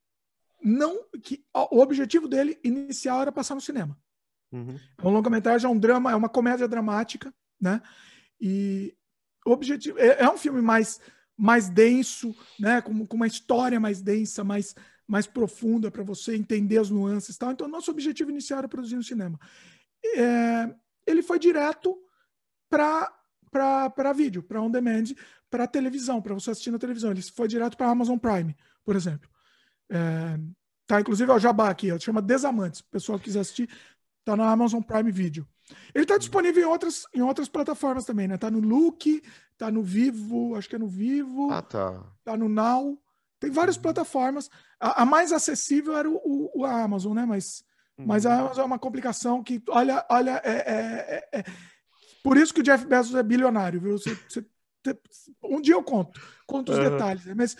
não, 0.63 1.09
que 1.21 1.43
o 1.53 1.81
objetivo 1.81 2.29
dele 2.29 2.57
inicial 2.63 3.21
era 3.21 3.33
passar 3.33 3.53
no 3.53 3.59
cinema. 3.59 3.99
Uhum. 4.49 4.79
É 4.97 5.05
um 5.05 5.11
longa-metragem, 5.11 5.69
é 5.69 5.69
um 5.69 5.77
drama, 5.77 6.09
é 6.09 6.15
uma 6.15 6.29
comédia 6.29 6.69
dramática, 6.69 7.33
né? 7.59 7.81
E 8.39 8.95
objetivo 9.45 9.99
é, 9.99 10.21
é 10.21 10.29
um 10.29 10.37
filme 10.37 10.61
mais 10.61 10.99
mais 11.35 11.67
denso, 11.67 12.35
né, 12.59 12.79
com, 12.79 13.05
com 13.07 13.15
uma 13.15 13.25
história 13.27 13.79
mais 13.79 14.01
densa, 14.01 14.43
mais 14.43 14.75
mais 15.05 15.27
profunda 15.27 15.91
para 15.91 16.03
você 16.03 16.35
entender 16.35 16.77
as 16.77 16.89
nuances, 16.89 17.37
tal. 17.37 17.51
Então 17.51 17.67
nosso 17.67 17.91
objetivo 17.91 18.31
inicial 18.31 18.59
era 18.59 18.67
produzir 18.67 18.95
no 18.95 19.03
cinema. 19.03 19.39
É, 20.15 20.73
ele 21.05 21.21
foi 21.21 21.39
direto 21.39 21.97
para 22.69 23.11
para 23.51 24.13
vídeo, 24.13 24.41
para 24.41 24.59
on 24.59 24.71
demand, 24.71 25.03
para 25.47 25.67
televisão, 25.67 26.19
para 26.19 26.33
você 26.33 26.49
assistir 26.49 26.71
na 26.71 26.79
televisão. 26.79 27.11
Ele 27.11 27.21
foi 27.21 27.47
direto 27.47 27.77
para 27.77 27.87
Amazon 27.87 28.17
Prime, 28.17 28.55
por 28.83 28.95
exemplo. 28.95 29.29
É, 29.89 30.39
tá, 30.87 30.99
inclusive 30.99 31.31
o 31.31 31.37
Jabá 31.37 31.69
aqui, 31.69 31.91
ó, 31.91 31.99
chama 31.99 32.21
Desamantes. 32.21 32.79
O 32.79 32.85
pessoal 32.85 33.19
que 33.19 33.25
quiser 33.25 33.41
assistir, 33.41 33.69
tá 34.25 34.35
na 34.35 34.49
Amazon 34.49 34.81
Prime 34.81 35.11
Video. 35.11 35.47
Ele 35.93 36.03
está 36.03 36.17
disponível 36.17 36.63
em 36.63 36.65
outras, 36.65 37.05
em 37.13 37.21
outras 37.21 37.47
plataformas 37.47 38.05
também, 38.05 38.27
né? 38.27 38.37
Tá 38.37 38.51
no 38.51 38.59
Look, 38.59 39.21
tá 39.57 39.71
no 39.71 39.81
Vivo, 39.81 40.55
acho 40.55 40.69
que 40.69 40.75
é 40.75 40.79
no 40.79 40.87
Vivo. 40.87 41.51
Ah, 41.51 41.61
tá. 41.61 42.03
Tá 42.23 42.35
no 42.35 42.49
Now. 42.49 42.99
Tem 43.39 43.51
várias 43.51 43.75
uhum. 43.75 43.81
plataformas. 43.81 44.49
A, 44.79 45.03
a, 45.03 45.05
mais 45.05 45.31
acessível 45.31 45.97
era 45.97 46.09
o, 46.09 46.15
o, 46.15 46.61
o 46.61 46.65
Amazon, 46.65 47.13
né? 47.13 47.25
Mas, 47.25 47.63
uhum. 47.97 48.05
mas 48.07 48.25
a 48.25 48.39
Amazon 48.39 48.63
é 48.63 48.65
uma 48.65 48.79
complicação 48.79 49.43
que, 49.43 49.61
olha, 49.69 50.05
olha, 50.09 50.41
é, 50.43 50.51
é, 50.51 51.29
é, 51.31 51.39
é, 51.39 51.43
por 52.23 52.37
isso 52.37 52.53
que 52.53 52.61
o 52.61 52.63
Jeff 52.63 52.85
Bezos 52.85 53.15
é 53.15 53.23
bilionário, 53.23 53.81
viu? 53.81 53.97
Você, 53.97 54.15
você, 54.27 54.45
um 55.43 55.61
dia 55.61 55.75
eu 55.75 55.83
conto, 55.83 56.19
conto 56.47 56.71
os 56.71 56.77
uhum. 56.77 56.89
detalhes, 56.89 57.25
né? 57.25 57.33
mas 57.35 57.55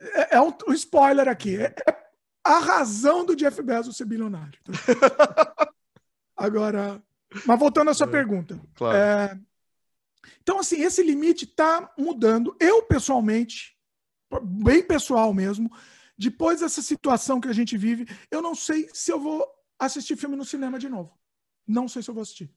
é, 0.00 0.36
é 0.36 0.40
um, 0.40 0.52
um, 0.68 0.72
spoiler 0.72 1.28
aqui. 1.28 1.56
É, 1.56 1.74
é, 1.88 2.04
a 2.42 2.58
razão 2.58 3.24
do 3.24 3.36
Jeff 3.36 3.60
Bezos 3.62 3.96
ser 3.96 4.04
bilionário. 4.04 4.58
Agora, 6.36 7.02
mas 7.46 7.58
voltando 7.58 7.90
à 7.90 7.94
sua 7.94 8.06
é, 8.06 8.10
pergunta. 8.10 8.60
Claro. 8.74 8.96
É, 8.96 9.40
então, 10.42 10.58
assim, 10.58 10.80
esse 10.80 11.02
limite 11.02 11.44
está 11.44 11.92
mudando. 11.98 12.56
Eu, 12.60 12.82
pessoalmente, 12.82 13.76
bem 14.42 14.82
pessoal 14.82 15.32
mesmo, 15.32 15.70
depois 16.16 16.60
dessa 16.60 16.82
situação 16.82 17.40
que 17.40 17.48
a 17.48 17.52
gente 17.52 17.76
vive, 17.76 18.06
eu 18.30 18.40
não 18.40 18.54
sei 18.54 18.88
se 18.92 19.10
eu 19.10 19.20
vou 19.20 19.46
assistir 19.78 20.16
filme 20.16 20.36
no 20.36 20.44
cinema 20.44 20.78
de 20.78 20.88
novo. 20.88 21.16
Não 21.66 21.88
sei 21.88 22.02
se 22.02 22.10
eu 22.10 22.14
vou 22.14 22.22
assistir. 22.22 22.52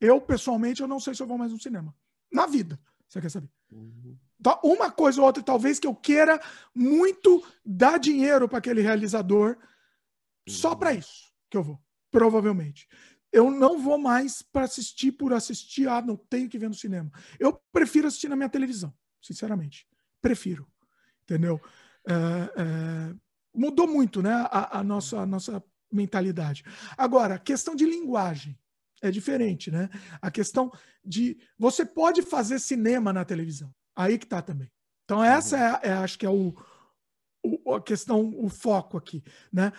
Eu, 0.00 0.20
pessoalmente, 0.20 0.82
eu 0.82 0.88
não 0.88 1.00
sei 1.00 1.14
se 1.14 1.22
eu 1.22 1.26
vou 1.26 1.38
mais 1.38 1.52
no 1.52 1.60
cinema. 1.60 1.94
Na 2.30 2.46
vida, 2.46 2.78
você 3.08 3.20
quer 3.20 3.30
saber? 3.30 3.48
Uhum. 3.70 4.18
Então, 4.38 4.58
uma 4.62 4.90
coisa 4.90 5.20
ou 5.20 5.26
outra, 5.26 5.42
talvez 5.42 5.78
que 5.78 5.86
eu 5.86 5.94
queira 5.94 6.40
muito 6.74 7.42
dar 7.64 7.98
dinheiro 7.98 8.48
para 8.48 8.58
aquele 8.58 8.82
realizador, 8.82 9.56
uhum. 9.56 10.52
só 10.52 10.74
para 10.74 10.92
isso 10.92 11.32
que 11.48 11.56
eu 11.56 11.62
vou, 11.62 11.80
provavelmente 12.10 12.88
eu 13.34 13.50
não 13.50 13.76
vou 13.80 13.98
mais 13.98 14.42
para 14.42 14.64
assistir 14.64 15.10
por 15.10 15.32
assistir, 15.32 15.88
ah, 15.88 16.00
não 16.00 16.16
tenho 16.16 16.48
que 16.48 16.56
ver 16.56 16.68
no 16.68 16.74
cinema. 16.74 17.10
Eu 17.36 17.60
prefiro 17.72 18.06
assistir 18.06 18.28
na 18.28 18.36
minha 18.36 18.48
televisão, 18.48 18.94
sinceramente. 19.20 19.88
Prefiro. 20.22 20.68
Entendeu? 21.24 21.60
É, 22.08 22.12
é, 22.14 23.14
mudou 23.52 23.88
muito 23.88 24.22
né, 24.22 24.30
a, 24.32 24.78
a, 24.78 24.84
nossa, 24.84 25.18
a 25.18 25.26
nossa 25.26 25.62
mentalidade. 25.90 26.62
Agora, 26.96 27.36
questão 27.36 27.74
de 27.74 27.84
linguagem 27.84 28.56
é 29.02 29.10
diferente, 29.10 29.68
né? 29.68 29.90
A 30.22 30.30
questão 30.30 30.70
de. 31.04 31.36
Você 31.58 31.84
pode 31.84 32.22
fazer 32.22 32.60
cinema 32.60 33.12
na 33.12 33.24
televisão. 33.24 33.74
Aí 33.96 34.16
que 34.16 34.26
tá 34.26 34.40
também. 34.40 34.70
Então, 35.04 35.22
essa 35.22 35.58
é, 35.58 35.88
é 35.90 35.92
acho 35.92 36.18
que 36.18 36.24
é 36.24 36.30
o, 36.30 36.54
o, 37.44 37.74
a 37.74 37.82
questão, 37.82 38.32
o 38.36 38.48
foco 38.48 38.96
aqui, 38.96 39.22
né? 39.52 39.72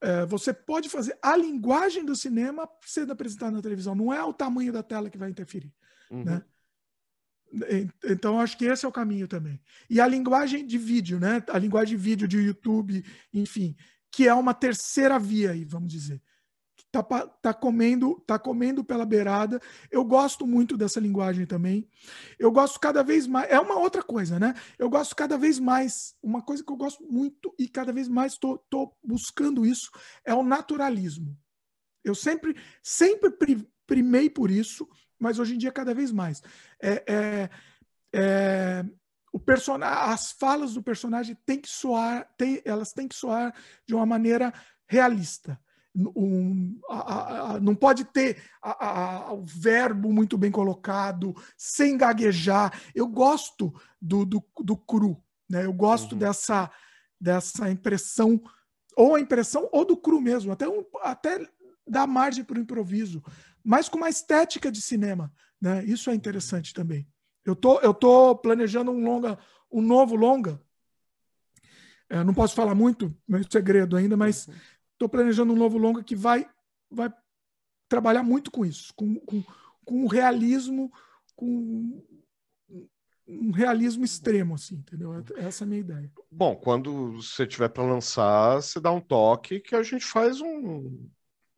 é, 0.00 0.26
você 0.26 0.52
pode 0.52 0.88
fazer 0.88 1.16
a 1.22 1.36
linguagem 1.36 2.04
do 2.04 2.16
cinema 2.16 2.68
sendo 2.84 3.12
apresentada 3.12 3.52
na 3.52 3.62
televisão. 3.62 3.94
Não 3.94 4.12
é 4.12 4.22
o 4.22 4.32
tamanho 4.32 4.72
da 4.72 4.82
tela 4.82 5.10
que 5.10 5.18
vai 5.18 5.30
interferir. 5.30 5.72
Uhum. 6.10 6.24
Né? 6.24 6.42
Então, 8.04 8.40
acho 8.40 8.58
que 8.58 8.66
esse 8.66 8.84
é 8.84 8.88
o 8.88 8.92
caminho 8.92 9.26
também. 9.26 9.60
E 9.88 10.00
a 10.00 10.06
linguagem 10.06 10.66
de 10.66 10.76
vídeo, 10.76 11.18
né? 11.18 11.42
A 11.48 11.58
linguagem 11.58 11.96
de 11.96 12.02
vídeo 12.02 12.28
de 12.28 12.38
YouTube, 12.38 13.02
enfim, 13.32 13.74
que 14.10 14.28
é 14.28 14.34
uma 14.34 14.52
terceira 14.52 15.18
via 15.18 15.52
aí, 15.52 15.64
vamos 15.64 15.90
dizer 15.90 16.20
tá, 17.02 17.26
tá 17.26 17.54
comendo 17.54 18.20
tá 18.26 18.38
comendo 18.38 18.84
pela 18.84 19.04
beirada. 19.04 19.60
Eu 19.90 20.04
gosto 20.04 20.46
muito 20.46 20.76
dessa 20.76 21.00
linguagem 21.00 21.46
também. 21.46 21.88
Eu 22.38 22.50
gosto 22.50 22.78
cada 22.78 23.02
vez 23.02 23.26
mais. 23.26 23.50
É 23.50 23.58
uma 23.58 23.78
outra 23.78 24.02
coisa, 24.02 24.38
né? 24.38 24.54
Eu 24.78 24.88
gosto 24.90 25.14
cada 25.16 25.36
vez 25.36 25.58
mais. 25.58 26.14
Uma 26.22 26.42
coisa 26.42 26.64
que 26.64 26.70
eu 26.70 26.76
gosto 26.76 27.04
muito 27.04 27.54
e 27.58 27.68
cada 27.68 27.92
vez 27.92 28.08
mais 28.08 28.32
estou 28.32 28.96
buscando 29.02 29.64
isso 29.64 29.90
é 30.24 30.34
o 30.34 30.42
naturalismo. 30.42 31.36
Eu 32.04 32.14
sempre 32.14 32.56
sempre 32.82 33.30
primei 33.86 34.30
por 34.30 34.50
isso, 34.50 34.88
mas 35.18 35.38
hoje 35.38 35.54
em 35.54 35.58
dia 35.58 35.72
cada 35.72 35.94
vez 35.94 36.12
mais. 36.12 36.42
É, 36.80 37.04
é, 37.06 37.50
é 38.12 38.84
o 39.32 39.38
personagem, 39.38 40.12
as 40.12 40.32
falas 40.32 40.74
do 40.74 40.82
personagem 40.82 41.36
tem 41.44 41.60
que 41.60 41.68
soar, 41.68 42.26
tem, 42.36 42.62
elas 42.64 42.92
têm 42.92 43.06
que 43.06 43.14
soar 43.14 43.54
de 43.86 43.94
uma 43.94 44.06
maneira 44.06 44.52
realista 44.86 45.60
um, 45.94 46.78
a, 46.88 47.54
a, 47.54 47.60
não 47.60 47.74
pode 47.74 48.04
ter 48.04 48.42
a, 48.62 49.32
o 49.32 49.44
verbo 49.44 50.12
muito 50.12 50.36
bem 50.38 50.50
colocado, 50.50 51.34
sem 51.56 51.96
gaguejar. 51.96 52.72
Eu 52.94 53.08
gosto 53.08 53.74
do, 54.00 54.24
do, 54.24 54.44
do 54.60 54.76
cru, 54.76 55.22
né? 55.48 55.64
Eu 55.64 55.72
gosto 55.72 56.12
uhum. 56.12 56.18
dessa, 56.18 56.70
dessa 57.20 57.70
impressão, 57.70 58.40
ou 58.96 59.14
a 59.14 59.20
impressão, 59.20 59.68
ou 59.72 59.84
do 59.84 59.96
cru 59.96 60.20
mesmo. 60.20 60.52
Até, 60.52 60.68
um, 60.68 60.84
até 61.02 61.46
dar 61.86 62.06
margem 62.06 62.44
para 62.44 62.58
o 62.58 62.62
improviso, 62.62 63.22
mas 63.64 63.88
com 63.88 63.98
uma 63.98 64.08
estética 64.08 64.70
de 64.70 64.80
cinema. 64.80 65.32
Né? 65.60 65.84
Isso 65.84 66.10
é 66.10 66.14
interessante 66.14 66.72
também. 66.72 67.06
Eu 67.44 67.56
tô, 67.56 67.80
eu 67.80 67.94
tô 67.94 68.36
planejando 68.36 68.90
um 68.90 69.02
longa, 69.02 69.38
um 69.70 69.80
novo 69.80 70.14
longa. 70.14 70.60
É, 72.10 72.24
não 72.24 72.32
posso 72.32 72.54
falar 72.54 72.74
muito, 72.74 73.14
meu 73.26 73.42
segredo 73.50 73.96
ainda, 73.96 74.16
mas 74.16 74.48
estou 74.98 75.08
planejando 75.08 75.52
um 75.52 75.56
novo 75.56 75.78
longa 75.78 76.02
que 76.02 76.16
vai, 76.16 76.44
vai 76.90 77.12
trabalhar 77.88 78.24
muito 78.24 78.50
com 78.50 78.66
isso, 78.66 78.92
com, 78.94 79.14
com, 79.20 79.42
com 79.84 80.04
o 80.04 80.08
realismo, 80.08 80.92
com 81.36 82.02
um 83.26 83.50
realismo 83.52 84.04
extremo, 84.04 84.54
assim, 84.54 84.76
entendeu? 84.76 85.12
Essa 85.36 85.62
é 85.62 85.66
a 85.66 85.68
minha 85.68 85.80
ideia. 85.80 86.10
Bom, 86.30 86.56
quando 86.56 87.12
você 87.12 87.46
tiver 87.46 87.68
para 87.68 87.84
lançar, 87.84 88.56
você 88.56 88.80
dá 88.80 88.90
um 88.90 89.00
toque 89.00 89.60
que 89.60 89.76
a 89.76 89.82
gente 89.82 90.04
faz 90.04 90.40
um, 90.40 91.08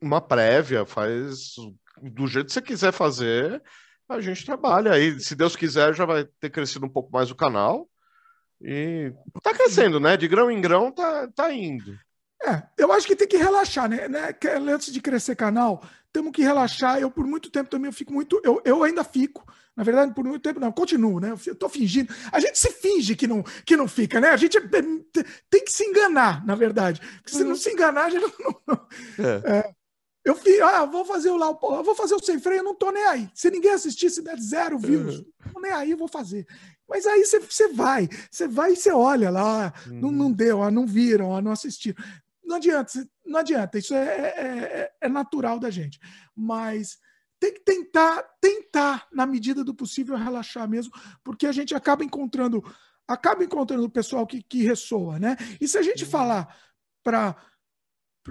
uma 0.01 0.21
prévia, 0.21 0.85
faz 0.85 1.55
do 2.03 2.27
jeito 2.27 2.47
que 2.47 2.53
você 2.53 2.63
quiser 2.63 2.93
fazer, 2.93 3.63
a 4.09 4.21
gente 4.21 4.45
trabalha 4.45 4.93
aí. 4.93 5.19
Se 5.21 5.37
Deus 5.37 5.55
quiser, 5.55 5.95
já 5.95 6.05
vai 6.05 6.25
ter 6.41 6.51
crescido 6.51 6.85
um 6.85 6.91
pouco 6.91 7.13
mais 7.13 7.31
o 7.31 7.37
canal. 7.37 7.89
E 8.61 9.13
tá 9.43 9.55
crescendo, 9.55 10.01
né? 10.01 10.17
De 10.17 10.27
grão 10.27 10.51
em 10.51 10.61
grão 10.61 10.93
tá, 10.93 11.29
tá 11.29 11.55
indo. 11.55 11.97
É, 12.43 12.63
eu 12.79 12.91
acho 12.93 13.07
que 13.07 13.15
tem 13.15 13.29
que 13.29 13.37
relaxar, 13.37 13.89
né? 13.89 14.09
né? 14.09 14.35
Antes 14.73 14.93
de 14.93 15.01
crescer 15.01 15.37
canal, 15.37 15.83
temos 16.13 16.33
que 16.33 16.43
relaxar. 16.43 16.99
Eu, 16.99 17.11
por 17.11 17.27
muito 17.27 17.51
tempo, 17.51 17.71
também 17.71 17.89
eu 17.89 17.93
fico 17.93 18.13
muito. 18.13 18.41
Eu, 18.43 18.61
eu 18.65 18.83
ainda 18.83 19.05
fico. 19.05 19.45
Na 19.77 19.85
verdade, 19.85 20.13
por 20.13 20.25
muito 20.25 20.43
tempo, 20.43 20.61
não, 20.61 20.73
continuo, 20.73 21.21
né? 21.21 21.35
Eu 21.47 21.55
tô 21.55 21.69
fingindo. 21.69 22.13
A 22.33 22.41
gente 22.41 22.59
se 22.59 22.71
finge 22.71 23.15
que 23.15 23.27
não, 23.27 23.43
que 23.65 23.77
não 23.77 23.87
fica, 23.87 24.21
né? 24.21 24.29
A 24.29 24.37
gente 24.37 24.59
tem 25.49 25.65
que 25.65 25.73
se 25.73 25.85
enganar, 25.85 26.45
na 26.45 26.55
verdade. 26.55 27.01
Porque 27.23 27.37
se 27.37 27.45
não 27.45 27.57
se 27.57 27.71
enganar, 27.71 28.07
a 28.07 28.11
gente 28.11 28.23
não. 28.39 28.61
não 28.67 28.87
é. 29.19 29.59
É, 29.59 29.75
eu 30.25 30.37
fiz, 30.37 30.61
ah, 30.61 30.85
vou 30.85 31.05
fazer 31.05 31.31
o 31.31 31.37
lá, 31.37 31.51
vou 31.53 31.95
fazer 31.95 32.15
o 32.15 32.23
sem 32.23 32.39
freio, 32.39 32.59
eu 32.59 32.65
não 32.65 32.75
tô 32.75 32.91
nem 32.91 33.05
aí. 33.05 33.31
Se 33.35 33.51
ninguém 33.51 33.73
assistir, 33.73 34.11
se 34.11 34.23
der 34.23 34.39
zero 34.39 34.79
views, 34.79 35.17
uhum. 35.17 35.25
não 35.45 35.53
tô 35.53 35.61
nem 35.61 35.73
aí, 35.73 35.93
eu 35.93 35.97
vou 35.97 36.09
fazer. 36.09 36.47
Mas 36.87 37.07
aí 37.07 37.25
você 37.25 37.69
vai, 37.69 38.09
você 38.31 38.47
vai 38.47 38.73
e 38.73 38.77
você 38.77 38.91
olha 38.91 39.31
lá, 39.31 39.73
uhum. 39.87 40.01
não, 40.01 40.13
não 40.13 40.33
deu, 40.33 40.63
ah, 40.63 40.71
não 40.71 40.87
viram, 40.87 41.35
ah, 41.35 41.41
não 41.41 41.53
assistiram. 41.53 42.03
Não 42.51 42.57
adianta, 42.57 43.09
não 43.25 43.41
adianta, 43.41 43.79
isso 43.79 43.95
é, 43.95 44.07
é, 44.07 44.29
é, 44.41 44.93
é 45.03 45.09
natural 45.09 45.59
da 45.59 45.71
gente. 45.71 46.01
Mas 46.35 46.99
tem 47.39 47.55
que 47.55 47.61
tentar, 47.61 48.23
tentar, 48.41 49.09
na 49.13 49.25
medida 49.25 49.65
do 49.65 49.75
possível, 49.75 50.17
relaxar 50.17 50.69
mesmo, 50.69 50.93
porque 51.25 51.47
a 51.47 51.53
gente 51.53 51.75
acaba 51.75 52.05
encontrando, 52.05 52.63
acaba 53.09 53.45
encontrando 53.45 53.85
o 53.85 53.91
pessoal 53.91 54.27
que, 54.27 54.43
que 54.43 54.63
ressoa, 54.63 55.19
né? 55.19 55.37
E 55.61 55.69
se 55.69 55.79
a 55.79 55.83
gente 55.83 56.05
uhum. 56.05 56.11
falar 56.11 56.55
para, 57.03 57.35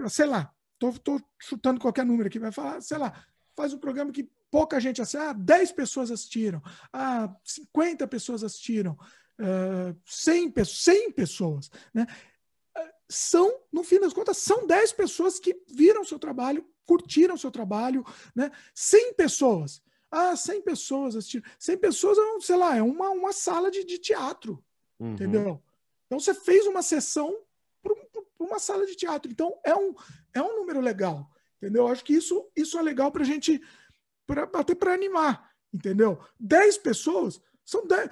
sei 0.09 0.27
lá, 0.27 0.53
Tô, 0.79 0.93
tô 0.93 1.21
chutando 1.37 1.79
qualquer 1.79 2.05
número 2.05 2.27
aqui, 2.27 2.39
vai 2.39 2.53
falar, 2.53 2.81
sei 2.81 2.97
lá, 2.97 3.13
faz 3.53 3.73
um 3.73 3.77
programa 3.77 4.13
que 4.13 4.31
pouca 4.49 4.79
gente 4.79 5.01
assiste. 5.01 5.17
Ah, 5.17 5.33
10 5.33 5.73
pessoas 5.73 6.09
assistiram. 6.09 6.63
Ah, 6.93 7.35
50 7.43 8.07
pessoas 8.07 8.43
assistiram. 8.45 8.97
Uh, 9.37 9.95
100, 10.05 10.53
100 10.63 11.11
pessoas. 11.11 11.69
Né? 11.93 12.07
São, 13.09 13.59
no 13.71 13.83
fim 13.83 13.99
das 13.99 14.13
contas, 14.13 14.37
são 14.37 14.67
10 14.67 14.93
pessoas 14.93 15.39
que 15.39 15.59
viram 15.67 16.03
seu 16.03 16.19
trabalho, 16.19 16.65
curtiram 16.85 17.35
seu 17.35 17.49
trabalho. 17.49 18.05
Né? 18.35 18.51
100 18.73 19.13
pessoas. 19.15 19.81
Ah, 20.11 20.35
100 20.35 20.61
pessoas 20.61 21.15
assistiram. 21.15 21.49
100 21.57 21.77
pessoas, 21.77 22.17
é 22.17 22.41
sei 22.41 22.55
lá, 22.55 22.75
é 22.75 22.83
uma, 22.83 23.09
uma 23.09 23.33
sala 23.33 23.71
de, 23.71 23.83
de 23.83 23.97
teatro. 23.97 24.63
Uhum. 24.99 25.13
Entendeu? 25.13 25.63
Então 26.05 26.19
você 26.19 26.33
fez 26.33 26.65
uma 26.65 26.81
sessão 26.81 27.35
para 27.81 27.93
uma 28.39 28.59
sala 28.59 28.85
de 28.85 28.95
teatro. 28.95 29.31
Então, 29.31 29.57
é 29.63 29.75
um, 29.75 29.93
é 30.33 30.41
um 30.41 30.55
número 30.57 30.79
legal, 30.79 31.29
entendeu? 31.57 31.87
Acho 31.87 32.03
que 32.03 32.13
isso, 32.13 32.49
isso 32.55 32.77
é 32.77 32.81
legal 32.81 33.11
para 33.11 33.23
a 33.23 33.25
gente, 33.25 33.61
pra, 34.25 34.43
até 34.43 34.73
para 34.73 34.93
animar, 34.93 35.51
entendeu? 35.73 36.19
10 36.39 36.79
pessoas, 36.79 37.41
são 37.69 37.85
10, 37.85 38.09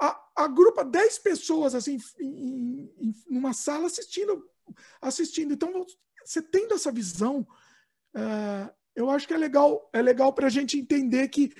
a, 0.00 0.28
agrupa 0.36 0.84
10 0.84 1.18
pessoas 1.18 1.74
assim, 1.74 1.98
em, 2.20 2.28
em, 2.28 2.94
em, 2.98 3.14
uma 3.28 3.52
sala 3.52 3.86
assistindo, 3.86 4.48
assistindo. 5.02 5.52
Então, 5.52 5.84
você 6.24 6.40
tendo 6.40 6.74
essa 6.74 6.92
visão, 6.92 7.46
é, 8.14 8.72
eu 8.94 9.10
acho 9.10 9.26
que 9.26 9.34
é 9.34 9.36
legal, 9.36 9.90
é 9.92 10.00
legal 10.00 10.32
para 10.32 10.46
a 10.46 10.50
gente 10.50 10.78
entender 10.78 11.26
que, 11.28 11.52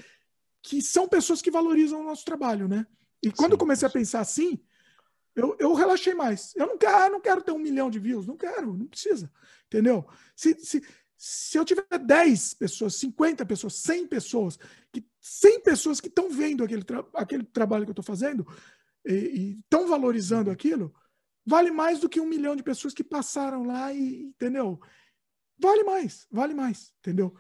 que 0.63 0.81
são 0.81 1.09
pessoas 1.09 1.43
que 1.43 1.51
valorizam 1.51 2.01
o 2.01 2.05
nosso 2.05 2.25
trabalho, 2.25 2.69
né? 2.69 2.87
E 3.21 3.33
quando 3.33 3.51
Sim, 3.51 3.55
eu 3.55 3.59
comecei 3.59 3.89
a 3.89 3.91
pensar 3.91 4.21
assim, 4.21 4.63
eu, 5.35 5.57
eu 5.59 5.75
relaxei 5.75 6.15
mais. 6.15 6.55
Eu 6.55 6.69
não 6.69 6.79
quero, 6.79 6.97
ah, 6.97 7.11
não 7.11 7.21
quero 7.21 7.43
ter 7.43 7.53
um 7.53 7.59
milhão 7.59 7.91
de 7.91 7.99
views. 7.99 8.27
Não 8.27 8.37
quero, 8.37 8.77
não 8.77 8.87
precisa. 8.87 9.31
Entendeu? 9.67 10.07
Se, 10.37 10.55
se, 10.61 10.83
se 11.23 11.59
eu 11.59 11.67
tiver 11.67 11.85
10 11.99 12.55
pessoas, 12.55 12.95
50 12.95 13.45
pessoas, 13.45 13.75
100 13.75 14.07
pessoas, 14.07 14.59
que 14.91 15.07
100 15.21 15.61
pessoas 15.61 16.01
que 16.01 16.09
estão 16.09 16.31
vendo 16.31 16.65
aquele, 16.65 16.83
tra 16.83 17.05
aquele 17.13 17.45
trabalho 17.45 17.85
que 17.85 17.91
eu 17.91 17.93
estou 17.93 18.03
fazendo 18.03 18.47
e 19.05 19.59
estão 19.63 19.87
valorizando 19.87 20.51
aquilo, 20.51 20.95
vale 21.45 21.71
mais 21.71 22.01
do 22.01 22.09
que 22.09 22.21
um 22.21 22.27
milhão 22.27 22.57
de 22.57 22.63
pessoas 22.63 22.95
que 22.95 23.05
passaram 23.05 23.65
lá 23.65 23.93
e, 23.93 24.23
entendeu? 24.29 24.81
Vale 25.59 25.85
mais, 25.85 26.27
vale 26.31 26.55
mais, 26.55 26.95
entendeu? 27.01 27.37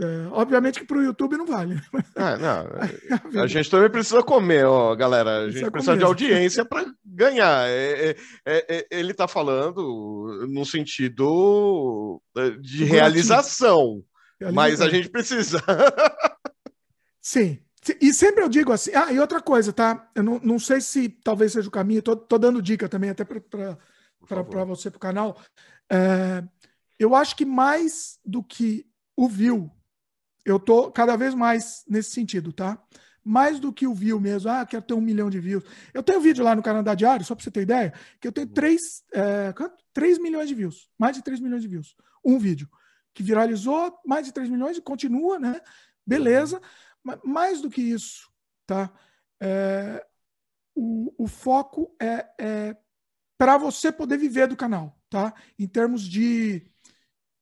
É, 0.00 0.26
obviamente 0.32 0.80
que 0.80 0.86
para 0.86 0.98
o 0.98 1.04
YouTube 1.04 1.36
não 1.36 1.46
vale. 1.46 1.80
Ah, 2.16 2.36
não. 2.36 3.42
A 3.42 3.46
gente 3.46 3.70
também 3.70 3.90
precisa 3.90 4.22
comer, 4.22 4.64
ó, 4.66 4.94
galera. 4.94 5.44
A 5.44 5.50
gente 5.50 5.70
precisa, 5.70 5.96
de 5.96 6.04
audiência 6.04 6.64
para 6.64 6.92
ganhar. 7.04 7.68
É, 7.68 8.10
é, 8.10 8.16
é, 8.44 8.76
é 8.76 8.86
ele 8.90 9.12
está 9.12 9.28
falando 9.28 10.46
no 10.48 10.64
sentido 10.64 12.20
de 12.60 12.84
realização, 12.84 14.02
mas 14.52 14.80
a 14.80 14.88
gente 14.88 15.08
precisa. 15.08 15.62
Sim. 17.20 17.58
E 18.00 18.12
sempre 18.12 18.42
eu 18.42 18.48
digo 18.48 18.72
assim. 18.72 18.92
Ah, 18.94 19.12
e 19.12 19.18
outra 19.18 19.40
coisa, 19.40 19.72
tá? 19.72 20.10
Eu 20.14 20.22
não, 20.22 20.40
não 20.42 20.58
sei 20.58 20.80
se 20.80 21.08
talvez 21.08 21.52
seja 21.52 21.68
o 21.68 21.72
caminho, 21.72 22.02
tô, 22.02 22.16
tô 22.16 22.38
dando 22.38 22.62
dica 22.62 22.88
também, 22.88 23.10
até 23.10 23.24
para 23.24 24.64
você, 24.64 24.90
para 24.90 24.96
o 24.96 25.00
canal. 25.00 25.40
Eu 26.98 27.14
acho 27.14 27.36
que 27.36 27.44
mais 27.44 28.18
do 28.24 28.42
que 28.42 28.86
o 29.16 29.28
view 29.28 29.70
eu 30.44 30.58
tô 30.58 30.90
cada 30.90 31.16
vez 31.16 31.34
mais 31.34 31.84
nesse 31.88 32.10
sentido, 32.10 32.52
tá? 32.52 32.82
Mais 33.24 33.58
do 33.58 33.72
que 33.72 33.86
o 33.86 33.94
view 33.94 34.20
mesmo, 34.20 34.50
ah, 34.50 34.66
quero 34.66 34.82
ter 34.82 34.94
um 34.94 35.00
milhão 35.00 35.30
de 35.30 35.40
views. 35.40 35.64
Eu 35.94 36.02
tenho 36.02 36.18
um 36.18 36.22
vídeo 36.22 36.44
lá 36.44 36.54
no 36.54 36.62
Canadá 36.62 36.94
Diário, 36.94 37.24
só 37.24 37.34
para 37.34 37.42
você 37.42 37.50
ter 37.50 37.62
ideia, 37.62 37.94
que 38.20 38.28
eu 38.28 38.32
tenho 38.32 38.46
3, 38.48 38.80
é, 39.14 39.54
3 39.94 40.18
milhões 40.18 40.48
de 40.48 40.54
views, 40.54 40.90
mais 40.98 41.16
de 41.16 41.22
3 41.22 41.40
milhões 41.40 41.62
de 41.62 41.68
views. 41.68 41.96
Um 42.22 42.38
vídeo 42.38 42.68
que 43.14 43.22
viralizou, 43.22 43.98
mais 44.04 44.26
de 44.26 44.32
3 44.32 44.50
milhões 44.50 44.76
e 44.76 44.82
continua, 44.82 45.38
né? 45.38 45.60
Beleza. 46.06 46.60
Mas 47.02 47.18
mais 47.24 47.60
do 47.62 47.70
que 47.70 47.80
isso, 47.80 48.28
tá? 48.66 48.92
É, 49.40 50.04
o, 50.74 51.14
o 51.16 51.26
foco 51.26 51.94
é, 52.00 52.26
é 52.38 52.76
para 53.38 53.56
você 53.56 53.92
poder 53.92 54.18
viver 54.18 54.48
do 54.48 54.56
canal, 54.56 54.98
tá? 55.08 55.32
Em 55.58 55.66
termos 55.66 56.02
de 56.02 56.66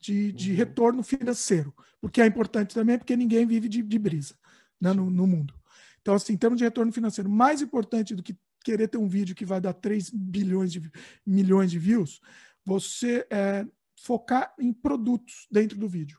de, 0.02 0.32
de 0.32 0.50
uhum. 0.50 0.56
retorno 0.56 1.02
financeiro, 1.02 1.72
porque 2.00 2.20
é 2.20 2.26
importante 2.26 2.74
também, 2.74 2.98
porque 2.98 3.16
ninguém 3.16 3.46
vive 3.46 3.68
de, 3.68 3.82
de 3.82 3.98
brisa 3.98 4.34
né, 4.80 4.92
no, 4.92 5.08
no, 5.08 5.26
mundo. 5.26 5.54
Então, 6.00 6.14
assim, 6.14 6.32
em 6.32 6.36
termos 6.36 6.58
de 6.58 6.64
retorno 6.64 6.92
financeiro, 6.92 7.30
mais 7.30 7.62
importante 7.62 8.14
do 8.14 8.22
que 8.22 8.36
querer 8.64 8.88
ter 8.88 8.98
um 8.98 9.08
vídeo 9.08 9.34
que 9.34 9.44
vai 9.44 9.60
dar 9.60 9.72
3 9.72 10.10
bilhões 10.10 10.72
de 10.72 10.90
milhões 11.24 11.70
de 11.70 11.78
views, 11.78 12.20
você 12.64 13.26
é, 13.30 13.64
focar 13.96 14.52
em 14.58 14.72
produtos 14.72 15.46
dentro 15.50 15.78
do 15.78 15.88
vídeo. 15.88 16.18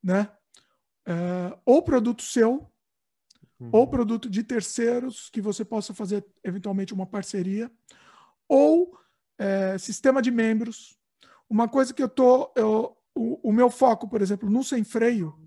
Né? 0.00 0.30
É, 1.04 1.58
ou 1.64 1.82
produto 1.82 2.22
seu, 2.22 2.70
uhum. 3.58 3.70
ou 3.72 3.88
produto 3.88 4.30
de 4.30 4.44
terceiros, 4.44 5.28
que 5.30 5.40
você 5.40 5.64
possa 5.64 5.92
fazer 5.92 6.24
eventualmente 6.44 6.94
uma 6.94 7.06
parceria, 7.06 7.70
ou 8.48 8.96
é, 9.36 9.76
sistema 9.78 10.22
de 10.22 10.30
membros, 10.30 10.96
uma 11.48 11.68
coisa 11.68 11.92
que 11.92 12.02
eu 12.02 12.08
tô. 12.08 12.52
Eu, 12.56 12.96
o, 13.14 13.48
o 13.48 13.52
meu 13.52 13.70
foco, 13.70 14.08
por 14.08 14.20
exemplo, 14.20 14.50
no 14.50 14.64
sem 14.64 14.82
freio, 14.82 15.38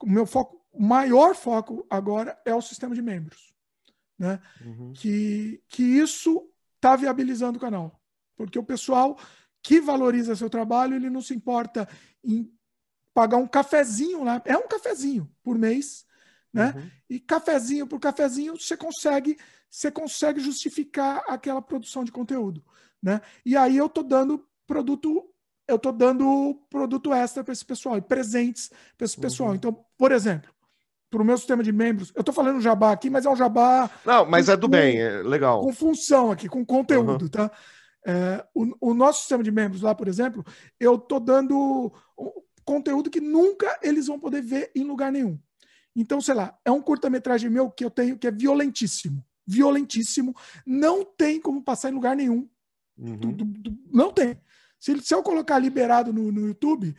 o 0.00 0.08
meu 0.08 0.26
foco, 0.26 0.64
o 0.72 0.82
maior 0.82 1.34
foco 1.34 1.86
agora 1.90 2.40
é 2.44 2.54
o 2.54 2.62
sistema 2.62 2.94
de 2.94 3.02
membros. 3.02 3.54
Né? 4.18 4.40
Uhum. 4.64 4.92
Que, 4.92 5.62
que 5.68 5.82
isso 5.82 6.48
está 6.76 6.96
viabilizando 6.96 7.58
o 7.58 7.60
canal. 7.60 8.00
Porque 8.36 8.58
o 8.58 8.64
pessoal 8.64 9.18
que 9.62 9.80
valoriza 9.80 10.36
seu 10.36 10.48
trabalho, 10.48 10.94
ele 10.94 11.10
não 11.10 11.20
se 11.20 11.34
importa 11.34 11.88
em 12.22 12.50
pagar 13.12 13.36
um 13.36 13.46
cafezinho 13.46 14.22
lá. 14.22 14.40
É 14.44 14.56
um 14.56 14.68
cafezinho 14.68 15.28
por 15.42 15.58
mês, 15.58 16.06
né? 16.52 16.72
Uhum. 16.76 16.90
E 17.10 17.20
cafezinho 17.20 17.86
por 17.86 17.98
cafezinho 17.98 18.56
você 18.56 18.76
consegue, 18.76 19.36
você 19.68 19.90
consegue 19.90 20.40
justificar 20.40 21.24
aquela 21.26 21.60
produção 21.60 22.04
de 22.04 22.12
conteúdo, 22.12 22.64
né? 23.02 23.20
E 23.44 23.56
aí 23.56 23.76
eu 23.76 23.88
tô 23.88 24.02
dando 24.02 24.46
produto, 24.68 25.24
eu 25.66 25.76
estou 25.76 25.92
dando 25.92 26.54
produto 26.70 27.12
extra 27.12 27.42
para 27.42 27.52
esse 27.52 27.64
pessoal 27.64 27.96
e 27.96 28.02
presentes 28.02 28.70
para 28.96 29.04
esse 29.06 29.16
uhum. 29.16 29.22
pessoal. 29.22 29.54
Então, 29.54 29.84
por 29.96 30.12
exemplo, 30.12 30.52
para 31.10 31.22
o 31.22 31.24
meu 31.24 31.38
sistema 31.38 31.64
de 31.64 31.72
membros, 31.72 32.12
eu 32.14 32.20
estou 32.20 32.34
falando 32.34 32.60
jabá 32.60 32.92
aqui, 32.92 33.08
mas 33.08 33.24
é 33.24 33.30
um 33.30 33.36
jabá. 33.36 33.90
Não, 34.04 34.26
mas 34.26 34.46
com, 34.46 34.52
é 34.52 34.56
do 34.56 34.68
bem, 34.68 35.00
é 35.00 35.22
legal. 35.22 35.62
Com 35.62 35.72
função 35.72 36.30
aqui, 36.30 36.48
com 36.48 36.64
conteúdo, 36.64 37.22
uhum. 37.22 37.28
tá? 37.28 37.50
É, 38.06 38.46
o, 38.54 38.90
o, 38.90 38.94
nosso 38.94 39.20
sistema 39.20 39.42
de 39.42 39.50
membros 39.50 39.82
lá, 39.82 39.94
por 39.94 40.06
exemplo, 40.06 40.44
eu 40.78 40.94
estou 40.94 41.18
dando 41.18 41.92
conteúdo 42.64 43.10
que 43.10 43.20
nunca 43.20 43.78
eles 43.82 44.06
vão 44.06 44.20
poder 44.20 44.42
ver 44.42 44.70
em 44.74 44.84
lugar 44.84 45.10
nenhum. 45.10 45.38
Então, 45.96 46.20
sei 46.20 46.34
lá, 46.34 46.56
é 46.64 46.70
um 46.70 46.80
curta-metragem 46.80 47.50
meu 47.50 47.70
que 47.70 47.84
eu 47.84 47.90
tenho 47.90 48.16
que 48.16 48.26
é 48.26 48.30
violentíssimo. 48.30 49.24
Violentíssimo. 49.46 50.34
Não 50.64 51.04
tem 51.04 51.40
como 51.40 51.62
passar 51.62 51.90
em 51.90 51.94
lugar 51.94 52.14
nenhum. 52.14 52.48
Uhum. 52.96 53.16
Do, 53.16 53.32
do, 53.32 53.44
do, 53.44 53.78
não 53.90 54.12
tem. 54.12 54.38
Se, 54.78 54.98
se, 55.00 55.14
eu 55.14 55.22
colocar 55.22 55.58
liberado 55.58 56.12
no, 56.12 56.30
no 56.30 56.46
YouTube, 56.46 56.94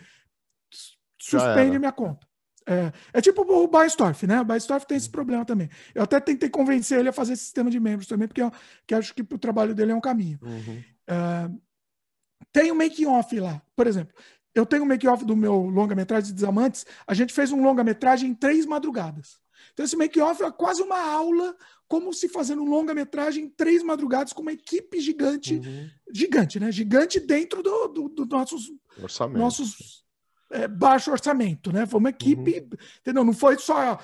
suspende 1.17 1.79
minha 1.79 1.91
conta. 1.91 2.27
É, 2.67 2.91
é, 3.13 3.21
tipo 3.21 3.41
o 3.41 3.67
Baestorff, 3.67 4.27
né? 4.27 4.41
O 4.41 4.45
Baestorff 4.45 4.85
tem 4.85 4.97
esse 4.97 5.09
problema 5.09 5.43
também. 5.43 5.69
Eu 5.95 6.03
até 6.03 6.19
tentei 6.19 6.49
convencer 6.49 6.99
ele 6.99 7.09
a 7.09 7.13
fazer 7.13 7.33
esse 7.33 7.45
sistema 7.45 7.69
de 7.69 7.79
membros 7.79 8.07
também, 8.07 8.27
porque 8.27 8.41
eu, 8.41 8.51
que 8.85 8.93
acho 8.93 9.13
que 9.15 9.21
o 9.21 9.39
trabalho 9.39 9.73
dele 9.73 9.91
é 9.91 9.95
um 9.95 10.01
caminho. 10.01 10.37
Uhum. 10.43 10.83
É, 11.07 11.49
tem 12.51 12.71
o 12.71 12.75
um 12.75 12.77
making-off 12.77 13.39
lá, 13.39 13.61
por 13.75 13.87
exemplo. 13.87 14.13
Eu 14.53 14.65
tenho 14.65 14.83
um 14.83 14.85
make-off 14.85 15.23
do 15.25 15.35
meu 15.35 15.55
longa-metragem 15.55 16.29
de 16.29 16.33
Desamantes. 16.33 16.85
A 17.07 17.13
gente 17.13 17.33
fez 17.33 17.51
um 17.51 17.63
longa-metragem 17.63 18.29
em 18.29 18.35
três 18.35 18.65
madrugadas. 18.65 19.39
Então, 19.73 19.85
esse 19.85 19.95
make-off 19.95 20.41
é 20.43 20.51
quase 20.51 20.81
uma 20.81 20.99
aula, 20.99 21.55
como 21.89 22.13
se 22.13 22.29
fazendo 22.29 22.61
um 22.61 22.69
longa-metragem 22.69 23.45
em 23.45 23.49
três 23.49 23.81
madrugadas 23.81 24.31
com 24.31 24.43
uma 24.43 24.53
equipe 24.53 25.01
gigante. 25.01 25.55
Uhum. 25.55 25.89
Gigante, 26.13 26.59
né? 26.59 26.71
Gigante 26.71 27.19
dentro 27.19 27.63
do, 27.63 27.87
do, 27.87 28.09
do 28.09 28.25
nossos, 28.27 28.71
Orçamento. 29.01 29.39
nossos 29.39 30.05
é, 30.51 30.67
baixo 30.67 31.11
orçamento, 31.11 31.71
né? 31.71 31.87
Foi 31.87 31.99
uma 31.99 32.11
equipe, 32.11 32.59
uhum. 32.59 32.77
entendeu? 33.01 33.23
Não 33.23 33.33
foi 33.33 33.57
só 33.57 33.99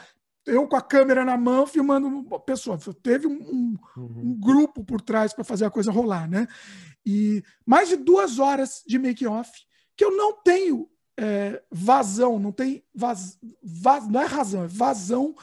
eu 0.47 0.67
com 0.67 0.75
a 0.75 0.81
câmera 0.81 1.23
na 1.23 1.37
mão 1.37 1.67
filmando 1.67 2.07
uma 2.07 2.39
pessoa. 2.39 2.77
Teve 3.03 3.27
um, 3.27 3.33
um, 3.33 3.77
uhum. 3.97 4.21
um 4.23 4.39
grupo 4.39 4.83
por 4.83 4.99
trás 4.99 5.31
para 5.31 5.43
fazer 5.43 5.65
a 5.65 5.71
coisa 5.71 5.91
rolar, 5.91 6.27
né? 6.27 6.47
E 7.05 7.43
mais 7.63 7.89
de 7.89 7.97
duas 7.97 8.39
horas 8.39 8.83
de 8.87 8.97
make-off 8.97 9.51
que 9.95 10.03
eu 10.03 10.17
não 10.17 10.33
tenho 10.41 10.89
é, 11.17 11.61
vazão, 11.71 12.39
não 12.39 12.51
tem 12.51 12.83
vaz, 12.93 13.37
vaz, 13.61 14.07
não 14.07 14.21
é 14.21 14.25
razão, 14.25 14.63
é 14.63 14.67
vazão 14.67 15.35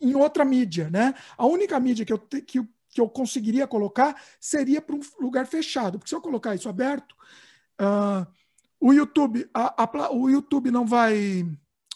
em 0.00 0.14
outra 0.14 0.44
mídia, 0.44 0.88
né? 0.90 1.14
A 1.36 1.46
única 1.46 1.78
mídia 1.78 2.04
que 2.04 2.12
eu, 2.12 2.18
te, 2.18 2.40
que, 2.40 2.62
que 2.88 3.00
eu 3.00 3.08
conseguiria 3.08 3.66
colocar 3.66 4.20
seria 4.40 4.80
para 4.80 4.96
um 4.96 5.00
lugar 5.20 5.46
fechado, 5.46 5.98
porque 5.98 6.08
se 6.08 6.14
eu 6.14 6.20
colocar 6.20 6.54
isso 6.54 6.68
aberto, 6.68 7.14
uh, 7.80 8.26
o 8.80 8.92
YouTube, 8.92 9.48
a, 9.52 9.82
a, 9.82 10.12
o 10.12 10.30
YouTube 10.30 10.70
não 10.70 10.86
vai, 10.86 11.46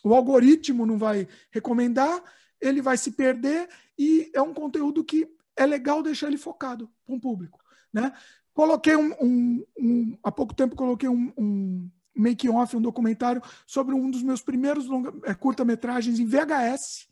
o 0.02 0.14
algoritmo 0.14 0.84
não 0.84 0.98
vai 0.98 1.26
recomendar, 1.50 2.22
ele 2.60 2.82
vai 2.82 2.96
se 2.96 3.12
perder 3.12 3.68
e 3.98 4.30
é 4.34 4.42
um 4.42 4.52
conteúdo 4.52 5.02
que 5.02 5.28
é 5.56 5.64
legal 5.64 6.02
deixar 6.02 6.26
ele 6.26 6.36
focado 6.36 6.90
para 7.06 7.14
um 7.14 7.20
público, 7.20 7.58
né? 7.92 8.12
Coloquei 8.52 8.94
um, 8.94 9.12
um, 9.20 9.66
um, 9.76 10.18
há 10.22 10.30
pouco 10.30 10.54
tempo 10.54 10.76
coloquei 10.76 11.08
um, 11.08 11.32
um 11.36 11.90
making 12.14 12.50
off, 12.50 12.76
um 12.76 12.80
documentário 12.80 13.42
sobre 13.66 13.94
um 13.94 14.08
dos 14.08 14.22
meus 14.22 14.40
primeiros 14.40 14.86
é, 15.24 15.34
curta-metragens 15.34 16.20
em 16.20 16.26
VHS. 16.26 17.08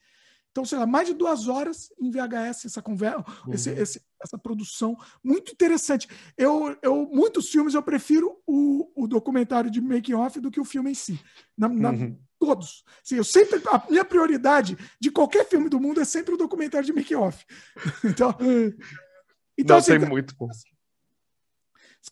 Então, 0.53 0.67
sei 0.67 0.79
lá, 0.79 0.87
mais 0.87 1.09
de 1.09 1.15
duas 1.15 1.49
horas 1.49 1.91
em 1.99 2.11
VHS 2.11 2.67
essa 2.67 2.83
conversa, 2.83 3.25
uhum. 3.47 3.55
esse, 3.55 3.71
esse, 3.71 4.03
essa 4.23 4.37
produção 4.37 4.97
muito 5.25 5.51
interessante. 5.51 6.07
Eu, 6.37 6.77
eu 6.83 7.09
muitos 7.11 7.49
filmes 7.49 7.73
eu 7.73 7.83
prefiro 7.83 8.39
o, 8.47 8.93
o 8.95 9.09
documentário 9.09 9.71
de 9.71 9.81
making 9.81 10.13
off 10.13 10.39
do 10.39 10.51
que 10.51 10.61
o 10.61 10.65
filme 10.65 10.91
em 10.91 10.95
si. 10.95 11.19
Na, 11.57 11.69
na, 11.69 11.91
uhum. 11.91 12.19
Todos. 12.39 12.85
Assim, 13.03 13.17
eu 13.17 13.25
sempre 13.25 13.63
a 13.67 13.87
minha 13.89 14.05
prioridade 14.05 14.77
de 15.01 15.11
qualquer 15.11 15.49
filme 15.49 15.71
do 15.71 15.81
mundo 15.81 16.01
é 16.01 16.05
sempre 16.05 16.35
o 16.35 16.37
documentário 16.37 16.85
de 16.85 16.93
making 16.93 17.15
off. 17.15 17.47
então, 18.05 18.37
então 19.57 19.77
Não, 19.77 19.79
assim, 19.79 19.99
tem 19.99 20.09
muito. 20.09 20.35
Assim, 20.51 20.69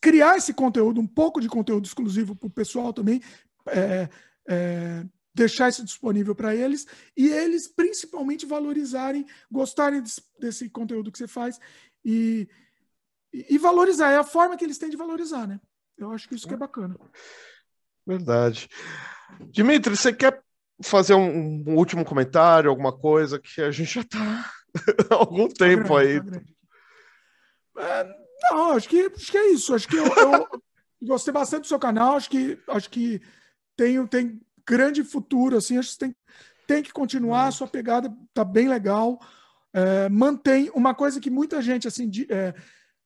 criar 0.00 0.38
esse 0.38 0.54
conteúdo, 0.54 0.98
um 0.98 1.06
pouco 1.06 1.40
de 1.40 1.48
conteúdo 1.48 1.84
exclusivo 1.84 2.34
para 2.34 2.46
o 2.46 2.50
pessoal 2.50 2.92
também, 2.92 3.20
é, 3.68 4.08
é, 4.48 5.04
deixar 5.34 5.68
isso 5.68 5.84
disponível 5.84 6.34
para 6.34 6.54
eles 6.54 6.86
e 7.16 7.28
eles 7.28 7.68
principalmente 7.68 8.46
valorizarem, 8.46 9.26
gostarem 9.50 10.02
desse, 10.02 10.22
desse 10.38 10.68
conteúdo 10.68 11.10
que 11.10 11.18
você 11.18 11.28
faz 11.28 11.58
e, 12.04 12.48
e, 13.32 13.58
valorizar. 13.58 14.10
É 14.10 14.16
a 14.16 14.24
forma 14.24 14.56
que 14.56 14.64
eles 14.64 14.78
têm 14.78 14.90
de 14.90 14.96
valorizar, 14.96 15.46
né? 15.46 15.60
Eu 15.96 16.10
acho 16.12 16.28
que 16.28 16.34
isso 16.34 16.48
que 16.48 16.54
é 16.54 16.56
bacana. 16.56 16.96
Verdade. 18.06 18.68
Dimitri, 19.50 19.96
você 19.96 20.12
quer 20.12 20.42
fazer 20.82 21.14
um, 21.14 21.62
um 21.66 21.76
último 21.76 22.04
comentário, 22.04 22.70
alguma 22.70 22.96
coisa 22.96 23.38
que 23.38 23.60
a 23.60 23.70
gente 23.70 23.94
já 23.94 24.00
está 24.00 24.50
há 25.10 25.14
algum 25.14 25.48
tá 25.48 25.66
tempo 25.66 25.94
grande, 25.94 26.28
aí. 26.28 26.42
Tá 27.74 27.82
é, 27.82 28.20
não, 28.50 28.72
acho 28.72 28.88
que, 28.88 29.00
acho 29.00 29.30
que 29.30 29.38
é 29.38 29.52
isso. 29.52 29.74
Acho 29.74 29.86
que 29.86 29.96
eu, 29.96 30.04
eu 30.06 30.48
gostei 31.06 31.32
bastante 31.32 31.62
do 31.62 31.68
seu 31.68 31.78
canal. 31.78 32.16
Acho 32.16 32.30
que, 32.30 32.58
acho 32.66 32.90
que 32.90 33.20
tem, 33.76 34.06
tem 34.06 34.40
grande 34.66 35.04
futuro. 35.04 35.56
Assim, 35.56 35.78
acho 35.78 35.92
que 35.92 35.98
tem, 35.98 36.16
tem 36.66 36.82
que 36.82 36.92
continuar. 36.92 37.46
A 37.46 37.52
sua 37.52 37.66
pegada 37.66 38.14
tá 38.32 38.44
bem 38.44 38.68
legal. 38.68 39.18
É, 39.72 40.08
mantém 40.08 40.70
uma 40.74 40.94
coisa 40.94 41.20
que 41.20 41.30
muita 41.30 41.62
gente 41.62 41.86
assim 41.86 42.08
de, 42.08 42.26
é, 42.32 42.54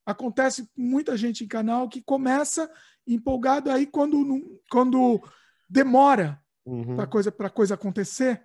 acontece 0.06 0.62
com 0.74 0.82
muita 0.82 1.16
gente 1.16 1.44
em 1.44 1.48
canal 1.48 1.88
que 1.88 2.02
começa 2.02 2.70
empolgado 3.06 3.70
aí 3.70 3.86
quando 3.86 4.58
quando 4.70 5.22
demora 5.68 6.40
uhum. 6.64 6.96
para 6.96 7.06
coisa 7.06 7.30
para 7.30 7.50
coisa 7.50 7.74
acontecer 7.74 8.42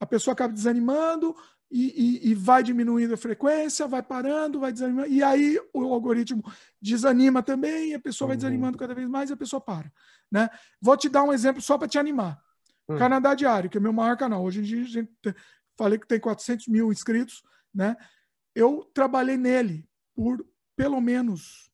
a 0.00 0.06
pessoa 0.06 0.32
acaba 0.32 0.54
desanimando 0.54 1.36
e, 1.70 1.86
e, 2.26 2.30
e, 2.30 2.34
vai 2.34 2.62
diminuindo 2.64 3.14
a 3.14 3.16
frequência, 3.16 3.86
vai 3.86 4.02
parando, 4.02 4.58
vai 4.58 4.72
desanimando, 4.72 5.08
e 5.08 5.22
aí 5.22 5.56
o 5.72 5.94
algoritmo 5.94 6.42
desanima 6.82 7.42
também, 7.42 7.94
a 7.94 8.00
pessoa 8.00 8.26
uhum. 8.26 8.30
vai 8.30 8.36
desanimando 8.36 8.76
cada 8.76 8.92
vez 8.92 9.08
mais 9.08 9.30
e 9.30 9.34
a 9.34 9.36
pessoa 9.36 9.60
para. 9.60 9.92
Né? 10.30 10.48
Vou 10.80 10.96
te 10.96 11.08
dar 11.08 11.22
um 11.22 11.32
exemplo 11.32 11.62
só 11.62 11.78
para 11.78 11.86
te 11.86 11.98
animar. 11.98 12.42
Uhum. 12.88 12.98
Canadá 12.98 13.34
Diário, 13.34 13.70
que 13.70 13.78
é 13.78 13.80
meu 13.80 13.92
maior 13.92 14.16
canal. 14.16 14.42
Hoje 14.42 14.60
em 14.60 14.64
dia, 14.64 14.82
a 14.82 14.86
gente, 14.86 15.10
falei 15.76 15.96
que 15.96 16.08
tem 16.08 16.18
400 16.18 16.66
mil 16.66 16.90
inscritos. 16.90 17.42
Né? 17.72 17.96
Eu 18.54 18.90
trabalhei 18.92 19.36
nele 19.36 19.88
por 20.14 20.44
pelo 20.76 21.00
menos 21.00 21.70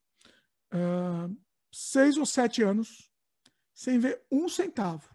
uh, 0.74 1.34
seis 1.72 2.16
ou 2.16 2.26
sete 2.26 2.62
anos 2.62 3.11
sem 3.72 3.99
ver 3.99 4.22
um 4.30 4.49
centavo. 4.49 5.09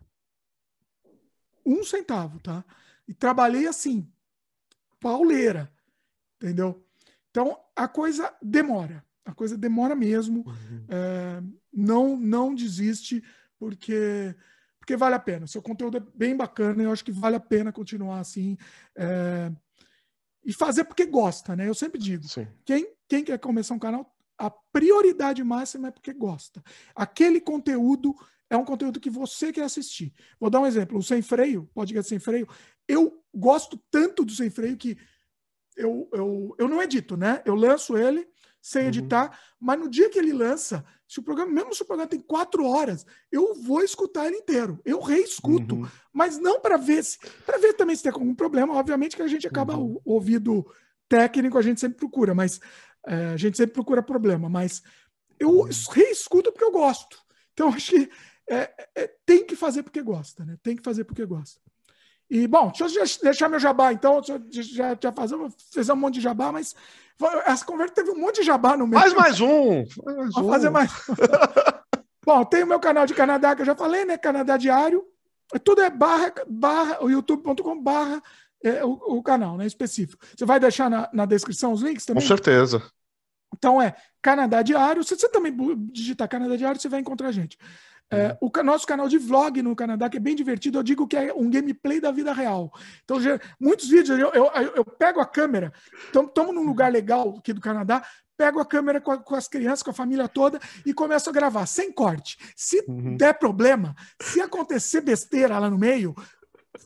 Um 1.65 1.83
centavo, 1.83 2.39
tá? 2.39 2.65
E 3.07 3.13
trabalhei 3.13 3.67
assim, 3.67 4.11
pauleira, 5.01 5.69
entendeu? 6.37 6.85
Então 7.29 7.57
a 7.75 7.87
coisa 7.87 8.33
demora, 8.41 9.03
a 9.25 9.33
coisa 9.33 9.57
demora 9.57 9.95
mesmo. 9.95 10.45
Uhum. 10.47 10.85
É, 10.87 11.43
não 11.73 12.15
não 12.15 12.55
desiste 12.55 13.21
porque 13.59 14.33
porque 14.79 14.95
vale 14.95 15.15
a 15.15 15.19
pena. 15.19 15.45
Seu 15.45 15.61
conteúdo 15.61 15.97
é 15.97 15.99
bem 16.15 16.35
bacana, 16.35 16.81
eu 16.81 16.91
acho 16.91 17.03
que 17.03 17.11
vale 17.11 17.35
a 17.35 17.39
pena 17.39 17.71
continuar 17.71 18.19
assim 18.19 18.57
é, 18.95 19.51
e 20.43 20.53
fazer 20.53 20.85
porque 20.85 21.05
gosta, 21.05 21.55
né? 21.55 21.67
Eu 21.67 21.73
sempre 21.73 21.99
digo, 21.99 22.23
quem 22.63 22.93
quem 23.07 23.23
quer 23.23 23.37
começar 23.39 23.73
um 23.73 23.79
canal 23.79 24.15
a 24.37 24.49
prioridade 24.49 25.43
máxima 25.43 25.89
é 25.89 25.91
porque 25.91 26.13
gosta. 26.13 26.63
Aquele 26.95 27.39
conteúdo 27.39 28.15
é 28.49 28.57
um 28.57 28.65
conteúdo 28.65 28.99
que 28.99 29.09
você 29.09 29.53
quer 29.53 29.63
assistir. 29.63 30.13
Vou 30.39 30.49
dar 30.49 30.59
um 30.59 30.65
exemplo: 30.65 30.97
o 30.97 31.03
Sem 31.03 31.21
Freio, 31.21 31.69
podcast 31.73 32.09
Sem 32.09 32.19
Freio. 32.19 32.47
Eu 32.87 33.20
gosto 33.33 33.81
tanto 33.89 34.23
do 34.23 34.31
Sem 34.31 34.49
Freio 34.49 34.77
que 34.77 34.97
eu, 35.75 36.09
eu, 36.13 36.55
eu 36.57 36.67
não 36.67 36.81
edito, 36.81 37.15
né? 37.15 37.41
Eu 37.45 37.55
lanço 37.55 37.97
ele 37.97 38.27
sem 38.61 38.83
uhum. 38.83 38.87
editar, 38.89 39.25
uhum. 39.25 39.57
mas 39.59 39.79
no 39.79 39.89
dia 39.89 40.09
que 40.09 40.19
ele 40.19 40.31
lança, 40.31 40.85
se 41.07 41.19
o 41.19 41.23
programa, 41.23 41.51
mesmo 41.51 41.73
se 41.73 41.81
o 41.81 41.85
programa 41.85 42.09
tem 42.09 42.19
quatro 42.19 42.65
horas, 42.65 43.05
eu 43.31 43.55
vou 43.55 43.81
escutar 43.81 44.27
ele 44.27 44.37
inteiro. 44.37 44.79
Eu 44.85 44.99
reescuto, 44.99 45.75
uhum. 45.75 45.87
mas 46.13 46.37
não 46.37 46.61
para 46.61 46.77
ver 46.77 47.03
se. 47.03 47.17
Para 47.45 47.57
ver 47.57 47.73
também 47.73 47.95
se 47.95 48.03
tem 48.03 48.11
algum 48.11 48.35
problema. 48.35 48.75
Obviamente 48.75 49.15
que 49.15 49.21
a 49.21 49.27
gente 49.27 49.47
acaba 49.47 49.75
uhum. 49.75 49.99
o 50.05 50.13
ouvido 50.13 50.65
técnico, 51.09 51.57
a 51.57 51.61
gente 51.61 51.81
sempre 51.81 51.97
procura, 51.97 52.33
mas 52.33 52.59
é, 53.05 53.27
a 53.33 53.37
gente 53.37 53.57
sempre 53.57 53.73
procura 53.73 54.03
problema, 54.03 54.47
mas 54.47 54.81
eu 55.39 55.49
uhum. 55.49 55.69
reescuto 55.91 56.51
porque 56.51 56.63
eu 56.63 56.71
gosto. 56.71 57.17
Então, 57.53 57.69
acho 57.73 57.91
que 57.91 58.09
é, 58.49 58.87
é, 58.95 59.07
tem 59.25 59.45
que 59.45 59.55
fazer 59.55 59.83
porque 59.83 60.01
gosta, 60.01 60.45
né? 60.45 60.57
Tem 60.61 60.75
que 60.75 60.83
fazer 60.83 61.03
porque 61.03 61.25
gosta. 61.25 61.59
E, 62.31 62.47
bom, 62.47 62.71
deixa 62.71 62.85
eu 62.85 63.23
deixar 63.23 63.49
meu 63.49 63.59
jabá, 63.59 63.91
então. 63.91 64.21
Já, 64.23 64.97
já 64.97 65.11
fazer, 65.11 65.35
fiz 65.73 65.89
um 65.89 65.97
monte 65.97 66.13
de 66.13 66.21
jabá, 66.21 66.49
mas 66.49 66.73
essa 67.45 67.65
conversa 67.65 67.93
teve 67.93 68.11
um 68.11 68.17
monte 68.17 68.35
de 68.37 68.43
jabá 68.43 68.77
no 68.77 68.87
meio. 68.87 69.01
Faz 69.01 69.13
mais 69.13 69.41
um! 69.41 69.85
Faz 69.85 70.33
Vou 70.33 70.45
um. 70.45 70.49
fazer 70.49 70.69
mais 70.69 70.89
Bom, 72.25 72.45
tem 72.45 72.63
o 72.63 72.67
meu 72.67 72.79
canal 72.79 73.05
de 73.05 73.13
Canadá, 73.13 73.53
que 73.53 73.63
eu 73.63 73.65
já 73.65 73.75
falei, 73.75 74.05
né? 74.05 74.17
Canadá 74.17 74.55
Diário. 74.55 75.03
Tudo 75.61 75.81
é 75.81 75.89
barra, 75.89 76.33
barra, 76.47 76.99
youtube.com 77.01 77.83
barra 77.83 78.23
é, 78.63 78.85
o, 78.85 78.91
o, 79.17 79.21
canal, 79.21 79.57
né? 79.57 79.65
Específico. 79.65 80.25
Você 80.33 80.45
vai 80.45 80.57
deixar 80.57 80.89
na, 80.89 81.09
na 81.11 81.25
descrição 81.25 81.73
os 81.73 81.81
links 81.81 82.05
também? 82.05 82.23
Com 82.23 82.27
certeza. 82.27 82.81
Então 83.53 83.81
é 83.81 83.93
Canadá 84.21 84.61
Diário. 84.61 85.03
Se 85.03 85.17
você 85.17 85.27
também 85.27 85.53
digitar 85.91 86.29
Canadá 86.29 86.55
Diário, 86.55 86.79
você 86.79 86.87
vai 86.87 87.01
encontrar 87.01 87.27
a 87.27 87.33
gente. 87.33 87.57
É, 88.11 88.37
uhum. 88.41 88.51
o 88.53 88.63
nosso 88.63 88.85
canal 88.85 89.07
de 89.07 89.17
vlog 89.17 89.61
no 89.61 89.73
Canadá, 89.73 90.09
que 90.09 90.17
é 90.17 90.19
bem 90.19 90.35
divertido, 90.35 90.77
eu 90.77 90.83
digo 90.83 91.07
que 91.07 91.15
é 91.15 91.33
um 91.33 91.49
gameplay 91.49 92.01
da 92.01 92.11
vida 92.11 92.33
real. 92.33 92.69
Então, 93.05 93.21
já, 93.21 93.39
muitos 93.57 93.87
vídeos, 93.87 94.19
eu, 94.19 94.31
eu, 94.33 94.51
eu, 94.75 94.83
pego 94.83 95.21
a 95.21 95.25
câmera, 95.25 95.71
estamos 96.03 96.53
num 96.53 96.65
lugar 96.65 96.91
legal 96.91 97.37
aqui 97.37 97.53
do 97.53 97.61
Canadá, 97.61 98.05
pego 98.35 98.59
a 98.59 98.65
câmera 98.65 98.99
com, 98.99 99.11
a, 99.11 99.17
com, 99.17 99.35
as 99.35 99.47
crianças, 99.47 99.81
com 99.81 99.91
a 99.91 99.93
família 99.93 100.27
toda 100.27 100.59
e 100.85 100.93
começo 100.93 101.29
a 101.29 101.33
gravar, 101.33 101.65
sem 101.65 101.91
corte. 101.91 102.37
Se 102.55 102.83
uhum. 102.85 103.15
der 103.15 103.33
problema, 103.35 103.95
se 104.21 104.41
acontecer 104.41 104.99
besteira 104.99 105.57
lá 105.57 105.69
no 105.69 105.77
meio, 105.77 106.13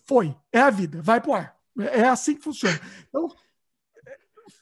foi. 0.05 0.35
É 0.51 0.59
a 0.59 0.69
vida, 0.69 1.01
vai 1.01 1.19
pro 1.19 1.33
ar. 1.33 1.55
É 1.79 2.07
assim 2.07 2.35
que 2.35 2.43
funciona. 2.43 2.79
Então, 3.09 3.29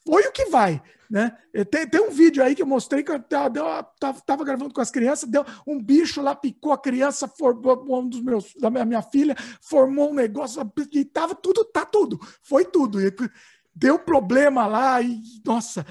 foi 0.06 0.24
o 0.28 0.32
que 0.32 0.46
vai. 0.46 0.82
Né? 1.10 1.32
Tem, 1.70 1.88
tem 1.88 2.02
um 2.02 2.10
vídeo 2.10 2.44
aí 2.44 2.56
que 2.56 2.62
eu 2.62 2.66
mostrei 2.66 3.04
que 3.04 3.12
eu 3.12 3.20
tava, 3.20 3.84
tava, 4.26 4.44
gravando 4.44 4.74
com 4.74 4.82
as 4.82 4.90
crianças, 4.90 5.30
deu 5.30 5.46
um 5.68 5.80
bicho 5.80 6.22
lá, 6.22 6.34
picou 6.34 6.72
a 6.72 6.78
criança, 6.78 7.28
formou 7.28 8.02
um 8.02 8.10
dos 8.10 8.22
meus, 8.22 8.52
da 8.60 8.72
minha, 8.72 8.84
minha 8.84 9.02
filha, 9.04 9.36
formou 9.62 10.10
um 10.10 10.14
negócio, 10.16 10.60
e 10.92 11.06
tava 11.06 11.36
tudo, 11.36 11.64
tá 11.66 11.86
tudo, 11.86 12.20
foi 12.42 12.66
tudo. 12.66 13.00
E 13.00 13.14
deu 13.76 14.00
problema 14.00 14.66
lá, 14.66 15.02
e 15.04 15.22
nossa, 15.46 15.86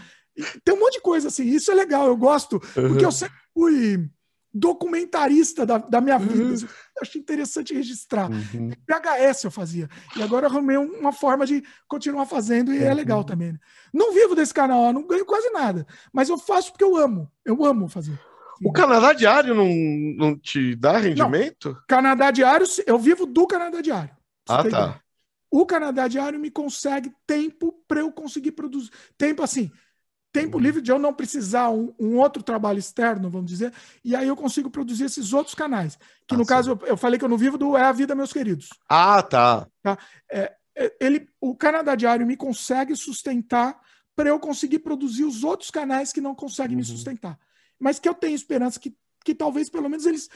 tem 0.64 0.74
um 0.74 0.80
monte 0.80 0.94
de 0.94 1.02
coisa 1.02 1.28
assim. 1.28 1.44
Isso 1.44 1.70
é 1.70 1.74
legal, 1.74 2.08
eu 2.08 2.16
gosto, 2.16 2.54
uhum. 2.76 2.88
porque 2.88 3.04
eu 3.04 3.12
sempre 3.12 3.36
fui 3.54 4.10
documentarista 4.52 5.64
da, 5.64 5.78
da 5.78 6.00
minha 6.00 6.18
vida. 6.18 6.44
Uhum. 6.44 6.68
Achei 7.00 7.20
interessante 7.20 7.72
registrar. 7.72 8.30
Uhum. 8.30 8.70
PHS 8.86 9.44
eu 9.44 9.50
fazia. 9.50 9.88
E 10.16 10.22
agora 10.22 10.46
eu 10.46 10.50
arrumei 10.50 10.76
uma 10.76 11.12
forma 11.12 11.46
de 11.46 11.62
continuar 11.88 12.26
fazendo 12.26 12.72
e 12.72 12.78
é 12.78 12.82
uhum. 12.82 12.90
é 12.90 12.94
legal 12.94 13.24
também. 13.24 13.52
Né? 13.52 13.58
Não 13.92 14.12
vivo 14.12 14.34
desse 14.34 14.52
canal, 14.52 14.92
não 14.92 15.06
ganho 15.06 15.24
quase 15.24 15.50
nada. 15.50 15.86
Mas 16.12 16.28
eu 16.28 16.38
faço 16.38 16.72
porque 16.72 16.84
eu 16.84 16.96
amo. 16.96 17.30
Eu 17.44 17.64
amo 17.64 17.88
fazer. 17.88 18.18
O 18.64 18.72
Canadá 18.72 19.12
Diário 19.12 19.54
não, 19.54 19.68
não 20.16 20.38
te 20.38 20.76
dá 20.76 20.98
rendimento? 20.98 21.70
Não. 21.70 21.82
Canadá 21.88 22.30
Diário, 22.30 22.66
eu 22.86 22.98
vivo 22.98 23.26
do 23.26 23.46
Canadá 23.46 23.80
Diário. 23.80 24.14
Ah, 24.48 24.62
tá. 24.62 24.68
Ideia. 24.68 25.02
O 25.50 25.66
Canadá 25.66 26.08
Diário 26.08 26.38
me 26.38 26.50
consegue 26.50 27.12
tempo 27.26 27.74
para 27.86 28.00
eu 28.00 28.10
conseguir 28.12 28.52
produzir. 28.52 28.90
Tempo 29.18 29.42
assim, 29.42 29.70
tempo 30.32 30.58
livre 30.58 30.80
de 30.80 30.90
eu 30.90 30.98
não 30.98 31.12
precisar 31.12 31.70
um, 31.70 31.94
um, 32.00 32.16
outro 32.16 32.42
trabalho 32.42 32.78
externo, 32.78 33.28
vamos 33.28 33.50
dizer, 33.50 33.72
e 34.02 34.16
aí 34.16 34.26
eu 34.26 34.34
consigo 34.34 34.70
produzir 34.70 35.04
esses 35.04 35.32
outros 35.32 35.54
canais. 35.54 35.98
Que 36.26 36.34
ah, 36.34 36.38
no 36.38 36.44
sim. 36.44 36.48
caso, 36.48 36.70
eu, 36.70 36.86
eu, 36.86 36.96
falei 36.96 37.18
que 37.18 37.24
eu 37.24 37.28
não 37.28 37.36
vivo 37.36 37.58
do 37.58 37.76
É 37.76 37.82
a 37.82 37.92
Vida, 37.92 38.14
meus 38.14 38.32
queridos. 38.32 38.70
Ah, 38.88 39.22
tá. 39.22 39.68
tá? 39.82 39.98
É, 40.30 40.54
é 40.74 40.96
ele, 40.98 41.28
o 41.40 41.54
Canadá 41.54 41.94
Diário 41.94 42.26
me 42.26 42.36
consegue 42.36 42.96
sustentar 42.96 43.78
para 44.16 44.30
eu 44.30 44.40
conseguir 44.40 44.78
produzir 44.78 45.24
os 45.24 45.44
outros 45.44 45.70
canais 45.70 46.12
que 46.12 46.20
não 46.20 46.34
conseguem 46.34 46.72
uhum. 46.72 46.78
me 46.78 46.84
sustentar. 46.84 47.38
Mas 47.78 47.98
que 47.98 48.08
eu 48.08 48.14
tenho 48.14 48.34
esperança 48.34 48.80
que, 48.80 48.96
que 49.24 49.34
talvez, 49.34 49.68
pelo 49.68 49.88
menos, 49.88 50.06
eles. 50.06 50.30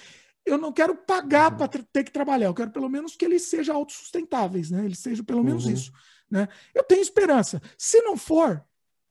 Eu 0.44 0.58
não 0.58 0.72
quero 0.72 0.94
pagar 0.94 1.50
uhum. 1.50 1.58
para 1.58 1.68
ter 1.68 2.04
que 2.04 2.12
trabalhar, 2.12 2.46
eu 2.46 2.54
quero 2.54 2.70
pelo 2.70 2.88
menos 2.88 3.16
que 3.16 3.24
eles 3.24 3.42
sejam 3.42 3.74
autossustentáveis, 3.76 4.70
né? 4.70 4.84
Eles 4.84 4.98
sejam 4.98 5.24
pelo 5.24 5.42
menos 5.42 5.64
uhum. 5.64 5.72
isso. 5.72 5.92
Né? 6.30 6.48
Eu 6.74 6.84
tenho 6.84 7.00
esperança. 7.00 7.60
Se 7.76 8.00
não 8.02 8.16
for, 8.16 8.64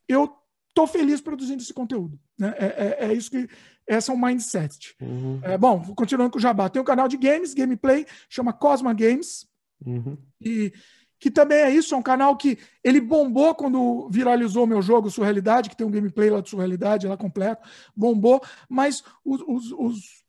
eu 0.07 0.33
estou 0.75 0.85
feliz 0.85 1.21
produzindo 1.21 1.63
esse 1.63 1.73
conteúdo. 1.73 2.19
Né? 2.37 2.53
É, 2.57 2.65
é, 2.65 3.05
é, 3.07 3.13
isso 3.13 3.31
que. 3.31 3.47
Essa 3.87 4.11
é 4.11 4.15
o 4.15 4.19
mindset. 4.19 4.95
Uhum. 4.99 5.39
É, 5.43 5.57
bom, 5.57 5.79
continuando 5.95 6.31
com 6.31 6.39
o 6.39 6.41
Jabá. 6.41 6.67
Tem 6.69 6.81
um 6.81 6.85
canal 6.85 7.07
de 7.07 7.17
games, 7.17 7.53
gameplay, 7.53 8.05
chama 8.27 8.51
Cosma 8.51 8.93
Games. 8.93 9.47
Uhum. 9.85 10.17
E 10.41 10.73
que 11.19 11.31
também 11.31 11.59
é 11.59 11.69
isso, 11.69 11.95
é 11.95 11.97
um 11.97 12.03
canal 12.03 12.35
que 12.35 12.57
ele 12.83 12.99
bombou 12.99 13.55
quando 13.55 14.09
viralizou 14.09 14.65
o 14.65 14.67
meu 14.67 14.81
jogo 14.81 15.09
Surrealidade, 15.09 15.69
que 15.69 15.75
tem 15.75 15.87
um 15.87 15.91
gameplay 15.91 16.29
lá 16.29 16.41
de 16.41 16.49
Surrealidade 16.49 17.07
lá 17.07 17.15
completo, 17.15 17.67
bombou, 17.95 18.41
mas 18.69 19.03
os, 19.23 19.41
os, 19.47 19.71
os, 19.71 20.23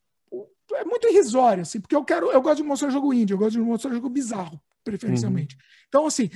é 0.74 0.85
muito 0.85 1.09
irrisório, 1.09 1.62
assim, 1.62 1.81
porque 1.81 1.97
eu 1.97 2.05
quero, 2.05 2.31
eu 2.31 2.40
gosto 2.40 2.59
de 2.59 2.62
mostrar 2.62 2.90
jogo 2.90 3.12
indie, 3.12 3.35
eu 3.35 3.39
gosto 3.39 3.52
de 3.52 3.60
mostrar 3.60 3.93
jogo 3.93 4.09
bizarro, 4.09 4.60
preferencialmente. 4.85 5.56
Uhum. 5.56 5.62
Então, 5.89 6.06
assim, 6.06 6.31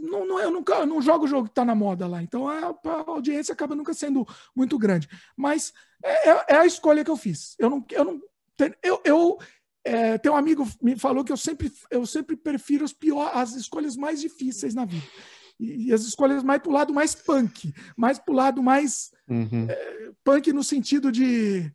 não, 0.00 0.26
não, 0.26 0.40
eu, 0.40 0.50
nunca, 0.50 0.74
eu 0.74 0.86
não 0.86 1.00
jogo 1.00 1.24
o 1.24 1.28
jogo 1.28 1.44
que 1.44 1.52
está 1.52 1.64
na 1.64 1.74
moda 1.74 2.06
lá, 2.06 2.22
então 2.22 2.48
a, 2.48 2.70
a, 2.70 3.04
audiência 3.06 3.52
acaba 3.52 3.74
nunca 3.74 3.94
sendo 3.94 4.26
muito 4.54 4.78
grande. 4.78 5.08
Mas 5.36 5.72
é, 6.02 6.30
é, 6.30 6.44
é 6.48 6.56
a 6.56 6.66
escolha 6.66 7.04
que 7.04 7.10
eu 7.10 7.16
fiz. 7.16 7.54
Eu 7.58 7.70
não. 7.70 7.84
Eu, 7.90 8.04
não, 8.04 8.20
eu, 8.82 9.00
eu 9.04 9.38
é, 9.84 10.18
tem 10.18 10.30
um 10.30 10.36
amigo 10.36 10.68
me 10.82 10.96
falou 10.96 11.24
que 11.24 11.32
eu 11.32 11.36
sempre, 11.36 11.72
eu 11.90 12.04
sempre 12.04 12.36
prefiro 12.36 12.84
as, 12.84 12.92
pior, 12.92 13.30
as 13.34 13.54
escolhas 13.54 13.96
mais 13.96 14.20
difíceis 14.20 14.74
na 14.74 14.84
vida. 14.84 15.06
E, 15.58 15.88
e 15.88 15.92
as 15.92 16.02
escolhas 16.02 16.42
mais 16.42 16.60
para 16.60 16.70
o 16.70 16.74
lado 16.74 16.92
mais 16.92 17.14
punk, 17.14 17.72
mais 17.96 18.18
para 18.18 18.32
o 18.32 18.36
lado 18.36 18.62
mais 18.62 19.10
uhum. 19.28 19.66
é, 19.68 20.10
punk 20.22 20.52
no 20.52 20.62
sentido 20.64 21.10
de 21.10 21.72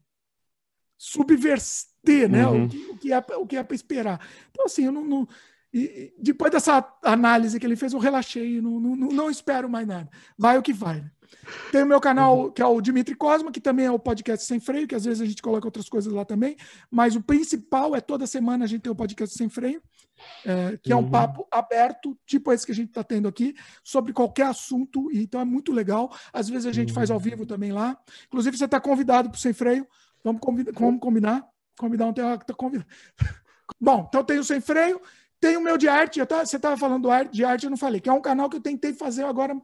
subverter 0.97 2.29
né, 2.29 2.47
uhum. 2.47 2.65
o, 2.65 2.69
que, 2.69 2.77
o 2.77 2.97
que 2.97 3.13
é, 3.13 3.17
o 3.37 3.47
que 3.47 3.57
é 3.57 3.63
para 3.63 3.75
esperar. 3.75 4.27
Então, 4.51 4.65
assim, 4.65 4.85
eu 4.85 4.91
não, 4.91 5.03
não 5.03 5.27
e 5.77 6.13
depois 6.17 6.51
dessa 6.51 6.87
análise 7.03 7.59
que 7.59 7.65
ele 7.65 7.75
fez, 7.75 7.91
eu 7.91 7.99
relaxei, 7.99 8.61
não, 8.61 8.79
não, 8.79 8.95
não 8.95 9.29
espero 9.29 9.69
mais 9.69 9.85
nada. 9.85 10.09
Vai 10.37 10.57
o 10.57 10.61
que 10.61 10.71
vai. 10.71 11.03
Tem 11.69 11.83
o 11.83 11.85
meu 11.85 11.99
canal, 11.99 12.45
uhum. 12.45 12.51
que 12.51 12.61
é 12.61 12.65
o 12.65 12.79
Dimitri 12.79 13.13
Cosma, 13.13 13.51
que 13.51 13.59
também 13.59 13.85
é 13.85 13.91
o 13.91 13.99
podcast 13.99 14.45
Sem 14.45 14.57
Freio, 14.57 14.87
que 14.87 14.95
às 14.95 15.03
vezes 15.03 15.21
a 15.21 15.25
gente 15.25 15.41
coloca 15.41 15.67
outras 15.67 15.89
coisas 15.89 16.13
lá 16.13 16.23
também, 16.23 16.55
mas 16.89 17.17
o 17.17 17.21
principal 17.21 17.93
é 17.93 17.99
toda 17.99 18.25
semana 18.25 18.63
a 18.63 18.67
gente 18.67 18.83
tem 18.83 18.91
o 18.91 18.95
podcast 18.95 19.35
Sem 19.35 19.49
Freio, 19.49 19.81
é, 20.45 20.77
que 20.81 20.93
é 20.93 20.95
um 20.95 20.99
uhum. 20.99 21.11
papo 21.11 21.45
aberto, 21.51 22.17
tipo 22.25 22.53
esse 22.53 22.65
que 22.65 22.71
a 22.71 22.75
gente 22.75 22.89
está 22.89 23.03
tendo 23.03 23.27
aqui, 23.27 23.53
sobre 23.83 24.13
qualquer 24.13 24.47
assunto, 24.47 25.09
então 25.11 25.41
é 25.41 25.45
muito 25.45 25.73
legal. 25.73 26.09
Às 26.31 26.47
vezes 26.47 26.65
a 26.67 26.71
gente 26.71 26.93
faz 26.93 27.11
ao 27.11 27.17
uhum. 27.17 27.23
vivo 27.23 27.45
também 27.45 27.73
lá. 27.73 27.97
Inclusive, 28.27 28.57
você 28.57 28.63
está 28.63 28.79
convidado 28.79 29.29
para 29.29 29.37
o 29.37 29.39
Sem 29.39 29.51
Freio. 29.51 29.85
Vamos, 30.23 30.39
combinar, 30.39 30.71
vamos 30.73 31.01
combinar. 31.01 31.45
Convidar 31.77 32.05
um 32.05 32.13
tá 32.13 32.53
convidado. 32.55 32.89
Bom, 33.79 34.05
então 34.07 34.23
tem 34.23 34.39
o 34.39 34.43
Sem 34.43 34.61
Freio. 34.61 35.01
Tem 35.45 35.57
o 35.57 35.61
meu 35.61 35.77
de 35.77 35.87
arte, 35.87 36.25
tava, 36.25 36.43
você 36.43 36.55
estava 36.55 36.75
falando 36.75 37.07
de 37.29 37.45
arte, 37.45 37.65
eu 37.65 37.69
não 37.69 37.77
falei, 37.77 38.01
que 38.01 38.09
é 38.09 38.11
um 38.11 38.19
canal 38.19 38.49
que 38.49 38.57
eu 38.57 38.61
tentei 38.61 38.93
fazer 38.93 39.25
agora 39.25 39.55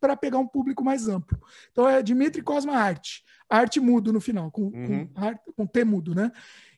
para 0.00 0.16
pegar 0.16 0.38
um 0.38 0.46
público 0.48 0.82
mais 0.82 1.06
amplo. 1.06 1.40
Então 1.70 1.88
é 1.88 2.02
Dimitri 2.02 2.42
Cosma 2.42 2.72
Arte. 2.72 3.22
Arte 3.48 3.78
mudo 3.78 4.12
no 4.12 4.20
final, 4.20 4.50
com, 4.50 4.62
uhum. 4.62 5.06
com, 5.06 5.52
com 5.52 5.64
T 5.64 5.84
mudo, 5.84 6.12
né? 6.12 6.32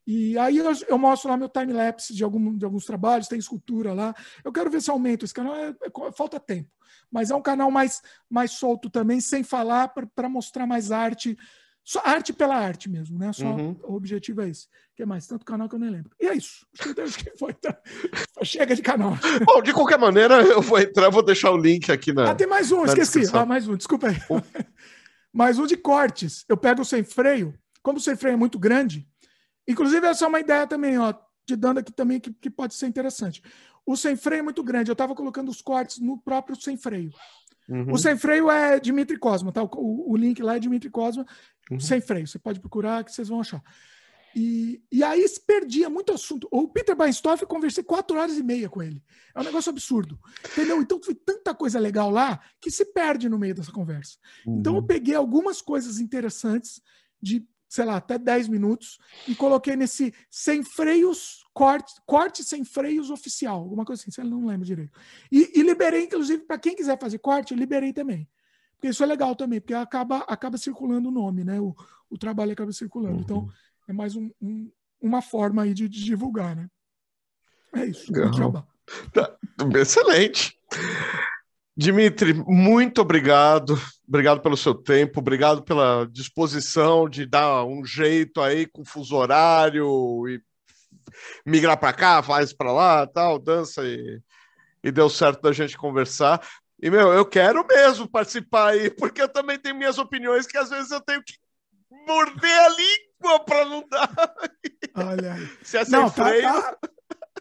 E 0.06 0.36
aí 0.36 0.58
eu, 0.58 0.70
eu 0.88 0.98
mostro 0.98 1.30
lá 1.30 1.38
meu 1.38 1.48
time-lapse 1.48 2.14
de, 2.14 2.22
algum, 2.22 2.54
de 2.54 2.62
alguns 2.62 2.84
trabalhos, 2.84 3.28
tem 3.28 3.38
escultura 3.38 3.94
lá. 3.94 4.14
Eu 4.44 4.52
quero 4.52 4.70
ver 4.70 4.82
se 4.82 4.90
aumenta 4.90 5.24
esse 5.24 5.32
canal, 5.32 5.56
é, 5.56 5.70
é, 5.70 6.12
falta 6.14 6.38
tempo. 6.38 6.68
Mas 7.10 7.30
é 7.30 7.34
um 7.34 7.40
canal 7.40 7.70
mais, 7.70 8.02
mais 8.28 8.50
solto 8.50 8.90
também, 8.90 9.22
sem 9.22 9.42
falar, 9.42 9.88
para 9.88 10.28
mostrar 10.28 10.66
mais 10.66 10.92
arte 10.92 11.34
só 11.90 12.00
arte 12.04 12.32
pela 12.32 12.54
arte 12.54 12.88
mesmo, 12.88 13.18
né? 13.18 13.32
Só 13.32 13.46
uhum. 13.46 13.76
o 13.82 13.96
objetivo 13.96 14.42
é 14.42 14.48
esse. 14.48 14.66
O 14.66 14.68
que 14.94 15.04
mais? 15.04 15.26
Tanto 15.26 15.44
canal 15.44 15.68
que 15.68 15.74
eu 15.74 15.78
nem 15.80 15.90
lembro. 15.90 16.12
E 16.20 16.28
é 16.28 16.34
isso. 16.36 16.64
Acho 17.02 17.18
que 17.18 17.36
foi. 17.36 17.52
Tá? 17.52 17.76
Chega 18.44 18.76
de 18.76 18.80
canal. 18.80 19.18
Bom, 19.44 19.60
de 19.60 19.72
qualquer 19.72 19.98
maneira, 19.98 20.40
eu 20.40 20.62
vou 20.62 20.78
entrar, 20.78 21.10
vou 21.10 21.20
deixar 21.20 21.50
o 21.50 21.56
link 21.56 21.90
aqui 21.90 22.12
na. 22.12 22.30
Ah, 22.30 22.34
tem 22.36 22.46
mais 22.46 22.70
um, 22.70 22.84
esqueci. 22.84 23.22
Ah, 23.32 23.44
mais 23.44 23.66
um, 23.66 23.76
desculpa 23.76 24.06
aí. 24.06 24.16
Mais 25.32 25.58
um 25.58 25.66
de 25.66 25.76
cortes. 25.76 26.44
Eu 26.48 26.56
pego 26.56 26.82
o 26.82 26.84
sem 26.84 27.02
freio. 27.04 27.54
Como 27.82 27.98
o 27.98 28.00
sem 28.00 28.14
freio 28.14 28.34
é 28.34 28.36
muito 28.36 28.58
grande, 28.58 29.06
inclusive 29.66 30.04
essa 30.06 30.24
é 30.24 30.28
uma 30.28 30.40
ideia 30.40 30.66
também, 30.66 30.98
ó, 30.98 31.12
te 31.46 31.54
dando 31.54 31.78
aqui 31.78 31.92
também 31.92 32.18
que, 32.18 32.32
que 32.32 32.50
pode 32.50 32.74
ser 32.74 32.86
interessante. 32.86 33.40
O 33.86 33.96
sem 33.96 34.16
freio 34.16 34.40
é 34.40 34.42
muito 34.42 34.62
grande. 34.62 34.90
Eu 34.90 34.94
estava 34.94 35.14
colocando 35.14 35.48
os 35.48 35.60
cortes 35.60 35.98
no 35.98 36.20
próprio 36.20 36.60
sem 36.60 36.76
freio. 36.76 37.12
Uhum. 37.68 37.92
O 37.92 37.98
sem 37.98 38.16
freio 38.16 38.50
é 38.50 38.80
Dimitri 38.80 39.18
Cosma, 39.18 39.52
tá? 39.52 39.62
O, 39.62 40.12
o, 40.12 40.16
link 40.16 40.42
lá 40.42 40.56
é 40.56 40.58
Dimitri 40.58 40.90
Cosma 40.90 41.24
uhum. 41.70 41.78
sem 41.78 42.00
freio. 42.00 42.26
Você 42.26 42.38
pode 42.38 42.60
procurar 42.60 43.04
que 43.04 43.12
vocês 43.12 43.28
vão 43.28 43.40
achar. 43.40 43.62
E, 44.34 44.80
e 44.92 45.02
aí 45.02 45.26
se 45.26 45.40
perdia 45.40 45.90
muito 45.90 46.12
assunto. 46.12 46.46
O 46.50 46.68
Peter 46.68 46.94
Bainstoff, 46.94 47.42
eu 47.42 47.48
conversei 47.48 47.82
quatro 47.82 48.16
horas 48.16 48.38
e 48.38 48.42
meia 48.42 48.68
com 48.68 48.82
ele. 48.82 49.02
É 49.34 49.40
um 49.40 49.44
negócio 49.44 49.70
absurdo. 49.70 50.18
Entendeu? 50.52 50.80
Então 50.80 51.00
foi 51.02 51.14
tanta 51.14 51.54
coisa 51.54 51.78
legal 51.78 52.10
lá 52.10 52.40
que 52.60 52.70
se 52.70 52.84
perde 52.84 53.28
no 53.28 53.38
meio 53.38 53.54
dessa 53.54 53.72
conversa. 53.72 54.16
Uhum. 54.46 54.58
Então 54.58 54.76
eu 54.76 54.82
peguei 54.82 55.14
algumas 55.14 55.60
coisas 55.60 55.98
interessantes 55.98 56.80
de, 57.20 57.46
sei 57.70 57.84
lá, 57.84 57.98
até 57.98 58.18
10 58.18 58.48
minutos 58.48 58.98
e 59.28 59.34
coloquei 59.36 59.76
nesse 59.76 60.12
sem 60.28 60.60
freios, 60.60 61.46
corte, 61.54 61.94
corte 62.04 62.42
sem 62.42 62.64
freios 62.64 63.10
oficial, 63.10 63.60
alguma 63.60 63.84
coisa 63.84 64.02
assim, 64.04 64.28
não 64.28 64.44
lembra 64.44 64.66
direito. 64.66 64.92
E, 65.30 65.52
e 65.54 65.62
liberei, 65.62 66.02
inclusive, 66.02 66.42
para 66.42 66.58
quem 66.58 66.74
quiser 66.74 66.98
fazer 66.98 67.20
corte, 67.20 67.52
eu 67.52 67.58
liberei 67.58 67.92
também. 67.92 68.28
Porque 68.74 68.88
isso 68.88 69.04
é 69.04 69.06
legal 69.06 69.36
também, 69.36 69.60
porque 69.60 69.72
acaba, 69.72 70.18
acaba 70.26 70.58
circulando 70.58 71.10
o 71.10 71.12
nome, 71.12 71.44
né? 71.44 71.60
O, 71.60 71.72
o 72.10 72.18
trabalho 72.18 72.50
acaba 72.50 72.72
circulando. 72.72 73.20
Então, 73.20 73.38
uhum. 73.38 73.44
Então, 73.44 73.54
é 73.88 73.92
mais 73.92 74.16
um, 74.16 74.28
um, 74.42 74.68
uma 75.00 75.22
forma 75.22 75.62
aí 75.62 75.72
de, 75.72 75.88
de, 75.88 76.04
divulgar, 76.04 76.56
né? 76.56 76.68
É 77.72 77.84
isso. 77.84 78.12
Tá, 79.12 79.32
excelente. 79.78 80.58
Dimitri, 81.76 82.34
muito 82.34 83.00
obrigado. 83.00 83.80
Obrigado 84.10 84.40
pelo 84.40 84.56
seu 84.56 84.74
tempo, 84.74 85.20
obrigado 85.20 85.62
pela 85.62 86.04
disposição 86.10 87.08
de 87.08 87.24
dar 87.24 87.64
um 87.64 87.84
jeito 87.84 88.40
aí 88.40 88.66
com 88.66 88.84
fuso 88.84 89.14
horário 89.14 90.26
e 90.26 90.42
migrar 91.46 91.78
para 91.78 91.92
cá, 91.92 92.20
faz 92.20 92.52
para 92.52 92.72
lá, 92.72 93.06
tal, 93.06 93.38
dança 93.38 93.84
e, 93.84 94.20
e 94.82 94.90
deu 94.90 95.08
certo 95.08 95.40
da 95.40 95.52
gente 95.52 95.78
conversar. 95.78 96.44
E, 96.82 96.90
meu, 96.90 97.12
eu 97.12 97.24
quero 97.24 97.64
mesmo 97.64 98.10
participar 98.10 98.70
aí, 98.70 98.90
porque 98.90 99.22
eu 99.22 99.28
também 99.28 99.56
tenho 99.56 99.76
minhas 99.76 99.96
opiniões 99.96 100.44
que 100.44 100.58
às 100.58 100.70
vezes 100.70 100.90
eu 100.90 101.00
tenho 101.00 101.22
que 101.22 101.34
morder 102.04 102.58
a 102.64 102.68
língua 102.68 103.44
para 103.44 103.64
não 103.64 103.88
dar. 103.88 104.10
Olha 104.96 105.34
aí. 105.34 105.48
Se 105.62 105.76
é 105.78 105.88
não, 105.88 106.10
tá, 106.10 106.24
freio... 106.24 106.42
tá, 106.42 106.78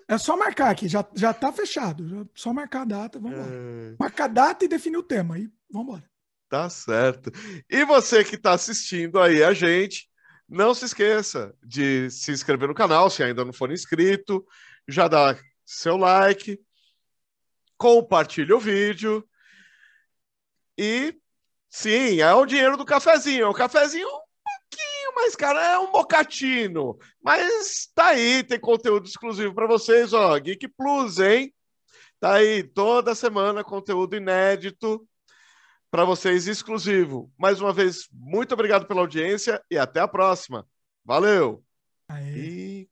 É 0.08 0.20
só 0.20 0.38
marcar 0.38 0.70
aqui, 0.70 0.88
já, 0.88 1.04
já 1.16 1.34
tá 1.34 1.52
fechado. 1.52 2.30
Só 2.36 2.54
marcar 2.54 2.84
a 2.84 2.86
data, 2.86 3.20
vamos 3.20 3.40
é... 3.40 3.96
Marcar 4.00 4.26
a 4.26 4.28
data 4.28 4.66
e 4.66 4.68
definir 4.68 4.98
o 4.98 5.04
tema, 5.04 5.34
aí 5.34 5.50
vamos 5.72 5.88
embora. 5.88 6.19
Tá 6.49 6.67
certo. 6.67 7.31
E 7.69 7.85
você 7.85 8.23
que 8.23 8.35
está 8.35 8.53
assistindo 8.53 9.19
aí 9.19 9.43
a 9.43 9.53
gente, 9.53 10.09
não 10.47 10.73
se 10.73 10.85
esqueça 10.85 11.55
de 11.63 12.09
se 12.09 12.31
inscrever 12.31 12.67
no 12.67 12.73
canal 12.73 13.09
se 13.09 13.21
ainda 13.21 13.45
não 13.45 13.53
for 13.53 13.71
inscrito, 13.71 14.43
já 14.88 15.07
dá 15.07 15.38
seu 15.63 15.95
like, 15.95 16.59
compartilha 17.77 18.55
o 18.55 18.59
vídeo 18.59 19.23
e 20.76 21.15
sim, 21.69 22.19
é 22.21 22.34
o 22.34 22.45
dinheiro 22.47 22.77
do 22.77 22.85
cafezinho, 22.85 23.43
é 23.43 23.47
o 23.47 23.53
cafezinho 23.53 24.07
pouquinho 24.09 25.15
mais 25.15 25.35
caro, 25.35 25.59
é 25.59 25.80
um 25.80 25.91
mocatino, 25.91 26.97
mas 27.21 27.89
tá 27.93 28.07
aí, 28.07 28.43
tem 28.43 28.59
conteúdo 28.59 29.07
exclusivo 29.07 29.53
para 29.53 29.67
vocês, 29.67 30.13
ó, 30.13 30.38
Geek 30.38 30.67
Plus, 30.69 31.19
hein? 31.19 31.53
Tá 32.19 32.35
aí 32.35 32.63
toda 32.63 33.15
semana 33.15 33.63
conteúdo 33.63 34.15
inédito 34.15 35.07
para 35.91 36.06
vocês 36.06 36.48
exclusivo. 36.48 37.32
Mais 37.38 37.60
uma 37.60 37.74
vez, 37.74 38.07
muito 38.11 38.53
obrigado 38.53 38.86
pela 38.86 39.02
audiência 39.02 39.61
e 39.70 39.78
até 39.78 39.99
a 39.99 40.07
próxima. 40.07 40.68
Valeu! 41.03 41.64
Aê. 42.07 42.38
E 42.38 42.90